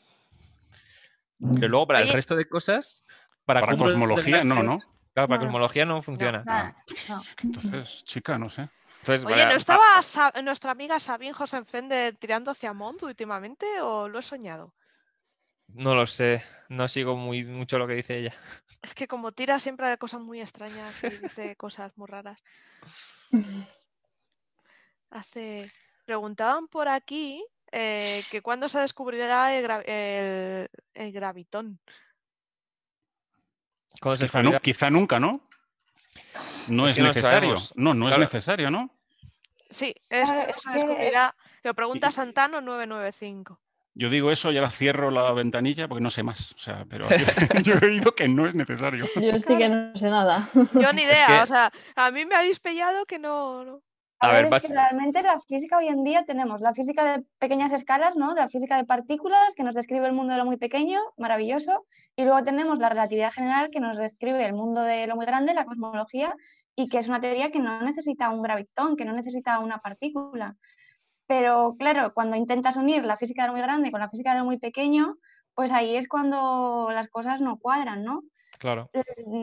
Pero 1.53 1.67
luego 1.69 1.87
para 1.87 2.01
el 2.01 2.09
resto 2.09 2.35
de 2.35 2.47
cosas, 2.47 3.05
para, 3.45 3.61
cosmología, 3.75 4.43
no, 4.43 4.61
¿no? 4.61 4.77
Claro, 5.13 5.27
para 5.27 5.27
No, 5.27 5.35
no. 5.37 5.39
cosmología 5.39 5.85
no 5.85 6.01
funciona. 6.01 6.43
Nada, 6.43 6.75
no. 7.07 7.23
Entonces, 7.41 8.03
chica, 8.05 8.37
no 8.37 8.49
sé. 8.49 8.69
Entonces, 8.99 9.25
Oye, 9.25 9.35
para- 9.35 9.49
¿no 9.49 9.55
estaba 9.55 9.83
nuestra 10.43 10.71
amiga 10.71 10.99
Sabine 10.99 11.33
Hosenfender 11.37 12.17
tirando 12.17 12.51
hacia 12.51 12.73
Mont 12.73 13.01
últimamente 13.03 13.65
o 13.81 14.09
lo 14.09 14.19
he 14.19 14.21
soñado? 14.21 14.73
No 15.69 15.95
lo 15.95 16.05
sé, 16.07 16.43
no 16.67 16.87
sigo 16.87 17.15
muy 17.15 17.43
mucho 17.43 17.77
lo 17.77 17.87
que 17.87 17.93
dice 17.93 18.17
ella. 18.17 18.33
Es 18.81 18.93
que 18.95 19.07
como 19.07 19.31
tira 19.31 19.59
siempre 19.59 19.87
de 19.87 19.97
cosas 19.97 20.19
muy 20.19 20.41
extrañas 20.41 21.03
y 21.03 21.09
dice 21.09 21.55
cosas 21.55 21.95
muy 21.97 22.07
raras. 22.07 22.41
Hace. 25.11 25.69
Preguntaban 26.05 26.67
por 26.67 26.87
aquí 26.87 27.43
eh, 27.71 28.23
que 28.31 28.41
cuándo 28.41 28.67
se 28.69 28.79
descubrirá 28.79 29.55
el, 29.55 29.65
gra- 29.65 29.83
el- 29.85 30.69
el 30.93 31.11
gravitón. 31.11 31.79
Se 33.93 34.01
Quizá, 34.01 34.41
nu- 34.41 34.49
descubrirá- 34.51 34.59
quizá 34.61 34.89
nunca, 34.89 35.19
¿no? 35.19 35.41
No 36.69 36.85
Es 36.85 36.91
es, 36.91 36.97
que 36.97 37.01
no 37.03 37.07
necesario. 37.09 37.55
No, 37.75 37.93
no 37.93 38.07
Claro. 38.07 38.23
es 38.23 38.31
necesario, 38.33 38.71
¿no? 38.71 38.89
Sí, 39.69 39.93
es, 40.09 40.29
Claro, 40.29 40.45
cuándo 40.45 40.55
es 40.55 40.61
se 40.61 40.69
que 40.69 40.73
descubrirá. 40.77 41.35
es- 41.37 41.59
Lo 41.63 41.73
pregunta 41.73 42.11
Santano 42.11 42.61
995. 42.61 43.59
Yo 43.95 44.09
digo 44.09 44.31
eso 44.31 44.51
y 44.51 44.57
ahora 44.57 44.71
cierro 44.71 45.11
la 45.11 45.31
ventanilla 45.33 45.87
porque 45.87 46.01
no 46.01 46.09
sé 46.09 46.23
más. 46.23 46.53
O 46.53 46.57
sea, 46.59 46.85
pero 46.89 47.07
yo, 47.63 47.73
he 47.81 47.85
oído 47.85 48.15
que 48.15 48.27
no 48.27 48.47
es 48.47 48.55
necesario. 48.55 49.05
Yo 49.15 49.39
sí 49.39 49.57
que 49.57 49.67
no 49.69 49.95
sé 49.95 50.09
nada. 50.09 50.47
Yo 50.73 50.93
ni 50.93 51.01
idea, 51.03 51.27
que- 51.27 51.41
o 51.41 51.45
sea, 51.47 51.71
a 51.95 52.11
mí 52.11 52.25
me 52.25 52.35
habéis 52.35 52.59
pillado 52.59 53.05
que 53.05 53.19
no. 53.19 53.65
no. 53.65 53.81
A, 54.21 54.27
A 54.29 54.31
ver, 54.33 54.45
ver, 54.49 54.53
es 54.55 54.63
que 54.63 54.73
realmente 54.73 55.21
la 55.23 55.39
física 55.39 55.77
hoy 55.77 55.87
en 55.87 56.03
día 56.03 56.25
tenemos 56.25 56.59
la 56.59 56.73
física 56.73 57.03
de 57.17 57.23
pequeñas 57.39 57.71
escalas, 57.71 58.17
¿no? 58.17 58.33
La 58.35 58.49
física 58.49 58.75
de 58.75 58.83
partículas, 58.85 59.53
que 59.55 59.63
nos 59.63 59.75
describe 59.75 60.05
el 60.07 60.13
mundo 60.13 60.33
de 60.33 60.39
lo 60.39 60.45
muy 60.45 60.57
pequeño, 60.57 60.99
maravilloso. 61.17 61.85
Y 62.17 62.25
luego 62.25 62.43
tenemos 62.43 62.79
la 62.79 62.89
relatividad 62.89 63.31
general, 63.31 63.69
que 63.71 63.79
nos 63.79 63.97
describe 63.97 64.45
el 64.45 64.53
mundo 64.53 64.81
de 64.81 65.07
lo 65.07 65.15
muy 65.15 65.25
grande, 65.25 65.53
la 65.53 65.63
cosmología, 65.65 66.35
y 66.75 66.89
que 66.89 66.97
es 66.97 67.07
una 67.07 67.21
teoría 67.21 67.49
que 67.51 67.59
no 67.59 67.81
necesita 67.81 68.29
un 68.29 68.41
gravitón, 68.41 68.97
que 68.97 69.05
no 69.05 69.13
necesita 69.13 69.59
una 69.59 69.77
partícula. 69.79 70.55
Pero 71.27 71.75
claro, 71.77 72.13
cuando 72.13 72.35
intentas 72.35 72.75
unir 72.75 73.05
la 73.05 73.15
física 73.15 73.43
de 73.43 73.47
lo 73.49 73.53
muy 73.53 73.61
grande 73.61 73.91
con 73.91 73.99
la 74.01 74.09
física 74.09 74.33
de 74.33 74.39
lo 74.39 74.45
muy 74.45 74.57
pequeño, 74.59 75.15
pues 75.53 75.71
ahí 75.71 75.95
es 75.95 76.07
cuando 76.07 76.89
las 76.91 77.07
cosas 77.07 77.39
no 77.39 77.57
cuadran, 77.57 78.03
¿no? 78.03 78.23
Claro. 78.57 78.89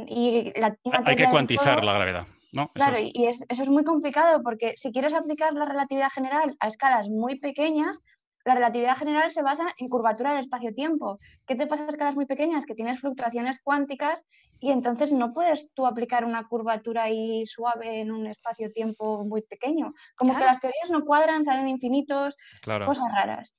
Y 0.07 0.53
la, 0.59 0.77
una 0.83 1.03
Hay 1.05 1.17
que 1.17 1.31
cuantizar 1.31 1.77
todo- 1.77 1.87
la 1.87 1.93
gravedad, 1.95 2.27
¿no? 2.53 2.63
Eso 2.65 2.73
Claro, 2.75 2.97
es. 2.97 3.11
y 3.13 3.27
es- 3.27 3.39
eso 3.49 3.63
es 3.63 3.69
muy 3.69 3.85
complicado 3.85 4.43
porque 4.43 4.75
si 4.77 4.93
quieres 4.93 5.15
aplicar 5.15 5.53
la 5.55 5.65
relatividad 5.67 6.11
general 6.11 6.57
a 6.61 6.69
escalas 6.69 7.09
muy 7.09 7.39
pequeñas, 7.39 8.01
la 8.45 8.55
relatividad 8.55 8.97
general 8.97 9.31
se 9.33 9.43
basa 9.43 9.75
en 9.77 9.89
curvatura 9.89 10.31
del 10.33 10.43
espacio-tiempo. 10.43 11.19
¿Qué 11.47 11.57
te 11.57 11.67
pasa 11.67 11.85
a 11.85 11.89
escalas 11.89 12.15
muy 12.15 12.27
pequeñas? 12.27 12.65
Que 12.65 12.75
tienes 12.77 13.01
fluctuaciones 13.01 13.59
cuánticas 13.63 14.23
y 14.61 14.71
entonces 14.71 15.13
no 15.13 15.35
puedes 15.35 15.69
tú 15.75 15.85
aplicar 15.85 16.25
una 16.25 16.47
curvatura 16.47 17.03
ahí 17.05 17.45
suave 17.45 18.01
en 18.01 18.13
un 18.13 18.27
espacio-tiempo 18.29 19.25
muy 19.25 19.43
pequeño. 19.43 19.93
Como 20.17 20.37
que 20.39 20.45
las 20.45 20.61
teorías 20.61 20.91
no 20.91 21.05
cuadran, 21.05 21.43
salen 21.45 21.67
infinitos, 21.69 22.37
Claro. 22.63 22.87
cosas 22.87 23.07
raras. 23.13 23.53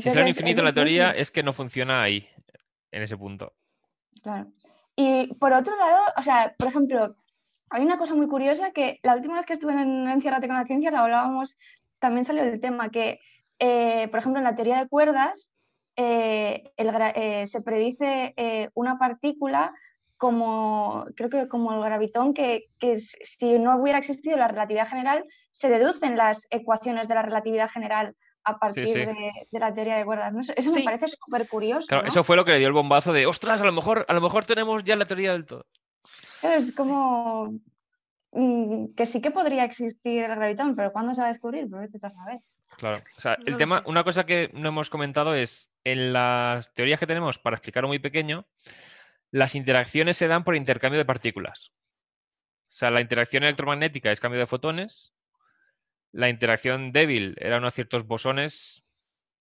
Si 0.00 0.10
sale 0.10 0.28
infinito 0.30 0.62
la 0.62 0.72
teoría, 0.72 1.12
es 1.12 1.30
que 1.30 1.42
no 1.44 1.52
funciona 1.52 2.02
ahí, 2.02 2.28
en 2.90 3.02
ese 3.02 3.16
punto. 3.16 3.54
Claro. 4.22 4.50
Y 4.96 5.32
por 5.34 5.52
otro 5.52 5.76
lado, 5.76 6.00
o 6.16 6.22
sea, 6.22 6.54
por 6.58 6.68
ejemplo, 6.68 7.14
hay 7.70 7.84
una 7.84 7.98
cosa 7.98 8.14
muy 8.14 8.28
curiosa 8.28 8.70
que 8.72 8.98
la 9.02 9.14
última 9.14 9.36
vez 9.36 9.46
que 9.46 9.54
estuve 9.54 9.72
en 9.72 10.08
Enciérrate 10.08 10.46
con 10.46 10.56
la 10.56 10.64
ciencia 10.64 10.90
lo 10.90 10.98
hablábamos, 10.98 11.56
también 11.98 12.24
salió 12.24 12.42
el 12.42 12.60
tema 12.60 12.90
que, 12.90 13.20
eh, 13.58 14.08
por 14.08 14.20
ejemplo, 14.20 14.38
en 14.38 14.44
la 14.44 14.54
teoría 14.54 14.78
de 14.78 14.88
cuerdas 14.88 15.50
eh, 16.00 16.70
el 16.76 16.90
eh, 17.16 17.44
se 17.46 17.60
predice 17.60 18.32
eh, 18.36 18.70
una 18.74 18.98
partícula 18.98 19.74
como, 20.16 21.06
creo 21.16 21.28
que 21.28 21.48
como 21.48 21.72
el 21.72 21.80
gravitón, 21.80 22.34
que, 22.34 22.66
que 22.78 22.98
si 22.98 23.58
no 23.58 23.76
hubiera 23.76 23.98
existido 23.98 24.36
la 24.36 24.46
relatividad 24.46 24.88
general, 24.88 25.24
se 25.50 25.68
deducen 25.68 26.16
las 26.16 26.46
ecuaciones 26.50 27.08
de 27.08 27.16
la 27.16 27.22
relatividad 27.22 27.68
general 27.68 28.14
a 28.44 28.58
partir 28.58 28.86
sí. 28.86 28.94
De, 28.94 29.32
de 29.50 29.58
la 29.58 29.74
teoría 29.74 29.96
de 29.96 30.04
cuerdas. 30.04 30.32
¿no? 30.32 30.40
Eso, 30.40 30.52
eso 30.56 30.72
me 30.72 30.84
parece 30.84 31.08
súper 31.08 31.48
curioso. 31.48 31.88
Claro, 31.88 32.04
¿no? 32.04 32.08
eso 32.08 32.22
fue 32.22 32.36
lo 32.36 32.44
que 32.44 32.52
le 32.52 32.58
dio 32.58 32.68
el 32.68 32.74
bombazo 32.74 33.12
de, 33.12 33.26
ostras, 33.26 33.60
a 33.60 33.64
lo 33.64 33.72
mejor, 33.72 34.06
a 34.08 34.14
lo 34.14 34.20
mejor 34.20 34.44
tenemos 34.44 34.84
ya 34.84 34.94
la 34.94 35.04
teoría 35.04 35.32
del 35.32 35.46
todo. 35.46 35.66
Es 36.42 36.74
como 36.74 37.60
mm, 38.32 38.94
que 38.96 39.06
sí 39.06 39.20
que 39.20 39.30
podría 39.30 39.64
existir 39.64 40.24
el 40.24 40.34
gravitón, 40.34 40.76
pero 40.76 40.92
¿cuándo 40.92 41.14
se 41.14 41.20
va 41.20 41.28
a 41.28 41.32
descubrir? 41.32 41.68
Pues 41.68 41.82
vete 41.82 41.98
tú 41.98 42.06
a 42.06 42.10
saber. 42.10 42.40
Claro. 42.76 43.02
O 43.16 43.20
sea, 43.20 43.36
el 43.46 43.56
tema, 43.56 43.82
una 43.86 44.04
cosa 44.04 44.26
que 44.26 44.50
no 44.54 44.68
hemos 44.68 44.90
comentado 44.90 45.34
es, 45.34 45.72
en 45.84 46.12
las 46.12 46.72
teorías 46.74 47.00
que 47.00 47.06
tenemos 47.06 47.38
para 47.38 47.56
explicarlo 47.56 47.88
muy 47.88 47.98
pequeño, 47.98 48.46
las 49.30 49.54
interacciones 49.54 50.16
se 50.16 50.28
dan 50.28 50.44
por 50.44 50.54
intercambio 50.54 50.98
de 50.98 51.04
partículas. 51.04 51.72
O 52.68 52.70
sea, 52.70 52.90
la 52.90 53.00
interacción 53.00 53.42
electromagnética 53.42 54.12
es 54.12 54.20
cambio 54.20 54.38
de 54.38 54.46
fotones, 54.46 55.14
la 56.12 56.28
interacción 56.28 56.92
débil 56.92 57.34
eran 57.38 57.62
unos 57.62 57.74
ciertos 57.74 58.06
bosones 58.06 58.82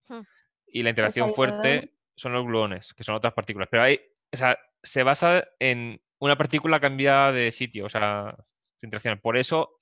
Hmm. 0.08 0.22
y 0.68 0.84
la 0.84 0.90
interacción 0.90 1.30
alrededor. 1.30 1.36
fuerte 1.36 1.94
son 2.16 2.34
los 2.34 2.46
gluones, 2.46 2.94
que 2.94 3.04
son 3.04 3.16
otras 3.16 3.34
partículas. 3.34 3.68
Pero 3.70 3.84
hay, 3.84 4.00
o 4.32 4.38
sea, 4.38 4.58
se 4.82 5.04
basa 5.04 5.48
en 5.60 6.02
una 6.20 6.38
partícula 6.38 6.80
cambiada 6.80 7.32
de 7.32 7.52
sitio, 7.52 7.86
o 7.86 7.90
sea, 7.90 8.36
se 8.78 8.86
interacciona. 8.86 9.18
Por 9.20 9.38
eso, 9.38 9.80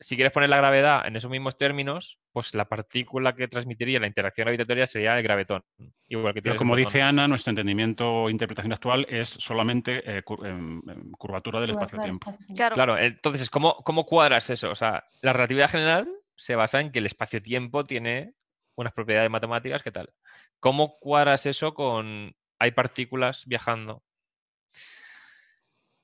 si 0.00 0.14
quieres 0.16 0.32
poner 0.32 0.48
la 0.48 0.56
gravedad 0.58 1.06
en 1.06 1.16
esos 1.16 1.30
mismos 1.30 1.56
términos, 1.56 2.18
pues 2.32 2.54
la 2.54 2.68
partícula 2.68 3.34
que 3.34 3.48
transmitiría 3.48 3.98
la 3.98 4.06
interacción 4.06 4.44
gravitatoria 4.44 4.86
sería 4.86 5.16
el 5.16 5.22
gravetón. 5.22 5.64
Igual 6.06 6.34
que 6.34 6.42
Pero 6.42 6.56
como 6.56 6.76
dice 6.76 7.02
Ana, 7.02 7.26
nuestro 7.26 7.50
entendimiento 7.50 8.08
o 8.22 8.30
interpretación 8.30 8.72
actual 8.72 9.06
es 9.08 9.28
solamente 9.28 10.02
eh, 10.04 10.22
cur- 10.24 10.46
em, 10.46 10.80
em, 10.88 11.10
curvatura 11.12 11.60
del 11.60 11.70
espacio-tiempo. 11.70 12.32
Claro, 12.54 12.74
Claro, 12.74 12.98
entonces, 12.98 13.50
¿cómo, 13.50 13.74
¿cómo 13.84 14.04
cuadras 14.06 14.50
eso? 14.50 14.70
O 14.70 14.76
sea, 14.76 15.04
la 15.22 15.32
relatividad 15.32 15.70
general 15.70 16.08
se 16.36 16.54
basa 16.54 16.80
en 16.80 16.92
que 16.92 17.00
el 17.00 17.06
espacio-tiempo 17.06 17.84
tiene 17.84 18.34
unas 18.76 18.92
propiedades 18.92 19.30
matemáticas, 19.30 19.82
¿qué 19.82 19.90
tal? 19.90 20.10
¿Cómo 20.60 20.98
cuadras 21.00 21.46
eso 21.46 21.74
con 21.74 22.36
hay 22.60 22.70
partículas 22.70 23.44
viajando? 23.46 24.04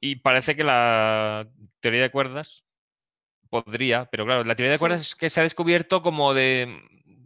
Y 0.06 0.16
parece 0.16 0.54
que 0.54 0.64
la 0.64 1.48
teoría 1.80 2.02
de 2.02 2.10
cuerdas 2.10 2.66
podría, 3.48 4.04
pero 4.06 4.26
claro, 4.26 4.44
la 4.44 4.54
teoría 4.54 4.72
de 4.72 4.76
Sí. 4.76 4.80
cuerdas 4.80 5.00
es 5.00 5.14
que 5.14 5.30
se 5.30 5.40
ha 5.40 5.44
descubierto 5.44 6.02
como 6.02 6.34
de, 6.34 6.78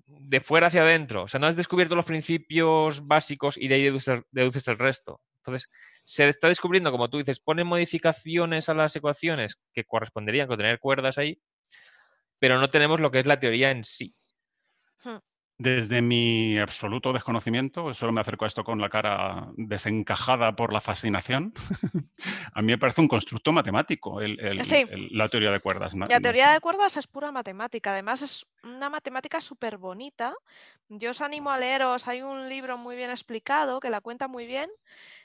de 0.06 0.40
fuera 0.40 0.68
hacia 0.68 0.82
adentro. 0.82 1.24
O 1.24 1.28
sea, 1.28 1.40
no 1.40 1.48
has 1.48 1.56
descubierto 1.56 1.96
los 1.96 2.04
principios 2.04 3.04
básicos 3.04 3.56
y 3.56 3.66
de 3.66 3.74
ahí 3.76 3.82
deduces, 3.82 4.22
deduces 4.30 4.68
el 4.68 4.78
resto. 4.78 5.20
Entonces, 5.38 5.68
se 6.04 6.28
está 6.28 6.46
descubriendo, 6.46 6.92
como 6.92 7.10
tú 7.10 7.18
dices, 7.18 7.40
ponen 7.40 7.66
modificaciones 7.66 8.68
a 8.68 8.74
las 8.74 8.94
ecuaciones 8.94 9.58
que 9.72 9.82
corresponderían 9.84 10.46
con 10.46 10.58
tener 10.58 10.78
cuerdas 10.78 11.18
ahí, 11.18 11.40
pero 12.38 12.60
no 12.60 12.70
tenemos 12.70 13.00
lo 13.00 13.10
que 13.10 13.18
es 13.18 13.26
la 13.26 13.40
teoría 13.40 13.72
en 13.72 13.82
sí. 13.82 14.14
Hmm. 15.02 15.18
Desde 15.60 16.02
mi 16.02 16.56
absoluto 16.56 17.12
desconocimiento, 17.12 17.92
solo 17.92 18.12
me 18.12 18.20
acerco 18.20 18.44
a 18.44 18.48
esto 18.48 18.62
con 18.62 18.80
la 18.80 18.88
cara 18.88 19.48
desencajada 19.56 20.54
por 20.54 20.72
la 20.72 20.80
fascinación, 20.80 21.52
a 22.54 22.62
mí 22.62 22.68
me 22.68 22.78
parece 22.78 23.00
un 23.00 23.08
constructo 23.08 23.52
matemático 23.52 24.20
el- 24.20 24.38
el- 24.38 24.64
Sí. 24.64 24.84
el- 24.88 25.08
la 25.10 25.28
teoría 25.28 25.50
de 25.50 25.58
cuerdas. 25.58 25.94
La 25.96 26.20
teoría 26.20 26.52
de 26.52 26.60
cuerdas 26.60 26.96
es 26.96 27.08
pura 27.08 27.32
matemática, 27.32 27.90
además 27.90 28.22
es 28.22 28.46
una 28.62 28.88
matemática 28.88 29.40
súper 29.40 29.78
bonita. 29.78 30.32
Yo 30.88 31.10
os 31.10 31.20
animo 31.20 31.50
a 31.50 31.58
leeros, 31.58 32.06
hay 32.06 32.22
un 32.22 32.48
libro 32.48 32.78
muy 32.78 32.94
bien 32.94 33.10
explicado 33.10 33.80
que 33.80 33.90
la 33.90 34.00
cuenta 34.00 34.28
muy 34.28 34.46
bien, 34.46 34.70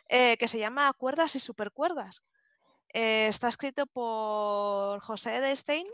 eh, 0.10 0.36
que 0.38 0.48
se 0.48 0.58
llama 0.58 0.92
Cuerdas 0.94 1.36
y 1.36 1.40
supercuerdas. 1.40 2.24
Eh, 2.92 3.28
está 3.28 3.50
escrito 3.50 3.86
por 3.86 5.00
José 5.02 5.36
Edelstein 5.36 5.86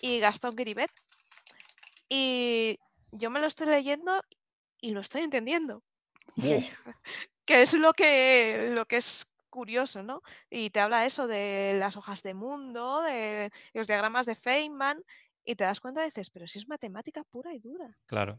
y 0.00 0.20
Gastón 0.20 0.56
Guiribet. 0.56 0.90
Y 2.08 2.78
yo 3.12 3.30
me 3.30 3.40
lo 3.40 3.46
estoy 3.46 3.66
leyendo 3.68 4.22
y 4.80 4.90
lo 4.92 5.00
estoy 5.00 5.22
entendiendo. 5.22 5.82
Que 7.44 7.62
es 7.62 7.72
lo 7.72 7.94
que, 7.94 8.72
lo 8.74 8.84
que 8.84 8.98
es 8.98 9.26
curioso, 9.48 10.02
¿no? 10.02 10.22
Y 10.50 10.68
te 10.68 10.80
habla 10.80 11.06
eso 11.06 11.26
de 11.26 11.76
las 11.78 11.96
hojas 11.96 12.22
de 12.22 12.34
mundo, 12.34 13.00
de 13.00 13.50
los 13.72 13.86
diagramas 13.86 14.26
de 14.26 14.34
Feynman, 14.36 15.02
y 15.46 15.54
te 15.54 15.64
das 15.64 15.80
cuenta 15.80 16.02
y 16.02 16.06
dices, 16.10 16.28
pero 16.28 16.46
si 16.46 16.58
es 16.58 16.68
matemática 16.68 17.24
pura 17.24 17.54
y 17.54 17.58
dura. 17.60 17.88
Claro. 18.04 18.38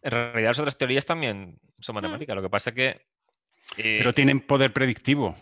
En 0.00 0.10
realidad 0.12 0.48
las 0.50 0.58
otras 0.58 0.78
teorías 0.78 1.04
también 1.04 1.58
son 1.78 1.96
matemáticas. 1.96 2.34
Lo 2.34 2.40
que 2.40 2.48
pasa 2.48 2.72
que... 2.72 3.06
eh, 3.76 3.96
Pero 3.98 4.14
tienen 4.14 4.40
poder 4.40 4.72
predictivo. 4.72 5.36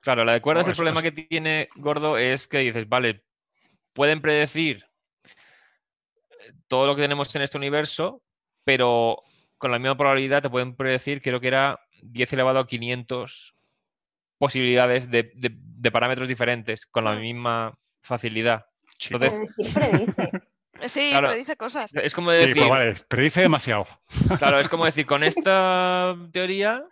Claro, 0.00 0.24
la 0.24 0.32
de 0.32 0.40
cuerdas, 0.42 0.66
No, 0.66 0.70
el 0.70 0.72
es- 0.72 0.78
problema 0.78 0.98
es- 1.00 1.04
que 1.04 1.12
tiene 1.22 1.68
Gordo 1.76 2.18
es 2.18 2.48
que 2.48 2.58
dices, 2.58 2.88
vale, 2.88 3.24
pueden 3.92 4.20
predecir 4.20 4.84
todo 6.68 6.86
lo 6.86 6.96
que 6.96 7.02
tenemos 7.02 7.34
en 7.36 7.42
este 7.42 7.56
universo, 7.58 8.22
pero 8.64 9.22
con 9.58 9.70
la 9.72 9.78
misma 9.78 9.96
probabilidad 9.96 10.42
te 10.42 10.50
pueden 10.50 10.76
predecir, 10.76 11.20
creo 11.22 11.40
que 11.40 11.48
era 11.48 11.80
10 12.02 12.32
elevado 12.32 12.58
a 12.60 12.66
500 12.66 13.54
posibilidades 14.38 15.10
de, 15.10 15.32
de- 15.34 15.56
de 15.58 15.90
parámetros 15.90 16.28
diferentes 16.28 16.86
con 16.86 17.04
la 17.04 17.14
Mm. 17.14 17.20
misma 17.20 17.74
facilidad. 18.02 18.66
Entonces, 19.10 19.40
predice. 19.74 20.30
Sí, 20.86 21.08
Claro. 21.10 21.26
pero 21.26 21.38
dice 21.38 21.56
cosas. 21.56 21.90
es 21.92 22.14
como 22.14 22.30
Sí, 22.30 22.38
decir, 22.38 22.56
pues 22.58 22.68
vale, 22.70 22.94
predice 23.08 23.40
demasiado. 23.40 23.84
claro, 24.38 24.60
es 24.60 24.68
como 24.68 24.84
decir, 24.84 25.06
con 25.06 25.24
esta 25.24 26.14
teoría, 26.32 26.84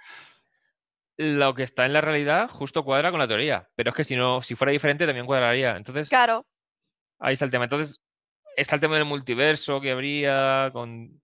lo 1.18 1.54
que 1.54 1.62
está 1.62 1.86
en 1.86 1.92
la 1.92 2.00
realidad 2.00 2.50
justo 2.50 2.84
cuadra 2.84 3.10
con 3.12 3.20
la 3.20 3.28
teoría. 3.28 3.68
Pero 3.76 3.90
es 3.90 3.96
que 3.96 4.02
si 4.02 4.16
no, 4.16 4.42
si 4.42 4.56
fuera 4.56 4.72
diferente, 4.72 5.06
también 5.06 5.24
cuadraría. 5.26 5.76
Entonces, 5.76 6.08
Claro, 6.08 6.44
Ahí 7.20 7.34
está 7.34 7.44
el 7.46 7.50
tema. 7.52 7.64
Entonces, 7.64 8.02
está 8.56 8.74
el 8.74 8.80
tema 8.80 8.96
del 8.96 9.04
multiverso 9.04 9.80
que 9.80 9.92
habría 9.92 10.70
con 10.72 11.20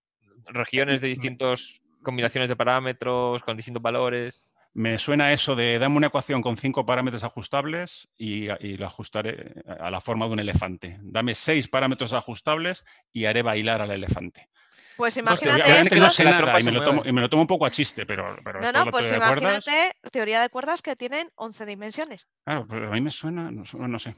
regiones 0.49 1.01
de 1.01 1.09
distintas 1.09 1.81
combinaciones 2.03 2.49
de 2.49 2.57
parámetros, 2.57 3.43
con 3.43 3.57
distintos 3.57 3.83
valores. 3.83 4.47
Me 4.75 4.99
suena 4.99 5.33
eso 5.33 5.55
de 5.55 5.79
dame 5.79 5.97
una 5.97 6.07
ecuación 6.07 6.41
con 6.41 6.57
cinco 6.57 6.87
parámetros 6.87 7.25
ajustables 7.25 8.09
y, 8.17 8.49
y 8.67 8.77
lo 8.77 8.87
ajustaré 8.87 9.55
a 9.67 9.91
la 9.91 10.01
forma 10.01 10.27
de 10.27 10.33
un 10.33 10.41
elefante. 10.41 10.99
Dame 11.03 11.35
seis 11.35 11.69
parámetros 11.69 12.13
ajustables 12.13 12.85
y 13.13 13.27
haré 13.27 13.43
bailar 13.43 13.83
al 13.83 13.91
elefante. 13.91 14.49
pues 14.97 15.17
imagínate. 15.19 15.63
Obviamente 15.63 16.01
no 16.01 16.09
sé 16.09 16.25
nada 16.25 16.59
y 16.59 16.65
me, 16.65 16.73
lo 16.73 16.85
tomo, 16.85 17.03
y 17.05 17.13
me 17.13 17.21
lo 17.21 17.29
tomo 17.29 17.43
un 17.43 17.49
poco 17.49 17.67
a 17.67 17.71
chiste, 17.71 18.07
pero, 18.07 18.37
pero 18.43 18.63
No, 18.63 18.73
no, 18.73 18.91
pues 18.91 19.09
teoría 19.09 19.27
de 19.27 19.33
cuerdas, 19.33 19.67
imagínate 19.67 19.97
teoría 20.11 20.41
de 20.41 20.49
cuerdas 20.49 20.83
que 20.83 20.97
tienen 20.97 21.31
11 21.35 21.67
dimensiones. 21.67 22.27
claro, 22.45 22.67
pero 22.69 22.89
a 22.89 22.93
mí 22.93 23.01
me 23.01 23.11
suena, 23.11 23.51
no 23.51 23.99
sé. 23.99 24.15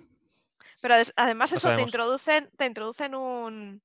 Pero 0.85 0.97
además 1.16 1.51
eso 1.51 1.74
te 1.74 1.81
introducen, 1.81 2.51
te 2.59 2.66
introducen 2.66 3.15
un 3.15 3.81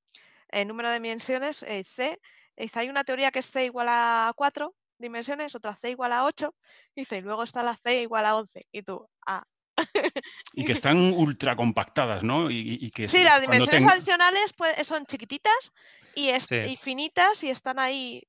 eh, 0.51 0.65
número 0.65 0.89
de 0.89 0.95
dimensiones, 0.95 1.63
eh, 1.63 1.85
C. 1.85 2.19
y 2.57 2.63
Dice, 2.63 2.77
hay 2.81 2.89
una 2.89 3.05
teoría 3.05 3.31
que 3.31 3.39
es 3.39 3.49
C 3.49 3.63
igual 3.63 3.87
a 3.89 4.33
4 4.35 4.75
dimensiones, 4.97 5.55
otra 5.55 5.77
C 5.77 5.91
igual 5.91 6.11
a 6.11 6.25
8. 6.25 6.53
Dice, 6.93 7.19
y 7.19 7.21
luego 7.21 7.43
está 7.43 7.63
la 7.63 7.77
C 7.77 8.01
igual 8.01 8.25
a 8.25 8.35
11. 8.35 8.67
Y 8.73 8.81
tú, 8.81 9.07
ah. 9.25 9.43
Y 10.51 10.65
que 10.65 10.73
están 10.73 11.13
ultra 11.13 11.55
compactadas, 11.55 12.21
¿no? 12.21 12.51
Y, 12.51 12.91
que 12.91 13.07
Sí, 13.07 13.23
las 13.23 13.39
dimensiones 13.39 13.79
ten- 13.81 13.89
adicionales 13.89 14.51
pues, 14.57 14.85
son 14.85 15.05
chiquititas 15.05 15.71
y, 16.15 16.27
es- 16.27 16.47
Sí. 16.47 16.57
y 16.57 16.75
finitas 16.75 17.41
y 17.45 17.49
están 17.49 17.79
ahí. 17.79 18.27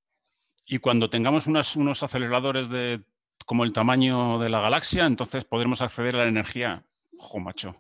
Y 0.65 0.79
cuando 0.79 1.11
tengamos 1.11 1.49
unas- 1.49 1.75
unos 1.75 2.05
aceleradores 2.05 2.69
de 2.69 3.03
como 3.47 3.65
el 3.65 3.73
tamaño 3.73 4.39
de 4.39 4.49
la 4.49 4.61
galaxia, 4.61 5.07
entonces 5.07 5.45
podremos 5.45 5.81
acceder 5.81 6.15
a 6.15 6.19
la 6.23 6.29
energía, 6.29 6.85
ojo 7.19 7.41
macho, 7.41 7.75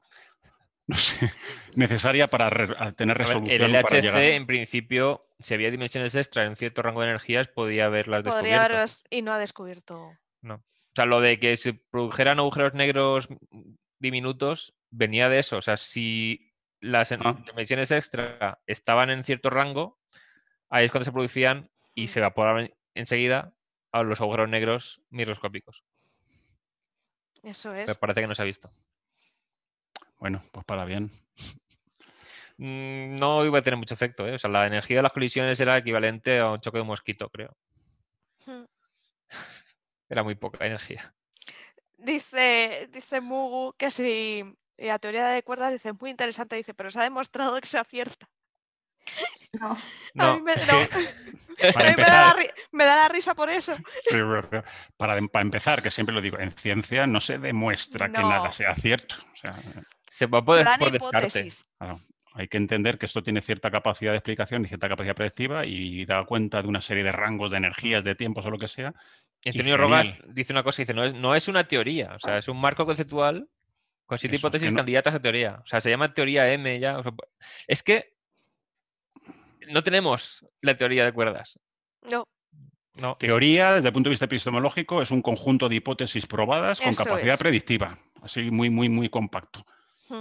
no 0.90 0.96
sé, 0.96 1.30
necesaria 1.74 2.28
para 2.28 2.50
re- 2.50 2.92
tener 2.92 3.16
A 3.16 3.18
ver, 3.18 3.26
resolución 3.28 3.62
el 3.74 3.82
para 3.82 3.98
LHC, 3.98 4.02
llegar. 4.02 4.22
en 4.22 4.46
principio, 4.46 5.26
si 5.38 5.54
había 5.54 5.70
dimensiones 5.70 6.14
extra 6.14 6.44
en 6.44 6.56
cierto 6.56 6.82
rango 6.82 7.00
de 7.02 7.08
energías, 7.08 7.48
podía 7.48 7.86
haberlas 7.86 8.22
Podría 8.22 8.34
descubierto. 8.42 8.64
haberlos 8.64 9.04
y 9.10 9.22
no 9.22 9.32
ha 9.32 9.38
descubierto. 9.38 10.12
O 10.42 10.62
sea, 10.96 11.04
lo 11.06 11.20
de 11.20 11.38
que 11.38 11.56
se 11.56 11.72
produjeran 11.74 12.40
agujeros 12.40 12.74
negros 12.74 13.28
diminutos 14.00 14.74
venía 14.90 15.28
de 15.28 15.38
eso. 15.38 15.58
O 15.58 15.62
sea, 15.62 15.76
si 15.76 16.52
las 16.80 17.12
Ah. 17.12 17.38
dimensiones 17.46 17.92
extra 17.92 18.60
estaban 18.66 19.08
en 19.10 19.22
cierto 19.22 19.50
rango, 19.50 20.00
ahí 20.68 20.86
es 20.86 20.90
cuando 20.90 21.04
se 21.04 21.12
producían 21.12 21.70
y 21.94 22.08
se 22.08 22.18
evaporaban 22.18 22.74
enseguida 22.94 23.54
a 23.92 24.02
los 24.02 24.20
agujeros 24.20 24.48
negros 24.48 25.00
microscópicos. 25.10 25.84
Eso 27.42 27.72
es. 27.72 27.96
parece 27.98 28.20
que 28.22 28.26
no 28.26 28.34
se 28.34 28.42
ha 28.42 28.46
visto. 28.46 28.72
Bueno, 30.20 30.42
pues 30.52 30.64
para 30.66 30.84
bien. 30.84 31.10
Mm, 32.58 33.16
No 33.18 33.44
iba 33.44 33.58
a 33.58 33.62
tener 33.62 33.78
mucho 33.78 33.94
efecto, 33.94 34.26
¿eh? 34.28 34.34
O 34.34 34.38
sea, 34.38 34.50
la 34.50 34.66
energía 34.66 34.98
de 34.98 35.02
las 35.02 35.12
colisiones 35.12 35.58
era 35.60 35.76
equivalente 35.78 36.38
a 36.38 36.50
un 36.52 36.60
choque 36.60 36.78
de 36.78 36.82
un 36.82 36.88
mosquito, 36.88 37.28
creo. 37.30 37.56
Mm. 38.46 38.64
Era 40.08 40.22
muy 40.22 40.34
poca 40.34 40.66
energía. 40.66 41.14
Dice, 41.96 42.88
dice 42.92 43.20
Mugu 43.20 43.74
que 43.78 43.90
si 43.90 44.42
la 44.78 44.98
teoría 44.98 45.28
de 45.28 45.42
cuerdas 45.42 45.72
dice 45.72 45.92
muy 45.92 46.10
interesante, 46.10 46.56
dice, 46.56 46.74
pero 46.74 46.90
se 46.90 46.98
ha 46.98 47.02
demostrado 47.04 47.60
que 47.60 47.66
se 47.68 47.78
acierta. 47.78 48.28
No. 49.52 49.72
a 49.72 49.78
No, 50.14 50.36
mí 50.36 50.42
me, 50.42 50.52
a 50.54 50.56
mí 50.64 50.64
me 50.64 51.72
da, 51.82 51.84
la, 51.84 51.90
empezar, 51.90 52.36
ri- 52.36 52.52
me 52.72 52.84
da 52.84 52.96
la 52.96 53.08
risa 53.08 53.34
por 53.34 53.50
eso. 53.50 53.76
sí, 54.02 54.16
para, 54.96 55.18
em- 55.18 55.28
para 55.28 55.42
empezar, 55.44 55.82
que 55.82 55.90
siempre 55.90 56.14
lo 56.14 56.20
digo, 56.20 56.38
en 56.38 56.52
ciencia 56.52 57.06
no 57.06 57.20
se 57.20 57.38
demuestra 57.38 58.10
que 58.10 58.22
nada 58.22 58.50
sea 58.52 58.74
cierto. 58.74 59.14
O 59.32 59.36
sea, 59.36 59.50
se 60.10 60.26
va 60.26 60.44
por, 60.44 60.62
por 60.78 60.90
descarte. 60.90 61.48
hay 62.34 62.48
que 62.48 62.56
entender 62.56 62.98
que 62.98 63.06
esto 63.06 63.22
tiene 63.22 63.40
cierta 63.40 63.70
capacidad 63.70 64.10
de 64.10 64.18
explicación 64.18 64.64
y 64.64 64.68
cierta 64.68 64.88
capacidad 64.88 65.14
predictiva 65.14 65.64
y 65.64 66.04
da 66.04 66.24
cuenta 66.24 66.60
de 66.60 66.68
una 66.68 66.80
serie 66.80 67.04
de 67.04 67.12
rangos 67.12 67.52
de 67.52 67.58
energías, 67.58 68.02
de 68.02 68.16
tiempos 68.16 68.44
o 68.44 68.50
lo 68.50 68.58
que 68.58 68.66
sea. 68.68 68.92
Antonio 69.46 69.76
Rogas 69.76 70.08
dice 70.26 70.52
una 70.52 70.62
cosa, 70.64 70.82
dice, 70.82 70.94
no 70.94 71.04
es, 71.04 71.14
no 71.14 71.34
es 71.34 71.46
una 71.48 71.64
teoría, 71.64 72.12
o 72.14 72.18
sea, 72.18 72.38
es 72.38 72.48
un 72.48 72.60
marco 72.60 72.84
conceptual 72.84 73.48
con 74.04 74.18
siete 74.18 74.34
Eso, 74.36 74.48
es 74.48 74.50
que 74.50 74.56
hipótesis 74.56 74.72
no- 74.72 74.76
candidatas 74.78 75.14
a 75.14 75.22
teoría. 75.22 75.60
O 75.62 75.66
sea, 75.66 75.80
se 75.80 75.90
llama 75.90 76.12
teoría 76.12 76.52
M 76.52 76.78
ya. 76.80 76.98
o 76.98 77.02
sea, 77.04 77.12
es 77.68 77.82
que 77.84 78.14
no 79.68 79.84
tenemos 79.84 80.44
la 80.60 80.76
teoría 80.76 81.04
de 81.04 81.12
cuerdas. 81.12 81.58
No, 82.10 82.24
No. 82.96 83.16
Teoría, 83.16 83.74
desde 83.74 83.88
el 83.88 83.92
punto 83.94 84.08
de 84.08 84.14
vista 84.14 84.24
epistemológico, 84.24 85.00
es 85.00 85.12
un 85.12 85.22
conjunto 85.22 85.68
de 85.68 85.76
hipótesis 85.76 86.26
probadas 86.26 86.80
con 86.80 86.94
capacidad 86.94 87.34
es. 87.34 87.38
predictiva, 87.40 87.96
así 88.22 88.50
muy, 88.50 88.68
muy, 88.68 88.88
muy 88.88 89.08
compacto. 89.08 89.64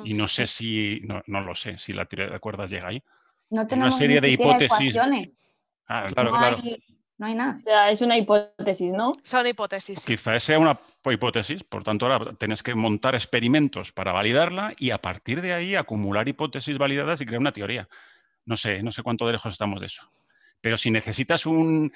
Y 0.03 0.13
no 0.13 0.27
sé 0.27 0.45
si, 0.45 1.01
no, 1.03 1.21
no 1.27 1.41
lo 1.41 1.55
sé, 1.55 1.77
si 1.77 1.93
la 1.93 2.05
teoría 2.05 2.31
de 2.33 2.39
cuerdas 2.39 2.69
llega 2.69 2.87
ahí. 2.89 3.01
No 3.49 3.65
tenemos 3.65 3.97
serie 3.97 4.21
ni 4.21 4.27
de 4.27 4.33
hipótesis. 4.33 4.95
Ah, 5.87 6.05
Claro, 6.13 6.31
no, 6.31 6.37
claro. 6.37 6.57
Hay, 6.63 6.83
no 7.17 7.25
hay 7.25 7.35
nada. 7.35 7.57
O 7.59 7.63
sea, 7.63 7.89
es 7.91 8.01
una 8.01 8.17
hipótesis, 8.17 8.93
¿no? 8.93 9.13
son 9.23 9.47
hipótesis. 9.47 10.05
Quizás 10.05 10.43
sea 10.43 10.59
una 10.59 10.77
hipótesis, 11.11 11.63
por 11.63 11.83
tanto 11.83 12.05
ahora 12.05 12.33
tienes 12.35 12.61
que 12.63 12.75
montar 12.75 13.15
experimentos 13.15 13.91
para 13.91 14.11
validarla 14.11 14.73
y 14.77 14.91
a 14.91 14.99
partir 15.01 15.41
de 15.41 15.53
ahí 15.53 15.75
acumular 15.75 16.27
hipótesis 16.27 16.77
validadas 16.77 17.19
y 17.21 17.25
crear 17.25 17.41
una 17.41 17.51
teoría. 17.51 17.89
No 18.45 18.55
sé, 18.55 18.83
no 18.83 18.91
sé 18.91 19.01
cuánto 19.03 19.25
de 19.25 19.33
lejos 19.33 19.51
estamos 19.53 19.79
de 19.79 19.87
eso. 19.87 20.09
Pero 20.61 20.77
si 20.77 20.91
necesitas 20.91 21.45
un 21.45 21.91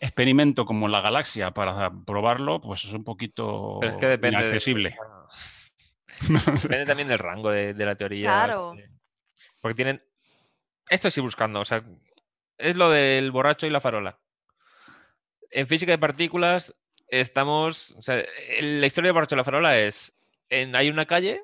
experimento 0.00 0.64
como 0.64 0.88
la 0.88 1.00
galaxia 1.02 1.50
para 1.50 1.90
probarlo, 2.06 2.60
pues 2.60 2.84
es 2.84 2.92
un 2.92 3.04
poquito 3.04 3.78
Pero 3.80 3.92
es 3.92 3.98
que 4.00 4.06
depende. 4.06 4.48
de- 4.50 4.94
Depende 6.62 6.86
también 6.86 7.08
del 7.08 7.18
rango 7.18 7.50
de, 7.50 7.74
de 7.74 7.84
la 7.86 7.94
teoría. 7.96 8.28
Claro. 8.28 8.74
este, 8.76 8.90
Porque 9.60 9.74
tienen. 9.74 10.02
Esto 10.88 11.08
estoy 11.08 11.22
buscando, 11.22 11.60
o 11.60 11.64
sea, 11.64 11.84
es 12.58 12.76
lo 12.76 12.90
del 12.90 13.30
borracho 13.30 13.66
y 13.66 13.70
la 13.70 13.80
farola. 13.80 14.18
En 15.50 15.66
física 15.66 15.92
de 15.92 15.98
partículas 15.98 16.74
estamos. 17.08 17.92
O 17.92 18.02
sea, 18.02 18.22
el- 18.48 18.80
la 18.80 18.86
historia 18.86 19.08
del 19.08 19.14
borracho 19.14 19.34
y 19.34 19.38
la 19.38 19.44
farola 19.44 19.78
es. 19.78 20.16
En, 20.48 20.74
hay 20.74 20.88
una 20.90 21.06
calle 21.06 21.42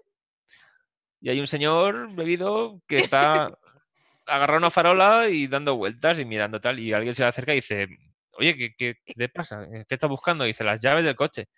y 1.20 1.31
hay 1.31 1.40
un 1.40 1.47
señor 1.47 2.12
bebido 2.15 2.82
que 2.89 2.98
está 2.98 3.47
agarrado 4.27 4.57
a 4.57 4.59
una 4.59 4.70
farola 4.70 5.28
y 5.28 5.47
dando 5.47 5.77
vueltas 5.77 6.19
y 6.19 6.24
mirando 6.24 6.61
tal. 6.61 6.78
Y 6.78 6.93
alguien 6.93 7.15
se 7.15 7.23
le 7.23 7.28
acerca 7.28 7.53
y 7.53 7.57
dice: 7.57 7.89
oye, 8.32 8.57
¿qué, 8.57 8.74
qué, 8.77 8.97
qué 9.05 9.15
te 9.15 9.28
pasa? 9.28 9.66
¿Qué 9.89 9.94
estás 9.94 10.11
buscando? 10.11 10.44
dice, 10.44 10.65
las 10.65 10.81
llaves 10.81 11.05
del 11.05 11.16
coche. 11.16 11.48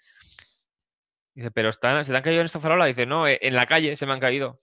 Dice, 1.38 1.52
pero 1.52 1.68
están, 1.68 2.04
se 2.04 2.10
te 2.10 2.16
han 2.16 2.22
caído 2.24 2.40
en 2.40 2.46
esta 2.46 2.58
farola. 2.58 2.86
Dice, 2.86 3.06
no, 3.06 3.28
eh, 3.28 3.38
en 3.42 3.54
la 3.54 3.64
calle 3.64 3.94
se 3.94 4.06
me 4.06 4.12
han 4.12 4.18
caído. 4.18 4.60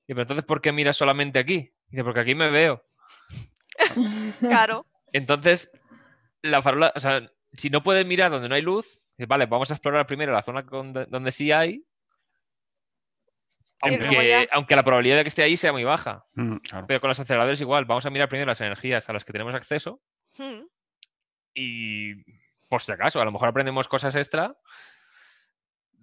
Dice, 0.00 0.08
pero 0.08 0.22
entonces, 0.22 0.44
¿por 0.44 0.60
qué 0.60 0.72
miras 0.72 0.96
solamente 0.96 1.38
aquí? 1.38 1.72
Dice, 1.86 2.02
porque 2.02 2.18
aquí 2.20 2.34
me 2.34 2.50
veo. 2.50 2.84
Claro. 4.40 4.86
Entonces, 5.12 5.70
la 6.42 6.62
farola, 6.62 6.92
o 6.96 7.00
sea, 7.00 7.30
si 7.52 7.70
no 7.70 7.84
puedes 7.84 8.04
mirar 8.06 8.32
donde 8.32 8.48
no 8.48 8.56
hay 8.56 8.62
luz, 8.62 8.98
dices, 9.16 9.28
vale, 9.28 9.46
vamos 9.46 9.70
a 9.70 9.74
explorar 9.74 10.04
primero 10.06 10.32
la 10.32 10.42
zona 10.42 10.66
con- 10.66 10.92
donde 10.92 11.30
sí 11.32 11.52
hay, 11.52 11.84
aunque, 13.82 14.48
aunque 14.52 14.76
la 14.76 14.82
probabilidad 14.82 15.16
de 15.16 15.22
que 15.22 15.28
esté 15.28 15.42
ahí 15.42 15.56
sea 15.56 15.72
muy 15.72 15.84
baja. 15.84 16.26
Mm, 16.34 16.56
claro. 16.56 16.86
Pero 16.86 17.00
con 17.00 17.08
los 17.08 17.20
aceleradores 17.20 17.60
igual, 17.60 17.84
vamos 17.86 18.04
a 18.04 18.10
mirar 18.10 18.28
primero 18.28 18.48
las 18.50 18.60
energías 18.60 19.08
a 19.08 19.12
las 19.12 19.24
que 19.24 19.32
tenemos 19.32 19.54
acceso 19.54 20.00
Mm. 20.38 20.62
y 21.54 22.14
por 22.68 22.82
si 22.82 22.92
acaso, 22.92 23.20
a 23.20 23.24
lo 23.24 23.32
mejor 23.32 23.48
aprendemos 23.48 23.88
cosas 23.88 24.14
extra 24.16 24.56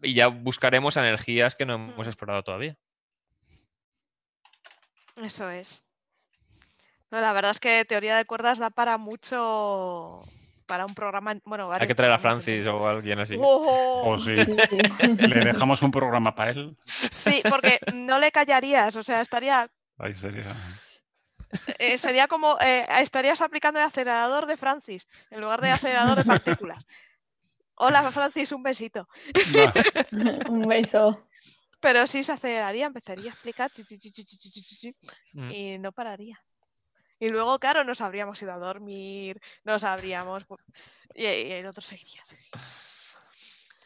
y 0.02 0.14
ya 0.14 0.28
buscaremos 0.28 0.98
energías 0.98 1.56
que 1.56 1.65
no 1.65 1.76
hemos 1.76 2.06
Mm. 2.06 2.10
explorado 2.10 2.44
todavía. 2.44 2.76
Eso 5.15 5.49
es. 5.49 5.84
No, 7.10 7.22
la 7.22 7.34
verdad 7.34 7.52
es 7.52 7.60
que 7.60 7.86
teoría 7.86 8.18
de 8.18 8.26
cuerdas 8.26 8.60
da 8.60 8.69
para 8.69 8.98
mucho. 8.98 10.22
Para 10.65 10.86
un 10.86 10.94
programa. 10.94 11.32
en- 11.32 11.41
Bueno, 11.45 11.72
Hay 11.72 11.88
que 11.88 11.95
traer 11.95 12.11
a 12.11 12.19
Francis 12.19 12.65
o 12.68 12.86
a 12.86 12.91
alguien 12.91 13.19
así. 13.19 13.38
¡Oh! 13.40 14.03
O 14.06 14.19
Sí, 14.19 14.44
sí. 14.44 14.78
le 15.30 15.45
dejamos 15.45 15.82
un 15.82 15.91
programa 15.91 16.36
para 16.36 16.52
él, 16.52 16.76
Sí, 17.14 17.41
porque 17.49 17.80
no 17.94 18.19
le 18.19 18.32
callarías, 18.34 18.95
o 18.98 19.03
sea, 19.03 19.22
estaría. 19.22 19.69
ahí 19.98 20.14
sería. 20.14 20.53
eh, 21.80 21.98
sería 21.98 22.28
como. 22.28 22.57
eh, 22.60 22.86
estarías 22.99 23.40
aplicando 23.41 23.80
el 23.80 23.86
acelerador 23.86 24.45
de 24.45 24.57
Francis 24.57 25.07
en 25.32 25.40
lugar 25.40 25.61
de 25.61 25.72
acelerador 25.72 26.18
de 26.18 26.26
partículas. 26.26 26.86
Hola, 27.79 28.11
Francis, 28.11 28.51
un 28.51 28.63
besito. 28.63 29.07
Un 30.49 30.67
beso. 30.67 31.27
Pero 31.79 32.07
sí 32.07 32.23
se 32.23 32.31
aceleraría, 32.31 32.87
empezaría 32.87 33.29
a 33.29 33.33
explicar 33.33 33.71
y 35.33 35.77
no 35.77 35.91
pararía. 35.91 36.41
Y 37.19 37.29
luego, 37.29 37.59
claro, 37.59 37.83
nos 37.83 38.01
habríamos 38.01 38.41
ido 38.41 38.51
a 38.53 38.57
dormir, 38.57 39.39
nos 39.63 39.83
habríamos. 39.83 40.45
Y, 41.13 41.25
el 41.25 41.67
otro 41.67 41.83
seguiría. 41.83 42.23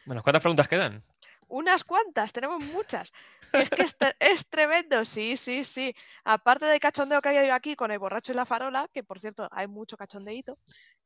Bueno, 0.06 0.22
¿cuántas 0.22 0.42
preguntas 0.42 0.68
quedan? 0.68 1.02
Unas 1.48 1.84
cuantas, 1.84 2.32
tenemos 2.32 2.64
muchas. 2.64 3.12
Es 3.52 3.68
que 3.68 3.84
es, 4.20 4.46
tremendo, 4.48 5.04
sí, 5.04 5.36
sí, 5.36 5.64
sí. 5.64 5.94
Aparte 6.24 6.64
del 6.64 6.80
cachondeo 6.80 7.20
que 7.20 7.28
hay 7.28 7.50
aquí 7.50 7.76
con 7.76 7.90
el 7.90 7.98
borracho 7.98 8.32
y 8.32 8.36
la 8.36 8.46
farola, 8.46 8.88
que 8.92 9.04
por 9.04 9.20
cierto 9.20 9.48
hay 9.50 9.66
mucho 9.66 9.98
cachondeito, 9.98 10.58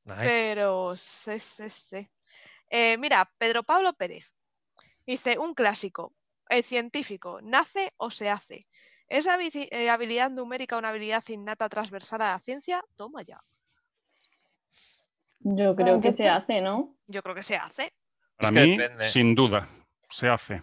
pero 0.04 0.94
sí, 0.96 1.40
sí, 1.40 1.68
sí. 1.68 2.08
Eh, 2.70 2.96
mira, 2.98 3.30
Pedro 3.38 3.62
Pablo 3.62 3.92
Pérez 3.94 4.32
dice 5.06 5.38
un 5.38 5.54
clásico. 5.54 6.12
El 6.48 6.62
científico, 6.62 7.40
¿nace 7.42 7.92
o 7.96 8.10
se 8.10 8.30
hace? 8.30 8.66
¿Es 9.08 9.26
eh, 9.26 9.90
habilidad 9.90 10.30
numérica 10.30 10.76
una 10.78 10.90
habilidad 10.90 11.24
innata 11.28 11.68
transversal 11.68 12.22
a 12.22 12.32
la 12.32 12.38
ciencia? 12.38 12.84
Toma 12.96 13.22
ya. 13.22 13.40
Yo 15.40 15.76
creo 15.76 16.00
que 16.00 16.08
yo 16.08 16.12
se 16.12 16.24
creo- 16.24 16.34
hace, 16.34 16.60
¿no? 16.60 16.96
Yo 17.06 17.22
creo 17.22 17.34
que 17.34 17.42
se 17.42 17.56
hace. 17.56 17.92
para 18.36 18.52
que 18.52 18.60
mí, 18.64 18.76
depende. 18.76 19.08
sin 19.08 19.34
duda, 19.34 19.66
se 20.10 20.28
hace. 20.28 20.62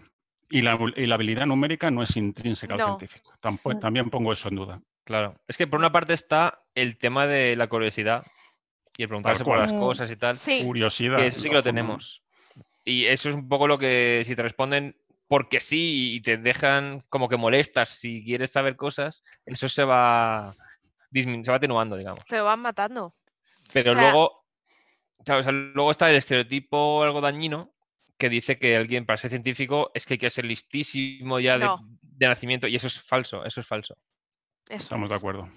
Y 0.50 0.62
la, 0.62 0.78
y 0.96 1.06
la 1.08 1.16
habilidad 1.16 1.46
numérica 1.48 1.90
no 1.90 2.04
es 2.04 2.16
intrínseca 2.16 2.76
No. 2.76 2.84
al 2.84 2.90
científico. 2.92 3.34
Tampo- 3.42 3.74
Mm. 3.76 3.80
también 3.80 4.10
pongo 4.10 4.32
eso 4.32 4.50
en 4.50 4.56
duda. 4.56 4.82
claro. 5.06 5.36
Es 5.48 5.58
que 5.58 5.68
por 5.68 5.80
una 5.80 5.92
parte 5.92 6.14
está 6.14 6.64
el 6.76 6.98
tema 6.98 7.28
de 7.28 7.56
la 7.56 7.68
curiosidad 7.68 8.26
y 8.98 9.04
el 9.04 9.08
preguntarse 9.10 9.44
por 9.44 9.58
las 9.58 9.74
cosas 9.74 10.10
y 10.12 10.16
tal. 10.16 10.38
Sí, 10.38 10.62
Curiosidad. 10.64 11.20
eso 11.24 11.40
sí 11.40 11.50
que 11.50 11.56
lo 11.56 11.64
tenemos. 11.64 12.24
Y 12.86 13.06
eso 13.06 13.30
es 13.30 13.36
un 13.36 13.48
poco 13.48 13.68
lo 13.68 13.78
que 13.78 14.24
si 14.26 14.36
te 14.36 14.44
responden 14.44 14.96
porque 15.28 15.62
sí 15.62 16.14
y 16.16 16.22
te 16.22 16.38
dejan 16.38 17.04
como 17.10 17.28
que 17.30 17.38
molestas 17.38 17.90
si 17.90 18.24
quieres 18.24 18.52
saber 18.52 18.76
cosas, 18.76 19.24
eso 19.46 19.68
se 19.70 19.84
va, 19.84 20.54
dismin- 21.12 21.44
se 21.44 21.50
va 21.52 21.58
atenuando, 21.58 21.96
digamos. 21.96 22.20
se 22.28 22.40
van 22.42 22.60
matando. 22.60 23.16
Pero 23.72 23.92
sea- 23.94 24.02
luego, 24.02 24.46
claro, 25.26 25.40
o 25.40 25.44
sea, 25.44 25.52
luego 25.54 25.90
está 25.92 26.10
el 26.12 26.18
estereotipo 26.18 27.02
algo 27.04 27.22
dañino 27.22 27.74
que 28.18 28.30
dice 28.30 28.60
que 28.60 28.76
alguien 28.76 29.06
para 29.06 29.18
ser 29.18 29.32
científico 29.32 29.90
es 29.96 30.06
que 30.06 30.16
hay 30.16 30.18
que 30.20 30.30
ser 30.30 30.46
listísimo 30.46 31.40
ya 31.40 31.58
de, 31.58 31.66
No. 31.66 31.80
de 32.02 32.28
nacimiento 32.28 32.68
y 32.68 32.76
eso 32.76 32.88
es 32.88 33.02
falso, 33.02 33.44
eso 33.44 33.60
es 33.62 33.66
falso. 33.68 33.98
Eso 34.70 34.84
Estamos 34.84 35.10
de 35.10 35.16
es. 35.16 35.20
acuerdo. 35.20 35.50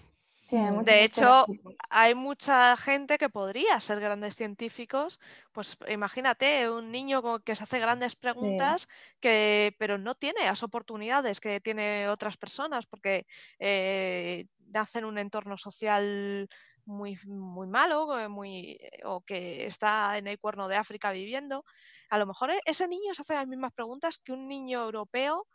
Sí, 0.47 0.57
hay 0.57 0.73
muchos 0.73 0.97
De 0.97 1.05
hecho. 1.05 1.49
Hay 1.91 2.15
mucha 2.15 2.77
gente 2.77 3.19
que 3.19 3.29
podría 3.29 3.79
ser 3.81 4.01
grandes 4.01 4.35
científicos. 4.37 5.21
Pues 5.53 5.77
imagínate, 5.89 6.69
un 6.71 6.91
niño 6.91 7.23
que 7.45 7.55
se 7.55 7.63
hace 7.65 7.79
grandes 7.79 8.17
preguntas, 8.17 8.89
que, 9.21 9.75
pero 9.79 9.99
no 9.99 10.15
tiene 10.17 10.45
las 10.47 10.63
oportunidades 10.63 11.41
que 11.41 11.61
tiene 11.61 12.09
otras 12.09 12.37
personas, 12.39 12.87
porque 12.87 13.27
eh, 13.61 14.47
nace 14.59 14.99
en 15.01 15.05
un 15.05 15.19
entorno 15.19 15.57
social 15.59 16.49
muy, 16.87 17.19
muy 17.27 17.67
malo, 17.69 18.19
eh, 18.19 18.29
muy, 18.29 18.79
o 19.05 19.21
que 19.23 19.67
está 19.67 20.19
en 20.19 20.27
el 20.27 20.39
cuerno 20.41 20.67
de 20.69 20.77
África 20.77 21.13
viviendo. 21.13 21.65
A 22.11 22.19
lo 22.19 22.27
mejor 22.27 22.51
e- 22.51 22.61
ese 22.65 22.89
niño 22.89 23.15
se 23.15 23.23
hace 23.23 23.35
las 23.35 23.47
mismas 23.49 23.73
preguntas 23.75 24.19
que 24.19 24.33
un 24.33 24.49
niño 24.49 24.83
europeo 24.83 25.47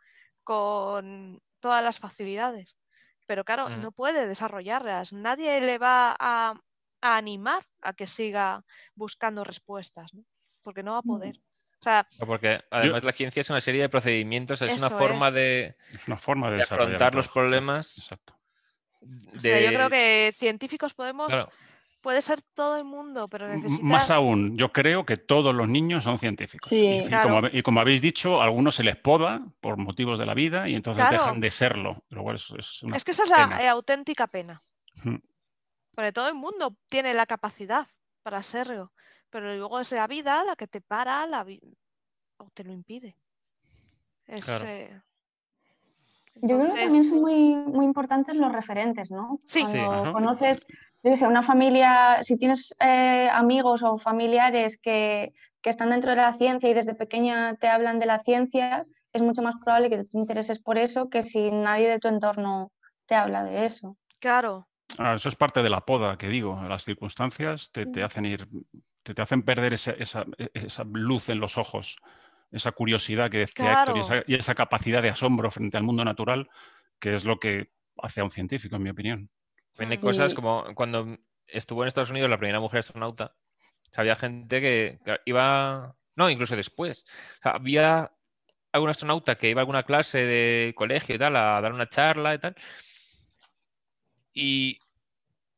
con 0.44 1.40
todas 1.60 1.82
las 1.82 1.98
facilidades. 1.98 2.76
Pero 3.26 3.44
claro, 3.44 3.68
Mm. 3.68 3.80
no 3.82 3.92
puede 3.92 4.26
desarrollarlas. 4.26 5.12
Nadie 5.12 5.60
le 5.60 5.78
va 5.78 6.16
a, 6.18 6.54
a 7.00 7.16
animar 7.16 7.62
a 7.80 7.92
que 7.92 8.06
siga 8.06 8.64
buscando 8.94 9.44
respuestas, 9.44 10.12
¿no? 10.14 10.24
Porque 10.62 10.82
no 10.82 10.92
va 10.92 10.98
a 10.98 11.02
Mm. 11.02 11.06
poder. 11.08 11.36
O 11.36 11.82
sea, 11.84 12.06
Porque 12.24 12.60
además 12.70 13.02
la 13.02 13.12
ciencia 13.12 13.40
es 13.40 13.50
una 13.50 13.60
serie 13.60 13.82
de 13.82 13.88
procedimientos, 13.88 14.62
es 14.62 14.78
una 14.78 14.88
forma 14.88 15.28
es. 15.28 15.34
de, 15.34 15.76
una 16.06 16.16
forma 16.16 16.48
de, 16.50 16.62
afrontar 16.62 17.12
los 17.14 17.28
problemas. 17.28 17.98
Exacto. 17.98 18.36
o 19.36 19.40
sea, 19.40 19.60
yo 19.60 19.68
creo 19.76 19.90
que 19.90 20.32
científicos 20.36 20.94
podemos, 20.94 21.26
claro, 21.26 21.50
puede 22.02 22.20
ser 22.20 22.42
todo 22.54 22.76
el 22.76 22.84
mundo, 22.84 23.28
pero 23.28 23.48
necesitas... 23.48 23.82
Más 23.82 24.10
aún, 24.10 24.58
yo 24.58 24.72
creo 24.72 25.06
que 25.06 25.16
todos 25.16 25.54
los 25.54 25.68
niños 25.68 26.04
son 26.04 26.18
científicos. 26.18 26.68
Sí. 26.68 26.84
y, 26.86 27.06
Claro. 27.08 27.30
como, 27.36 27.48
y 27.50 27.62
como 27.62 27.80
habéis 27.80 28.02
dicho, 28.02 28.40
a 28.42 28.44
algunos 28.44 28.74
se 28.74 28.82
les 28.82 28.96
poda 28.96 29.40
por 29.60 29.76
motivos 29.78 30.18
de 30.18 30.26
la 30.26 30.34
vida 30.34 30.68
y 30.68 30.74
entonces 30.74 31.00
Claro. 31.06 31.16
dejan 31.24 31.40
de 31.40 31.50
serlo. 31.50 32.02
Pero 32.08 32.22
bueno, 32.22 32.36
eso 32.36 32.56
es 32.58 32.82
una 32.82 32.96
Es 32.96 33.04
que 33.04 33.12
esa 33.12 33.22
es 33.24 33.30
la 33.30 33.62
eh, 33.62 33.68
auténtica 33.68 34.26
pena. 34.26 34.60
Mm. 35.04 35.16
Porque 35.94 36.12
todo 36.12 36.28
el 36.28 36.34
mundo 36.34 36.76
tiene 36.88 37.14
la 37.14 37.26
capacidad 37.26 37.86
para 38.22 38.42
serlo, 38.42 38.92
pero 39.30 39.46
luego 39.54 39.78
es 39.80 39.92
la 39.92 40.06
vida 40.06 40.44
la 40.44 40.56
que 40.56 40.66
te 40.66 40.80
para 40.80 41.26
la 41.26 41.44
vi- 41.44 41.60
o 42.38 42.50
te 42.52 42.64
lo 42.64 42.72
impide. 42.72 43.16
Es, 44.26 44.44
Claro. 44.44 44.66
eh, 44.66 45.00
Yo 46.36 46.58
creo 46.58 46.74
que 46.74 46.80
también 46.80 47.04
son 47.04 47.20
muy, 47.20 47.54
muy 47.54 47.84
importantes 47.84 48.34
los 48.34 48.50
referentes, 48.50 49.10
¿no? 49.10 49.38
Sí. 49.44 49.64
Sí. 49.66 49.72
Cuando 49.78 50.00
Claro. 50.00 50.12
conoces, 50.12 50.66
yo 51.02 51.10
qué 51.10 51.16
sé, 51.16 51.26
una 51.26 51.42
familia, 51.42 52.22
si 52.22 52.36
tienes 52.38 52.74
eh, 52.80 53.28
amigos 53.32 53.82
o 53.82 53.98
familiares 53.98 54.78
que, 54.78 55.32
que 55.60 55.70
están 55.70 55.90
dentro 55.90 56.10
de 56.10 56.16
la 56.18 56.32
ciencia 56.32 56.68
y 56.68 56.74
desde 56.74 56.94
pequeña 56.94 57.54
te 57.56 57.68
hablan 57.68 57.98
de 57.98 58.06
la 58.06 58.20
ciencia, 58.20 58.84
es 59.12 59.22
mucho 59.22 59.42
más 59.42 59.54
probable 59.62 59.90
que 59.90 60.04
te 60.04 60.16
intereses 60.18 60.60
por 60.60 60.78
eso 60.78 61.08
que 61.10 61.22
si 61.22 61.50
nadie 61.50 61.88
de 61.88 61.98
tu 61.98 62.08
entorno 62.08 62.72
te 63.06 63.14
habla 63.14 63.44
de 63.44 63.66
eso. 63.66 63.96
Claro, 64.20 64.68
Ah, 64.98 65.14
eso 65.14 65.28
es 65.30 65.36
parte 65.36 65.62
de 65.62 65.70
la 65.70 65.80
poda 65.80 66.18
que 66.18 66.28
digo. 66.28 66.60
Las 66.68 66.84
circunstancias 66.84 67.70
te, 67.72 67.86
te 67.86 68.00
Mm. 68.00 68.04
hacen 68.04 68.24
ir, 68.26 68.46
te, 69.02 69.14
te 69.14 69.22
hacen 69.22 69.42
perder 69.42 69.72
esa, 69.72 69.92
esa- 69.92 70.26
esa 70.52 70.84
luz 70.84 71.30
en 71.30 71.40
los 71.40 71.56
ojos, 71.56 71.96
esa 72.50 72.72
curiosidad 72.72 73.30
que 73.30 73.38
decía 73.38 73.72
Héctor 73.72 73.96
y 73.96 74.00
Claro. 74.00 74.02
esa, 74.02 74.24
y 74.26 74.34
esa 74.34 74.54
capacidad 74.54 75.00
de 75.02 75.08
asombro 75.10 75.50
frente 75.50 75.78
al 75.78 75.82
mundo 75.84 76.04
natural, 76.04 76.48
que 77.00 77.14
es 77.14 77.24
lo 77.24 77.38
que 77.38 77.70
hace 78.02 78.20
a 78.20 78.24
un 78.24 78.30
científico, 78.30 78.76
en 78.76 78.82
mi 78.82 78.90
opinión. 78.90 79.30
También 79.76 79.92
hay 79.92 79.98
Mm. 79.98 80.00
cosas 80.02 80.34
como 80.34 80.64
cuando 80.74 81.16
estuvo 81.46 81.82
en 81.82 81.88
Estados 81.88 82.10
Unidos 82.10 82.30
la 82.30 82.38
primera 82.38 82.60
mujer 82.60 82.80
astronauta, 82.80 83.34
o 83.90 83.94
sea, 83.94 84.02
había 84.02 84.16
gente 84.16 84.60
que 84.60 85.00
que 85.04 85.18
iba, 85.26 85.96
no, 86.16 86.30
incluso 86.30 86.56
después, 86.56 87.04
o 87.40 87.42
sea, 87.42 87.52
había 87.52 88.12
algún 88.72 88.90
astronauta 88.90 89.36
que 89.36 89.50
iba 89.50 89.60
a 89.60 89.62
alguna 89.62 89.84
clase 89.84 90.18
de 90.26 90.74
colegio 90.76 91.14
y 91.16 91.18
tal, 91.18 91.36
a 91.36 91.60
dar 91.60 91.72
una 91.72 91.88
charla 91.88 92.34
y 92.34 92.38
tal, 92.38 92.54
y 94.34 94.78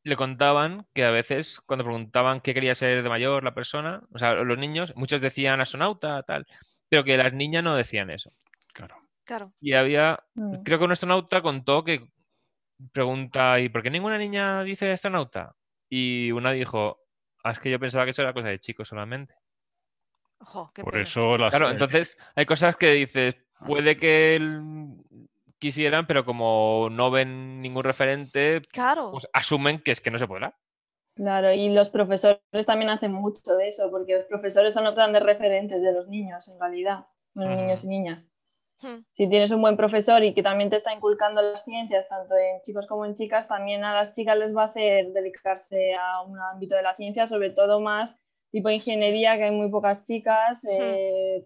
le 0.03 0.15
contaban 0.15 0.87
que 0.93 1.03
a 1.05 1.11
veces 1.11 1.61
cuando 1.65 1.85
preguntaban 1.85 2.41
qué 2.41 2.53
quería 2.53 2.75
ser 2.75 3.03
de 3.03 3.09
mayor 3.09 3.43
la 3.43 3.53
persona, 3.55 4.03
o 4.13 4.19
sea, 4.19 4.33
los 4.35 4.57
niños, 4.57 4.93
muchos 4.95 5.21
decían 5.21 5.61
astronauta, 5.61 6.23
tal, 6.23 6.45
pero 6.89 7.03
que 7.03 7.17
las 7.17 7.33
niñas 7.33 7.63
no 7.63 7.75
decían 7.75 8.09
eso. 8.11 8.31
Claro. 8.73 8.97
claro. 9.25 9.53
Y 9.61 9.73
había 9.73 10.19
Mm. 10.35 10.63
Creo 10.63 10.79
que 10.79 10.85
un 10.85 10.91
astronauta 10.91 11.41
contó 11.41 11.83
que 11.83 12.07
pregunta, 12.91 13.59
¿y 13.59 13.69
por 13.69 13.83
qué 13.83 13.89
ninguna 13.89 14.17
niña 14.17 14.63
dice 14.63 14.91
astronauta? 14.91 15.55
Y 15.89 16.31
una 16.31 16.51
dijo, 16.51 16.99
"Ah, 17.43 17.51
es 17.51 17.59
que 17.59 17.71
yo 17.71 17.79
pensaba 17.79 18.05
que 18.05 18.11
eso 18.11 18.21
era 18.21 18.33
cosa 18.33 18.47
de 18.49 18.59
chicos 18.59 18.87
solamente. 18.87 19.35
Ojo, 20.39 20.71
qué 20.73 20.83
Por 20.83 20.93
pena. 20.93 21.03
eso 21.03 21.37
las, 21.37 21.51
Claro, 21.51 21.69
eh, 21.69 21.73
entonces 21.73 22.17
hay 22.35 22.45
cosas 22.45 22.75
que 22.75 22.91
dices, 22.91 23.35
puede 23.65 23.95
que 23.97 24.35
él 24.35 24.61
quisieran, 25.59 26.05
pero 26.05 26.25
como 26.25 26.89
no 26.91 27.09
ven 27.11 27.61
ningún 27.61 27.83
referente, 27.83 28.61
Claro, 28.71 29.11
pues 29.11 29.27
asumen 29.33 29.79
que 29.79 29.91
es 29.91 30.01
que 30.01 30.11
no 30.11 30.19
se 30.19 30.27
podrá. 30.27 30.57
Claro, 31.15 31.53
y 31.53 31.73
los 31.73 31.89
profesores 31.89 32.41
también 32.65 32.89
hacen 32.89 33.13
mucho 33.13 33.55
de 33.55 33.69
eso, 33.69 33.89
porque 33.89 34.17
los 34.17 34.25
profesores 34.25 34.73
son 34.73 34.83
los 34.83 34.95
grandes 34.95 35.23
referentes 35.23 35.81
de 35.81 35.93
los 35.93 36.09
niños, 36.09 36.47
en 36.49 36.59
realidad, 36.59 37.05
los 37.33 37.47
niños 37.47 37.83
y 37.85 37.87
niñas. 37.87 38.29
Hmm. 38.81 38.99
Si 39.11 39.27
tienes 39.29 39.51
un 39.51 39.61
buen 39.61 39.77
profesor 39.77 40.23
y 40.23 40.33
que 40.33 40.43
también 40.43 40.69
te 40.69 40.75
está 40.75 40.93
inculcando 40.93 41.41
las 41.41 41.63
ciencias, 41.63 42.07
tanto 42.09 42.35
en 42.35 42.61
chicos 42.61 42.87
como 42.87 43.05
en 43.05 43.15
chicas, 43.15 43.47
también 43.47 43.83
a 43.83 43.93
las 43.93 44.13
chicas 44.13 44.37
les 44.37 44.55
va 44.55 44.63
a 44.63 44.65
hacer 44.65 45.07
dedicarse 45.13 45.95
a 45.95 46.21
un 46.21 46.37
ámbito 46.39 46.75
de 46.75 46.81
la 46.83 46.93
ciencia, 46.93 47.25
sobre 47.27 47.51
todo 47.51 47.79
más 47.79 48.17
tipo 48.51 48.69
ingeniería, 48.69 49.37
que 49.37 49.45
hay 49.45 49.51
muy 49.51 49.69
pocas 49.69 50.03
chicas, 50.03 50.65
eh, 50.69 51.45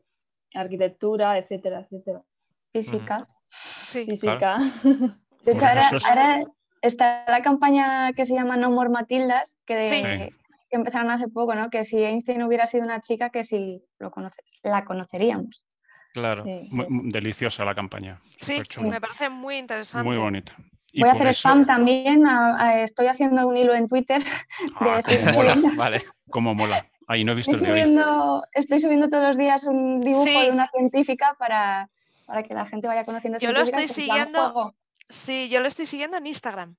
arquitectura, 0.54 1.38
etcétera, 1.38 1.82
etcétera. 1.82 2.24
Física. 2.72 3.28
Sí. 3.48 4.06
Física. 4.06 4.58
De 5.44 5.54
hecho, 5.54 5.66
ahora, 6.10 6.44
está 6.82 7.26
la 7.28 7.42
campaña 7.42 8.14
que 8.14 8.26
se 8.26 8.34
llama 8.36 8.58
No 8.58 8.70
More 8.72 8.90
Matildas, 8.90 9.58
que, 9.66 9.76
de- 9.76 9.90
Sí. 9.90 10.38
que 10.70 10.76
empezaron 10.76 11.10
hace 11.10 11.28
poco, 11.30 11.56
¿no? 11.56 11.70
Que 11.70 11.84
si 11.84 12.04
Einstein 12.04 12.44
hubiera 12.44 12.66
sido 12.68 12.84
una 12.84 13.00
chica, 13.02 13.30
que 13.30 13.44
si 13.44 13.84
lo 13.98 14.12
conoces, 14.12 14.46
la 14.64 14.84
conoceríamos. 14.86 15.66
Claro. 16.14 16.44
Sí. 16.44 16.68
Muy- 16.72 16.88
muy 16.90 17.12
deliciosa 17.12 17.64
la 17.66 17.76
campaña. 17.76 18.20
Sí, 18.42 18.62
me 18.82 19.00
parece 19.00 19.30
muy 19.30 19.58
interesante. 19.58 20.08
Muy 20.08 20.18
bonita. 20.18 20.54
Y 20.92 21.02
Voy 21.02 21.10
a 21.10 21.14
hacer 21.14 21.28
eso- 21.28 21.40
spam 21.48 21.66
también. 21.68 22.26
a- 22.26 22.56
a- 22.60 22.82
estoy 22.84 23.08
haciendo 23.08 23.48
un 23.48 23.56
hilo 23.58 23.74
en 23.76 23.88
Twitter. 23.88 24.22
Ah, 24.80 24.98
estoy 25.00 25.18
cómo 25.20 25.34
mola, 25.34 25.56
Vale. 25.78 26.04
cómo 26.30 26.56
mola. 26.56 26.86
Ahí 27.08 27.24
no 27.24 27.32
he 27.32 27.36
visto 27.36 27.52
Estoy 27.52 27.80
el 27.80 27.96
de 27.96 28.04
hoy. 28.04 28.42
estoy 28.54 28.80
subiendo 28.80 29.10
todos 29.10 29.24
los 29.30 29.38
días 29.38 29.64
un 29.64 30.02
dibujo 30.02 30.26
Sí. 30.26 30.40
de 30.46 30.52
una 30.52 30.68
científica 30.70 31.36
para, 31.40 31.90
para 32.26 32.44
que 32.44 32.54
la 32.54 32.66
gente 32.66 32.88
vaya 32.88 33.04
conociendo 33.06 33.40
Yo 33.40 33.52
lo 33.52 33.62
estoy 33.62 33.88
siguiendo. 33.88 34.76
Sí, 35.10 35.50
yo 35.50 35.60
lo 35.60 35.68
estoy 35.68 35.86
siguiendo 35.88 36.18
en 36.18 36.28
Instagram. 36.28 36.76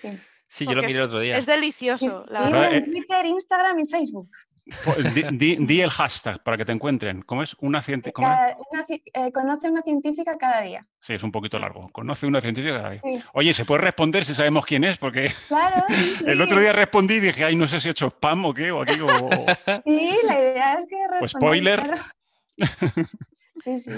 Sí. 0.00 0.10
Sí, 0.46 0.64
yo 0.64 0.72
lo 0.74 0.82
miré 0.82 0.98
el 0.98 1.04
otro 1.04 1.20
día. 1.20 1.36
Es 1.36 1.46
delicioso, 1.46 2.24
la 2.28 2.42
verdad, 2.42 2.72
en 2.74 2.84
Twitter, 2.86 3.26
Instagram 3.26 3.78
y 3.80 3.86
Facebook. 3.86 4.28
Pues 4.84 5.14
di, 5.14 5.22
di- 5.32 5.56
di 5.66 5.80
el 5.80 5.88
hashtag 5.90 6.42
para 6.42 6.56
que 6.56 6.64
te 6.64 6.72
encuentren. 6.72 7.22
¿Cómo 7.22 7.42
es? 7.42 7.56
Una 7.60 7.80
científica. 7.80 8.14
¿cómo 8.56 8.80
es? 8.80 8.88
Una 8.90 8.98
eh, 9.26 9.32
conoce 9.32 9.70
una 9.70 9.82
científica 9.82 10.36
cada 10.36 10.60
día. 10.60 10.86
Sí, 11.00 11.14
es 11.14 11.22
un 11.22 11.32
poquito 11.32 11.58
largo. 11.58 11.88
Conoce 11.88 12.26
una 12.26 12.40
científica. 12.40 12.76
cada 12.76 12.90
día. 12.90 13.00
Sí. 13.02 13.22
Oye, 13.32 13.54
¿se 13.54 13.64
puede 13.64 13.80
responder 13.80 14.24
si 14.24 14.34
sabemos 14.34 14.66
quién 14.66 14.84
es? 14.84 14.98
Porque 14.98 15.32
Claro. 15.48 15.84
sí, 15.88 16.16
el 16.26 16.36
sí. 16.36 16.42
otro 16.42 16.60
día 16.60 16.72
respondí 16.72 17.14
y 17.14 17.20
dije, 17.20 17.44
ay, 17.44 17.56
no 17.56 17.66
sé 17.66 17.80
si 17.80 17.88
he 17.88 17.90
hecho 17.92 18.08
spam 18.08 18.44
o 18.44 18.52
qué, 18.54 18.70
o 18.70 18.82
aquí, 18.82 19.00
o- 19.00 19.28
Sí, 19.84 20.10
la 20.26 20.34
idea 20.38 20.74
es 20.74 20.86
que. 20.86 20.96
Pues 21.18 21.32
spoiler. 21.32 21.82
claro. 21.82 22.02
Sí, 23.64 23.80
sí. 23.80 23.90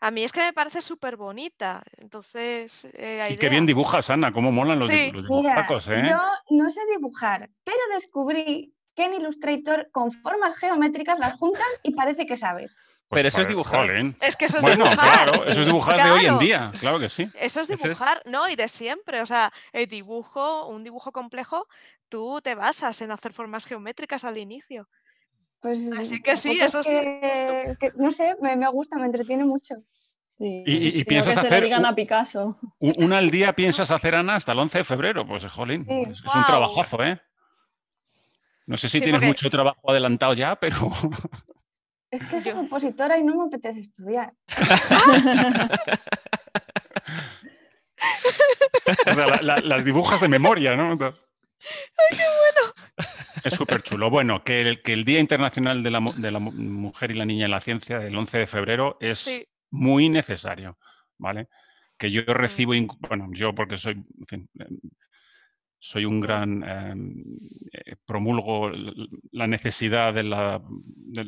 A 0.00 0.10
mí 0.10 0.24
es 0.24 0.32
que 0.32 0.40
me 0.40 0.52
parece 0.52 0.80
súper 0.80 1.16
bonita. 1.16 1.82
Entonces, 1.98 2.86
eh, 2.94 3.20
hay 3.22 3.34
Y 3.34 3.36
qué 3.36 3.48
bien 3.48 3.66
dibujas, 3.66 4.10
Ana, 4.10 4.32
cómo 4.32 4.50
molan 4.52 4.78
los, 4.78 4.88
Sí. 4.88 5.10
dibu- 5.10 5.12
los 5.22 5.30
Mira, 5.30 5.54
dibujacos, 5.54 5.88
¿eh? 5.88 6.02
yo 6.08 6.18
no 6.56 6.70
sé 6.70 6.80
dibujar, 6.90 7.48
pero 7.64 7.76
descubrí 7.94 8.74
que 8.94 9.04
en 9.04 9.14
Illustrator 9.14 9.88
con 9.92 10.12
formas 10.12 10.56
geométricas 10.56 11.18
las 11.18 11.34
juntas 11.34 11.64
y 11.82 11.94
parece 11.94 12.26
que 12.26 12.36
sabes. 12.36 12.78
Pues 13.08 13.20
Pero 13.20 13.28
eso 13.28 13.42
es 13.42 13.48
dibujar. 13.48 13.86
jolín. 13.88 14.16
Es 14.20 14.34
que 14.36 14.46
eso 14.46 14.56
es 14.58 14.62
Bueno, 14.62 14.84
dibujar. 14.84 15.24
claro, 15.30 15.44
eso 15.46 15.60
es 15.60 15.66
dibujar 15.66 16.02
de 16.04 16.10
hoy 16.10 16.26
en 16.26 16.38
día, 16.38 16.72
claro 16.80 16.98
que 16.98 17.08
sí. 17.08 17.24
Eso 17.34 17.60
es 17.60 17.68
Eso 17.68 17.72
es- 17.74 17.82
dibujar, 17.82 18.22
¿no? 18.24 18.48
Y 18.48 18.56
de 18.56 18.68
siempre. 18.68 19.20
O 19.20 19.26
sea, 19.26 19.52
el 19.72 19.86
dibujo, 19.86 20.66
un 20.68 20.84
dibujo 20.84 21.12
complejo, 21.12 21.66
tú 22.08 22.40
te 22.42 22.54
basas 22.54 23.00
en 23.02 23.10
hacer 23.10 23.32
formas 23.32 23.66
geométricas 23.66 24.24
al 24.24 24.38
inicio. 24.38 24.88
Pues 25.60 25.90
Así 25.98 26.20
que 26.22 26.36
sí, 26.36 26.58
tampoco 26.58 26.64
es 26.64 26.74
eso 26.74 26.82
sí. 26.82 26.90
que- 27.80 27.92
no 27.96 28.10
sé, 28.12 28.36
me, 28.40 28.56
me 28.56 28.68
gusta, 28.68 28.96
me 28.98 29.06
entretiene 29.06 29.44
mucho. 29.44 29.74
Sí. 30.38 30.62
Y- 30.66 30.76
y- 30.76 31.00
y 31.00 31.04
piensas 31.04 31.34
que 31.36 31.40
se 31.42 31.46
hacer 31.46 31.60
lo 31.60 31.64
digan 31.66 31.80
un- 31.80 31.86
a 31.86 31.94
Picasso. 31.94 32.56
U- 32.80 32.92
Una 33.04 33.18
al 33.18 33.30
día 33.30 33.52
piensas 33.54 33.90
hacer, 33.90 34.14
Ana, 34.14 34.34
hasta 34.36 34.52
el 34.52 34.58
11 34.58 34.78
de 34.78 34.84
febrero. 34.84 35.26
Pues, 35.26 35.44
jolín, 35.46 35.84
Sí. 35.86 36.02
es, 36.10 36.18
es 36.18 36.34
un 36.34 36.44
trabajazo, 36.44 37.02
¿eh? 37.04 37.20
No 38.66 38.76
sé 38.76 38.88
si 38.88 38.98
Sí, 38.98 39.04
tienes 39.04 39.18
porque- 39.20 39.26
mucho 39.28 39.50
trabajo 39.50 39.90
adelantado 39.90 40.34
ya, 40.34 40.56
pero 40.56 40.90
Es 42.10 42.22
que 42.28 42.40
soy 42.40 42.52
Yo- 42.52 42.56
compositora 42.58 43.18
y 43.18 43.24
no 43.24 43.34
me 43.36 43.44
apetece 43.48 43.80
estudiar. 43.80 44.32
o 49.06 49.14
sea, 49.14 49.26
la- 49.26 49.42
la- 49.42 49.58
las 49.60 49.84
dibujas 49.84 50.20
de 50.20 50.28
memoria, 50.28 50.76
¿no? 50.76 50.90
¡Ay, 50.92 50.96
qué 52.10 52.16
bueno! 52.16 52.74
Es 53.42 53.54
súper 53.54 53.82
chulo. 53.82 54.10
Bueno, 54.10 54.44
que 54.44 54.60
el, 54.60 54.82
que 54.82 54.92
el 54.92 55.04
Día 55.04 55.20
Internacional 55.20 55.82
de 55.82 55.90
la, 55.90 56.00
de 56.16 56.30
la 56.30 56.38
Mu- 56.38 56.52
Mujer 56.52 57.10
y 57.10 57.14
la 57.14 57.24
Niña 57.24 57.46
en 57.46 57.50
la 57.50 57.60
Ciencia, 57.60 57.98
el 58.02 58.16
11 58.16 58.38
de 58.38 58.46
febrero, 58.46 58.96
es 59.00 59.18
Sí. 59.20 59.46
muy 59.70 60.08
necesario, 60.08 60.78
¿vale? 61.18 61.48
Que 61.98 62.10
yo 62.10 62.22
Mm. 62.22 62.30
recibo, 62.32 62.72
bueno, 63.08 63.28
yo 63.32 63.54
porque 63.54 63.76
soy, 63.76 63.94
en 63.94 64.26
fin, 64.26 64.48
soy 65.86 66.06
un 66.06 66.18
gran, 66.18 66.62
em, 66.64 67.24
eh, 67.72 67.96
promulgo 68.06 68.70
la 69.32 69.46
necesidad 69.46 70.14
de, 70.14 70.22
la, 70.22 70.62
de, 70.66 71.24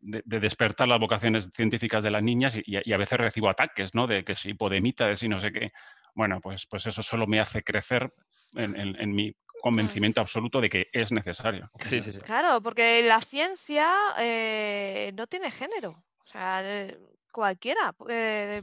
de- 0.00 0.22
de 0.24 0.40
despertar 0.40 0.88
las 0.88 0.98
vocaciones 0.98 1.48
científicas 1.54 2.02
de 2.02 2.10
las 2.10 2.20
niñas 2.22 2.56
y, 2.56 2.62
y 2.66 2.92
a 2.92 2.96
veces 2.96 3.16
recibo 3.18 3.48
ataques, 3.48 3.94
¿no? 3.94 4.08
De 4.08 4.24
que 4.24 4.34
si 4.34 4.54
podemita, 4.54 5.06
de 5.06 5.16
si 5.16 5.28
no 5.28 5.38
sé 5.40 5.52
qué. 5.52 5.70
Bueno, 6.16 6.40
pues, 6.40 6.66
pues 6.66 6.84
eso 6.86 7.00
solo 7.04 7.28
me 7.28 7.38
hace 7.38 7.62
crecer 7.62 8.12
en, 8.56 8.74
en- 8.74 9.00
en 9.00 9.14
mi 9.14 9.32
convencimiento 9.60 10.20
absoluto 10.20 10.60
de 10.60 10.68
que 10.68 10.86
es 10.92 11.12
necesario. 11.12 11.70
Sí, 11.78 12.02
sí, 12.02 12.12
sí. 12.12 12.20
Claro, 12.20 12.60
porque 12.60 13.02
la 13.04 13.20
ciencia 13.20 13.88
eh, 14.18 15.12
no 15.14 15.28
tiene 15.28 15.52
género. 15.52 15.90
O 15.90 16.26
sea, 16.26 16.60
eh, 16.64 16.98
cualquiera 17.30 17.94
eh, 18.08 18.62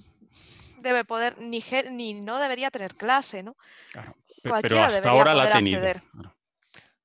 debe 0.82 1.06
poder, 1.06 1.38
ni, 1.40 1.64
ni 1.92 2.14
no 2.14 2.40
debería 2.40 2.70
tener 2.72 2.96
clase, 2.96 3.42
¿no? 3.42 3.56
Claro. 3.94 4.16
Pe- 4.44 4.52
Pero 4.62 4.84
hasta 4.84 5.10
ahora 5.10 5.34
la 5.34 5.44
ha 5.46 5.52
tenido. 5.52 5.78
acceder. 5.80 6.04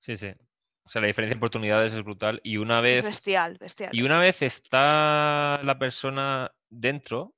Sí, 0.00 0.16
sí. 0.16 0.34
O 0.82 0.90
sea, 0.90 1.00
la 1.02 1.06
diferencia 1.06 1.34
de 1.34 1.38
oportunidades 1.38 1.92
es 1.92 2.02
brutal. 2.02 2.40
Y 2.42 2.56
una 2.56 2.78
Es 2.78 2.82
vez, 2.82 3.04
bestial, 3.04 3.56
bestial. 3.58 3.90
y 3.94 4.02
una 4.02 4.18
vez 4.18 4.42
está 4.42 5.60
la 5.62 5.78
persona 5.78 6.50
dentro, 6.68 7.34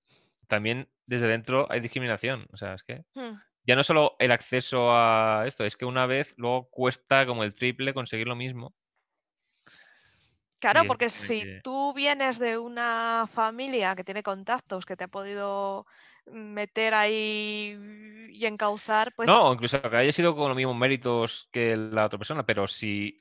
también 0.48 0.88
desde 1.06 1.26
dentro 1.26 1.66
hay 1.70 1.80
discriminación. 1.80 2.46
O 2.52 2.56
sea, 2.56 2.74
es 2.74 2.82
que. 2.82 3.04
Hmm. 3.14 3.38
ya 3.64 3.76
no 3.76 3.84
solo 3.84 4.16
el 4.18 4.32
acceso 4.32 4.90
a 4.92 5.44
esto, 5.46 5.64
es 5.64 5.76
que 5.76 5.84
una 5.84 6.06
vez 6.06 6.34
luego 6.38 6.70
cuesta 6.70 7.26
como 7.26 7.44
el 7.44 7.52
triple 7.54 7.92
conseguir 7.92 8.26
lo 8.26 8.34
mismo. 8.34 8.74
Claro, 10.60 10.84
porque 10.86 11.08
si 11.08 11.60
tú 11.62 11.92
vienes 11.94 12.38
de 12.38 12.58
una 12.58 13.26
familia 13.32 13.94
que 13.96 14.04
tiene 14.04 14.22
contactos, 14.22 14.84
que 14.84 14.96
te 14.96 15.04
ha 15.04 15.08
podido 15.08 15.86
meter 16.32 16.94
ahí 16.94 17.76
y 18.30 18.46
encauzar, 18.46 19.12
pues 19.14 19.28
No, 19.28 19.52
incluso 19.52 19.80
que 19.82 19.96
haya 19.96 20.12
sido 20.12 20.34
con 20.34 20.48
los 20.48 20.56
mismos 20.56 20.76
méritos 20.76 21.48
que 21.52 21.76
la 21.76 22.06
otra 22.06 22.18
persona, 22.18 22.44
pero 22.44 22.66
si 22.66 23.16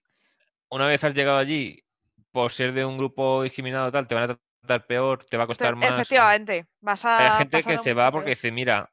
una 0.69 0.87
vez 0.87 1.03
has 1.03 1.13
llegado 1.15 1.37
allí 1.37 1.83
por 2.31 2.51
ser 2.51 2.73
de 2.73 2.85
un 2.85 2.97
grupo 2.97 3.43
discriminado 3.43 3.91
tal, 3.91 4.07
te 4.07 4.15
van 4.15 4.31
a 4.31 4.39
tratar 4.61 4.87
peor, 4.87 5.25
te 5.25 5.37
va 5.37 5.43
a 5.43 5.47
costar 5.47 5.75
más. 5.75 5.91
efectivamente, 5.91 6.65
vas 6.81 7.05
a 7.05 7.33
Hay 7.33 7.37
gente 7.39 7.63
que 7.63 7.77
se 7.77 7.93
va 7.93 8.11
porque 8.11 8.31
dice, 8.31 8.51
mira, 8.51 8.91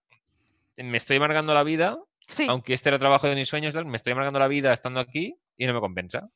me 0.77 0.97
estoy 0.97 1.17
amargando 1.19 1.55
la 1.55 1.63
vida, 1.63 1.99
Sí. 2.29 2.47
aunque 2.49 2.75
este 2.75 2.89
era 2.89 2.97
el 2.97 3.01
trabajo 3.01 3.29
de 3.29 3.35
mis 3.35 3.49
sueños, 3.49 3.75
tal, 3.75 3.87
me 3.87 3.97
estoy 3.97 4.13
amargando 4.13 4.39
la 4.39 4.49
vida 4.49 4.73
estando 4.73 5.01
aquí 5.01 5.37
y 5.57 5.67
no 5.67 5.75
me 5.75 5.81
compensa. 5.81 6.29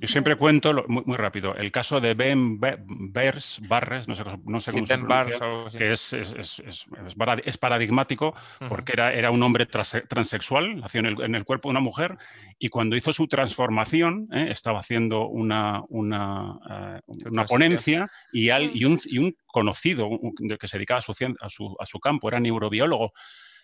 Yo 0.00 0.08
siempre 0.08 0.36
cuento, 0.36 0.72
lo- 0.72 0.84
muy, 0.88 1.02
muy 1.06 1.16
rápido, 1.16 1.54
el 1.54 1.70
caso 1.72 2.00
de 2.00 2.14
Ben 2.14 2.60
Be- 2.60 2.78
Bers, 2.86 3.60
Barres, 3.68 4.06
no 4.08 4.14
sé, 4.14 4.24
no 4.44 4.60
sé 4.60 4.70
Sí, 4.72 4.78
se 4.86 4.98
pronuncia, 4.98 5.38
que 5.78 5.92
es, 5.92 6.12
es- 6.12 6.32
es- 6.32 6.58
es- 6.60 6.86
es 7.06 7.16
parad- 7.16 7.42
es 7.44 7.56
paradigmático 7.58 8.34
porque 8.68 8.92
era, 8.92 9.12
era 9.14 9.30
un 9.30 9.42
hombre 9.42 9.66
trase- 9.66 10.02
transexual, 10.06 10.80
nació 10.80 11.00
en 11.00 11.06
el, 11.06 11.20
en 11.22 11.34
el 11.34 11.44
cuerpo 11.44 11.68
de 11.68 11.70
una 11.72 11.80
mujer, 11.80 12.16
y 12.58 12.68
cuando 12.68 12.96
hizo 12.96 13.12
su 13.12 13.26
transformación, 13.26 14.28
¿eh? 14.32 14.48
estaba 14.50 14.80
haciendo 14.80 15.28
una, 15.28 15.82
una, 15.88 16.58
eh, 16.70 17.00
una 17.26 17.44
ponencia 17.46 18.06
y, 18.32 18.50
al- 18.50 18.68
Mm. 18.68 18.76
y 18.76 18.84
un, 18.84 19.00
y 19.06 19.18
un 19.18 19.36
conocido 19.46 20.06
un- 20.08 20.34
que 20.58 20.68
se 20.68 20.76
dedicaba 20.78 20.98
a 20.98 21.02
su, 21.02 21.12
a 21.12 21.48
su, 21.50 21.76
a 21.78 21.86
su 21.86 22.00
campo, 22.00 22.28
era 22.28 22.40
neurobiólogo, 22.40 23.12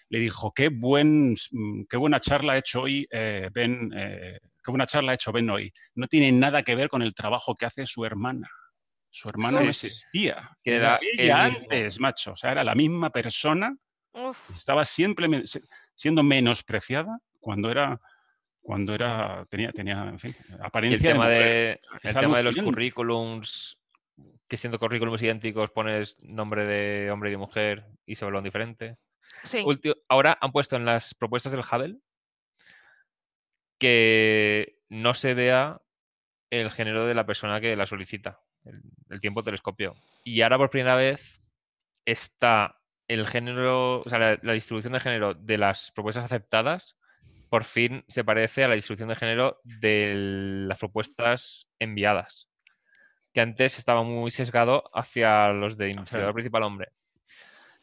le 0.08 0.18
dijo, 0.18 0.52
qué, 0.54 0.68
buen, 0.68 1.34
mm, 1.50 1.82
qué 1.88 1.96
buena 1.96 2.20
charla 2.20 2.52
ha 2.54 2.58
hecho 2.58 2.82
hoy 2.82 3.06
eh, 3.10 3.48
Ben, 3.52 3.90
eh, 3.96 4.38
qué 4.62 4.70
buena 4.70 4.86
charla 4.86 5.12
ha 5.12 5.14
hecho 5.14 5.32
Ben 5.32 5.48
hoy. 5.50 5.72
No 5.94 6.06
tiene 6.06 6.32
nada 6.32 6.62
que 6.62 6.74
ver 6.76 6.88
con 6.88 7.02
el 7.02 7.14
trabajo 7.14 7.54
que 7.56 7.66
hace 7.66 7.86
su 7.86 8.04
hermana. 8.04 8.48
Su 9.10 9.28
hermana 9.28 9.58
Sí, 9.58 9.64
no 9.64 9.70
existía. 9.70 10.50
Que 10.62 10.76
Era 10.76 10.98
ella 11.18 11.44
antes, 11.44 12.00
macho. 12.00 12.32
O 12.32 12.36
sea, 12.36 12.52
era 12.52 12.64
la 12.64 12.74
misma 12.74 13.10
persona. 13.10 13.76
Uf, 14.12 14.38
Estaba 14.54 14.84
siempre 14.84 15.28
siendo 15.94 16.22
menospreciada 16.22 17.18
cuando 17.40 17.70
era 17.70 18.00
cuando 18.60 18.94
era 18.94 19.44
tenía 19.50 19.72
tenía 19.72 20.04
en 20.04 20.18
fin, 20.20 20.32
el 20.50 20.62
apariencia 20.62 21.14
de 21.14 21.28
de, 21.28 21.80
el 22.02 22.14
tema 22.14 22.36
de 22.38 22.44
los 22.44 22.54
currículums, 22.56 23.78
que 24.46 24.56
siendo 24.56 24.78
currículums 24.78 25.20
idénticos 25.22 25.70
pones 25.72 26.16
nombre 26.22 26.64
de 26.64 27.10
hombre 27.10 27.30
y 27.30 27.32
de 27.32 27.38
mujer 27.38 27.86
y 28.06 28.14
se 28.14 28.24
evalúan 28.24 28.44
diferente. 28.44 28.98
sí. 29.42 29.64
Ulti- 29.64 29.96
ahora 30.08 30.38
han 30.40 30.52
puesto 30.52 30.76
en 30.76 30.84
las 30.84 31.14
propuestas 31.14 31.50
del 31.52 31.62
Hubble 31.62 31.96
que 33.82 34.78
no 34.90 35.12
se 35.12 35.34
vea 35.34 35.82
el 36.50 36.70
género 36.70 37.04
de 37.04 37.14
la 37.14 37.26
persona 37.26 37.60
que 37.60 37.74
la 37.74 37.84
solicita, 37.84 38.38
el, 38.64 38.80
el 39.10 39.20
tiempo 39.20 39.42
telescopio. 39.42 39.96
Y 40.22 40.42
ahora 40.42 40.56
por 40.56 40.70
primera 40.70 40.94
vez 40.94 41.42
está 42.04 42.78
el 43.08 43.26
género, 43.26 44.02
o 44.02 44.08
sea, 44.08 44.20
la, 44.20 44.38
la 44.40 44.52
distribución 44.52 44.92
de 44.92 45.00
género 45.00 45.34
de 45.34 45.58
las 45.58 45.90
propuestas 45.90 46.24
aceptadas 46.24 46.96
por 47.50 47.64
fin 47.64 48.04
se 48.06 48.22
parece 48.22 48.62
a 48.62 48.68
la 48.68 48.76
distribución 48.76 49.08
de 49.08 49.16
género 49.16 49.60
de 49.64 50.14
las 50.68 50.78
propuestas 50.78 51.66
enviadas, 51.80 52.48
que 53.34 53.40
antes 53.40 53.78
estaba 53.78 54.04
muy 54.04 54.30
sesgado 54.30 54.88
hacia 54.94 55.48
los 55.48 55.76
de 55.76 55.90
investigador 55.90 56.34
principal 56.34 56.62
hombre. 56.62 56.92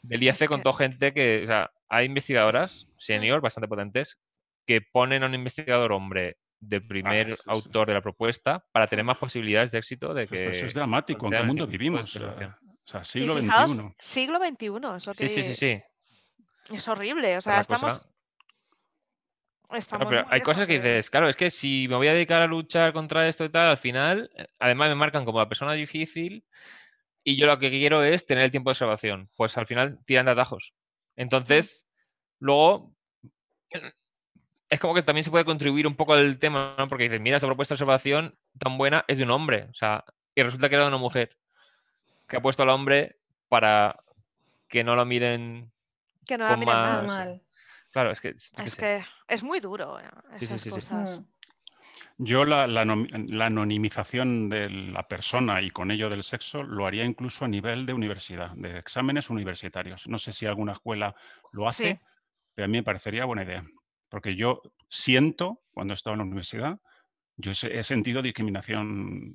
Del 0.02 0.24
IAC 0.24 0.46
contó 0.46 0.72
gente 0.72 1.14
que, 1.14 1.42
o 1.44 1.46
sea, 1.46 1.72
hay 1.90 2.06
investigadoras 2.06 2.88
senior 2.96 3.42
bastante 3.42 3.68
potentes 3.68 4.18
que 4.70 4.82
ponen 4.82 5.24
a 5.24 5.26
un 5.26 5.34
investigador 5.34 5.92
hombre 5.94 6.38
de 6.60 6.80
primer 6.80 7.32
sí, 7.32 7.38
sí. 7.38 7.44
autor 7.48 7.88
de 7.88 7.96
la 7.96 8.02
propuesta 8.02 8.64
para 8.72 8.86
tener 8.86 9.04
más 9.04 9.18
posibilidades 9.18 9.72
de 9.72 9.80
éxito 9.80 10.14
de 10.14 10.28
que... 10.28 10.36
Pero 10.36 10.52
eso 10.52 10.68
es 10.68 10.76
dramático. 10.76 11.26
¿En 11.26 11.32
qué 11.32 11.42
mundo 11.44 11.66
100% 11.66 11.72
de 11.72 11.72
vivimos? 11.72 12.16
O 12.16 12.86
sea, 12.86 13.02
Y 13.02 13.06
siglo 13.06 13.36
fijaos, 13.36 13.72
XXI. 13.72 13.94
siglo 13.98 14.38
XXI, 14.38 14.66
es 14.98 15.08
lo 15.08 15.14
que 15.16 15.28
Sí, 15.28 15.30
sí, 15.30 15.44
sí, 15.44 15.56
sí. 15.56 15.82
es 16.76 16.88
horrible. 16.88 17.36
O 17.38 17.42
sea, 17.42 17.54
Otra 17.54 17.62
estamos, 17.62 17.94
cosa- 17.94 18.10
Claro, 19.64 19.80
estamos 19.80 20.08
pero 20.10 20.24
muy 20.26 20.34
hay 20.36 20.42
cosas 20.42 20.68
que 20.68 20.74
dices, 20.74 21.10
claro, 21.10 21.30
es 21.30 21.36
que 21.36 21.50
si 21.50 21.88
me 21.90 21.96
voy 21.96 22.08
a 22.10 22.14
dedicar 22.14 22.44
a 22.44 22.48
luchar 22.48 22.94
contra 22.94 23.28
esto 23.28 23.46
y 23.46 23.50
tal, 23.50 23.70
al 23.70 23.78
final, 23.80 24.30
eh, 24.36 24.46
además 24.60 24.90
me 24.90 24.96
marcan 24.96 25.26
como 25.26 25.40
la 25.40 25.50
persona 25.50 25.74
difícil 25.74 26.46
y 27.24 27.38
yo 27.38 27.48
lo 27.48 27.58
que 27.58 27.72
quiero 27.72 28.04
es 28.04 28.24
tener 28.28 28.44
el 28.44 28.52
tiempo 28.52 28.70
de 28.70 28.76
salvación. 28.76 29.32
Pues 29.36 29.58
al 29.58 29.66
final 29.66 29.98
tiran 30.06 30.28
de 30.28 30.34
atajos. 30.34 30.76
Entonces, 31.16 31.88
luego, 32.40 32.96
es 34.70 34.80
como 34.80 34.94
que 34.94 35.02
también 35.02 35.24
se 35.24 35.32
puede 35.32 35.46
contribuir 35.46 35.88
un 35.88 35.96
poco 35.96 36.14
al 36.14 36.38
tema, 36.40 36.76
¿no? 36.78 36.88
Porque 36.88 37.04
dices, 37.06 37.22
mira, 37.22 37.38
esta 37.38 37.48
propuesta 37.48 37.74
de 37.74 37.80
salvación 37.80 38.36
tan 38.60 38.78
buena 38.78 39.04
es 39.08 39.18
de 39.18 39.24
un 39.24 39.32
hombre. 39.32 39.68
O 39.72 39.74
sea, 39.74 40.04
y 40.36 40.44
resulta 40.44 40.70
que 40.70 40.76
era 40.76 40.84
de 40.84 40.90
una 40.90 40.98
mujer 40.98 41.36
que 42.28 42.38
ha 42.38 42.42
puesto 42.42 42.64
al 42.64 42.70
hombre 42.70 43.18
para 43.48 44.00
que 44.68 44.84
no 44.84 44.96
lo 44.96 45.06
miren. 45.06 45.72
que 46.26 46.38
no 46.38 46.44
la 46.46 46.52
con 46.52 46.60
miren 46.60 46.76
más- 46.76 46.98
mal. 46.98 47.08
Mal. 47.08 47.42
Claro, 47.92 48.12
es 48.12 48.22
que. 48.22 48.30
es 48.30 48.52
que 48.52 48.64
Es 48.64 48.72
sé. 48.74 48.78
que 48.80 49.06
es 49.28 49.42
muy 49.44 49.60
duro. 49.60 50.00
eh, 50.00 50.04
Sí, 50.38 50.46
sí, 50.46 50.60
sí, 50.60 50.70
sí. 50.70 50.76
cosas. 50.76 51.22
Mm. 51.22 51.26
Yo 52.22 52.44
la, 52.46 52.68
la 52.68 53.46
anonimización 53.46 54.50
de 54.50 54.70
la 54.70 55.08
persona 55.08 55.62
y 55.62 55.72
con 55.72 55.90
ello 55.90 56.10
del 56.10 56.24
sexo 56.24 56.64
lo 56.64 56.86
haría 56.86 57.06
incluso 57.06 57.46
a 57.46 57.48
nivel 57.48 57.86
de 57.86 57.94
universidad, 57.94 58.52
de 58.56 58.78
exámenes 58.78 59.30
universitarios. 59.30 60.08
No 60.10 60.20
sé 60.20 60.34
si 60.34 60.46
alguna 60.46 60.74
escuela 60.74 61.16
lo 61.54 61.68
hace, 61.68 61.92
Sí. 61.94 62.00
pero 62.54 62.66
a 62.66 62.68
mí 62.68 62.78
me 62.78 62.84
parecería 62.84 63.24
buena 63.26 63.44
idea. 63.44 63.64
Porque 64.10 64.36
yo 64.36 64.62
siento, 64.90 65.62
cuando 65.72 65.94
he 65.94 65.96
estado 65.96 66.16
en 66.16 66.20
la 66.20 66.26
universidad, 66.26 66.78
yo 67.38 67.52
he, 67.52 67.84
sentido 67.84 68.22
discriminación, 68.22 69.34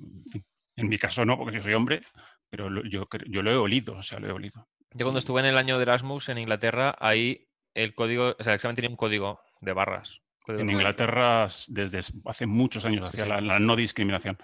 en, 0.75 0.87
mi 0.89 0.97
caso 0.97 1.25
no, 1.25 1.37
porque 1.37 1.57
yo 1.57 1.63
soy 1.63 1.73
hombre, 1.73 2.01
pero 2.49 2.69
yo, 2.83 3.07
lo 3.41 3.51
he 3.51 3.55
olido, 3.55 3.95
o 3.95 4.03
sea, 4.03 4.19
lo 4.19 4.27
he 4.27 4.31
olido. 4.31 4.67
Yo 4.93 5.05
cuando 5.05 5.19
estuve 5.19 5.39
en 5.41 5.47
el 5.47 5.57
año 5.57 5.77
de 5.77 5.83
Erasmus 5.83 6.29
en 6.29 6.37
Inglaterra, 6.37 6.95
ahí 6.99 7.47
el 7.73 7.95
código, 7.95 8.35
o 8.37 8.43
sea, 8.43 8.53
el 8.53 8.55
examen 8.55 8.75
tenía 8.75 8.89
un 8.89 8.95
código 8.95 9.39
de 9.61 9.73
barras. 9.73 10.21
código 10.45 10.61
En. 10.61 10.69
Inglaterra, 10.69 11.47
desde 11.69 11.99
hace 12.25 12.45
muchos 12.45 12.85
años, 12.85 13.07
Sí, 13.07 13.09
hacía 13.21 13.23
sí. 13.23 13.29
La, 13.29 13.41
la 13.41 13.59
no 13.59 13.75
discriminación. 13.75 14.37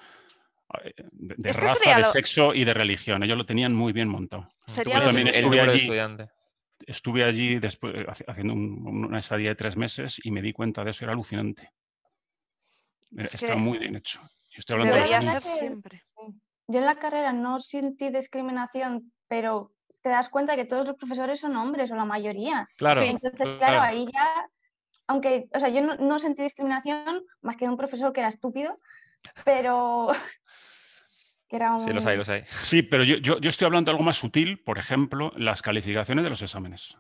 eh, 0.84 0.94
De, 1.12 1.53
raza, 1.53 1.95
de 1.95 2.02
lo- 2.02 2.12
sexo 2.12 2.53
y 2.53 2.64
de 2.64 2.74
religión. 2.74 3.22
Ellos 3.24 3.38
lo 3.38 3.45
tenían 3.45 3.74
muy 3.74 3.94
bien 3.94 4.08
montado. 4.10 4.49
Sería 4.66 5.03
también 5.03 5.28
el- 5.28 5.36
el 5.36 5.40
estuve 5.41 5.56
de 5.58 5.62
allí. 5.62 5.80
estudiante. 5.82 6.30
Estuve 6.88 7.24
allí 7.24 7.60
después 7.60 7.94
eh, 7.95 8.06
haci- 8.08 8.26
haciendo 8.28 8.53
un- 8.53 9.06
una 9.06 9.20
estadía 9.20 9.49
de 9.49 9.56
tres 9.56 9.76
meses 9.78 10.20
y 10.24 10.32
me 10.32 10.41
di 10.41 10.53
cuenta 10.53 10.84
de 10.84 10.91
eso, 10.91 11.06
era 11.06 11.14
alucinante. 11.14 11.72
Era- 13.12 13.26
Es 13.26 13.36
Está 13.36 13.53
que 13.53 13.60
muy 13.60 13.78
bien 13.78 13.95
hecho. 13.95 14.22
Yo 14.49 14.60
estoy 14.60 14.74
hablando 14.76 14.95
de 14.95 15.02
los 15.02 15.26
ser 15.26 15.41
siempre. 15.41 16.03
Yo 16.68 16.80
en 16.80 16.86
la 16.86 16.95
carrera 16.95 17.34
no 17.34 17.60
sentí 17.60 18.10
discriminación, 18.10 19.12
pero 19.28 19.74
te 20.02 20.10
das 20.10 20.30
cuenta 20.30 20.56
que 20.56 20.66
todos 20.66 20.86
los 20.88 20.95
profesores 20.95 21.40
son 21.40 21.56
hombres 21.56 21.91
o 21.91 21.95
la 21.95 22.06
mayoría. 22.06 22.68
Claro. 22.78 23.02
Sí. 23.02 23.08
Entonces, 23.08 23.40
claro. 23.40 23.58
claro, 23.60 23.82
ahí 23.82 24.06
ya, 24.12 24.48
aunque, 25.08 25.48
o 25.53 25.60
sea, 25.60 25.70
yo 25.70 25.82
no, 25.82 25.95
no 25.95 26.20
sentí 26.20 26.41
discriminación 26.44 27.24
más 27.41 27.58
que 27.58 27.66
de 27.66 27.72
un 27.72 27.78
profesor 27.78 28.14
que 28.14 28.22
era 28.22 28.30
estúpido, 28.30 28.80
pero 29.45 30.08
era 31.56 31.73
un... 31.76 31.82
Sí, 31.86 31.91
los 31.94 32.06
hay, 32.06 32.18
los 32.18 32.30
hay. 32.30 32.44
Sí, 32.45 32.82
pero 32.84 33.03
yo, 33.03 33.18
yo, 33.18 33.40
yo 33.40 33.49
estoy 33.49 33.65
hablando 33.65 33.90
de 33.90 33.94
algo 33.95 34.03
más 34.03 34.18
sutil, 34.18 34.60
por 34.60 34.78
ejemplo, 34.78 35.32
las 35.36 35.61
calificaciones 35.61 36.23
de 36.23 36.30
los 36.30 36.41
exámenes. 36.41 36.98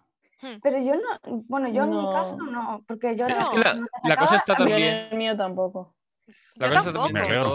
Pero 0.63 0.79
yo 0.81 0.95
no, 0.95 1.43
bueno, 1.47 1.69
yo 1.71 1.83
en 1.83 1.89
mi 1.91 2.11
caso 2.11 2.35
no, 2.35 2.83
porque 2.87 3.15
yo 3.15 3.27
Es 3.27 3.47
no- 3.47 3.51
que 3.51 3.59
la, 3.59 3.73
no 3.75 3.85
la 4.03 4.15
cosa 4.15 4.35
está 4.37 4.55
también. 4.55 5.07
el 5.11 5.17
mío 5.17 5.37
tampoco. 5.37 5.95
La 6.55 6.67
Yo 6.67 6.73
cosa 6.73 6.89
está 6.89 6.93
también 7.01 7.13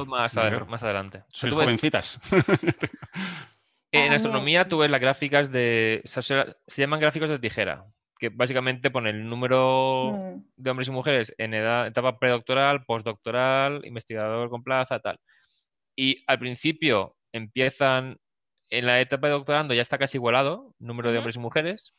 más, 0.09 0.37
alegro. 0.37 0.67
más 0.67 0.83
adelante. 0.83 1.19
O 1.19 1.35
sea, 1.35 1.51
ves- 1.51 1.59
jovencitas. 1.59 2.21
en 3.93 4.13
Ah, 4.13 4.17
astronomía 4.17 4.63
no. 4.65 4.69
tú 4.69 4.79
ves 4.79 4.91
las 4.91 5.01
gráficas 5.01 5.51
de. 5.51 6.03
o 6.05 6.09
sea, 6.09 6.23
se, 6.23 6.57
se 6.67 6.83
llaman 6.83 7.01
gráficos 7.01 7.29
de 7.31 7.39
tijera, 7.39 7.85
que 8.19 8.29
básicamente 8.31 8.91
pone 8.91 9.11
el 9.11 9.29
número 9.29 10.13
Mm. 10.13 10.43
de 10.57 10.71
hombres 10.71 10.89
y 10.89 10.93
mujeres 10.93 11.35
en 11.39 11.55
edad, 11.55 11.87
etapa 11.87 12.19
predoctoral, 12.19 12.85
postdoctoral, 12.85 13.85
investigador 13.85 14.49
con 14.51 14.63
plaza, 14.63 14.99
tal. 15.01 15.19
Y 15.97 16.23
al 16.27 16.39
principio 16.39 17.17
empiezan 17.33 18.19
en 18.71 18.87
la 18.87 19.01
etapa 19.01 19.29
de 19.29 19.33
doctorando, 19.35 19.75
ya 19.75 19.83
está 19.83 19.99
casi 19.99 20.19
igualado, 20.19 20.75
número 20.79 21.11
de 21.13 21.19
hombres 21.19 21.37
y 21.37 21.39
mujeres, 21.41 21.95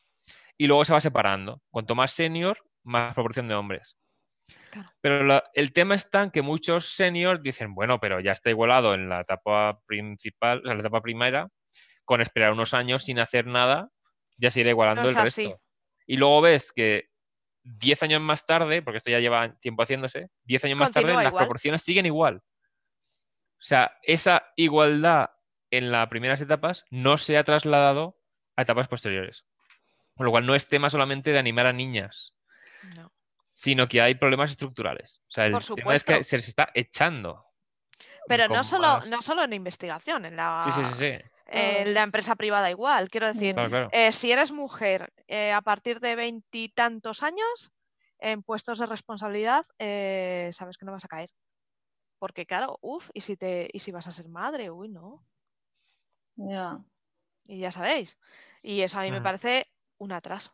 y 0.56 0.66
luego 0.66 0.84
se 0.84 0.92
va 0.92 1.00
separando. 1.00 1.62
Cuanto 1.70 1.94
más 1.94 2.12
senior, 2.12 2.58
más 2.84 3.14
proporción 3.14 3.48
de 3.48 3.54
hombres. 3.54 3.96
Claro. 4.70 4.90
Pero 5.00 5.24
la- 5.24 5.44
el 5.54 5.72
tema 5.72 5.94
está 5.94 6.22
en 6.22 6.30
que 6.30 6.42
muchos 6.42 6.94
seniors 6.94 7.42
dicen, 7.42 7.74
bueno, 7.74 8.00
pero 8.00 8.20
ya 8.20 8.32
está 8.32 8.50
igualado 8.50 8.94
en 8.94 9.08
la 9.08 9.20
etapa 9.20 9.80
principal, 9.86 10.60
o 10.60 10.64
sea, 10.66 10.74
la 10.74 10.80
etapa 10.80 11.00
primera, 11.02 11.48
con 12.04 12.20
esperar 12.20 12.52
unos 12.52 12.74
años 12.74 13.04
sin 13.04 13.18
hacer 13.18 13.46
nada, 13.46 13.90
ya 14.36 14.50
se 14.50 14.60
irá 14.60 14.70
igualando 14.70 15.02
No 15.02 15.08
el 15.10 15.16
así. 15.18 15.42
resto. 15.44 15.60
Y 16.06 16.16
luego 16.16 16.40
ves 16.40 16.72
que 16.72 17.08
10 17.64 18.02
años 18.02 18.20
más 18.22 18.46
tarde, 18.46 18.80
porque 18.82 18.98
esto 18.98 19.10
ya 19.10 19.20
lleva 19.20 19.58
tiempo 19.58 19.82
haciéndose, 19.82 20.28
10 20.44 20.64
años 20.64 20.78
más 20.78 20.90
tarde 20.90 21.12
las 21.12 21.32
proporciones 21.34 21.82
siguen 21.82 22.06
igual. 22.06 22.40
O 23.58 23.62
sea, 23.62 23.98
esa 24.02 24.44
igualdad 24.56 25.30
en 25.70 25.90
las 25.90 26.06
primeras 26.08 26.40
etapas 26.40 26.84
no 26.90 27.16
se 27.18 27.36
ha 27.36 27.44
trasladado 27.44 28.18
a 28.56 28.62
etapas 28.62 28.88
posteriores. 28.88 29.44
Con 30.16 30.26
lo 30.26 30.30
cual 30.32 30.46
no 30.46 30.54
es 30.54 30.68
tema 30.68 30.90
solamente 30.90 31.30
de 31.32 31.38
animar 31.38 31.66
a 31.66 31.72
niñas, 31.72 32.34
No. 32.96 33.12
sino 33.52 33.86
que 33.88 34.00
hay 34.00 34.14
problemas 34.14 34.50
estructurales. 34.50 35.20
O 35.28 35.30
sea, 35.30 35.46
el 35.46 35.56
tema 35.76 35.94
es 35.94 36.04
que 36.04 36.24
se 36.24 36.36
les 36.36 36.48
está 36.48 36.70
echando. 36.74 37.44
Pero 38.26 38.46
no 38.48 38.62
solo, 38.62 38.98
más- 38.98 39.08
no 39.08 39.22
solo 39.22 39.42
en 39.44 39.52
investigación, 39.52 40.24
en 40.24 40.36
la, 40.36 40.60
Sí, 40.64 40.70
sí, 40.70 40.80
sí, 40.84 40.94
sí. 40.98 41.30
en 41.46 41.94
la 41.94 42.02
empresa 42.02 42.36
privada 42.36 42.70
igual. 42.70 43.08
Quiero 43.10 43.26
decir, 43.26 43.54
Claro, 43.54 43.70
claro. 43.70 43.88
eh, 43.92 44.12
si 44.12 44.30
eres 44.32 44.52
mujer 44.52 45.12
eh, 45.26 45.52
a 45.52 45.62
partir 45.62 45.98
de 46.00 46.14
veintitantos 46.14 47.22
años, 47.22 47.72
en 48.20 48.42
puestos 48.42 48.78
de 48.80 48.86
responsabilidad, 48.86 49.64
eh, 49.78 50.50
sabes 50.52 50.76
que 50.76 50.84
no 50.84 50.92
vas 50.92 51.04
a 51.04 51.08
caer. 51.08 51.30
Porque 52.18 52.46
claro, 52.46 52.78
uff, 52.82 53.10
y 53.14 53.20
si 53.20 53.36
te, 53.36 53.68
y 53.72 53.78
si 53.78 53.92
vas 53.92 54.06
a 54.08 54.12
ser 54.12 54.28
madre, 54.28 54.70
uy, 54.70 54.88
no. 54.88 55.24
Ya. 56.36 56.80
Y 57.46 57.58
ya 57.60 57.70
sabéis. 57.72 58.18
Y 58.62 58.80
eso 58.80 58.98
a 58.98 59.02
mí 59.02 59.10
me 59.10 59.18
Ujú. 59.18 59.24
parece 59.24 59.66
un 59.98 60.12
atraso. 60.12 60.52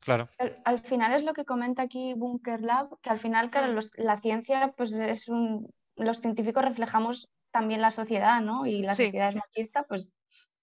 Claro. 0.00 0.28
Al, 0.38 0.60
al 0.64 0.78
final 0.80 1.12
es 1.12 1.22
lo 1.24 1.34
que 1.34 1.44
comenta 1.44 1.82
aquí 1.82 2.14
Bunker 2.14 2.62
Lab, 2.62 2.98
que 3.02 3.10
al 3.10 3.18
final, 3.18 3.50
claro, 3.50 3.72
Mm. 3.72 3.74
los- 3.74 3.98
la 3.98 4.16
ciencia, 4.16 4.72
pues 4.76 4.92
es 4.92 5.28
un, 5.28 5.70
los 5.96 6.20
científicos 6.20 6.64
reflejamos 6.64 7.28
también 7.50 7.82
la 7.82 7.90
sociedad, 7.90 8.40
¿no? 8.40 8.64
Y 8.66 8.82
la 8.82 8.94
Sí. 8.94 9.06
sociedad 9.06 9.30
es 9.30 9.36
machista, 9.36 9.82
pues 9.84 10.14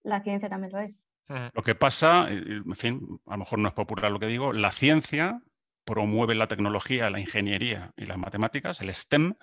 la 0.03 0.21
ciencia 0.23 0.49
también 0.49 0.71
lo 0.73 0.79
es. 0.79 0.95
Ujú. 1.29 1.39
Lo 1.53 1.63
que 1.63 1.75
pasa, 1.75 2.27
en 2.29 2.75
fin, 2.75 3.19
a 3.25 3.31
lo 3.31 3.37
mejor 3.39 3.59
no 3.59 3.67
es 3.67 3.73
popular 3.73 4.11
lo 4.11 4.19
que 4.19 4.27
digo, 4.27 4.53
la 4.53 4.71
ciencia 4.71 5.41
promueve 5.85 6.35
la 6.35 6.47
tecnología, 6.47 7.09
la 7.09 7.19
ingeniería 7.19 7.91
y 7.95 8.05
las 8.05 8.17
matemáticas, 8.17 8.81
el 8.81 8.93
STEM, 8.93 9.35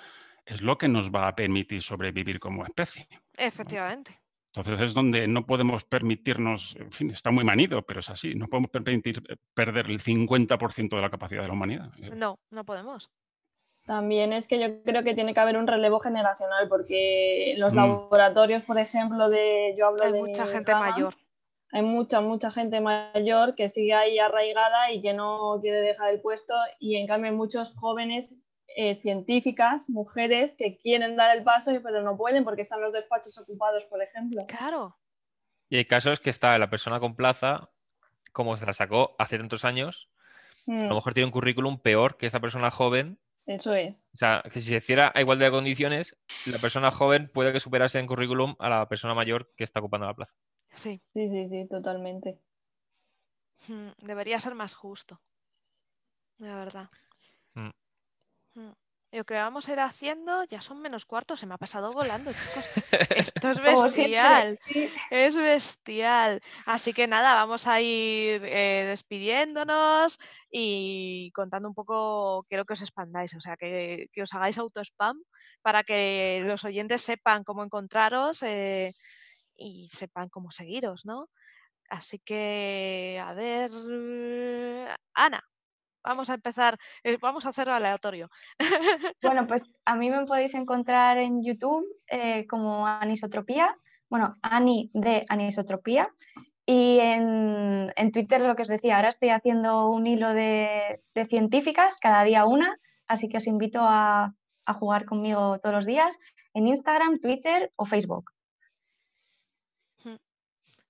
es 0.44 0.60
lo 0.60 0.76
que 0.76 0.88
nos 0.88 1.10
va 1.10 1.28
a 1.28 1.34
permitir 1.36 1.82
sobrevivir 1.82 2.40
como 2.40 2.64
especie. 2.64 3.06
Efectivamente. 3.36 4.18
Entonces 4.54 4.80
es 4.80 4.92
donde 4.92 5.26
no 5.28 5.46
podemos 5.46 5.84
permitirnos, 5.84 6.76
en 6.76 6.92
fin, 6.92 7.10
está 7.10 7.30
muy 7.30 7.42
manido, 7.44 7.80
pero 7.82 8.00
es 8.00 8.10
así, 8.10 8.34
no 8.34 8.48
podemos 8.48 8.70
permitir 8.70 9.22
eh, 9.28 9.36
perder 9.54 9.86
el 9.88 10.00
50% 10.00 10.96
de 10.96 11.00
la 11.02 11.08
capacidad 11.08 11.40
de 11.42 11.48
la 11.48 11.54
humanidad. 11.54 11.90
Eh, 12.02 12.10
No, 12.14 12.38
no 12.50 12.64
podemos. 12.64 13.10
También 13.86 14.32
es 14.32 14.46
que 14.46 14.60
yo 14.60 14.82
creo 14.84 15.02
que 15.02 15.14
tiene 15.14 15.32
que 15.34 15.40
haber 15.40 15.56
un 15.56 15.66
relevo 15.66 15.98
generacional, 16.00 16.68
porque 16.68 17.54
los 17.56 17.72
Mm. 17.72 17.76
laboratorios, 17.76 18.62
por 18.64 18.78
ejemplo, 18.78 19.28
de 19.30 19.74
yo 19.78 19.86
hablo 19.86 20.04
Hay 20.04 20.12
de 20.12 20.20
mucha 20.20 20.46
gente 20.46 20.72
rama, 20.72 20.90
mayor. 20.90 21.14
Hay 21.72 21.82
mucha, 21.82 22.20
mucha 22.20 22.50
gente 22.50 22.80
mayor 22.80 23.54
que 23.54 23.68
sigue 23.68 23.94
ahí 23.94 24.18
arraigada 24.18 24.92
y 24.92 25.02
que 25.02 25.12
no 25.14 25.58
quiere 25.60 25.80
dejar 25.80 26.12
el 26.12 26.20
puesto 26.20 26.54
y 26.78 26.96
en 26.96 27.06
cambio 27.06 27.30
hay 27.30 27.36
muchos 27.36 27.72
jóvenes 27.74 28.36
eh, 28.76 28.96
científicas, 28.96 29.90
mujeres 29.90 30.54
que 30.56 30.78
quieren 30.78 31.16
dar 31.16 31.36
el 31.36 31.42
paso 31.42 31.72
pero 31.82 32.02
no 32.02 32.16
pueden 32.16 32.44
porque 32.44 32.62
están 32.62 32.80
los 32.80 32.92
despachos 32.92 33.36
ocupados, 33.38 33.84
por 33.84 34.02
ejemplo. 34.02 34.44
Claro. 34.46 34.96
Y 35.68 35.78
hay 35.78 35.84
casos 35.86 36.20
que 36.20 36.30
está 36.30 36.58
la 36.58 36.70
persona 36.70 37.00
con 37.00 37.16
plaza, 37.16 37.70
como 38.32 38.56
se 38.56 38.66
la 38.66 38.74
sacó 38.74 39.16
hace 39.18 39.38
tantos 39.38 39.64
años, 39.64 40.10
a 40.68 40.70
Mm, 40.70 40.88
lo 40.88 40.94
mejor 40.94 41.14
tiene 41.14 41.26
un 41.26 41.32
currículum 41.32 41.78
peor 41.78 42.16
que 42.16 42.26
esta 42.26 42.40
persona 42.40 42.70
joven. 42.70 43.18
eso 43.46 43.74
es. 43.74 44.06
O 44.14 44.16
sea, 44.16 44.42
que 44.44 44.60
si 44.60 44.68
se 44.68 44.76
hiciera 44.76 45.10
a 45.14 45.20
igualdad 45.20 45.46
de 45.46 45.50
condiciones, 45.52 46.16
la 46.46 46.58
persona 46.58 46.92
joven 46.92 47.30
puede 47.32 47.52
que 47.52 47.60
superase 47.60 47.98
en 47.98 48.06
currículum 48.06 48.54
a 48.58 48.68
la 48.68 48.88
persona 48.88 49.14
mayor 49.14 49.52
que 49.56 49.64
está 49.64 49.80
ocupando 49.80 50.06
la 50.06 50.14
plaza. 50.14 50.34
Sí. 50.74 51.00
Sí, 51.14 51.28
sí, 51.28 51.48
sí, 51.48 51.66
totalmente. 51.68 52.38
Mm, 53.68 53.90
Debería 53.98 54.40
ser 54.40 54.54
más 54.54 54.74
justo. 54.74 55.20
La 56.38 56.56
verdad. 56.56 56.90
Mm. 57.54 57.70
Mm. 58.54 58.72
Lo 59.12 59.24
que 59.24 59.34
vamos 59.34 59.68
a 59.68 59.72
ir 59.74 59.80
haciendo, 59.80 60.42
ya 60.44 60.62
son 60.62 60.80
menos 60.80 61.04
cuartos, 61.04 61.38
se 61.38 61.44
me 61.44 61.52
ha 61.52 61.58
pasado 61.58 61.92
volando, 61.92 62.32
chicos. 62.32 62.64
Esto 63.44 63.50
es 63.50 63.60
bestial. 63.60 64.58
Es 65.10 65.36
bestial. 65.36 66.40
Así 66.64 66.94
que 66.94 67.06
nada, 67.06 67.34
vamos 67.34 67.66
a 67.66 67.78
ir 67.82 68.42
eh, 68.42 68.86
despidiéndonos 68.88 70.18
y 70.50 71.30
contando 71.34 71.68
un 71.68 71.74
poco, 71.74 72.46
quiero 72.48 72.64
que 72.64 72.72
os 72.72 72.80
expandáis, 72.80 73.34
o 73.34 73.40
sea, 73.40 73.58
que, 73.58 74.06
que 74.14 74.22
os 74.22 74.32
hagáis 74.32 74.56
auto-spam 74.56 75.22
para 75.60 75.82
que 75.82 76.42
los 76.46 76.64
oyentes 76.64 77.02
sepan 77.02 77.44
cómo 77.44 77.62
encontraros 77.62 78.42
eh, 78.42 78.94
y 79.62 79.88
sepan 79.88 80.28
cómo 80.28 80.50
seguiros, 80.50 81.04
¿no? 81.04 81.28
Así 81.88 82.18
que, 82.18 83.20
a 83.22 83.34
ver, 83.34 83.70
Ana, 85.14 85.42
vamos 86.02 86.30
a 86.30 86.34
empezar, 86.34 86.78
eh, 87.04 87.18
vamos 87.20 87.46
a 87.46 87.50
hacerlo 87.50 87.74
aleatorio. 87.74 88.30
Bueno, 89.22 89.46
pues 89.46 89.80
a 89.84 89.94
mí 89.96 90.10
me 90.10 90.26
podéis 90.26 90.54
encontrar 90.54 91.18
en 91.18 91.42
YouTube 91.42 91.86
eh, 92.08 92.46
como 92.46 92.86
Anisotropía, 92.86 93.76
bueno, 94.08 94.36
Ani 94.42 94.90
de 94.94 95.22
Anisotropía. 95.28 96.12
Y 96.64 96.98
en, 97.00 97.92
en 97.96 98.12
Twitter 98.12 98.40
lo 98.40 98.54
que 98.54 98.62
os 98.62 98.68
decía, 98.68 98.96
ahora 98.96 99.08
estoy 99.08 99.30
haciendo 99.30 99.88
un 99.88 100.06
hilo 100.06 100.32
de, 100.32 101.02
de 101.14 101.26
científicas, 101.26 101.98
cada 102.00 102.22
día 102.22 102.44
una, 102.44 102.78
así 103.08 103.28
que 103.28 103.38
os 103.38 103.46
invito 103.46 103.80
a, 103.82 104.34
a 104.66 104.74
jugar 104.74 105.04
conmigo 105.04 105.58
todos 105.58 105.74
los 105.74 105.86
días 105.86 106.18
en 106.54 106.68
Instagram, 106.68 107.18
Twitter 107.20 107.72
o 107.76 107.84
Facebook. 107.84 108.30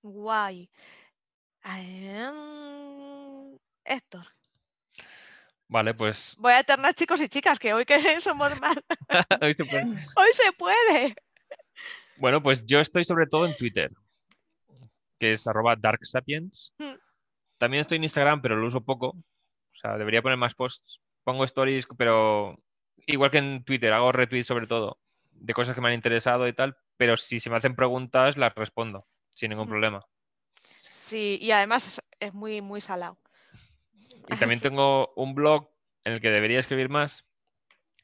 Guay. 0.03 0.69
Em, 1.63 3.57
Héctor, 3.85 4.27
Vale, 5.73 5.95
pues 5.95 6.37
voy 6.39 6.53
a 6.53 6.57
alternar 6.57 6.93
chicos 6.93 7.19
y 7.21 7.29
chicas, 7.29 7.57
que 7.57 7.73
hoy 7.73 7.83
que 7.83 7.97
somos 8.21 8.61
más, 8.61 8.75
hoy 9.41 9.53
se 9.53 9.65
puede. 9.65 9.85
hoy 9.85 10.33
se 10.33 10.51
puede. 10.51 11.15
Bueno, 12.17 12.43
pues 12.43 12.63
yo 12.65 12.79
estoy 12.79 13.03
sobre 13.05 13.25
todo 13.25 13.47
en 13.47 13.57
Twitter, 13.57 13.89
que 15.19 15.33
es 15.33 15.47
arroba 15.47 15.75
darksapiens. 15.75 16.73
Mm. 16.77 16.93
También 17.57 17.81
estoy 17.81 17.95
en 17.95 18.03
Instagram, 18.03 18.41
pero 18.41 18.55
lo 18.55 18.67
uso 18.67 18.81
poco. 18.81 19.07
O 19.07 19.75
sea, 19.81 19.97
debería 19.97 20.21
poner 20.21 20.37
más 20.37 20.53
posts. 20.53 20.99
Pongo 21.23 21.43
stories, 21.45 21.87
pero 21.97 22.55
igual 23.07 23.31
que 23.31 23.39
en 23.39 23.63
Twitter, 23.63 23.93
hago 23.93 24.11
retweets 24.11 24.45
sobre 24.45 24.67
todo 24.67 24.99
de 25.31 25.53
cosas 25.53 25.73
que 25.73 25.81
me 25.81 25.87
han 25.87 25.95
interesado 25.95 26.47
y 26.47 26.53
tal, 26.53 26.77
pero 26.97 27.17
si 27.17 27.39
se 27.39 27.49
me 27.49 27.55
hacen 27.55 27.75
preguntas, 27.75 28.37
las 28.37 28.53
respondo 28.53 29.07
sin 29.35 29.49
ningún 29.49 29.67
problema. 29.67 30.05
Sí, 30.89 31.37
y 31.41 31.51
además 31.51 32.01
es, 32.19 32.33
muy, 32.33 32.61
muy 32.61 32.81
salado. 32.81 33.17
Y 34.29 34.35
también 34.37 34.59
Sí. 34.59 34.63
tengo 34.63 35.13
un 35.15 35.35
blog 35.35 35.69
en 36.03 36.13
el 36.13 36.21
que 36.21 36.31
debería 36.31 36.59
escribir 36.59 36.89
más, 36.89 37.25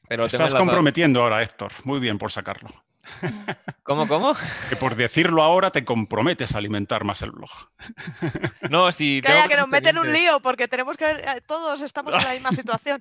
pero 0.08 0.28
tengo 0.28 0.44
Estás 0.44 0.58
comprometiendo 0.58 1.22
ahora, 1.22 1.42
Héctor. 1.42 1.72
Muy 1.84 2.00
bien 2.00 2.18
por 2.18 2.32
sacarlo. 2.32 2.70
¿Cómo, 3.82 4.06
cómo? 4.06 4.34
Que 4.68 4.76
por 4.76 4.94
decirlo 4.94 5.42
ahora 5.42 5.70
te 5.70 5.84
comprometes 5.84 6.54
a 6.54 6.58
alimentar 6.58 7.04
más 7.04 7.22
el 7.22 7.32
blog. 7.32 7.50
No, 8.68 8.92
si 8.92 9.20
Calla, 9.22 9.48
que 9.48 9.56
nos 9.56 9.68
meten 9.68 9.98
un 9.98 10.12
lío, 10.12 10.40
porque 10.40 10.68
tenemos 10.68 10.96
que 10.96 11.04
ver, 11.04 11.28
eh, 11.28 11.40
todos 11.46 11.80
estamos 11.82 12.14
en 12.14 12.24
la 12.24 12.32
misma 12.32 12.52
situación. 12.52 13.00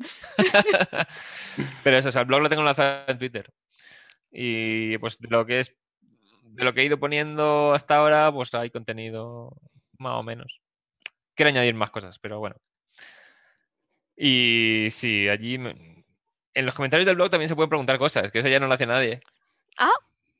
Pero 1.84 1.98
eso, 1.98 2.10
o 2.10 2.12
sea, 2.12 2.22
el 2.22 2.28
blog 2.28 2.42
lo 2.42 2.50
tengo 2.50 2.62
enlazado 2.62 3.04
en 3.08 3.20
Twitter. 3.20 3.52
Y 4.32 4.98
pues 5.00 5.18
lo 5.22 5.46
que 5.46 5.60
es, 5.62 5.76
de 6.60 6.66
lo 6.66 6.74
que 6.74 6.82
he 6.82 6.86
ido 6.86 7.00
poniendo 7.00 7.74
hasta 7.74 7.96
ahora, 7.96 8.32
pues 8.32 8.54
hay 8.54 8.70
contenido 8.70 9.56
más 9.98 10.16
o 10.18 10.24
menos. 10.24 10.60
Quiero 11.36 11.50
añadir 11.50 11.74
más 11.74 11.90
cosas, 11.90 12.20
pero 12.20 12.40
bueno. 12.40 12.58
Y 14.16 14.90
sí, 14.92 15.30
allí 15.30 15.58
me- 15.58 16.04
en 16.54 16.66
los 16.66 16.76
comentarios 16.76 17.06
del 17.06 17.16
blog 17.16 17.30
también 17.30 17.48
se 17.50 17.56
pueden 17.56 17.70
preguntar 17.70 17.98
cosas, 17.98 18.32
que 18.32 18.40
eso 18.40 18.50
ya 18.50 18.60
no 18.60 18.68
lo 18.68 18.74
hace 18.74 18.86
nadie. 18.86 19.22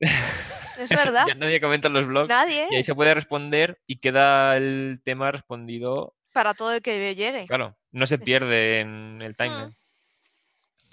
Es 0.78 0.90
Eso 0.90 1.04
verdad. 1.04 1.26
ya 1.28 1.34
nadie 1.34 1.60
comenta 1.60 1.88
en 1.88 1.94
los 1.94 2.06
blogs. 2.06 2.28
Nadie, 2.30 2.66
Y 2.70 2.76
ahí 2.76 2.82
se 2.82 2.94
puede 2.94 3.12
responder 3.12 3.78
y 3.86 3.96
queda 3.96 4.56
el 4.56 5.02
tema 5.04 5.30
respondido. 5.30 6.14
para 6.32 6.54
todo 6.54 6.72
el 6.72 6.80
que 6.80 7.14
llegue. 7.14 7.46
Claro, 7.46 7.76
no 7.92 8.06
se 8.06 8.14
Es- 8.14 8.22
pierde 8.22 8.80
en 8.80 9.20
el 9.20 9.36
timeline. 9.36 9.76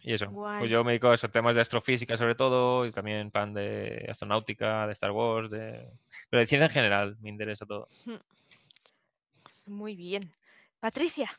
Y 0.08 0.14
eso, 0.14 0.30
Guay. 0.30 0.60
pues 0.60 0.72
yo 0.72 0.86
me 0.86 0.94
dedico 0.94 1.10
a 1.10 1.16
esos 1.16 1.30
temas 1.30 1.54
de 1.54 1.60
astrofísica 1.60 2.16
sobre 2.16 2.34
todo 2.34 2.86
y 2.86 2.94
también 2.94 3.30
pan 3.30 3.54
de 3.54 4.08
astronáutica, 4.10 4.88
de 4.88 4.94
Star 4.94 5.12
Wars, 5.12 5.52
de... 5.52 5.86
pero 6.30 6.40
de 6.40 6.48
ciencia 6.48 6.68
en 6.68 6.72
general 6.72 7.18
me 7.20 7.30
interesa 7.30 7.66
todo. 7.66 7.90
Muy 9.66 9.98
bien. 9.98 10.32
Patricia, 10.80 11.30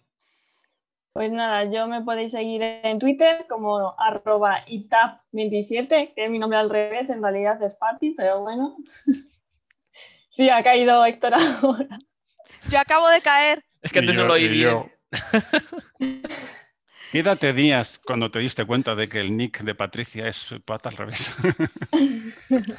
Pues 1.15 1.33
nada, 1.33 1.65
yo 1.65 1.87
me 1.87 2.03
podéis 2.03 2.33
seguir 2.33 2.61
en 2.61 2.99
Twitter 2.99 3.47
como 3.49 3.99
arroba 3.99 4.67
itap27, 4.67 6.13
que 6.15 6.25
es 6.27 6.31
mi 6.31 6.39
nombre 6.39 6.59
al 6.59 6.69
revés, 6.69 7.09
en 7.09 7.23
realidad 7.23 7.63
es 7.63 7.75
Patti, 7.75 8.11
pero 8.11 8.43
bueno. 8.43 8.77
sí, 10.29 10.51
ha 10.51 10.63
caído 10.63 11.07
Héctor 11.07 11.33
ahora. 11.63 11.99
yo 12.69 12.79
acabo 12.79 13.09
de 13.09 13.23
caer. 13.23 13.65
Es 13.81 13.95
que 13.95 14.01
antes 14.01 14.15
no 14.15 14.25
lo 14.25 14.35
oí 14.35 14.47
bien. 14.47 14.93
¿Qué 17.11 17.21
edad 17.21 17.39
tenías 17.39 17.99
cuando 17.99 18.31
te 18.31 18.39
diste 18.39 18.67
cuenta 18.67 18.95
de 18.95 19.09
que 19.09 19.21
el 19.21 19.37
nick 19.37 19.63
de 19.63 19.75
Patricia 19.75 20.29
es 20.29 20.55
pata 20.67 20.89
al 20.91 20.97
revés? 20.97 21.31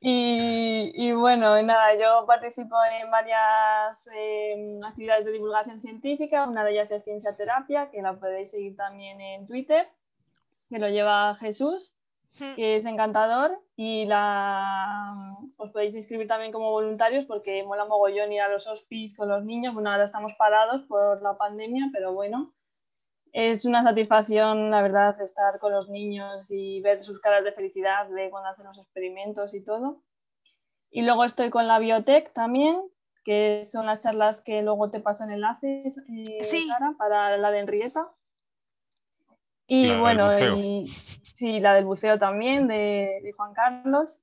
Y, 0.00 0.92
y 0.94 1.12
bueno, 1.12 1.60
nada, 1.62 1.94
yo 1.98 2.24
participo 2.26 2.76
en 3.00 3.10
varias 3.10 4.08
eh, 4.14 4.78
actividades 4.84 5.24
de 5.24 5.32
divulgación 5.32 5.80
científica. 5.80 6.46
Una 6.46 6.64
de 6.64 6.72
ellas 6.72 6.90
es 6.90 7.04
Ciencia 7.04 7.36
Terapia, 7.36 7.90
que 7.90 8.02
la 8.02 8.18
podéis 8.18 8.50
seguir 8.50 8.76
también 8.76 9.20
en 9.20 9.46
Twitter, 9.46 9.88
que 10.68 10.78
lo 10.78 10.88
lleva 10.88 11.34
Jesús, 11.36 11.98
Hmm, 12.38 12.54
que 12.54 12.76
es 12.76 12.84
encantador. 12.84 13.58
Y 13.76 14.04
la, 14.06 15.36
os 15.56 15.70
podéis 15.70 15.94
inscribir 15.94 16.26
también 16.26 16.52
como 16.52 16.70
voluntarios 16.70 17.24
porque 17.26 17.62
mola 17.64 17.84
mogollón 17.84 18.32
ir 18.32 18.40
a 18.40 18.48
los 18.48 18.66
hospices 18.66 19.16
con 19.16 19.28
los 19.28 19.44
niños. 19.44 19.74
Bueno, 19.74 19.90
ahora 19.90 20.04
estamos 20.04 20.34
parados 20.34 20.82
por 20.84 21.22
la 21.22 21.36
pandemia, 21.36 21.90
pero 21.92 22.12
bueno. 22.12 22.54
Es 23.32 23.64
una 23.64 23.82
satisfacción, 23.82 24.70
la 24.70 24.82
verdad, 24.82 25.20
estar 25.20 25.58
con 25.58 25.72
los 25.72 25.88
niños 25.88 26.50
y 26.50 26.80
ver 26.80 27.04
sus 27.04 27.20
caras 27.20 27.44
de 27.44 27.52
felicidad 27.52 28.08
de 28.08 28.30
cuando 28.30 28.48
hacen 28.50 28.64
los 28.66 28.78
experimentos 28.78 29.54
y 29.54 29.62
todo. 29.62 30.02
Y 30.90 31.02
luego 31.02 31.24
estoy 31.24 31.50
con 31.50 31.66
la 31.68 31.78
biotech 31.78 32.32
también, 32.32 32.80
que 33.24 33.62
son 33.64 33.86
las 33.86 34.00
charlas 34.00 34.40
que 34.40 34.62
luego 34.62 34.90
te 34.90 35.00
paso 35.00 35.24
en 35.24 35.32
enlaces, 35.32 35.98
eh, 36.08 36.38
Sí. 36.42 36.66
Sara, 36.66 36.94
para 36.96 37.36
la 37.36 37.50
de 37.50 37.58
Enrieta. 37.60 38.10
Y 39.66 39.86
La 39.86 39.92
del 39.92 40.00
bueno, 40.00 40.26
buceo. 40.28 40.56
y, 40.56 40.86
sí, 41.34 41.60
la 41.60 41.74
del 41.74 41.84
buceo 41.84 42.18
también, 42.18 42.66
de, 42.68 43.20
de 43.22 43.32
Juan 43.36 43.52
Carlos. 43.52 44.22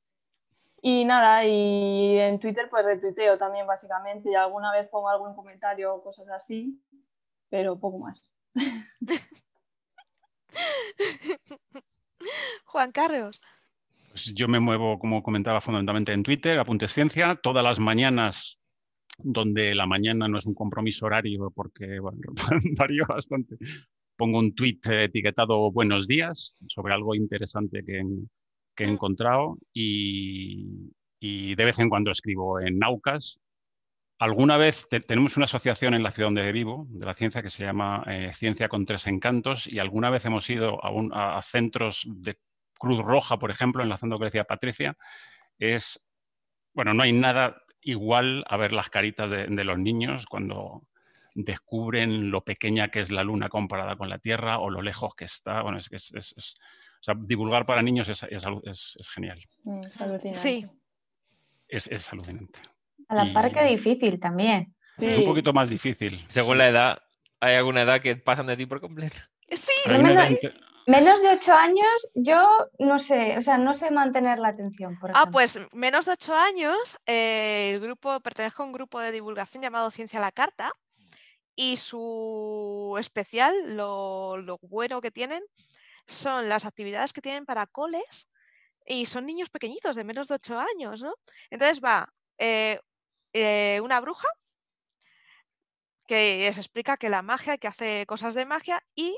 Y 0.81 1.05
nada, 1.05 1.45
y 1.45 2.17
en 2.19 2.39
Twitter 2.39 2.67
pues 2.69 2.85
retuiteo 2.85 3.37
también 3.37 3.65
básicamente, 3.67 4.31
y 4.31 4.35
alguna 4.35 4.71
vez 4.71 4.87
pongo 4.87 5.09
algún 5.09 5.35
comentario 5.35 5.93
o 5.95 6.03
cosas 6.03 6.27
así, 6.29 6.79
pero 7.49 7.79
poco 7.79 7.99
más. 7.99 8.31
Juan 12.65 12.91
Carlos. 12.91 13.41
Pues 14.09 14.33
yo 14.33 14.47
me 14.47 14.59
muevo, 14.59 14.97
como 14.97 15.21
comentaba, 15.21 15.61
fundamentalmente 15.61 16.13
en 16.13 16.23
Twitter, 16.23 16.57
Apuntes 16.57 16.93
Ciencia, 16.93 17.35
todas 17.35 17.63
las 17.63 17.79
mañanas, 17.79 18.57
donde 19.17 19.75
la 19.75 19.85
mañana 19.85 20.27
no 20.27 20.37
es 20.37 20.45
un 20.45 20.53
compromiso 20.53 21.05
horario 21.05 21.51
porque 21.53 21.99
bueno, 21.99 22.19
varía 22.77 23.03
bastante. 23.07 23.57
Pongo 24.15 24.39
un 24.39 24.55
tweet 24.55 24.79
etiquetado 24.85 25.71
Buenos 25.71 26.07
días 26.07 26.55
sobre 26.67 26.93
algo 26.93 27.15
interesante 27.15 27.83
que, 27.85 28.01
que 28.75 28.83
he 28.85 28.87
Mm. 28.87 28.91
encontrado 28.91 29.57
y, 29.73 30.91
y 31.19 31.55
de 31.55 31.65
vez 31.65 31.79
en 31.79 31.89
cuando 31.89 32.11
escribo 32.11 32.59
en 32.61 32.79
Naucas. 32.79 33.39
Alguna 34.17 34.55
vez 34.57 34.87
te- 34.89 35.01
tenemos 35.01 35.35
una 35.35 35.45
asociación 35.45 35.93
en 35.93 36.01
la 36.03 36.11
ciudad 36.11 36.27
donde 36.27 36.49
vivo, 36.53 36.85
de 36.89 37.05
la 37.05 37.13
ciencia, 37.13 37.41
que 37.41 37.49
se 37.49 37.63
llama 37.63 38.03
eh, 38.07 38.31
Ciencia 38.33 38.69
con 38.69 38.85
Tres 38.85 39.07
Encantos, 39.07 39.67
y 39.67 39.79
alguna 39.79 40.09
vez 40.09 40.25
hemos 40.25 40.49
ido 40.49 40.83
a, 40.83 40.89
un- 40.89 41.13
a- 41.13 41.37
a 41.37 41.41
centros 41.41 42.03
de 42.07 42.39
Cruz 42.77 42.99
Roja, 43.03 43.37
por 43.37 43.51
ejemplo, 43.51 43.83
enlazando 43.83 44.15
lo 44.15 44.19
que 44.19 44.25
decía 44.25 44.45
Patricia. 44.45 44.97
Es, 45.59 46.07
bueno, 46.73 46.93
no 46.93 47.03
hay 47.03 47.11
nada 47.11 47.61
igual 47.81 48.45
a 48.47 48.57
ver 48.57 48.71
las 48.71 48.89
caritas 48.89 49.29
de, 49.29 49.47
de 49.47 49.63
los 49.65 49.77
niños 49.77 50.25
cuando 50.25 50.83
descubren 51.35 52.31
lo 52.31 52.43
pequeña 52.45 52.87
que 52.89 53.01
es 53.01 53.11
la 53.11 53.23
luna 53.23 53.49
comparada 53.49 53.97
con 53.97 54.09
la 54.09 54.19
Tierra 54.19 54.59
o 54.59 54.69
lo 54.69 54.81
lejos 54.81 55.13
que 55.15 55.25
está. 55.25 55.61
Bueno, 55.61 55.77
es 55.77 55.89
que 55.89 55.97
es, 55.97 56.11
es- 56.13 56.33
es- 56.37 56.55
o 57.01 57.03
sea, 57.05 57.15
divulgar 57.19 57.65
para 57.65 57.81
niños 57.81 58.07
es, 58.07 58.23
es 58.23 58.45
alu- 58.45 58.61
es- 58.69 58.95
es 58.97 59.09
genial, 59.09 59.39
Mm, 59.63 59.79
es 59.81 60.01
alucinante. 60.01 60.39
Sí. 60.39 60.65
es, 61.67 61.87
es 61.87 62.13
alucinante. 62.13 62.59
A 63.07 63.15
la 63.15 63.33
par 63.33 63.47
Y- 63.47 63.53
que 63.53 63.63
difícil 63.63 64.19
también. 64.19 64.75
Sí. 64.97 65.07
Es 65.07 65.17
un 65.17 65.25
poquito 65.25 65.53
más 65.53 65.69
difícil. 65.69 66.23
Según 66.27 66.57
la 66.57 66.67
edad, 66.67 66.99
hay 67.39 67.55
alguna 67.55 67.81
edad 67.81 67.99
que 68.01 68.15
pasan 68.15 68.47
de 68.47 68.57
ti 68.57 68.65
por 68.65 68.79
completo. 68.81 69.17
Sí, 69.51 69.71
Hay 69.85 69.93
no 69.93 69.99
una 69.99 70.07
me 70.09 70.13
edad 70.15 70.23
da- 70.23 70.29
inter- 70.31 70.61
Menos 70.87 71.19
de 71.23 71.29
ocho 71.29 71.51
años, 71.53 72.09
yo 72.13 72.67
no 72.77 72.99
sé, 72.99 73.39
o 73.39 73.41
sea, 73.41 73.57
no 73.57 73.73
sé 73.73 73.89
mantener 73.89 74.37
la 74.37 74.49
atención, 74.49 74.99
por 74.99 75.09
Ah, 75.15 75.25
pues 75.31 75.59
menos 75.73 76.05
de 76.05 76.11
ocho 76.11 76.35
años, 76.35 76.77
eh, 77.07 77.71
el 77.73 77.79
grupo, 77.79 78.19
pertenezco 78.19 78.61
a 78.61 78.67
un 78.67 78.71
grupo 78.71 78.99
de 78.99 79.11
divulgación 79.11 79.63
llamado 79.63 79.89
Ciencia 79.89 80.19
a 80.19 80.21
la 80.21 80.31
Carta 80.31 80.71
Y 81.55 81.77
su 81.77 82.95
especial, 82.99 83.75
lo, 83.75 84.37
lo 84.37 84.59
bueno 84.61 85.01
que 85.01 85.09
tienen, 85.09 85.41
son 86.05 86.49
las 86.49 86.65
actividades 86.65 87.13
que 87.13 87.21
tienen 87.21 87.45
para 87.45 87.65
coles 87.65 88.27
y 88.85 89.05
son 89.07 89.25
niños 89.25 89.49
pequeñitos 89.49 89.95
de 89.95 90.03
menos 90.03 90.27
de 90.27 90.35
8 90.35 90.59
años, 90.59 91.01
¿no? 91.01 91.15
Entonces 91.49 91.81
va 91.83 92.07
eh, 92.37 92.79
eh, 93.35 93.81
una 93.81 93.99
bruja 93.99 94.29
que 96.07 96.39
les 96.39 96.57
explica 96.57 96.95
que 96.95 97.09
la 97.09 97.21
magia, 97.21 97.57
que 97.57 97.67
hace 97.67 98.05
cosas 98.05 98.33
de 98.33 98.45
magia 98.45 98.81
y 98.95 99.17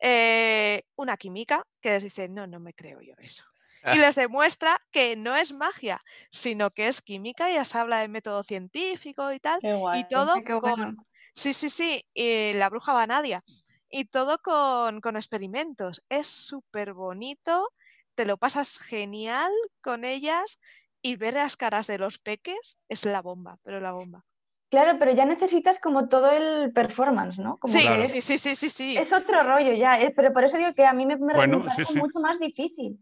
eh, 0.00 0.84
una 0.96 1.18
química 1.18 1.66
que 1.82 1.90
les 1.90 2.02
dice, 2.02 2.28
no, 2.28 2.46
no 2.46 2.60
me 2.60 2.72
creo 2.72 3.02
yo 3.02 3.14
eso. 3.18 3.44
Y 3.84 3.98
les 3.98 4.16
demuestra 4.16 4.80
que 4.90 5.16
no 5.16 5.36
es 5.36 5.52
magia, 5.52 6.02
sino 6.30 6.70
que 6.70 6.88
es 6.88 7.02
química 7.02 7.50
y 7.50 7.54
les 7.58 7.74
habla 7.74 8.00
de 8.00 8.08
método 8.08 8.42
científico 8.42 9.32
y 9.32 9.38
tal. 9.38 9.60
Qué 9.60 9.74
guay. 9.74 10.00
Y 10.00 10.08
todo 10.08 10.34
Qué 10.42 10.52
con... 10.52 10.60
bueno. 10.60 11.06
Sí, 11.34 11.52
sí, 11.52 11.70
sí, 11.70 12.04
y 12.14 12.54
la 12.54 12.70
bruja 12.70 12.92
Vanadia. 12.94 13.44
Y 13.90 14.06
todo 14.06 14.38
con, 14.38 15.00
con 15.00 15.16
experimentos. 15.16 16.02
Es 16.08 16.26
súper 16.26 16.94
bonito, 16.94 17.68
te 18.14 18.24
lo 18.24 18.36
pasas 18.36 18.78
genial 18.78 19.52
con 19.80 20.04
ellas 20.04 20.58
y 21.02 21.16
ver 21.16 21.34
las 21.34 21.56
caras 21.56 21.86
de 21.86 21.98
los 21.98 22.18
peques 22.18 22.76
es 22.88 23.04
la 23.04 23.22
bomba, 23.22 23.58
pero 23.62 23.80
la 23.80 23.92
bomba. 23.92 24.24
Claro, 24.70 24.98
pero 24.98 25.12
ya 25.12 25.24
necesitas 25.24 25.78
como 25.80 26.08
todo 26.08 26.30
el 26.30 26.72
performance, 26.74 27.38
¿no? 27.38 27.56
Como 27.58 27.72
Sí, 27.72 27.80
que 27.80 27.86
Claro. 27.86 28.02
es, 28.02 28.10
sí, 28.12 28.20
sí, 28.20 28.36
sí, 28.38 28.54
sí, 28.54 28.68
sí. 28.68 28.96
es 28.98 29.12
otro 29.14 29.42
rollo 29.42 29.72
ya, 29.72 29.98
eh, 30.00 30.12
pero 30.14 30.32
por 30.32 30.44
eso 30.44 30.58
digo 30.58 30.74
que 30.74 30.84
a 30.84 30.92
mí 30.92 31.06
me, 31.06 31.16
me- 31.16 31.34
Bueno, 31.34 31.60
me 31.60 31.70
sí, 31.70 31.94
mucho 31.98 32.20
más 32.20 32.38
difícil, 32.38 32.98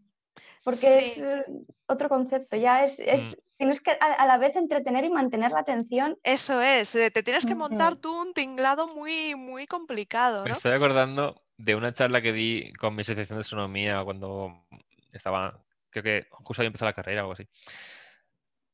porque 0.63 0.99
es 0.99 1.13
Sí. 1.15 1.21
eh, 1.21 1.43
otro 1.87 2.07
concepto, 2.07 2.55
ya 2.55 2.83
es, 2.85 2.99
es 2.99 3.21
Mm. 3.35 3.41
tienes 3.57 3.81
que 3.81 3.91
a, 3.91 4.13
a 4.13 4.25
la 4.27 4.37
vez 4.37 4.55
entretener 4.55 5.03
y 5.05 5.09
mantener 5.09 5.51
la 5.51 5.59
atención. 5.59 6.17
Eso 6.23 6.61
es, 6.61 6.95
eh, 6.95 7.11
te 7.11 7.21
tienes 7.23 7.45
que 7.45 7.55
montar 7.55 7.97
tú 7.97 8.17
un 8.21 8.33
tinglado 8.33 8.87
muy, 8.87 9.35
muy 9.35 9.67
complicado, 9.67 10.45
Me 10.45 10.51
estoy 10.51 10.71
acordando 10.71 11.41
de 11.57 11.75
una 11.75 11.91
charla 11.91 12.21
que 12.21 12.31
di 12.31 12.71
con 12.79 12.95
mi 12.95 13.01
asociación 13.01 13.37
de 13.39 13.41
astronomía 13.41 14.03
cuando 14.05 14.63
estaba, 15.11 15.65
creo 16.01 16.21
que 16.21 16.27
justo 16.31 16.61
había 16.61 16.67
empezado 16.67 16.89
la 16.89 16.93
carrera 16.95 17.21
o 17.21 17.25
algo 17.25 17.33
así. 17.33 17.47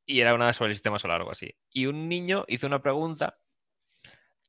Y 0.05 0.19
era 0.21 0.33
una 0.33 0.51
sobre 0.53 0.71
el 0.71 0.75
sistema 0.75 0.99
solar 0.99 1.17
o 1.19 1.23
algo 1.23 1.31
así. 1.31 1.55
Y 1.71 1.85
un 1.85 2.09
niño 2.09 2.45
hizo 2.47 2.67
una 2.67 2.81
pregunta 2.81 3.37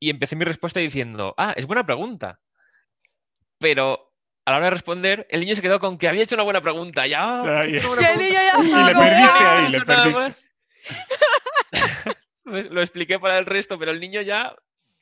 y 0.01 0.11
empecé 0.11 0.37
mi 0.37 0.45
respuesta 0.45 0.81
diciendo, 0.81 1.35
ah, 1.39 1.53
es 1.57 1.67
buena 1.67 1.87
pregunta. 1.87 2.41
Pero 3.59 4.13
a 4.45 4.51
la 4.51 4.57
hora 4.59 4.67
de 4.67 4.71
responder, 4.73 5.27
el 5.31 5.41
niño 5.41 5.55
se 5.57 5.63
quedó 5.63 5.79
con 5.81 5.97
que 5.97 6.09
había 6.09 6.25
hecho 6.25 6.35
una 6.35 6.43
buena 6.45 6.61
pregunta. 6.61 7.07
Ya, 7.07 7.41
Ah, 7.43 7.65
"He 7.65 7.71
y- 7.71 7.77
hecho 7.77 7.93
una 7.93 8.03
Y 8.03 8.15
buena 8.17 8.19
pregunta". 8.19 8.43
ya 8.43 8.63
Y 8.63 8.67
estaba 8.67 8.87
le 8.89 8.95
perdiste 8.95 9.39
"¡Ah!". 9.45 9.59
ahí, 9.59 9.73
le 9.73 9.81
perdiste. 9.83 10.51
Pues 12.45 12.69
lo 12.71 12.83
expliqué 12.83 13.19
para 13.19 13.39
el 13.39 13.47
resto, 13.47 13.79
pero 13.79 13.91
el 13.91 14.01
niño 14.01 14.21
ya 14.21 14.55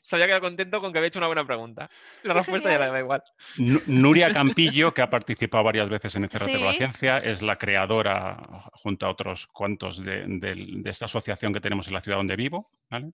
se 0.02 0.16
había 0.16 0.26
quedado 0.26 0.42
contento 0.42 0.80
con 0.80 0.92
que 0.92 0.98
había 0.98 1.08
hecho 1.08 1.18
una 1.20 1.28
buena 1.28 1.46
pregunta. 1.46 1.88
La 2.24 2.34
respuesta 2.34 2.70
ya 2.70 2.78
le 2.78 2.86
da 2.90 2.98
igual. 2.98 3.22
Nu- 3.58 3.80
Nuria 3.86 4.32
Campillo, 4.32 4.92
que 4.92 5.02
ha 5.02 5.08
participado 5.10 5.64
varias 5.64 5.88
veces 5.88 6.14
en 6.16 6.24
Encerrate 6.24 6.52
por 6.58 6.66
la 6.66 6.72
Sí. 6.72 6.78
Ciencia, 6.78 7.18
es 7.18 7.40
la 7.42 7.56
creadora, 7.56 8.36
junto 8.72 9.06
a 9.06 9.10
otros 9.10 9.46
cuantos, 9.46 10.02
de, 10.04 10.24
de 10.26 10.90
esta 10.90 11.06
asociación 11.06 11.52
que 11.52 11.60
tenemos 11.60 11.86
en 11.88 11.94
la 11.94 12.00
ciudad 12.00 12.18
donde 12.18 12.36
vivo. 12.36 12.70
¿vale? 12.90 13.12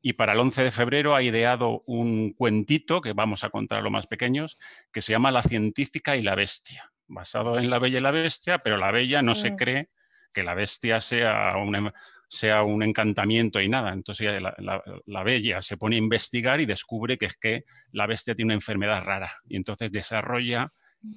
Y 0.00 0.12
para 0.12 0.32
el 0.32 0.38
11 0.38 0.62
de 0.62 0.70
febrero 0.70 1.16
ha 1.16 1.22
ideado 1.22 1.82
un 1.86 2.32
cuentito 2.32 3.00
que 3.00 3.12
vamos 3.14 3.42
a 3.42 3.50
contar 3.50 3.78
a 3.78 3.82
los 3.82 3.90
más 3.92 4.06
pequeños, 4.06 4.56
que 4.92 5.02
se 5.02 5.12
llama 5.12 5.30
La 5.32 5.42
científica 5.42 6.16
y 6.16 6.22
la 6.22 6.36
bestia, 6.36 6.92
basado 7.08 7.58
en 7.58 7.68
La 7.68 7.78
Bella 7.80 7.98
y 7.98 8.02
la 8.02 8.12
Bestia, 8.12 8.58
pero 8.58 8.76
la 8.76 8.92
Bella 8.92 9.22
no 9.22 9.34
se 9.34 9.50
Mm. 9.50 9.56
cree 9.56 9.88
que 10.32 10.44
la 10.44 10.54
bestia 10.54 11.00
sea 11.00 11.56
una, 11.56 11.92
sea 12.28 12.62
un 12.62 12.82
encantamiento 12.82 13.60
y 13.60 13.68
nada. 13.68 13.92
Entonces 13.92 14.40
la, 14.40 14.54
la- 14.58 14.82
la 15.06 15.22
bella 15.22 15.62
se 15.62 15.76
pone 15.76 15.96
a 15.96 15.98
investigar 15.98 16.60
y 16.60 16.66
descubre 16.66 17.16
que 17.18 17.26
es 17.26 17.36
que 17.36 17.64
la 17.92 18.06
bestia 18.06 18.34
tiene 18.34 18.48
una 18.48 18.54
enfermedad 18.54 19.02
rara 19.02 19.32
y 19.48 19.56
entonces 19.56 19.90
desarrolla 19.90 20.70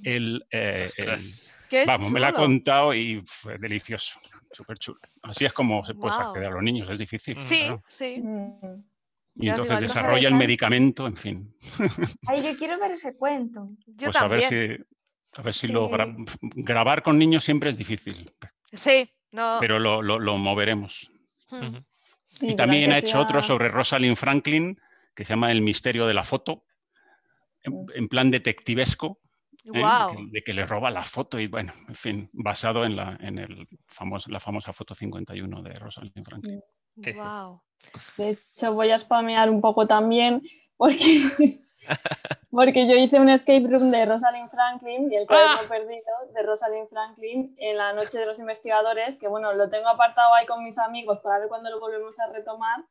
el... 0.04 0.46
eh, 0.52 0.90
el-. 0.98 1.20
Qué 1.70 1.86
vamos, 1.86 2.12
me 2.12 2.20
la 2.20 2.30
ha 2.30 2.34
contado 2.34 2.94
y 2.94 3.22
fue 3.26 3.58
delicioso, 3.58 4.20
súper 4.52 4.78
chulo. 4.78 5.00
Así 5.24 5.46
es 5.46 5.54
como 5.54 5.86
se 5.86 5.96
puede 5.96 6.16
acceder 6.16 6.48
a 6.48 6.52
los 6.52 6.64
niños, 6.64 6.90
es 6.90 7.00
difícil. 7.00 7.38
Mm. 7.38 7.42
Sí, 7.42 7.60
claro. 7.60 7.84
sí. 7.88 8.22
Mm. 8.22 8.84
Y 9.36 9.48
entonces 9.50 9.80
desarrolla 9.80 10.28
el 10.28 10.36
medicamento, 10.36 11.08
en 11.08 11.16
fin. 11.16 11.56
Ay, 12.28 12.44
yo 12.44 12.58
quiero 12.58 12.78
ver 12.78 12.92
ese 12.92 13.16
cuento. 13.16 13.70
Yo 13.88 14.08
pues 14.08 14.18
a 14.18 14.28
ver 14.28 14.42
también. 14.42 14.86
si, 15.34 15.40
a 15.40 15.42
ver 15.44 15.54
si 15.54 15.68
lo 15.70 15.90
gra- 15.90 16.14
grabar 16.42 17.02
con 17.04 17.18
niños 17.18 17.44
siempre 17.46 17.70
es 17.70 17.78
difícil, 17.78 18.30
Sí, 18.74 19.10
no. 19.32 19.58
pero 19.60 19.80
lo, 19.80 20.02
lo- 20.02 20.20
lo 20.20 20.38
moveremos. 20.38 21.10
Sí, 21.50 22.48
Y 22.48 22.56
también 22.56 22.92
ha 22.92 22.98
hecho 22.98 23.20
otro 23.20 23.42
sobre 23.44 23.68
Rosalind 23.70 24.16
Franklin, 24.18 24.80
que 25.16 25.26
se 25.26 25.34
llama 25.34 25.52
El 25.52 25.62
misterio 25.62 26.08
de 26.08 26.14
la 26.14 26.24
foto, 26.24 26.64
en, 27.64 27.86
en 27.94 28.08
plan 28.08 28.32
detectivesco, 28.32 29.20
¿eh? 29.66 29.80
De, 30.12 30.16
que, 30.16 30.26
de 30.32 30.44
que 30.44 30.54
le 30.54 30.66
roba 30.66 30.90
la 30.90 31.04
foto 31.04 31.40
y 31.40 31.48
bueno, 31.48 31.74
en 31.88 31.96
fin, 31.96 32.30
basado 32.34 32.84
en 32.86 32.96
la, 32.96 33.18
en 33.22 33.38
el 33.38 33.68
famoso, 33.86 34.32
la 34.32 34.40
famosa 34.40 34.74
foto 34.74 34.96
51 34.96 35.62
de 35.62 35.74
Rosalind 35.76 36.26
Franklin. 36.26 36.62
Guau. 36.96 37.62
De 38.18 38.30
hecho, 38.56 38.74
voy 38.74 38.92
a 38.92 38.98
spamear 38.98 39.50
un 39.50 39.62
poco 39.62 39.86
también 39.86 40.42
porque, 40.78 41.60
porque 42.52 42.88
yo 42.88 42.96
hice 42.96 43.20
un 43.20 43.30
escape 43.30 43.66
room 43.70 43.92
de 43.92 44.06
Rosalind 44.06 44.50
Franklin 44.50 45.12
y 45.12 45.16
el 45.16 45.28
cuaderno 45.28 45.62
Ah. 45.64 45.68
perdido 45.70 46.04
de 46.34 46.44
Rosalind 46.44 46.90
Franklin 46.90 47.56
en 47.60 47.78
la 47.78 47.94
noche 47.94 48.20
de 48.20 48.26
los 48.26 48.40
investigadores, 48.40 49.18
que 49.18 49.28
bueno, 49.28 49.54
lo 49.54 49.70
tengo 49.70 49.88
apartado 49.88 50.34
ahí 50.34 50.46
con 50.46 50.64
mis 50.64 50.78
amigos 50.78 51.20
para 51.20 51.40
ver 51.40 51.48
cuándo 51.48 51.70
lo 51.70 51.80
volvemos 51.80 52.20
a 52.20 52.28
retomar, 52.28 52.84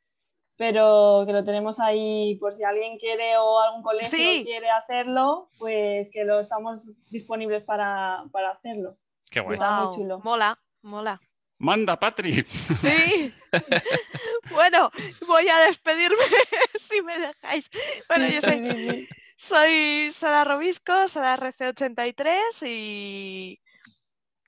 pero 0.57 1.23
que 1.27 1.33
lo 1.33 1.45
tenemos 1.45 1.81
ahí 1.81 2.37
por 2.37 2.53
si 2.53 2.65
alguien 2.65 2.99
quiere 2.99 3.37
o 3.39 3.61
algún 3.61 3.83
colegio 3.83 4.11
Sí. 4.11 4.43
quiere 4.45 4.71
hacerlo, 4.71 5.49
pues 5.59 6.11
que 6.11 6.25
lo 6.25 6.41
estamos 6.41 6.91
disponibles 7.11 7.63
para, 7.65 8.25
para 8.33 8.51
hacerlo. 8.51 8.97
Qué 9.31 9.41
guay. 9.41 9.55
Está 9.55 9.71
muy 9.73 9.85
Guau. 9.87 9.97
chulo. 9.97 10.19
Mola, 10.25 10.59
mola. 10.83 11.21
Manda, 11.61 12.01
Patri. 12.01 12.43
Sí. 12.43 13.35
bueno, 14.51 14.91
voy 15.27 15.47
a 15.47 15.59
despedirme 15.67 16.17
si 16.79 17.03
me 17.03 17.19
dejáis. 17.19 17.69
Bueno, 18.09 18.29
yo 18.29 18.41
soy, 18.41 19.09
soy 19.37 20.11
Sara 20.11 20.45
Robisco, 20.45 21.07
Sara 21.07 21.37
RC83 21.37 22.67
y, 22.67 23.61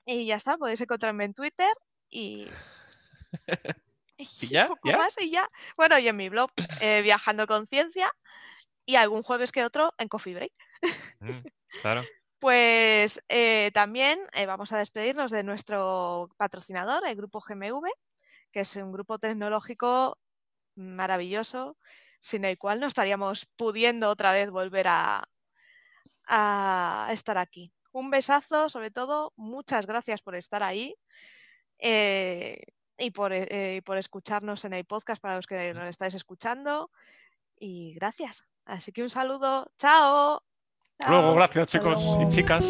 y 0.07 0.25
ya 0.25 0.35
está, 0.35 0.57
podéis 0.57 0.81
encontrarme 0.81 1.25
en 1.25 1.35
Twitter 1.35 1.71
y... 2.09 2.47
¿Y 4.17 4.47
ya? 4.47 4.67
poco 4.67 4.89
¿Ya? 4.89 4.97
más 4.97 5.15
y 5.19 5.29
ya. 5.29 5.47
Bueno, 5.77 5.99
y 5.99 6.07
en 6.07 6.15
mi 6.15 6.29
blog, 6.29 6.51
eh, 6.81 7.01
Viajando 7.03 7.45
con 7.45 7.67
Ciencia 7.67 8.11
y 8.87 8.95
algún 8.95 9.21
jueves 9.21 9.51
que 9.51 9.63
otro 9.63 9.93
en 9.99 10.07
Coffee 10.07 10.33
Break. 10.33 10.53
Mm, 11.19 11.41
Claro. 11.81 12.03
Pues 12.43 13.21
eh, 13.29 13.71
también 13.73 14.19
eh, 14.33 14.45
vamos 14.45 14.73
a 14.73 14.77
despedirnos 14.77 15.31
de 15.31 15.43
nuestro 15.43 16.29
patrocinador, 16.35 17.07
el 17.07 17.15
grupo 17.15 17.39
GMV, 17.39 17.89
que 18.51 18.59
es 18.59 18.75
un 18.75 18.91
grupo 18.91 19.17
tecnológico 19.17 20.17
maravilloso, 20.75 21.77
sin 22.19 22.43
el 22.43 22.57
cual 22.57 22.81
no 22.81 22.87
estaríamos 22.87 23.45
pudiendo 23.55 24.09
otra 24.09 24.33
vez 24.33 24.49
volver 24.51 24.87
a, 24.89 25.23
estar 27.11 27.37
aquí. 27.37 27.71
Un 27.93 28.09
besazo, 28.09 28.67
sobre 28.67 28.91
todo, 28.91 29.31
muchas 29.37 29.87
gracias 29.87 30.21
por 30.21 30.35
estar 30.35 30.63
ahí 30.63 30.95
eh, 31.79 32.61
y 32.97 33.11
por, 33.11 33.31
por 33.85 33.97
escucharnos 33.97 34.65
en 34.65 34.73
el 34.73 34.83
podcast 34.83 35.21
para 35.21 35.37
los 35.37 35.47
que 35.47 35.73
nos 35.73 35.87
estáis 35.87 36.13
escuchando. 36.13 36.91
Y 37.57 37.93
gracias. 37.93 38.43
Así 38.65 38.91
que 38.91 39.01
un 39.01 39.09
saludo. 39.09 39.71
Chao. 39.77 40.43
Luego, 41.09 41.35
gracias 41.35 41.67
chicos 41.67 42.01
y 42.21 42.29
chicas. 42.29 42.63